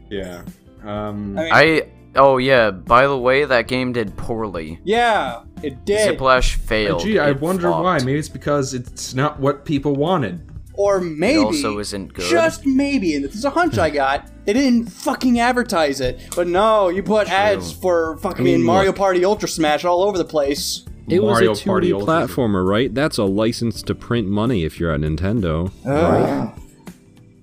Yeah. 0.10 0.42
Um, 0.82 1.38
I 1.38 1.42
mean, 1.44 1.52
I 1.52 1.88
oh 2.16 2.38
yeah, 2.38 2.70
by 2.72 3.06
the 3.06 3.16
way, 3.16 3.44
that 3.44 3.68
game 3.68 3.92
did 3.92 4.16
poorly. 4.16 4.80
yeah, 4.82 5.42
it 5.62 5.84
did. 5.84 6.02
Zip 6.04 6.20
Lash 6.20 6.56
failed. 6.56 7.02
gee, 7.02 7.20
I 7.20 7.30
It 7.30 7.40
wonder 7.40 7.68
flopped. 7.68 7.84
why. 7.84 7.98
Maybe 7.98 8.18
it's 8.18 8.28
because 8.28 8.74
it's 8.74 9.14
not 9.14 9.38
what 9.38 9.64
people 9.64 9.94
wanted. 9.94 10.49
Or 10.80 11.00
maybe, 11.00 11.38
also 11.38 11.78
isn't 11.78 12.14
good. 12.14 12.30
just 12.30 12.64
maybe, 12.64 13.14
and 13.14 13.24
this 13.24 13.34
is 13.34 13.44
a 13.44 13.50
hunch 13.50 13.76
I 13.78 13.90
got. 13.90 14.30
They 14.46 14.52
didn't 14.54 14.86
fucking 14.86 15.38
advertise 15.38 16.00
it, 16.00 16.20
but 16.34 16.46
no, 16.46 16.88
you 16.88 17.02
put 17.02 17.28
ads 17.30 17.70
for 17.72 18.16
fucking 18.18 18.44
mean, 18.44 18.62
Mario. 18.62 18.92
Party 18.92 19.24
Ultra 19.24 19.48
Smash 19.48 19.84
all 19.84 20.02
over 20.02 20.16
the 20.16 20.24
place. 20.24 20.84
it 21.08 21.22
was 21.22 21.40
a 21.40 21.44
2D 21.44 21.64
Party 21.66 21.92
Ultra. 21.92 22.06
platformer, 22.08 22.66
right? 22.66 22.94
That's 22.94 23.18
a 23.18 23.24
license 23.24 23.82
to 23.82 23.94
print 23.94 24.28
money 24.28 24.64
if 24.64 24.80
you're 24.80 24.92
at 24.92 25.00
Nintendo. 25.00 25.70
Ugh. 25.84 26.58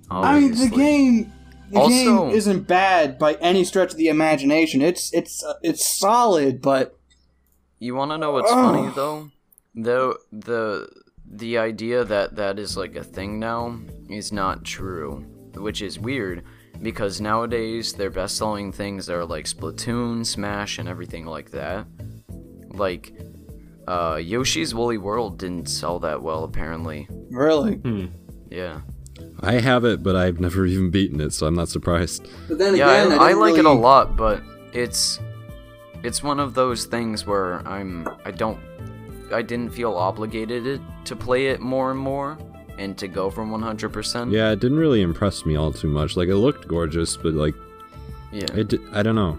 I 0.09 0.39
mean, 0.39 0.51
the 0.55 0.69
game, 0.69 1.31
the 1.71 1.79
Also- 1.79 2.27
game 2.27 2.35
isn't 2.35 2.67
bad 2.67 3.19
by 3.19 3.33
any 3.35 3.63
stretch 3.63 3.91
of 3.91 3.97
the 3.97 4.07
imagination. 4.07 4.81
It's 4.81 5.13
it's 5.13 5.43
uh, 5.43 5.53
it's 5.61 5.85
solid, 5.87 6.61
but 6.61 6.97
You 7.79 7.93
want 7.93 8.11
to 8.11 8.17
know 8.17 8.31
what's 8.31 8.49
funny 8.51 8.89
though? 8.95 9.29
Though 9.75 10.15
the 10.31 10.87
the 11.29 11.57
idea 11.57 12.03
that 12.03 12.35
that 12.35 12.59
is 12.59 12.77
like 12.77 12.95
a 12.95 13.03
thing 13.03 13.39
now 13.39 13.79
is 14.09 14.31
not 14.31 14.63
true, 14.63 15.25
which 15.55 15.81
is 15.81 15.99
weird 15.99 16.43
because 16.81 17.19
nowadays 17.19 17.93
their 17.93 18.09
best-selling 18.09 18.71
things 18.71 19.09
are 19.09 19.25
like 19.25 19.45
Splatoon, 19.45 20.25
Smash, 20.25 20.77
and 20.77 20.87
everything 20.87 21.25
like 21.25 21.51
that. 21.51 21.85
Like 22.69 23.13
uh, 23.87 24.19
Yoshi's 24.21 24.75
Woolly 24.75 24.97
World 24.97 25.39
didn't 25.39 25.67
sell 25.67 25.99
that 25.99 26.21
well 26.21 26.43
apparently. 26.43 27.07
really. 27.29 28.11
Yeah. 28.49 28.81
I 29.39 29.53
have 29.53 29.83
it, 29.85 30.03
but 30.03 30.15
I've 30.15 30.39
never 30.39 30.65
even 30.65 30.91
beaten 30.91 31.19
it, 31.19 31.33
so 31.33 31.47
I'm 31.47 31.55
not 31.55 31.69
surprised. 31.69 32.27
But 32.47 32.59
then 32.59 32.75
Yeah, 32.75 32.89
again, 32.91 33.19
I, 33.19 33.23
I 33.23 33.27
didn't 33.29 33.41
like 33.41 33.57
it 33.57 33.65
a 33.65 33.71
lot, 33.71 34.15
but 34.15 34.41
it's 34.73 35.19
it's 36.03 36.21
one 36.21 36.39
of 36.39 36.53
those 36.53 36.85
things 36.85 37.25
where 37.25 37.67
I'm 37.67 38.07
I 38.25 38.31
don't 38.31 38.59
I 39.31 39.41
didn't 39.41 39.71
feel 39.71 39.93
obligated 39.93 40.81
to 41.05 41.15
play 41.15 41.47
it 41.47 41.59
more 41.59 41.91
and 41.91 41.99
more 41.99 42.37
and 42.77 42.97
to 42.99 43.07
go 43.07 43.29
from 43.29 43.49
100%. 43.51 44.31
Yeah, 44.31 44.51
it 44.51 44.59
didn't 44.59 44.77
really 44.77 45.01
impress 45.01 45.45
me 45.45 45.55
all 45.55 45.71
too 45.71 45.87
much. 45.87 46.15
Like 46.15 46.29
it 46.29 46.35
looked 46.35 46.67
gorgeous, 46.67 47.17
but 47.17 47.33
like 47.33 47.55
Yeah. 48.31 48.45
it, 48.53 48.73
I 48.93 49.01
don't 49.03 49.15
know. 49.15 49.37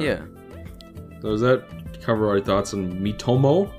yeah. 0.00 0.22
So 1.20 1.30
does 1.30 1.40
that 1.40 1.64
cover 2.02 2.28
our 2.28 2.40
thoughts 2.40 2.74
on 2.74 2.92
Miitomo? 3.00 3.70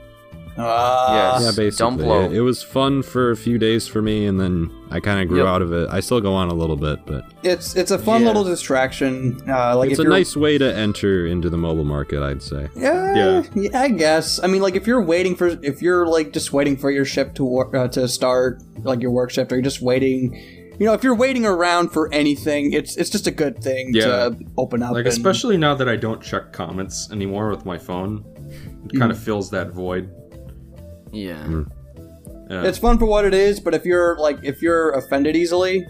Uh, 0.58 1.34
Yes. 1.38 1.42
Yeah, 1.58 1.64
basically, 1.64 1.98
Dumplo. 2.06 2.26
it, 2.32 2.34
it 2.38 2.42
was 2.42 2.64
fun 2.64 3.02
for 3.04 3.32
a 3.32 3.36
few 3.36 3.58
days 3.58 3.88
for 3.88 4.02
me, 4.02 4.26
and 4.26 4.40
then 4.40 4.72
I 4.90 5.00
kind 5.02 5.20
of 5.22 5.28
grew 5.28 5.40
Yep. 5.40 5.48
out 5.48 5.62
of 5.62 5.74
it. 5.74 5.90
I 5.92 6.00
still 6.00 6.22
go 6.22 6.34
on 6.34 6.50
a 6.50 6.54
little 6.54 6.78
bit, 6.78 7.00
but 7.06 7.26
It's 7.44 7.76
it's 7.76 7.92
a 7.92 7.98
fun 8.00 8.22
Yeah. 8.22 8.28
little 8.28 8.44
distraction. 8.46 9.42
Uh, 9.50 9.78
like 9.78 9.90
it's 9.92 10.00
if 10.00 10.04
a 10.04 10.04
you're, 10.04 10.12
nice 10.14 10.36
way 10.36 10.58
to 10.58 10.74
enter 10.74 11.26
into 11.28 11.50
the 11.50 11.58
mobile 11.58 11.84
market, 11.84 12.22
I'd 12.24 12.42
say. 12.42 12.70
Yeah, 12.76 13.16
Yeah. 13.16 13.44
yeah, 13.54 13.82
I 13.82 13.90
guess. 13.90 14.40
I 14.42 14.48
mean, 14.48 14.62
like 14.62 14.76
if 14.76 14.88
you're 14.88 15.02
waiting 15.04 15.36
for, 15.36 15.48
if 15.62 15.82
you're 15.82 16.08
like 16.08 16.32
just 16.32 16.54
waiting 16.54 16.78
for 16.78 16.90
your 16.90 17.06
shift 17.06 17.36
to 17.36 17.44
work 17.44 17.76
uh, 17.76 17.88
to 17.90 18.08
start, 18.08 18.62
like 18.84 19.02
your 19.02 19.12
work 19.12 19.32
shift, 19.32 19.52
or 19.52 19.56
you're 19.56 19.62
just 19.64 19.82
waiting, 19.82 20.34
you 20.80 20.86
know, 20.86 20.94
if 20.94 21.04
you're 21.04 21.16
waiting 21.16 21.46
around 21.46 21.90
for 21.90 22.12
anything, 22.14 22.72
it's 22.74 22.96
it's 22.96 23.10
just 23.10 23.28
a 23.28 23.32
good 23.32 23.62
thing 23.62 23.92
Yeah. 23.94 24.06
to 24.06 24.38
open 24.58 24.82
up. 24.84 24.92
Like 24.94 25.00
and- 25.00 25.08
especially 25.10 25.58
now 25.58 25.76
that 25.76 25.90
I 25.90 25.98
don't 25.98 26.22
check 26.22 26.54
comments 26.54 27.10
anymore 27.12 27.50
with 27.50 27.66
my 27.66 27.78
phone, 27.78 28.24
it 28.92 28.98
kind 28.98 29.12
of 29.12 29.20
fills 29.20 29.50
that 29.52 29.72
void. 29.74 30.10
Yeah. 31.16 31.64
Yeah. 32.50 32.64
it's 32.66 32.78
fun 32.78 33.00
for 33.00 33.06
what 33.06 33.26
it 33.26 33.34
is. 33.34 33.60
But 33.60 33.74
if 33.74 33.86
you're 33.86 34.18
like 34.18 34.38
if 34.44 34.62
you're 34.62 34.92
offended 34.92 35.36
easily, 35.36 35.86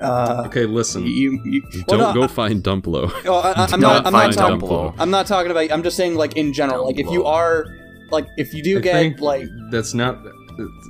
uh, 0.00 0.44
okay, 0.46 0.64
listen. 0.66 1.06
you, 1.06 1.40
you 1.44 1.62
Don't 1.86 1.98
no, 1.98 2.12
go 2.14 2.28
find 2.28 2.62
Dumplo. 2.62 3.10
Oh, 3.26 3.34
I, 3.38 3.52
I, 3.52 3.66
I'm 3.72 3.80
Don't. 3.80 4.06
I'm 4.06 4.12
not 4.12 4.12
find 4.12 4.32
talking. 4.34 4.60
Dumplo. 4.60 4.94
I'm 4.98 5.10
not 5.10 5.26
talking 5.26 5.50
about. 5.50 5.70
I'm 5.72 5.82
just 5.82 5.96
saying, 5.96 6.14
like 6.16 6.36
in 6.36 6.52
general. 6.52 6.84
Like 6.84 6.98
if 6.98 7.08
you 7.10 7.24
are, 7.24 7.66
like 8.10 8.26
if 8.36 8.52
you 8.54 8.62
do 8.62 8.78
I 8.78 8.80
get 8.80 8.92
think 8.94 9.20
like 9.20 9.48
that's 9.70 9.94
not 9.94 10.18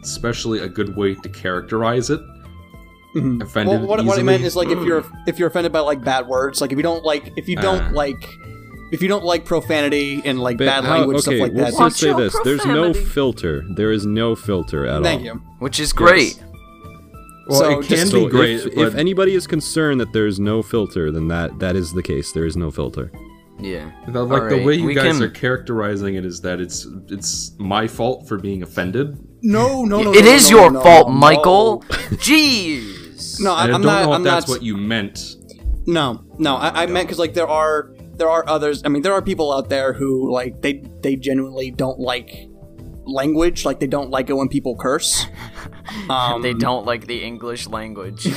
especially 0.03 0.59
a 0.61 0.69
good 0.69 0.97
way 0.97 1.15
to 1.15 1.29
characterize 1.29 2.11
it. 2.11 2.21
Mhm. 3.15 3.43
Offended 3.43 3.81
Well, 3.81 3.87
what, 3.89 4.05
what 4.07 4.19
I 4.19 4.23
meant 4.23 4.43
is 4.43 4.57
like 4.57 4.69
if 4.69 4.83
you're 4.85 5.05
if 5.27 5.39
you're 5.39 5.49
offended 5.49 5.73
by 5.73 5.81
like 5.81 6.03
bad 6.03 6.27
words, 6.27 6.61
like 6.61 6.73
if 6.73 6.79
you 6.79 6.83
don't 6.83 7.05
like 7.05 7.33
if 7.37 7.47
you 7.49 7.57
don't 7.57 7.83
Ah. 7.83 7.91
like 7.93 8.27
if 8.93 9.03
you 9.03 9.09
don't 9.09 9.25
like 9.25 9.45
profanity 9.45 10.23
and 10.25 10.39
like 10.39 10.59
But 10.59 10.67
bad 10.67 10.85
how- 10.85 10.99
language 10.99 11.17
okay, 11.17 11.23
stuff 11.23 11.41
like 11.41 11.53
we'll 11.53 11.65
that. 11.65 11.71
just 11.71 11.81
Watch 11.81 11.93
say 11.95 12.09
your 12.09 12.17
this: 12.21 12.37
there's 12.45 12.65
no 12.65 12.93
filter. 12.95 13.65
There 13.75 13.91
is 13.91 14.07
no 14.07 14.37
filter 14.37 14.87
at 14.87 15.03
Thank 15.03 15.21
all. 15.21 15.27
you. 15.27 15.33
Which 15.59 15.81
is 15.81 15.93
great. 15.93 16.41
well, 17.49 17.59
so 17.61 17.71
it 17.81 17.87
can 17.87 17.97
just- 17.97 18.13
be 18.13 18.27
great, 18.29 18.61
if, 18.61 18.77
if 18.77 18.95
anybody 18.95 19.35
is 19.35 19.47
concerned 19.47 20.01
that 20.01 20.13
there's 20.13 20.39
no 20.39 20.63
filter, 20.63 21.11
then 21.11 21.27
that 21.29 21.59
that 21.59 21.75
is 21.75 21.93
the 21.93 22.03
case. 22.03 22.33
There 22.33 22.47
is 22.47 22.57
no 22.57 22.71
filter. 22.71 23.11
Yeah. 23.61 23.91
the- 24.09 24.25
like 24.25 24.49
the 24.51 24.63
way 24.65 24.75
you 24.75 24.87
we 24.87 24.95
guys 24.95 25.15
can- 25.19 25.23
are 25.23 25.29
characterizing 25.31 26.15
it 26.17 26.25
is 26.25 26.41
that 26.43 26.61
it's 26.61 26.87
it's 27.09 27.53
my 27.59 27.87
fault 27.87 28.29
for 28.29 28.37
being 28.39 28.63
offended. 28.63 29.19
No, 29.43 29.85
no, 29.85 30.03
no. 30.03 30.13
It 30.13 30.25
no, 30.25 30.31
is 30.31 30.51
no, 30.51 30.57
your 30.61 30.71
no, 30.71 30.81
fault, 30.83 31.09
no, 31.09 31.15
Michael. 31.15 31.83
Jeez. 32.43 33.41
No, 33.41 33.53
I, 33.53 33.63
I 33.63 33.63
I'm 33.65 33.71
don't 33.73 33.83
not. 33.83 34.05
know 34.05 34.13
if 34.13 34.17
I'm 34.17 34.23
that's 34.23 34.49
not. 34.49 34.55
what 34.55 34.63
you 34.63 34.77
meant. 34.77 35.37
No, 35.87 36.25
no. 36.39 36.57
I, 36.57 36.83
I 36.83 36.87
meant 36.87 37.07
because 37.09 37.19
like 37.19 37.35
there 37.35 37.49
are 37.49 37.91
there 38.23 38.31
are 38.31 38.49
others. 38.49 38.83
I 38.85 38.89
mean, 38.89 39.03
there 39.03 39.13
are 39.15 39.21
people 39.21 39.53
out 39.53 39.69
there 39.69 39.93
who 39.93 40.33
like 40.33 40.63
they 40.63 40.75
they 41.01 41.17
genuinely 41.17 41.73
don't 41.73 41.99
like 41.99 42.47
language. 43.05 43.65
Like 43.65 43.81
they 43.81 43.89
don't 43.89 44.11
like 44.11 44.31
it 44.31 44.35
when 44.35 44.49
people 44.49 44.77
curse. 44.77 45.27
Um, 46.09 46.41
They 46.41 46.55
don't 46.55 46.87
like 46.87 47.07
the 47.07 47.23
English 47.23 47.67
language. 47.67 48.27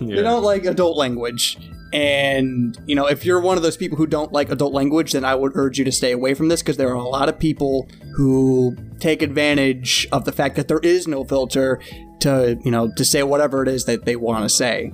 Yeah. 0.00 0.16
They 0.16 0.22
don't 0.22 0.42
like 0.42 0.64
adult 0.64 0.96
language. 0.96 1.58
And, 1.92 2.74
you 2.86 2.94
know, 2.94 3.06
if 3.06 3.26
you're 3.26 3.40
one 3.40 3.58
of 3.58 3.62
those 3.62 3.76
people 3.76 3.98
who 3.98 4.06
don't 4.06 4.32
like 4.32 4.50
adult 4.50 4.72
language, 4.72 5.12
then 5.12 5.26
I 5.26 5.34
would 5.34 5.52
urge 5.54 5.78
you 5.78 5.84
to 5.84 5.92
stay 5.92 6.12
away 6.12 6.32
from 6.32 6.48
this 6.48 6.62
because 6.62 6.78
there 6.78 6.88
are 6.88 6.94
a 6.94 7.08
lot 7.08 7.28
of 7.28 7.38
people 7.38 7.86
who 8.16 8.74
take 8.98 9.20
advantage 9.20 10.08
of 10.10 10.24
the 10.24 10.32
fact 10.32 10.56
that 10.56 10.68
there 10.68 10.78
is 10.78 11.06
no 11.06 11.22
filter 11.24 11.80
to, 12.20 12.58
you 12.64 12.70
know, 12.70 12.90
to 12.96 13.04
say 13.04 13.22
whatever 13.22 13.62
it 13.62 13.68
is 13.68 13.84
that 13.84 14.06
they 14.06 14.16
want 14.16 14.42
to 14.44 14.48
say. 14.48 14.90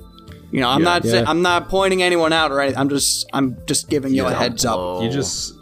You 0.53 0.61
know, 0.61 0.69
I'm 0.69 0.81
Yeah. 0.81 0.85
not 0.85 1.05
sa- 1.05 1.09
Yeah. 1.17 1.25
I'm 1.27 1.43
not 1.43 1.69
pointing 1.69 2.03
anyone 2.03 2.33
out 2.33 2.53
or 2.53 2.61
anything. 2.61 2.79
I'm 2.79 2.89
just 2.89 3.27
I'm 3.33 3.57
just 3.67 3.89
giving 3.91 4.15
you 4.15 4.27
a 4.27 4.33
heads 4.33 4.65
up. 4.65 5.03
You 5.03 5.11
just 5.11 5.55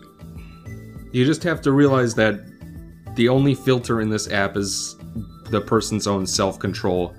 you 1.12 1.24
just 1.24 1.43
have 1.44 1.61
to 1.62 1.73
realize 1.73 2.15
that 2.16 2.40
the 3.15 3.28
only 3.28 3.55
filter 3.55 4.01
in 4.01 4.11
this 4.11 4.28
app 4.31 4.56
is 4.56 4.97
the 5.51 5.61
person's 5.61 6.06
own 6.06 6.27
self-control. 6.27 7.15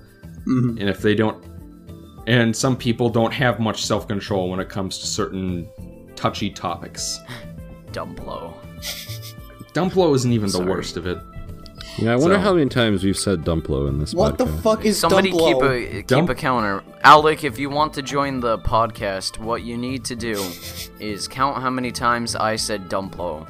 Mhm. 0.46 0.80
And 0.80 0.88
if 0.88 1.00
they 1.00 1.14
don't 1.14 1.42
and 2.26 2.54
some 2.54 2.76
people 2.76 3.08
don't 3.08 3.32
have 3.32 3.58
much 3.60 3.84
self-control 3.86 4.50
when 4.50 4.60
it 4.60 4.68
comes 4.68 4.98
to 4.98 5.06
certain 5.06 5.66
touchy 6.16 6.50
topics. 6.50 7.18
Dumplo. 7.92 8.52
Dumplo 9.74 10.14
isn't 10.14 10.32
even 10.32 10.50
the 10.50 10.64
worst 10.64 10.96
of 10.96 11.06
it. 11.06 11.18
Yeah, 11.98 12.12
I 12.12 12.16
wonder 12.16 12.36
So- 12.36 12.40
how 12.40 12.52
many 12.54 12.68
times 12.68 13.02
we've 13.04 13.16
said 13.16 13.42
Dumplo 13.44 13.88
in 13.88 13.98
this 13.98 14.12
podcast. 14.12 14.16
What 14.18 14.38
the 14.38 14.46
fuck 14.46 14.84
is 14.84 14.98
Somebody 14.98 15.32
Dumplo? 15.32 15.46
keep 15.46 15.62
a 15.62 15.96
keep 15.98 16.06
Dump- 16.08 16.28
a 16.30 16.34
counter. 16.34 16.82
Alec, 17.02 17.42
if 17.44 17.58
you 17.58 17.70
want 17.70 17.94
to 17.94 18.02
join 18.02 18.40
the 18.40 18.58
podcast, 18.58 19.38
what 19.38 19.62
you 19.62 19.76
need 19.78 20.04
to 20.06 20.16
do 20.16 20.42
is 21.00 21.26
count 21.28 21.62
how 21.62 21.70
many 21.70 21.90
times 21.92 22.36
I 22.36 22.56
said 22.56 22.88
Dumplo. 22.90 23.46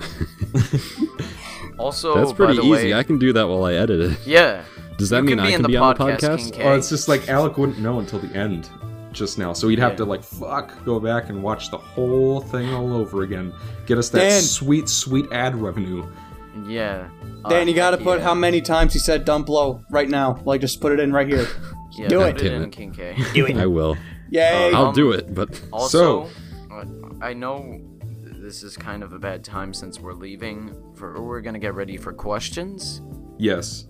also, 1.78 2.14
That's 2.14 2.32
pretty 2.32 2.54
by 2.56 2.62
the 2.62 2.66
easy. 2.68 2.70
Way, 2.92 2.94
I 2.94 3.02
can 3.02 3.18
do 3.18 3.32
that 3.34 3.46
while 3.48 3.64
I 3.64 3.74
edit 3.74 4.00
it. 4.12 4.18
yeah. 4.26 4.62
Does 4.96 5.08
that 5.10 5.18
you 5.18 5.22
mean 5.24 5.36
can 5.38 5.46
I 5.46 5.50
can 5.52 5.62
the 5.62 5.68
be 5.68 5.76
on 5.78 5.94
the 5.96 6.04
podcast, 6.04 6.18
podcast? 6.20 6.52
King 6.52 6.62
oh, 6.66 6.74
it's 6.74 6.88
just 6.90 7.08
like 7.08 7.28
Alec 7.28 7.56
wouldn't 7.56 7.78
know 7.78 8.00
until 8.00 8.18
the 8.18 8.36
end 8.36 8.68
just 9.12 9.38
now. 9.38 9.52
So 9.54 9.68
he'd 9.68 9.78
have 9.78 9.92
Yeah. 9.92 9.96
to 9.98 10.04
like 10.04 10.22
fuck 10.22 10.84
go 10.84 11.00
back 11.00 11.30
and 11.30 11.42
watch 11.42 11.70
the 11.70 11.78
whole 11.78 12.40
thing 12.40 12.72
all 12.74 12.92
over 12.94 13.22
again. 13.22 13.52
Get 13.86 13.96
us 13.96 14.10
that 14.10 14.18
Dan. 14.18 14.42
sweet 14.42 14.88
sweet 14.90 15.26
ad 15.32 15.56
revenue. 15.56 16.04
Yeah. 16.66 17.08
Dan, 17.48 17.66
you 17.68 17.74
Uh, 17.74 17.76
gotta 17.76 17.96
put 17.98 18.18
yeah. 18.18 18.24
how 18.24 18.34
many 18.34 18.60
times 18.60 18.92
he 18.92 18.98
said 18.98 19.24
Dumplo 19.26 19.82
right 19.90 20.08
now. 20.08 20.40
Like, 20.44 20.60
just 20.60 20.80
put 20.80 20.92
it 20.92 21.00
in 21.00 21.12
right 21.12 21.26
here. 21.28 21.46
Yeah, 21.92 22.06
do 22.06 22.18
put 22.18 22.28
it. 22.28 22.42
it 22.42 22.48
Damn 22.50 22.62
in, 22.62 22.68
it. 22.68 22.72
King 22.72 22.92
K. 22.92 23.54
I 23.60 23.66
will. 23.66 23.96
Yay! 24.30 24.72
I'll 24.72 24.86
Um, 24.86 24.94
do 24.94 25.10
it, 25.10 25.34
but 25.34 25.60
Also, 25.72 26.28
uh, 26.70 26.84
I 27.20 27.32
know 27.34 27.80
this 28.22 28.62
is 28.62 28.76
kind 28.76 29.02
of 29.02 29.12
a 29.12 29.18
bad 29.18 29.42
time 29.42 29.74
since 29.74 29.98
we're 29.98 30.14
leaving. 30.14 30.72
For 30.94 31.20
we're 31.20 31.40
gonna 31.40 31.58
get 31.58 31.74
ready 31.74 31.96
for 31.96 32.12
questions 32.12 33.02
Yes. 33.38 33.86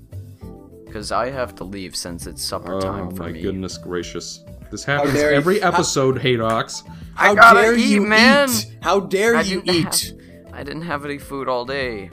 because 0.86 1.12
I 1.12 1.28
have 1.30 1.54
to 1.56 1.64
leave 1.64 1.94
since 1.94 2.26
it's 2.26 2.42
supper 2.42 2.76
Oh 2.76 2.80
time 2.80 3.10
for 3.14 3.24
my 3.24 3.32
me. 3.32 3.42
goodness 3.42 3.76
gracious. 3.76 4.42
This 4.70 4.82
happens 4.82 5.12
dare 5.12 5.32
you- 5.32 5.36
every 5.36 5.60
how- 5.60 5.68
episode, 5.68 6.18
Haydox. 6.20 6.82
How 7.14 7.32
I 7.32 7.34
gotta 7.34 7.60
dare 7.60 7.74
eat, 7.76 7.84
you 7.90 8.00
man. 8.06 8.48
eat? 8.48 8.76
How 8.80 8.98
dare 9.00 9.36
I 9.36 9.42
you 9.42 9.60
didn't 9.60 9.76
eat? 9.76 10.14
have- 10.14 10.54
I 10.54 10.60
I 10.60 10.62
didn't 10.64 10.82
have 10.82 11.04
any 11.04 11.18
food 11.18 11.48
all 11.48 11.66
day. 11.66 12.10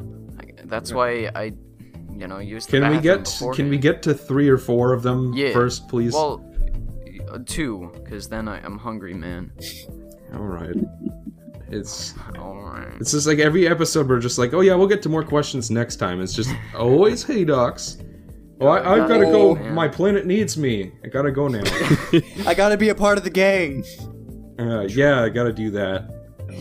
I, 0.67 0.69
that's 0.69 0.91
why 0.93 1.29
I, 1.35 1.53
you 2.15 2.27
know, 2.27 2.39
used. 2.39 2.69
the 2.69 2.79
Can 2.79 2.91
we 2.91 2.99
get 2.99 3.23
beforehand. 3.25 3.55
can 3.55 3.69
we 3.69 3.77
get 3.77 4.03
to 4.03 4.13
three 4.13 4.49
or 4.49 4.57
four 4.57 4.93
of 4.93 5.03
them 5.03 5.33
Yeah. 5.33 5.53
first, 5.53 5.87
please? 5.87 6.13
Well, 6.13 6.43
uh, 7.29 7.39
two, 7.45 7.91
because 8.03 8.27
then 8.29 8.47
I, 8.47 8.59
I'm 8.63 8.77
hungry, 8.77 9.13
man. 9.13 9.51
All 10.33 10.39
right. 10.45 10.75
It's 11.69 12.13
All 12.39 12.61
right. 12.61 12.87
it's 12.99 13.11
just 13.11 13.27
like 13.27 13.39
every 13.39 13.67
episode 13.67 14.07
we're 14.07 14.19
just 14.19 14.37
like, 14.37 14.53
oh 14.53 14.61
yeah, 14.61 14.73
we'll 14.75 14.87
get 14.87 15.01
to 15.03 15.09
more 15.09 15.23
questions 15.23 15.69
next 15.69 15.97
time. 15.97 16.21
It's 16.21 16.33
just 16.33 16.49
always 16.73 17.25
Haydox. 17.25 18.03
Oh, 18.61 18.67
I, 18.67 18.93
I've 18.93 19.07
got 19.09 19.17
to 19.17 19.25
go. 19.25 19.53
man. 19.55 19.73
My 19.75 19.87
planet 19.89 20.25
needs 20.25 20.57
me. 20.57 20.91
I 21.03 21.09
gotta 21.09 21.29
go 21.31 21.47
now. 21.49 21.61
I 22.47 22.53
gotta 22.55 22.77
be 22.77 22.89
a 22.89 22.95
part 22.95 23.17
of 23.17 23.23
the 23.25 23.29
gang. 23.29 23.83
uh, 24.57 24.83
yeah, 24.83 25.21
I 25.23 25.29
gotta 25.29 25.51
do 25.53 25.69
that. 25.71 26.09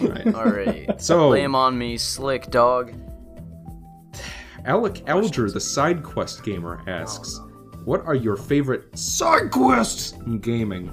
All 0.02 0.08
right. 0.08 0.34
All 0.34 0.44
right. 0.44 1.00
So 1.00 1.28
Lay 1.30 1.42
'em 1.44 1.54
on 1.54 1.78
me, 1.78 1.96
slick 1.96 2.50
dog. 2.50 2.92
Alec 4.66 5.02
Alger, 5.06 5.50
the 5.50 5.60
side 5.60 6.02
quest 6.02 6.42
gamer, 6.42 6.82
asks, 6.86 7.40
"What 7.84 8.04
are 8.04 8.14
your 8.14 8.36
favorite 8.36 8.98
side 8.98 9.50
quests 9.50 10.12
in 10.26 10.40
gaming?" 10.40 10.92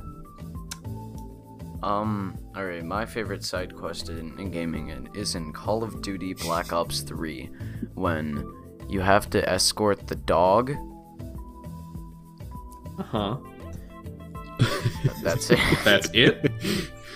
Um, 1.81 2.37
alright, 2.55 2.85
my 2.85 3.05
favorite 3.05 3.43
side 3.43 3.75
quest 3.75 4.07
in, 4.07 4.39
in 4.39 4.51
gaming 4.51 5.09
is 5.13 5.35
in 5.35 5.51
Call 5.51 5.83
of 5.83 6.01
Duty 6.01 6.33
Black 6.33 6.71
Ops 6.71 7.01
3 7.01 7.49
when 7.93 8.45
you 8.87 9.01
have 9.01 9.29
to 9.31 9.49
escort 9.49 10.07
the 10.07 10.15
dog. 10.15 10.71
Uh 12.97 13.03
huh. 13.03 13.37
That's 15.21 15.49
it. 15.51 15.59
That's 15.83 16.09
it. 16.13 16.51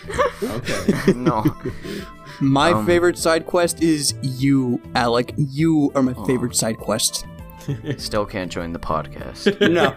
okay. 0.44 1.14
no. 1.14 1.46
My 2.40 2.72
Um, 2.72 2.86
favorite 2.86 3.18
side 3.18 3.46
quest 3.46 3.82
is 3.82 4.14
you, 4.22 4.80
Alec. 4.96 5.34
You 5.38 5.92
are 5.96 6.04
my 6.04 6.14
favorite 6.26 6.56
side 6.56 6.78
quest. 6.78 7.26
Still 7.98 8.26
can't 8.26 8.52
join 8.52 8.74
the 8.74 8.80
podcast. 8.80 9.58
No. 9.70 9.96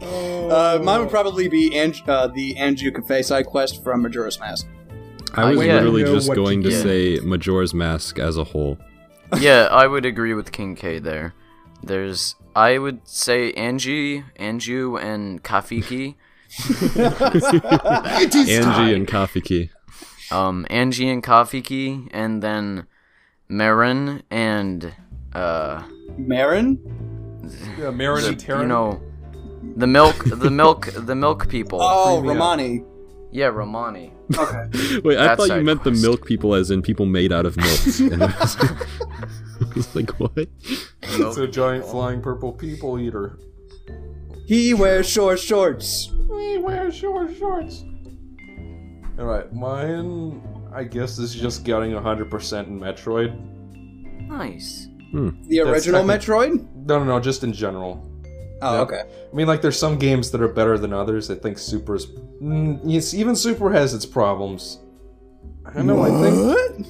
uh, 0.00 0.78
mine 0.82 1.00
would 1.00 1.10
probably 1.10 1.48
be 1.48 1.76
Ang- 1.76 1.94
uh, 2.06 2.28
the 2.28 2.54
Anju 2.54 2.94
Cafe 2.94 3.22
side 3.22 3.46
quest 3.46 3.82
from 3.82 4.02
Majora's 4.02 4.38
Mask. 4.38 4.66
I 5.34 5.50
was 5.50 5.66
yeah. 5.66 5.74
literally 5.74 6.04
just 6.04 6.28
what 6.28 6.36
to 6.36 6.40
going 6.44 6.62
to 6.62 6.70
say 6.72 7.18
Majora's 7.22 7.74
Mask 7.74 8.18
as 8.18 8.36
a 8.38 8.44
whole. 8.44 8.78
yeah, 9.38 9.68
I 9.70 9.86
would 9.86 10.06
agree 10.06 10.34
with 10.34 10.52
King 10.52 10.74
K 10.74 10.98
there. 10.98 11.34
There's, 11.82 12.34
I 12.56 12.78
would 12.78 13.06
say 13.06 13.52
Angie, 13.52 14.24
Anju, 14.38 15.00
and 15.02 15.42
Kafiki. 15.44 16.16
Angie 18.34 18.94
and 18.94 19.06
Kafiki. 19.06 19.70
Um, 20.30 20.66
Angie 20.70 21.08
and 21.08 21.22
Kafiki, 21.22 22.08
and 22.12 22.42
then 22.42 22.86
Marin 23.48 24.22
and, 24.30 24.94
uh, 25.32 25.82
Marin? 26.16 26.78
Yeah, 27.78 27.90
Marin 27.90 28.22
the, 28.22 28.28
and 28.28 28.40
Terran. 28.40 28.62
you 28.62 28.68
know, 28.68 29.00
the 29.76 29.86
milk, 29.86 30.24
the 30.24 30.50
milk, 30.50 30.88
the 30.94 31.14
milk 31.14 31.48
people. 31.48 31.78
Oh, 31.80 32.20
me 32.20 32.28
up. 32.28 32.34
Romani. 32.34 32.84
Yeah, 33.30 33.46
Romani. 33.46 34.12
Okay. 34.36 35.00
Wait, 35.04 35.18
I 35.18 35.34
thought 35.36 35.44
you 35.44 35.48
side 35.48 35.64
meant 35.64 35.84
the 35.84 35.90
milk 35.90 36.26
people 36.26 36.54
as 36.54 36.70
in 36.70 36.82
people 36.82 37.06
made 37.06 37.32
out 37.32 37.46
of 37.46 37.56
milk. 37.56 37.80
And 38.12 38.22
I 38.22 38.26
was, 38.26 38.56
I 38.60 39.74
was 39.74 39.96
like, 39.96 40.10
what? 40.20 40.48
It's 41.02 41.36
a 41.38 41.46
giant 41.46 41.86
flying 41.86 42.20
purple 42.20 42.52
people 42.52 42.98
eater. 42.98 43.38
he 44.46 44.74
wears 44.74 45.08
short 45.08 45.38
shorts. 45.40 46.10
We 46.28 46.58
wear 46.58 46.90
short 46.92 47.36
shorts. 47.36 47.84
Alright, 49.18 49.52
mine, 49.52 50.40
I 50.72 50.84
guess, 50.84 51.18
is 51.18 51.34
just 51.34 51.64
getting 51.64 51.90
100% 51.92 52.66
in 52.68 52.78
Metroid. 52.80 54.28
Nice. 54.28 54.88
The 55.12 55.32
That's 55.64 55.68
original 55.86 56.06
technic- 56.06 56.20
Metroid? 56.20 56.86
No, 56.86 56.98
no, 57.00 57.04
no, 57.04 57.20
just 57.20 57.42
in 57.42 57.52
general. 57.52 58.04
Oh, 58.62 58.78
Yep. 58.80 58.88
okay. 58.88 59.02
I 59.32 59.36
mean, 59.36 59.46
like, 59.46 59.62
there's 59.62 59.78
some 59.78 59.98
games 59.98 60.30
that 60.32 60.40
are 60.40 60.48
better 60.48 60.78
than 60.78 60.92
others. 60.92 61.30
I 61.30 61.34
think 61.36 61.58
Super's. 61.58 62.06
Mm, 62.42 62.80
yes, 62.84 63.14
even 63.14 63.34
Super 63.34 63.70
has 63.72 63.94
its 63.94 64.04
problems. 64.06 64.78
I 65.64 65.72
don't 65.72 65.86
know, 65.86 66.02
I 66.02 66.10
think. 66.10 66.86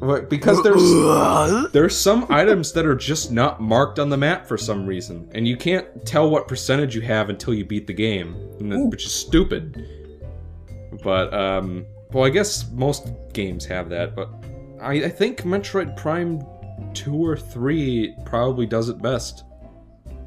But 0.00 0.30
because 0.30 0.62
there's 0.62 0.82
there's 1.72 1.96
some 1.96 2.26
items 2.30 2.72
that 2.72 2.86
are 2.86 2.94
just 2.94 3.32
not 3.32 3.60
marked 3.60 3.98
on 3.98 4.08
the 4.10 4.16
map 4.16 4.46
for 4.46 4.56
some 4.56 4.86
reason, 4.86 5.28
and 5.32 5.46
you 5.48 5.56
can't 5.56 5.86
tell 6.06 6.30
what 6.30 6.46
percentage 6.46 6.94
you 6.94 7.00
have 7.02 7.30
until 7.30 7.52
you 7.52 7.64
beat 7.64 7.86
the 7.88 7.92
game, 7.94 8.34
and 8.60 8.70
that- 8.72 8.78
which 8.90 9.04
is 9.06 9.12
stupid. 9.12 9.86
But 11.02 11.32
um, 11.32 11.86
well, 12.12 12.24
I 12.24 12.30
guess 12.30 12.70
most 12.72 13.08
games 13.32 13.64
have 13.66 13.88
that, 13.90 14.16
but 14.16 14.30
I, 14.80 15.04
I 15.04 15.08
think 15.08 15.42
Metroid 15.42 15.96
Prime 15.96 16.44
two 16.94 17.14
or 17.14 17.36
three 17.36 18.14
probably 18.24 18.66
does 18.66 18.88
it 18.88 19.00
best. 19.02 19.44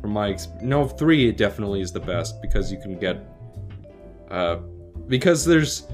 From 0.02 0.12
my 0.12 0.32
ex- 0.32 0.50
no 0.62 0.88
three, 0.88 1.30
it 1.30 1.38
definitely 1.38 1.82
is 1.82 1.92
the 1.92 2.00
best 2.00 2.42
because 2.42 2.72
you 2.72 2.80
can 2.80 2.98
get 2.98 3.18
uh 4.30 4.58
because 5.08 5.46
there's 5.46 5.88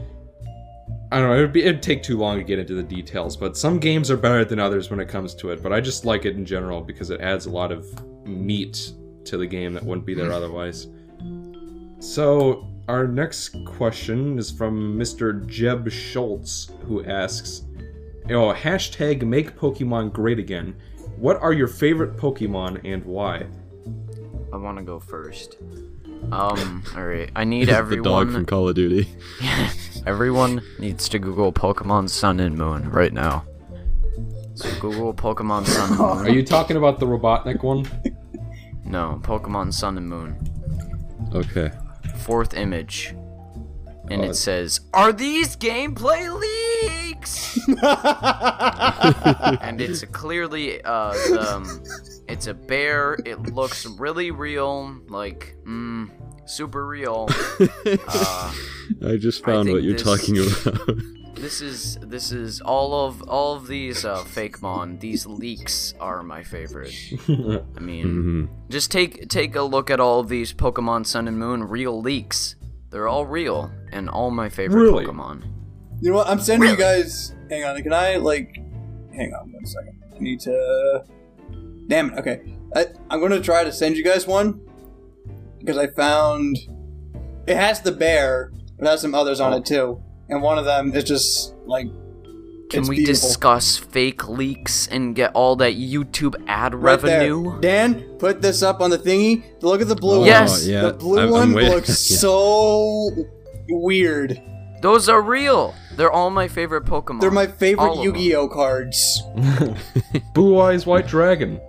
I 1.12 1.20
don't 1.20 1.30
know. 1.30 1.38
It'd, 1.38 1.54
be, 1.54 1.64
it'd 1.64 1.82
take 1.82 2.04
too 2.04 2.18
long 2.18 2.38
to 2.38 2.44
get 2.44 2.60
into 2.60 2.74
the 2.74 2.84
details, 2.84 3.38
but 3.38 3.56
some 3.56 3.80
games 3.80 4.12
are 4.12 4.18
better 4.18 4.44
than 4.44 4.60
others 4.60 4.90
when 4.90 5.00
it 5.00 5.08
comes 5.08 5.34
to 5.36 5.52
it. 5.52 5.64
But 5.64 5.72
I 5.72 5.80
just 5.80 6.04
like 6.04 6.26
it 6.26 6.36
in 6.36 6.46
general 6.46 6.82
because 6.82 7.12
it 7.12 7.22
adds 7.22 7.46
a 7.46 7.50
lot 7.50 7.72
of 7.72 7.88
meat 8.28 8.92
to 9.24 9.38
the 9.38 9.48
game 9.48 9.74
that 9.74 9.84
wouldn't 9.84 10.06
be 10.06 10.14
there 10.14 10.34
otherwise. 10.34 10.88
So 12.00 12.68
our 12.88 13.08
next 13.08 13.56
question 13.66 14.40
is 14.40 14.52
from 14.52 14.98
Mr. 14.98 15.46
Jeb 15.46 15.90
Schultz, 15.92 16.72
who 16.86 17.04
asks, 17.04 17.64
"Oh, 18.30 18.54
hashtag 18.54 19.24
Make 19.24 19.58
Pokemon 19.58 20.14
Great 20.14 20.40
Again. 20.40 20.76
What 21.18 21.42
are 21.42 21.54
your 21.54 21.68
favorite 21.68 22.18
Pokemon 22.18 22.82
and 22.84 23.04
why?" 23.06 23.46
I 24.54 24.58
want 24.58 24.78
to 24.78 24.84
go 24.84 25.00
first. 25.00 25.58
Um, 26.32 26.84
alright. 26.96 27.30
I 27.36 27.44
need 27.44 27.70
everyone. 27.70 28.04
the 28.04 28.10
dog 28.10 28.32
from 28.32 28.46
Call 28.46 28.70
of 28.70 28.76
Duty. 28.76 29.08
Everyone 30.06 30.62
needs 30.80 31.10
to 31.10 31.20
Google 31.20 31.52
Pokemon 31.52 32.10
Sun 32.10 32.40
and 32.40 32.58
Moon 32.58 32.90
right 32.90 33.14
now. 33.14 33.46
So 34.56 34.70
Google 34.80 35.14
Pokemon 35.14 35.68
Sun 35.68 35.90
and 35.90 36.00
Moon. 36.00 36.26
Are 36.26 36.30
you 36.30 36.44
talking 36.44 36.78
about 36.78 37.00
the 37.00 37.06
Robotnik 37.06 37.62
one? 37.64 37.86
No, 38.86 39.20
Pokemon 39.22 39.74
Sun 39.74 39.98
and 39.98 40.08
Moon. 40.08 40.38
Okay. 41.34 41.72
Fourth 42.18 42.54
image. 42.54 43.16
And 44.10 44.24
it 44.24 44.36
says, 44.36 44.82
Are 44.94 45.12
these 45.12 45.58
gameplay 45.58 46.34
leaks? 46.40 47.58
and 49.62 49.82
it's 49.82 50.04
clearly, 50.06 50.82
uh, 50.84 51.12
the, 51.12 51.48
um, 51.56 51.84
it's 52.30 52.48
a 52.48 52.54
bear. 52.54 53.18
It 53.26 53.54
looks 53.54 53.86
really 53.86 54.32
real. 54.32 54.96
Like, 55.10 55.58
mm, 55.66 56.10
super 56.46 56.86
real. 56.88 57.28
Uh, 58.08 58.54
I 59.06 59.18
just 59.18 59.44
found 59.44 59.66
think 59.66 59.76
what 59.76 59.84
you're 59.84 59.94
this- 59.94 60.04
talking 60.04 60.38
about. 60.38 60.96
This 61.40 61.62
is 61.62 61.98
this 62.02 62.32
is 62.32 62.62
all 62.62 63.06
of 63.06 63.22
all 63.30 63.56
of 63.56 63.68
these 63.68 64.06
uh, 64.06 64.24
fake 64.24 64.62
mon. 64.62 64.98
These 64.98 65.26
leaks 65.26 65.94
are 66.00 66.24
my 66.24 66.44
favorite. 66.44 66.94
I 67.30 67.80
mean, 67.80 68.04
hmm 68.04 68.46
just 68.70 68.92
take 68.92 69.30
take 69.30 69.56
a 69.56 69.62
look 69.62 69.90
at 69.90 70.00
all 70.00 70.20
of 70.20 70.30
these 70.30 70.54
Pokemon 70.54 71.06
Sun 71.06 71.28
and 71.28 71.38
Moon 71.38 71.64
real 71.64 72.02
leaks. 72.02 72.56
They're 72.90 73.08
all 73.08 73.26
real 73.26 73.72
and 73.92 74.10
all 74.10 74.32
my 74.32 74.50
favorite 74.50 74.82
Really? 74.82 75.06
Pokemon. 75.06 75.44
You 76.02 76.12
know 76.12 76.18
what? 76.18 76.28
I'm 76.28 76.40
sending 76.40 76.70
you 76.70 76.76
guys. 76.78 77.34
Hang 77.50 77.64
on. 77.64 77.82
Can 77.82 77.94
I 77.94 78.18
like? 78.18 78.56
Hang 79.16 79.34
on 79.34 79.52
one 79.52 79.66
second. 79.66 80.02
I 80.16 80.20
need 80.20 80.40
to. 80.42 81.04
Damn 81.88 82.12
it. 82.14 82.20
Okay. 82.20 82.42
I, 82.76 82.86
I'm 83.10 83.20
going 83.20 83.32
to 83.32 83.42
try 83.42 83.64
to 83.64 83.72
send 83.72 83.96
you 83.98 84.04
guys 84.04 84.28
one 84.28 84.60
because 85.60 85.78
I 85.78 85.88
found 85.88 86.58
it 87.48 87.56
has 87.56 87.82
the 87.82 87.92
bear, 87.92 88.52
but 88.78 88.86
it 88.88 88.90
has 88.90 89.02
some 89.02 89.16
others 89.16 89.40
on 89.40 89.54
it 89.54 89.66
too, 89.66 90.04
and 90.30 90.42
one 90.42 90.58
of 90.58 90.66
them 90.66 90.94
is 90.94 91.04
just 91.04 91.54
like. 91.66 91.88
Can 92.70 92.82
it's 92.82 92.90
we 92.90 92.98
beautiful. 92.98 93.30
discuss 93.30 93.78
fake 93.78 94.28
leaks 94.28 94.88
and 94.90 95.16
get 95.16 95.32
all 95.34 95.56
that 95.56 95.76
YouTube 95.76 96.36
ad 96.48 96.76
Right 96.76 97.00
there. 97.00 97.34
revenue? 97.34 97.62
Dan, 97.62 98.02
put 98.20 98.42
this 98.42 98.62
up 98.62 98.82
on 98.82 98.90
the 98.90 98.98
thingy. 98.98 99.42
Look 99.62 99.80
at 99.80 99.88
the 99.88 99.96
blue 99.96 100.16
Oh, 100.16 100.20
one. 100.20 100.28
Yes. 100.28 100.68
yeah. 100.68 100.82
The 100.82 100.92
blue 100.92 101.18
I'm- 101.18 101.34
I'm 101.34 101.54
one 101.54 101.64
looks 101.70 101.88
yeah. 102.12 102.18
so 102.18 103.10
weird. 103.70 104.42
Those 104.82 105.08
are 105.08 105.22
real. 105.22 105.74
They're 105.96 106.12
all 106.12 106.30
my 106.30 106.50
favorite 106.50 106.84
Pokemon. 106.84 107.22
They're 107.22 107.32
my 107.32 107.48
favorite 107.48 107.88
All. 107.88 108.04
Yu-Gi-Oh 108.04 108.50
cards. 108.50 109.24
Blue 110.34 110.60
Eyes 110.60 110.86
White 110.86 111.08
Dragon. 111.08 111.60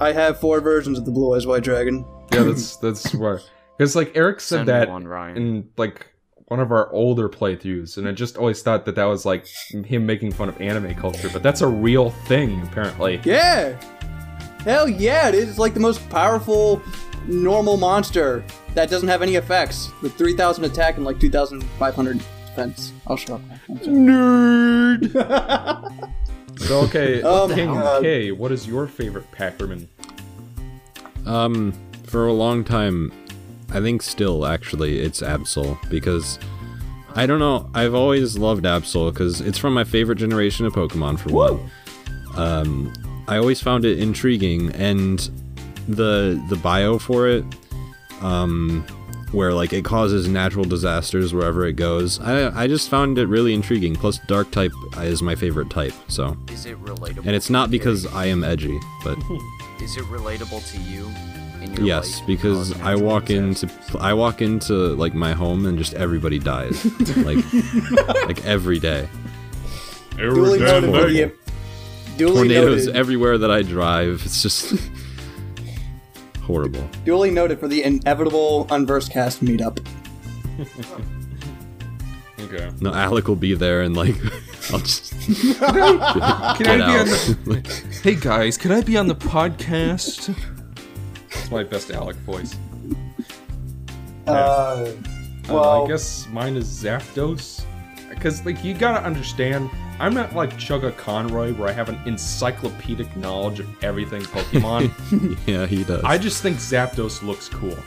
I 0.00 0.12
have 0.12 0.40
four 0.40 0.60
versions 0.60 0.98
of 0.98 1.04
the 1.04 1.10
Blue 1.12 1.34
Eyes 1.36 1.46
White 1.46 1.62
Dragon. 1.62 2.04
Yeah, 2.32 2.44
that's 2.44 2.76
that's 2.78 3.14
why. 3.14 3.36
Because 3.78 3.94
like 3.94 4.12
Eric 4.14 4.40
said 4.40 4.60
Send 4.60 4.68
that 4.68 4.88
one, 4.88 5.06
Ryan. 5.06 5.36
in 5.36 5.68
like 5.76 6.06
one 6.46 6.60
of 6.60 6.70
our 6.70 6.90
older 6.92 7.28
playthroughs, 7.28 7.96
and 7.98 8.08
I 8.08 8.12
just 8.12 8.36
always 8.36 8.62
thought 8.62 8.84
that 8.86 8.94
that 8.94 9.04
was 9.04 9.24
like 9.26 9.46
him 9.84 10.06
making 10.06 10.32
fun 10.32 10.48
of 10.48 10.60
anime 10.60 10.94
culture, 10.94 11.28
but 11.32 11.42
that's 11.42 11.60
a 11.60 11.66
real 11.66 12.10
thing 12.10 12.62
apparently. 12.62 13.20
Yeah. 13.24 13.80
Hell 14.64 14.88
yeah, 14.88 15.28
it 15.28 15.34
is 15.34 15.58
like 15.58 15.74
the 15.74 15.80
most 15.80 16.08
powerful 16.10 16.80
normal 17.26 17.76
monster 17.76 18.44
that 18.74 18.88
doesn't 18.90 19.08
have 19.08 19.22
any 19.22 19.34
effects 19.36 19.90
with 20.02 20.14
3,000 20.14 20.64
attack 20.64 20.96
and 20.96 21.04
like 21.04 21.18
2,500 21.20 22.18
defense. 22.46 22.92
I'll 23.06 23.16
shut 23.16 23.40
up. 23.40 23.40
I'm. 23.86 25.00
So 26.58 26.80
okay, 26.80 27.22
Oh, 27.22 27.48
King 27.54 27.66
God. 27.74 28.02
K, 28.02 28.32
what 28.32 28.50
is 28.50 28.66
your 28.66 28.86
favorite 28.86 29.30
Packerman? 29.30 29.86
Um, 31.26 31.74
for 32.04 32.26
a 32.28 32.32
long 32.32 32.64
time, 32.64 33.12
I 33.70 33.80
think 33.80 34.02
still 34.02 34.46
actually 34.46 35.00
it's 35.00 35.20
Absol 35.20 35.76
because 35.90 36.38
I 37.14 37.26
don't 37.26 37.38
know. 37.38 37.68
I've 37.74 37.94
always 37.94 38.36
loved 38.38 38.64
Absol 38.64 39.12
because 39.12 39.40
it's 39.40 39.58
from 39.58 39.74
my 39.74 39.84
favorite 39.84 40.16
generation 40.18 40.66
of 40.66 40.72
Pokemon 40.74 41.18
for 41.18 41.30
one. 41.32 41.70
Um, 42.36 42.92
I 43.28 43.38
always 43.38 43.60
found 43.60 43.84
it 43.84 43.98
intriguing 43.98 44.70
and 44.72 45.18
the 45.88 46.42
the 46.48 46.56
bio 46.56 46.98
for 46.98 47.26
it, 47.28 47.44
um, 48.20 48.84
where 49.32 49.52
like 49.52 49.72
it 49.72 49.84
causes 49.84 50.28
natural 50.28 50.64
disasters 50.64 51.32
wherever 51.34 51.64
it 51.66 51.74
goes. 51.74 52.20
I 52.20 52.62
I 52.64 52.66
just 52.66 52.88
found 52.90 53.18
it 53.18 53.26
really 53.26 53.54
intriguing. 53.54 53.94
Plus, 53.96 54.18
Dark 54.26 54.50
type 54.50 54.72
is 54.98 55.22
my 55.22 55.34
favorite 55.34 55.70
type. 55.70 55.94
So, 56.08 56.36
Is 56.52 56.66
it 56.66 56.78
relatable? 56.84 57.26
and 57.26 57.30
it's 57.30 57.50
not 57.50 57.70
because 57.70 58.06
I 58.14 58.26
am 58.26 58.44
edgy, 58.44 58.78
but. 59.02 59.18
Is 59.80 59.96
it 59.96 60.04
relatable 60.04 60.68
to 60.72 60.78
you? 60.80 61.06
In 61.62 61.72
your 61.74 61.84
Yes, 61.86 62.18
life 62.18 62.26
because 62.26 62.80
I 62.82 62.94
walk 62.94 63.30
into? 63.30 63.68
I 63.98 64.12
walk 64.14 64.42
into 64.42 64.74
like 64.96 65.14
my 65.14 65.32
home 65.32 65.66
and 65.66 65.78
just 65.78 65.94
everybody 65.94 66.38
dies, 66.38 66.84
like 67.16 67.38
like 68.26 68.44
every 68.44 68.78
day. 68.78 69.08
Duly 70.16 70.58
noted 70.60 70.90
for. 70.90 71.32
Duly 72.16 72.34
Tornadoes 72.48 72.86
noted, 72.86 72.96
everywhere 72.98 73.36
that 73.38 73.50
I 73.50 73.62
drive. 73.62 74.22
It's 74.24 74.42
just 74.42 74.74
horrible. 76.42 76.88
duly 77.04 77.30
noted 77.30 77.58
for 77.60 77.68
the 77.68 77.82
inevitable 77.82 78.66
Unversed 78.70 79.12
Cast 79.12 79.44
meetup. 79.44 79.84
Okay. 82.38 82.70
No, 82.80 82.92
Alec 82.94 83.26
will 83.26 83.34
be 83.34 83.54
there 83.54 83.80
and 83.82 83.96
like 83.96 84.14
I'll 84.72 84.78
just 84.78 85.10
Can 85.12 85.56
I 85.60 86.54
get 86.58 86.64
be 86.64 86.70
on 86.70 86.80
out. 86.80 87.06
the? 87.06 87.84
Hey 88.04 88.14
guys, 88.14 88.56
can 88.56 88.70
I 88.70 88.82
be 88.82 88.96
on 88.96 89.08
the 89.08 89.16
podcast? 89.16 90.36
That's 91.46 91.52
my 91.52 91.62
best 91.62 91.92
Alec 91.92 92.16
voice. 92.16 92.56
Uh, 94.26 94.32
Uh, 94.32 94.92
well, 95.48 95.84
I 95.84 95.86
guess 95.86 96.26
mine 96.32 96.56
is 96.56 96.66
Zapdos. 96.66 97.64
Because, 98.10 98.44
like, 98.44 98.64
you 98.64 98.74
gotta 98.74 99.06
understand, 99.06 99.70
I'm 100.00 100.12
not 100.12 100.34
like 100.34 100.54
Chuggaaconroy 100.54 101.56
where 101.56 101.68
I 101.68 101.72
have 101.72 101.88
an 101.88 102.00
encyclopedic 102.04 103.16
knowledge 103.16 103.60
of 103.60 103.84
everything 103.84 104.22
Pokemon. 104.22 105.38
yeah, 105.46 105.66
he 105.66 105.84
does. 105.84 106.02
I 106.02 106.18
just 106.18 106.42
think 106.42 106.56
Zapdos 106.56 107.22
looks 107.22 107.48
cool. 107.48 107.78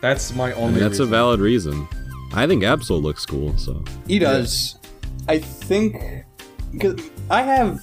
That's 0.00 0.34
my 0.34 0.50
I 0.50 0.54
only 0.54 0.80
mean, 0.80 0.82
that's 0.82 0.98
a 0.98 1.06
valid 1.06 1.38
reason. 1.38 1.86
I 2.32 2.48
think 2.48 2.64
Absol 2.64 3.00
looks 3.00 3.24
cool, 3.24 3.56
so 3.56 3.84
he 4.08 4.18
does. 4.18 4.80
I 5.28 5.38
think 5.38 6.24
because 6.72 7.00
I 7.30 7.42
have, 7.42 7.80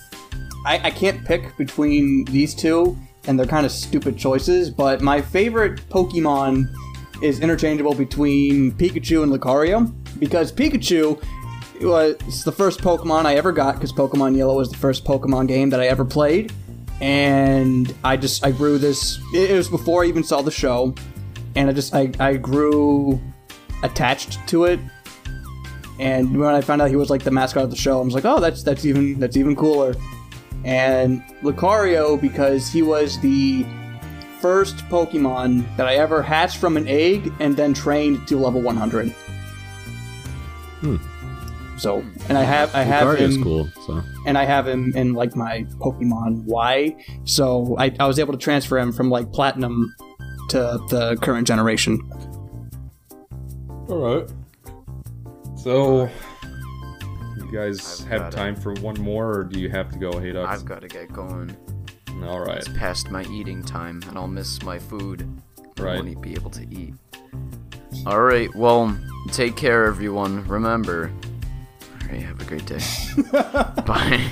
I, 0.65 0.81
I 0.83 0.91
can't 0.91 1.23
pick 1.23 1.55
between 1.55 2.25
these 2.25 2.53
two, 2.53 2.97
and 3.27 3.37
they're 3.37 3.45
kind 3.47 3.65
of 3.65 3.71
stupid 3.71 4.17
choices. 4.17 4.69
But 4.69 5.01
my 5.01 5.21
favorite 5.21 5.81
Pokemon 5.89 6.73
is 7.21 7.39
interchangeable 7.39 7.93
between 7.93 8.71
Pikachu 8.71 9.23
and 9.23 9.31
Lucario 9.31 9.93
because 10.19 10.51
Pikachu 10.51 11.21
was 11.81 12.43
the 12.43 12.51
first 12.51 12.79
Pokemon 12.79 13.25
I 13.25 13.35
ever 13.35 13.51
got 13.51 13.75
because 13.75 13.91
Pokemon 13.91 14.35
Yellow 14.37 14.57
was 14.57 14.69
the 14.69 14.77
first 14.77 15.05
Pokemon 15.05 15.47
game 15.47 15.69
that 15.71 15.79
I 15.79 15.87
ever 15.87 16.05
played, 16.05 16.51
and 16.99 17.93
I 18.03 18.17
just 18.17 18.45
I 18.45 18.51
grew 18.51 18.77
this. 18.77 19.19
It 19.33 19.55
was 19.55 19.67
before 19.67 20.03
I 20.03 20.07
even 20.07 20.23
saw 20.23 20.41
the 20.41 20.51
show, 20.51 20.93
and 21.55 21.69
I 21.69 21.73
just 21.73 21.93
I 21.93 22.11
I 22.19 22.37
grew 22.37 23.19
attached 23.83 24.39
to 24.49 24.65
it. 24.65 24.79
And 25.99 26.39
when 26.39 26.55
I 26.55 26.61
found 26.61 26.81
out 26.81 26.89
he 26.89 26.95
was 26.95 27.09
like 27.09 27.23
the 27.23 27.31
mascot 27.31 27.63
of 27.63 27.69
the 27.69 27.75
show, 27.75 27.99
I 27.99 28.03
was 28.03 28.13
like, 28.13 28.25
oh, 28.25 28.39
that's 28.39 28.63
that's 28.63 28.85
even 28.85 29.19
that's 29.19 29.37
even 29.37 29.55
cooler. 29.55 29.93
And 30.63 31.23
Lucario 31.41 32.19
because 32.19 32.69
he 32.69 32.81
was 32.81 33.19
the 33.19 33.65
first 34.39 34.77
Pokemon 34.89 35.65
that 35.77 35.87
I 35.87 35.95
ever 35.95 36.21
hatched 36.21 36.57
from 36.57 36.77
an 36.77 36.87
egg 36.87 37.31
and 37.39 37.55
then 37.55 37.73
trained 37.73 38.27
to 38.27 38.37
level 38.37 38.61
100. 38.61 39.09
Hmm. 40.81 40.97
So, 41.77 42.03
and 42.29 42.37
I 42.37 42.43
have 42.43 42.75
I 42.75 42.83
have 42.83 43.07
Lucario's 43.07 43.35
him, 43.35 43.43
cool. 43.43 43.69
So 43.87 44.03
and 44.27 44.37
I 44.37 44.45
have 44.45 44.67
him 44.67 44.93
in 44.95 45.13
like 45.13 45.35
my 45.35 45.63
Pokemon 45.79 46.43
Y. 46.45 46.95
So 47.23 47.75
I, 47.79 47.95
I 47.99 48.05
was 48.05 48.19
able 48.19 48.33
to 48.33 48.39
transfer 48.39 48.77
him 48.77 48.91
from 48.91 49.09
like 49.09 49.31
Platinum 49.31 49.95
to 50.49 50.79
the 50.89 51.17
current 51.21 51.47
generation. 51.47 51.99
Alright. 53.89 54.29
So, 55.55 56.09
you 57.51 57.57
guys 57.57 58.01
I've 58.01 58.07
have 58.07 58.19
got 58.21 58.33
it. 58.33 58.37
time 58.37 58.55
for 58.55 58.73
one 58.75 58.99
more, 59.01 59.39
or 59.39 59.43
do 59.43 59.59
you 59.59 59.69
have 59.69 59.91
to 59.91 59.97
go, 59.99 60.19
Hey? 60.19 60.35
I've 60.37 60.65
got 60.65 60.81
to 60.81 60.87
get 60.87 61.11
going. 61.11 61.55
Alright. 62.23 62.57
It's 62.59 62.67
past 62.69 63.09
my 63.09 63.23
eating 63.25 63.63
time, 63.63 64.01
and 64.07 64.17
I'll 64.17 64.27
miss 64.27 64.61
my 64.63 64.77
food. 64.79 65.27
I 65.79 65.81
Right. 65.81 66.03
won't 66.03 66.21
be 66.21 66.33
able 66.33 66.51
to 66.51 66.65
eat. 66.73 66.93
All 68.05 68.21
right. 68.21 68.53
Well, 68.55 68.95
take 69.31 69.55
care, 69.55 69.85
everyone. 69.85 70.45
Remember. 70.47 71.11
All 72.03 72.07
right. 72.09 72.21
Have 72.21 72.39
a 72.41 72.45
great 72.45 72.65
day. 72.65 72.79
Bye. 73.85 74.29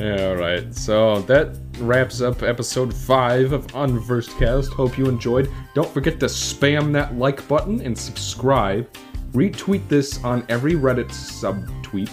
Yeah, 0.00 0.28
alright. 0.30 0.74
So 0.74 1.20
that 1.22 1.56
wraps 1.78 2.20
up 2.22 2.42
episode 2.42 2.92
5 2.92 3.52
of 3.52 3.66
Unversed 3.74 4.36
Cast. 4.38 4.72
Hope 4.72 4.96
you 4.98 5.06
enjoyed. 5.06 5.50
Don't 5.74 5.88
forget 5.92 6.18
to 6.20 6.26
spam 6.26 6.92
that 6.94 7.16
like 7.16 7.46
button 7.46 7.80
and 7.82 7.96
subscribe. 7.96 8.88
Retweet 9.32 9.88
this 9.88 10.22
on 10.24 10.44
every 10.48 10.74
Reddit 10.74 11.08
subtweet 11.08 12.10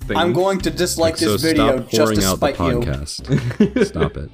thing. 0.00 0.16
I'm 0.16 0.32
going 0.32 0.58
to 0.60 0.70
dislike 0.70 1.16
so 1.16 1.32
this 1.32 1.42
video 1.42 1.76
stop 1.76 1.88
just 1.88 1.96
pouring 1.98 2.20
to 2.20 2.26
out 2.26 2.40
the 2.40 2.52
spite 2.54 2.58
you. 2.58 2.80
podcast. 2.80 3.86
stop 3.86 4.16
it. 4.16 4.30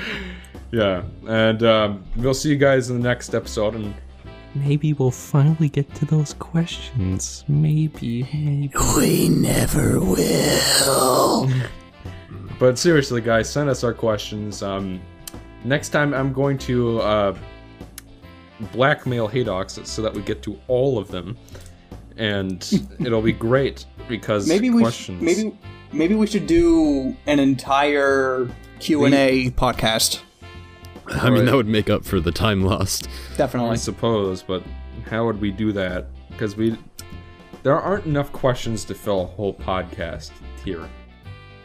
Yeah, 0.72 1.04
and 1.26 1.62
um, 1.62 2.04
we'll 2.16 2.34
see 2.34 2.50
you 2.50 2.56
guys 2.56 2.90
in 2.90 3.00
the 3.00 3.08
next 3.08 3.34
episode. 3.34 3.76
And 3.76 3.94
Maybe 4.54 4.92
we'll 4.92 5.10
finally 5.10 5.68
get 5.68 5.94
to 5.94 6.04
those 6.04 6.34
questions. 6.34 7.44
Maybe, 7.48 8.24
maybe. 8.34 8.72
We 8.96 9.28
never 9.28 10.00
will. 10.00 11.50
But 12.58 12.78
seriously, 12.78 13.20
guys, 13.20 13.50
send 13.50 13.68
us 13.68 13.84
our 13.84 13.92
questions. 13.92 14.62
Um, 14.62 14.98
next 15.64 15.90
time, 15.90 16.14
I'm 16.14 16.32
going 16.32 16.56
to 16.58 17.00
uh, 17.00 17.38
blackmail 18.72 19.28
Haydox 19.28 19.86
so 19.86 20.02
that 20.02 20.12
we 20.14 20.22
get 20.22 20.42
to 20.42 20.58
all 20.68 20.98
of 20.98 21.08
them, 21.08 21.36
and 22.16 22.66
it'll 23.00 23.22
be 23.22 23.32
great 23.32 23.86
because 24.08 24.48
Maybe 24.48 24.70
we 24.70 24.90
sh- 24.90 25.10
maybe 25.10 25.56
maybe 25.92 26.14
we 26.14 26.26
should 26.26 26.46
do 26.46 27.16
an 27.26 27.38
entire 27.38 28.48
Q 28.80 29.04
and 29.04 29.14
A 29.14 29.50
podcast. 29.50 30.20
I 31.08 31.30
mean, 31.30 31.44
that 31.44 31.54
would 31.54 31.68
make 31.68 31.88
up 31.88 32.04
for 32.04 32.18
the 32.18 32.32
time 32.32 32.62
lost. 32.62 33.08
Definitely, 33.36 33.70
I 33.70 33.76
suppose, 33.76 34.42
but 34.42 34.62
how 35.08 35.24
would 35.26 35.40
we 35.40 35.50
do 35.52 35.70
that? 35.72 36.06
Because 36.30 36.56
we 36.56 36.76
there 37.62 37.78
aren't 37.78 38.06
enough 38.06 38.32
questions 38.32 38.84
to 38.84 38.94
fill 38.94 39.22
a 39.22 39.26
whole 39.26 39.54
podcast 39.54 40.30
here. 40.64 40.88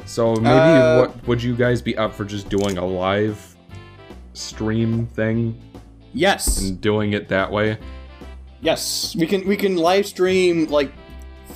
So 0.06 0.34
maybe 0.36 0.48
Uh, 0.50 1.00
what 1.00 1.28
would 1.28 1.42
you 1.44 1.56
guys 1.56 1.82
be 1.82 1.96
up 1.98 2.14
for 2.14 2.26
just 2.26 2.50
doing 2.50 2.78
a 2.80 2.86
live 2.86 3.56
stream 4.34 5.06
thing 5.08 5.60
Yes. 6.14 6.62
and 6.62 6.80
doing 6.82 7.14
it 7.14 7.30
that 7.30 7.52
way? 7.52 7.78
Yes. 8.62 9.16
We 9.16 9.26
can 9.28 9.48
we 9.48 9.56
can 9.58 9.76
live 9.76 10.06
stream 10.06 10.68
like 10.68 10.92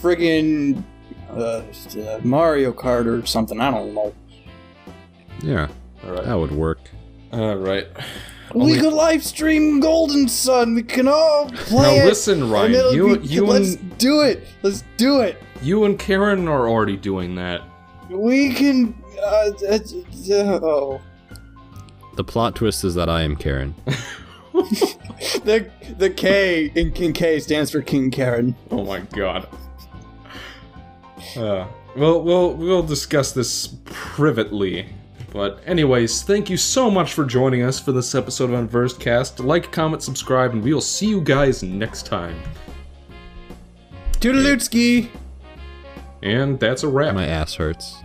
friggin' 0.02 0.84
uh, 1.32 1.62
uh, 2.00 2.20
Mario 2.24 2.72
Kart 2.72 3.06
or 3.06 3.26
something. 3.26 3.60
I 3.60 3.70
don't 3.72 3.94
know. 3.94 4.14
Yeah, 5.44 5.68
All 6.06 6.12
right. 6.14 6.24
that 6.24 6.34
would 6.36 6.52
work. 6.52 6.80
All 7.34 7.56
right. 7.58 7.88
we 8.54 8.78
could 8.80 8.94
live 8.94 9.24
stream 9.24 9.80
Golden 9.82 10.28
Sun. 10.28 10.76
We 10.76 10.84
can 10.84 11.08
all 11.08 11.50
play 11.50 12.00
Now 12.00 12.06
listen, 12.06 12.50
Ryan. 12.50 12.74
it'll 12.74 12.94
You 12.96 13.18
be- 13.20 13.28
you 13.28 13.46
let's 13.46 13.76
and 13.76 13.98
do 13.98 14.22
it. 14.22 14.48
Let's 14.64 14.84
do 14.98 15.22
it. 15.22 15.42
you 15.62 15.84
and 15.84 16.00
Karen 16.00 16.48
are 16.48 16.70
already 16.70 16.96
doing 16.98 17.36
that. 17.36 17.62
We 18.10 18.54
can. 18.54 18.96
Uh, 19.20 19.52
uh, 19.70 19.80
uh, 20.32 20.60
oh. 20.64 21.02
The 22.16 22.24
plot 22.24 22.56
twist 22.56 22.84
is 22.84 22.96
that 22.96 23.10
I 23.10 23.22
am 23.24 23.36
Karen. 23.36 23.76
The 24.56 25.70
the 25.98 26.10
K 26.10 26.72
in 26.76 26.92
King 26.92 27.14
K 27.14 27.40
stands 27.40 27.72
for 27.72 27.82
King 27.82 28.10
Karen. 28.10 28.56
Oh 28.72 28.84
my 28.84 29.02
god. 29.02 29.48
Uh, 31.36 31.68
we'll 31.96 32.22
we'll 32.22 32.54
we'll 32.54 32.84
discuss 32.84 33.32
this 33.34 33.68
privately. 33.86 34.88
But 35.32 35.62
anyways, 35.66 36.24
thank 36.24 36.50
you 36.50 36.56
so 36.56 36.90
much 36.90 37.14
for 37.14 37.26
joining 37.26 37.62
us 37.64 37.78
for 37.78 37.92
this 37.92 38.16
episode 38.16 38.52
of 38.52 38.54
Unversed 38.54 39.02
Cast. 39.02 39.42
Like, 39.42 39.70
comment, 39.70 40.02
subscribe, 40.02 40.54
and 40.54 40.64
we'll 40.64 40.80
see 40.80 41.08
you 41.08 41.20
guys 41.20 41.62
next 41.62 42.06
time. 42.06 42.42
Toodalootsky. 44.14 45.10
And 46.24 46.58
that's 46.58 46.84
a 46.84 46.88
wrap. 46.88 47.16
My 47.16 47.28
ass 47.28 47.56
hurts. 47.56 47.98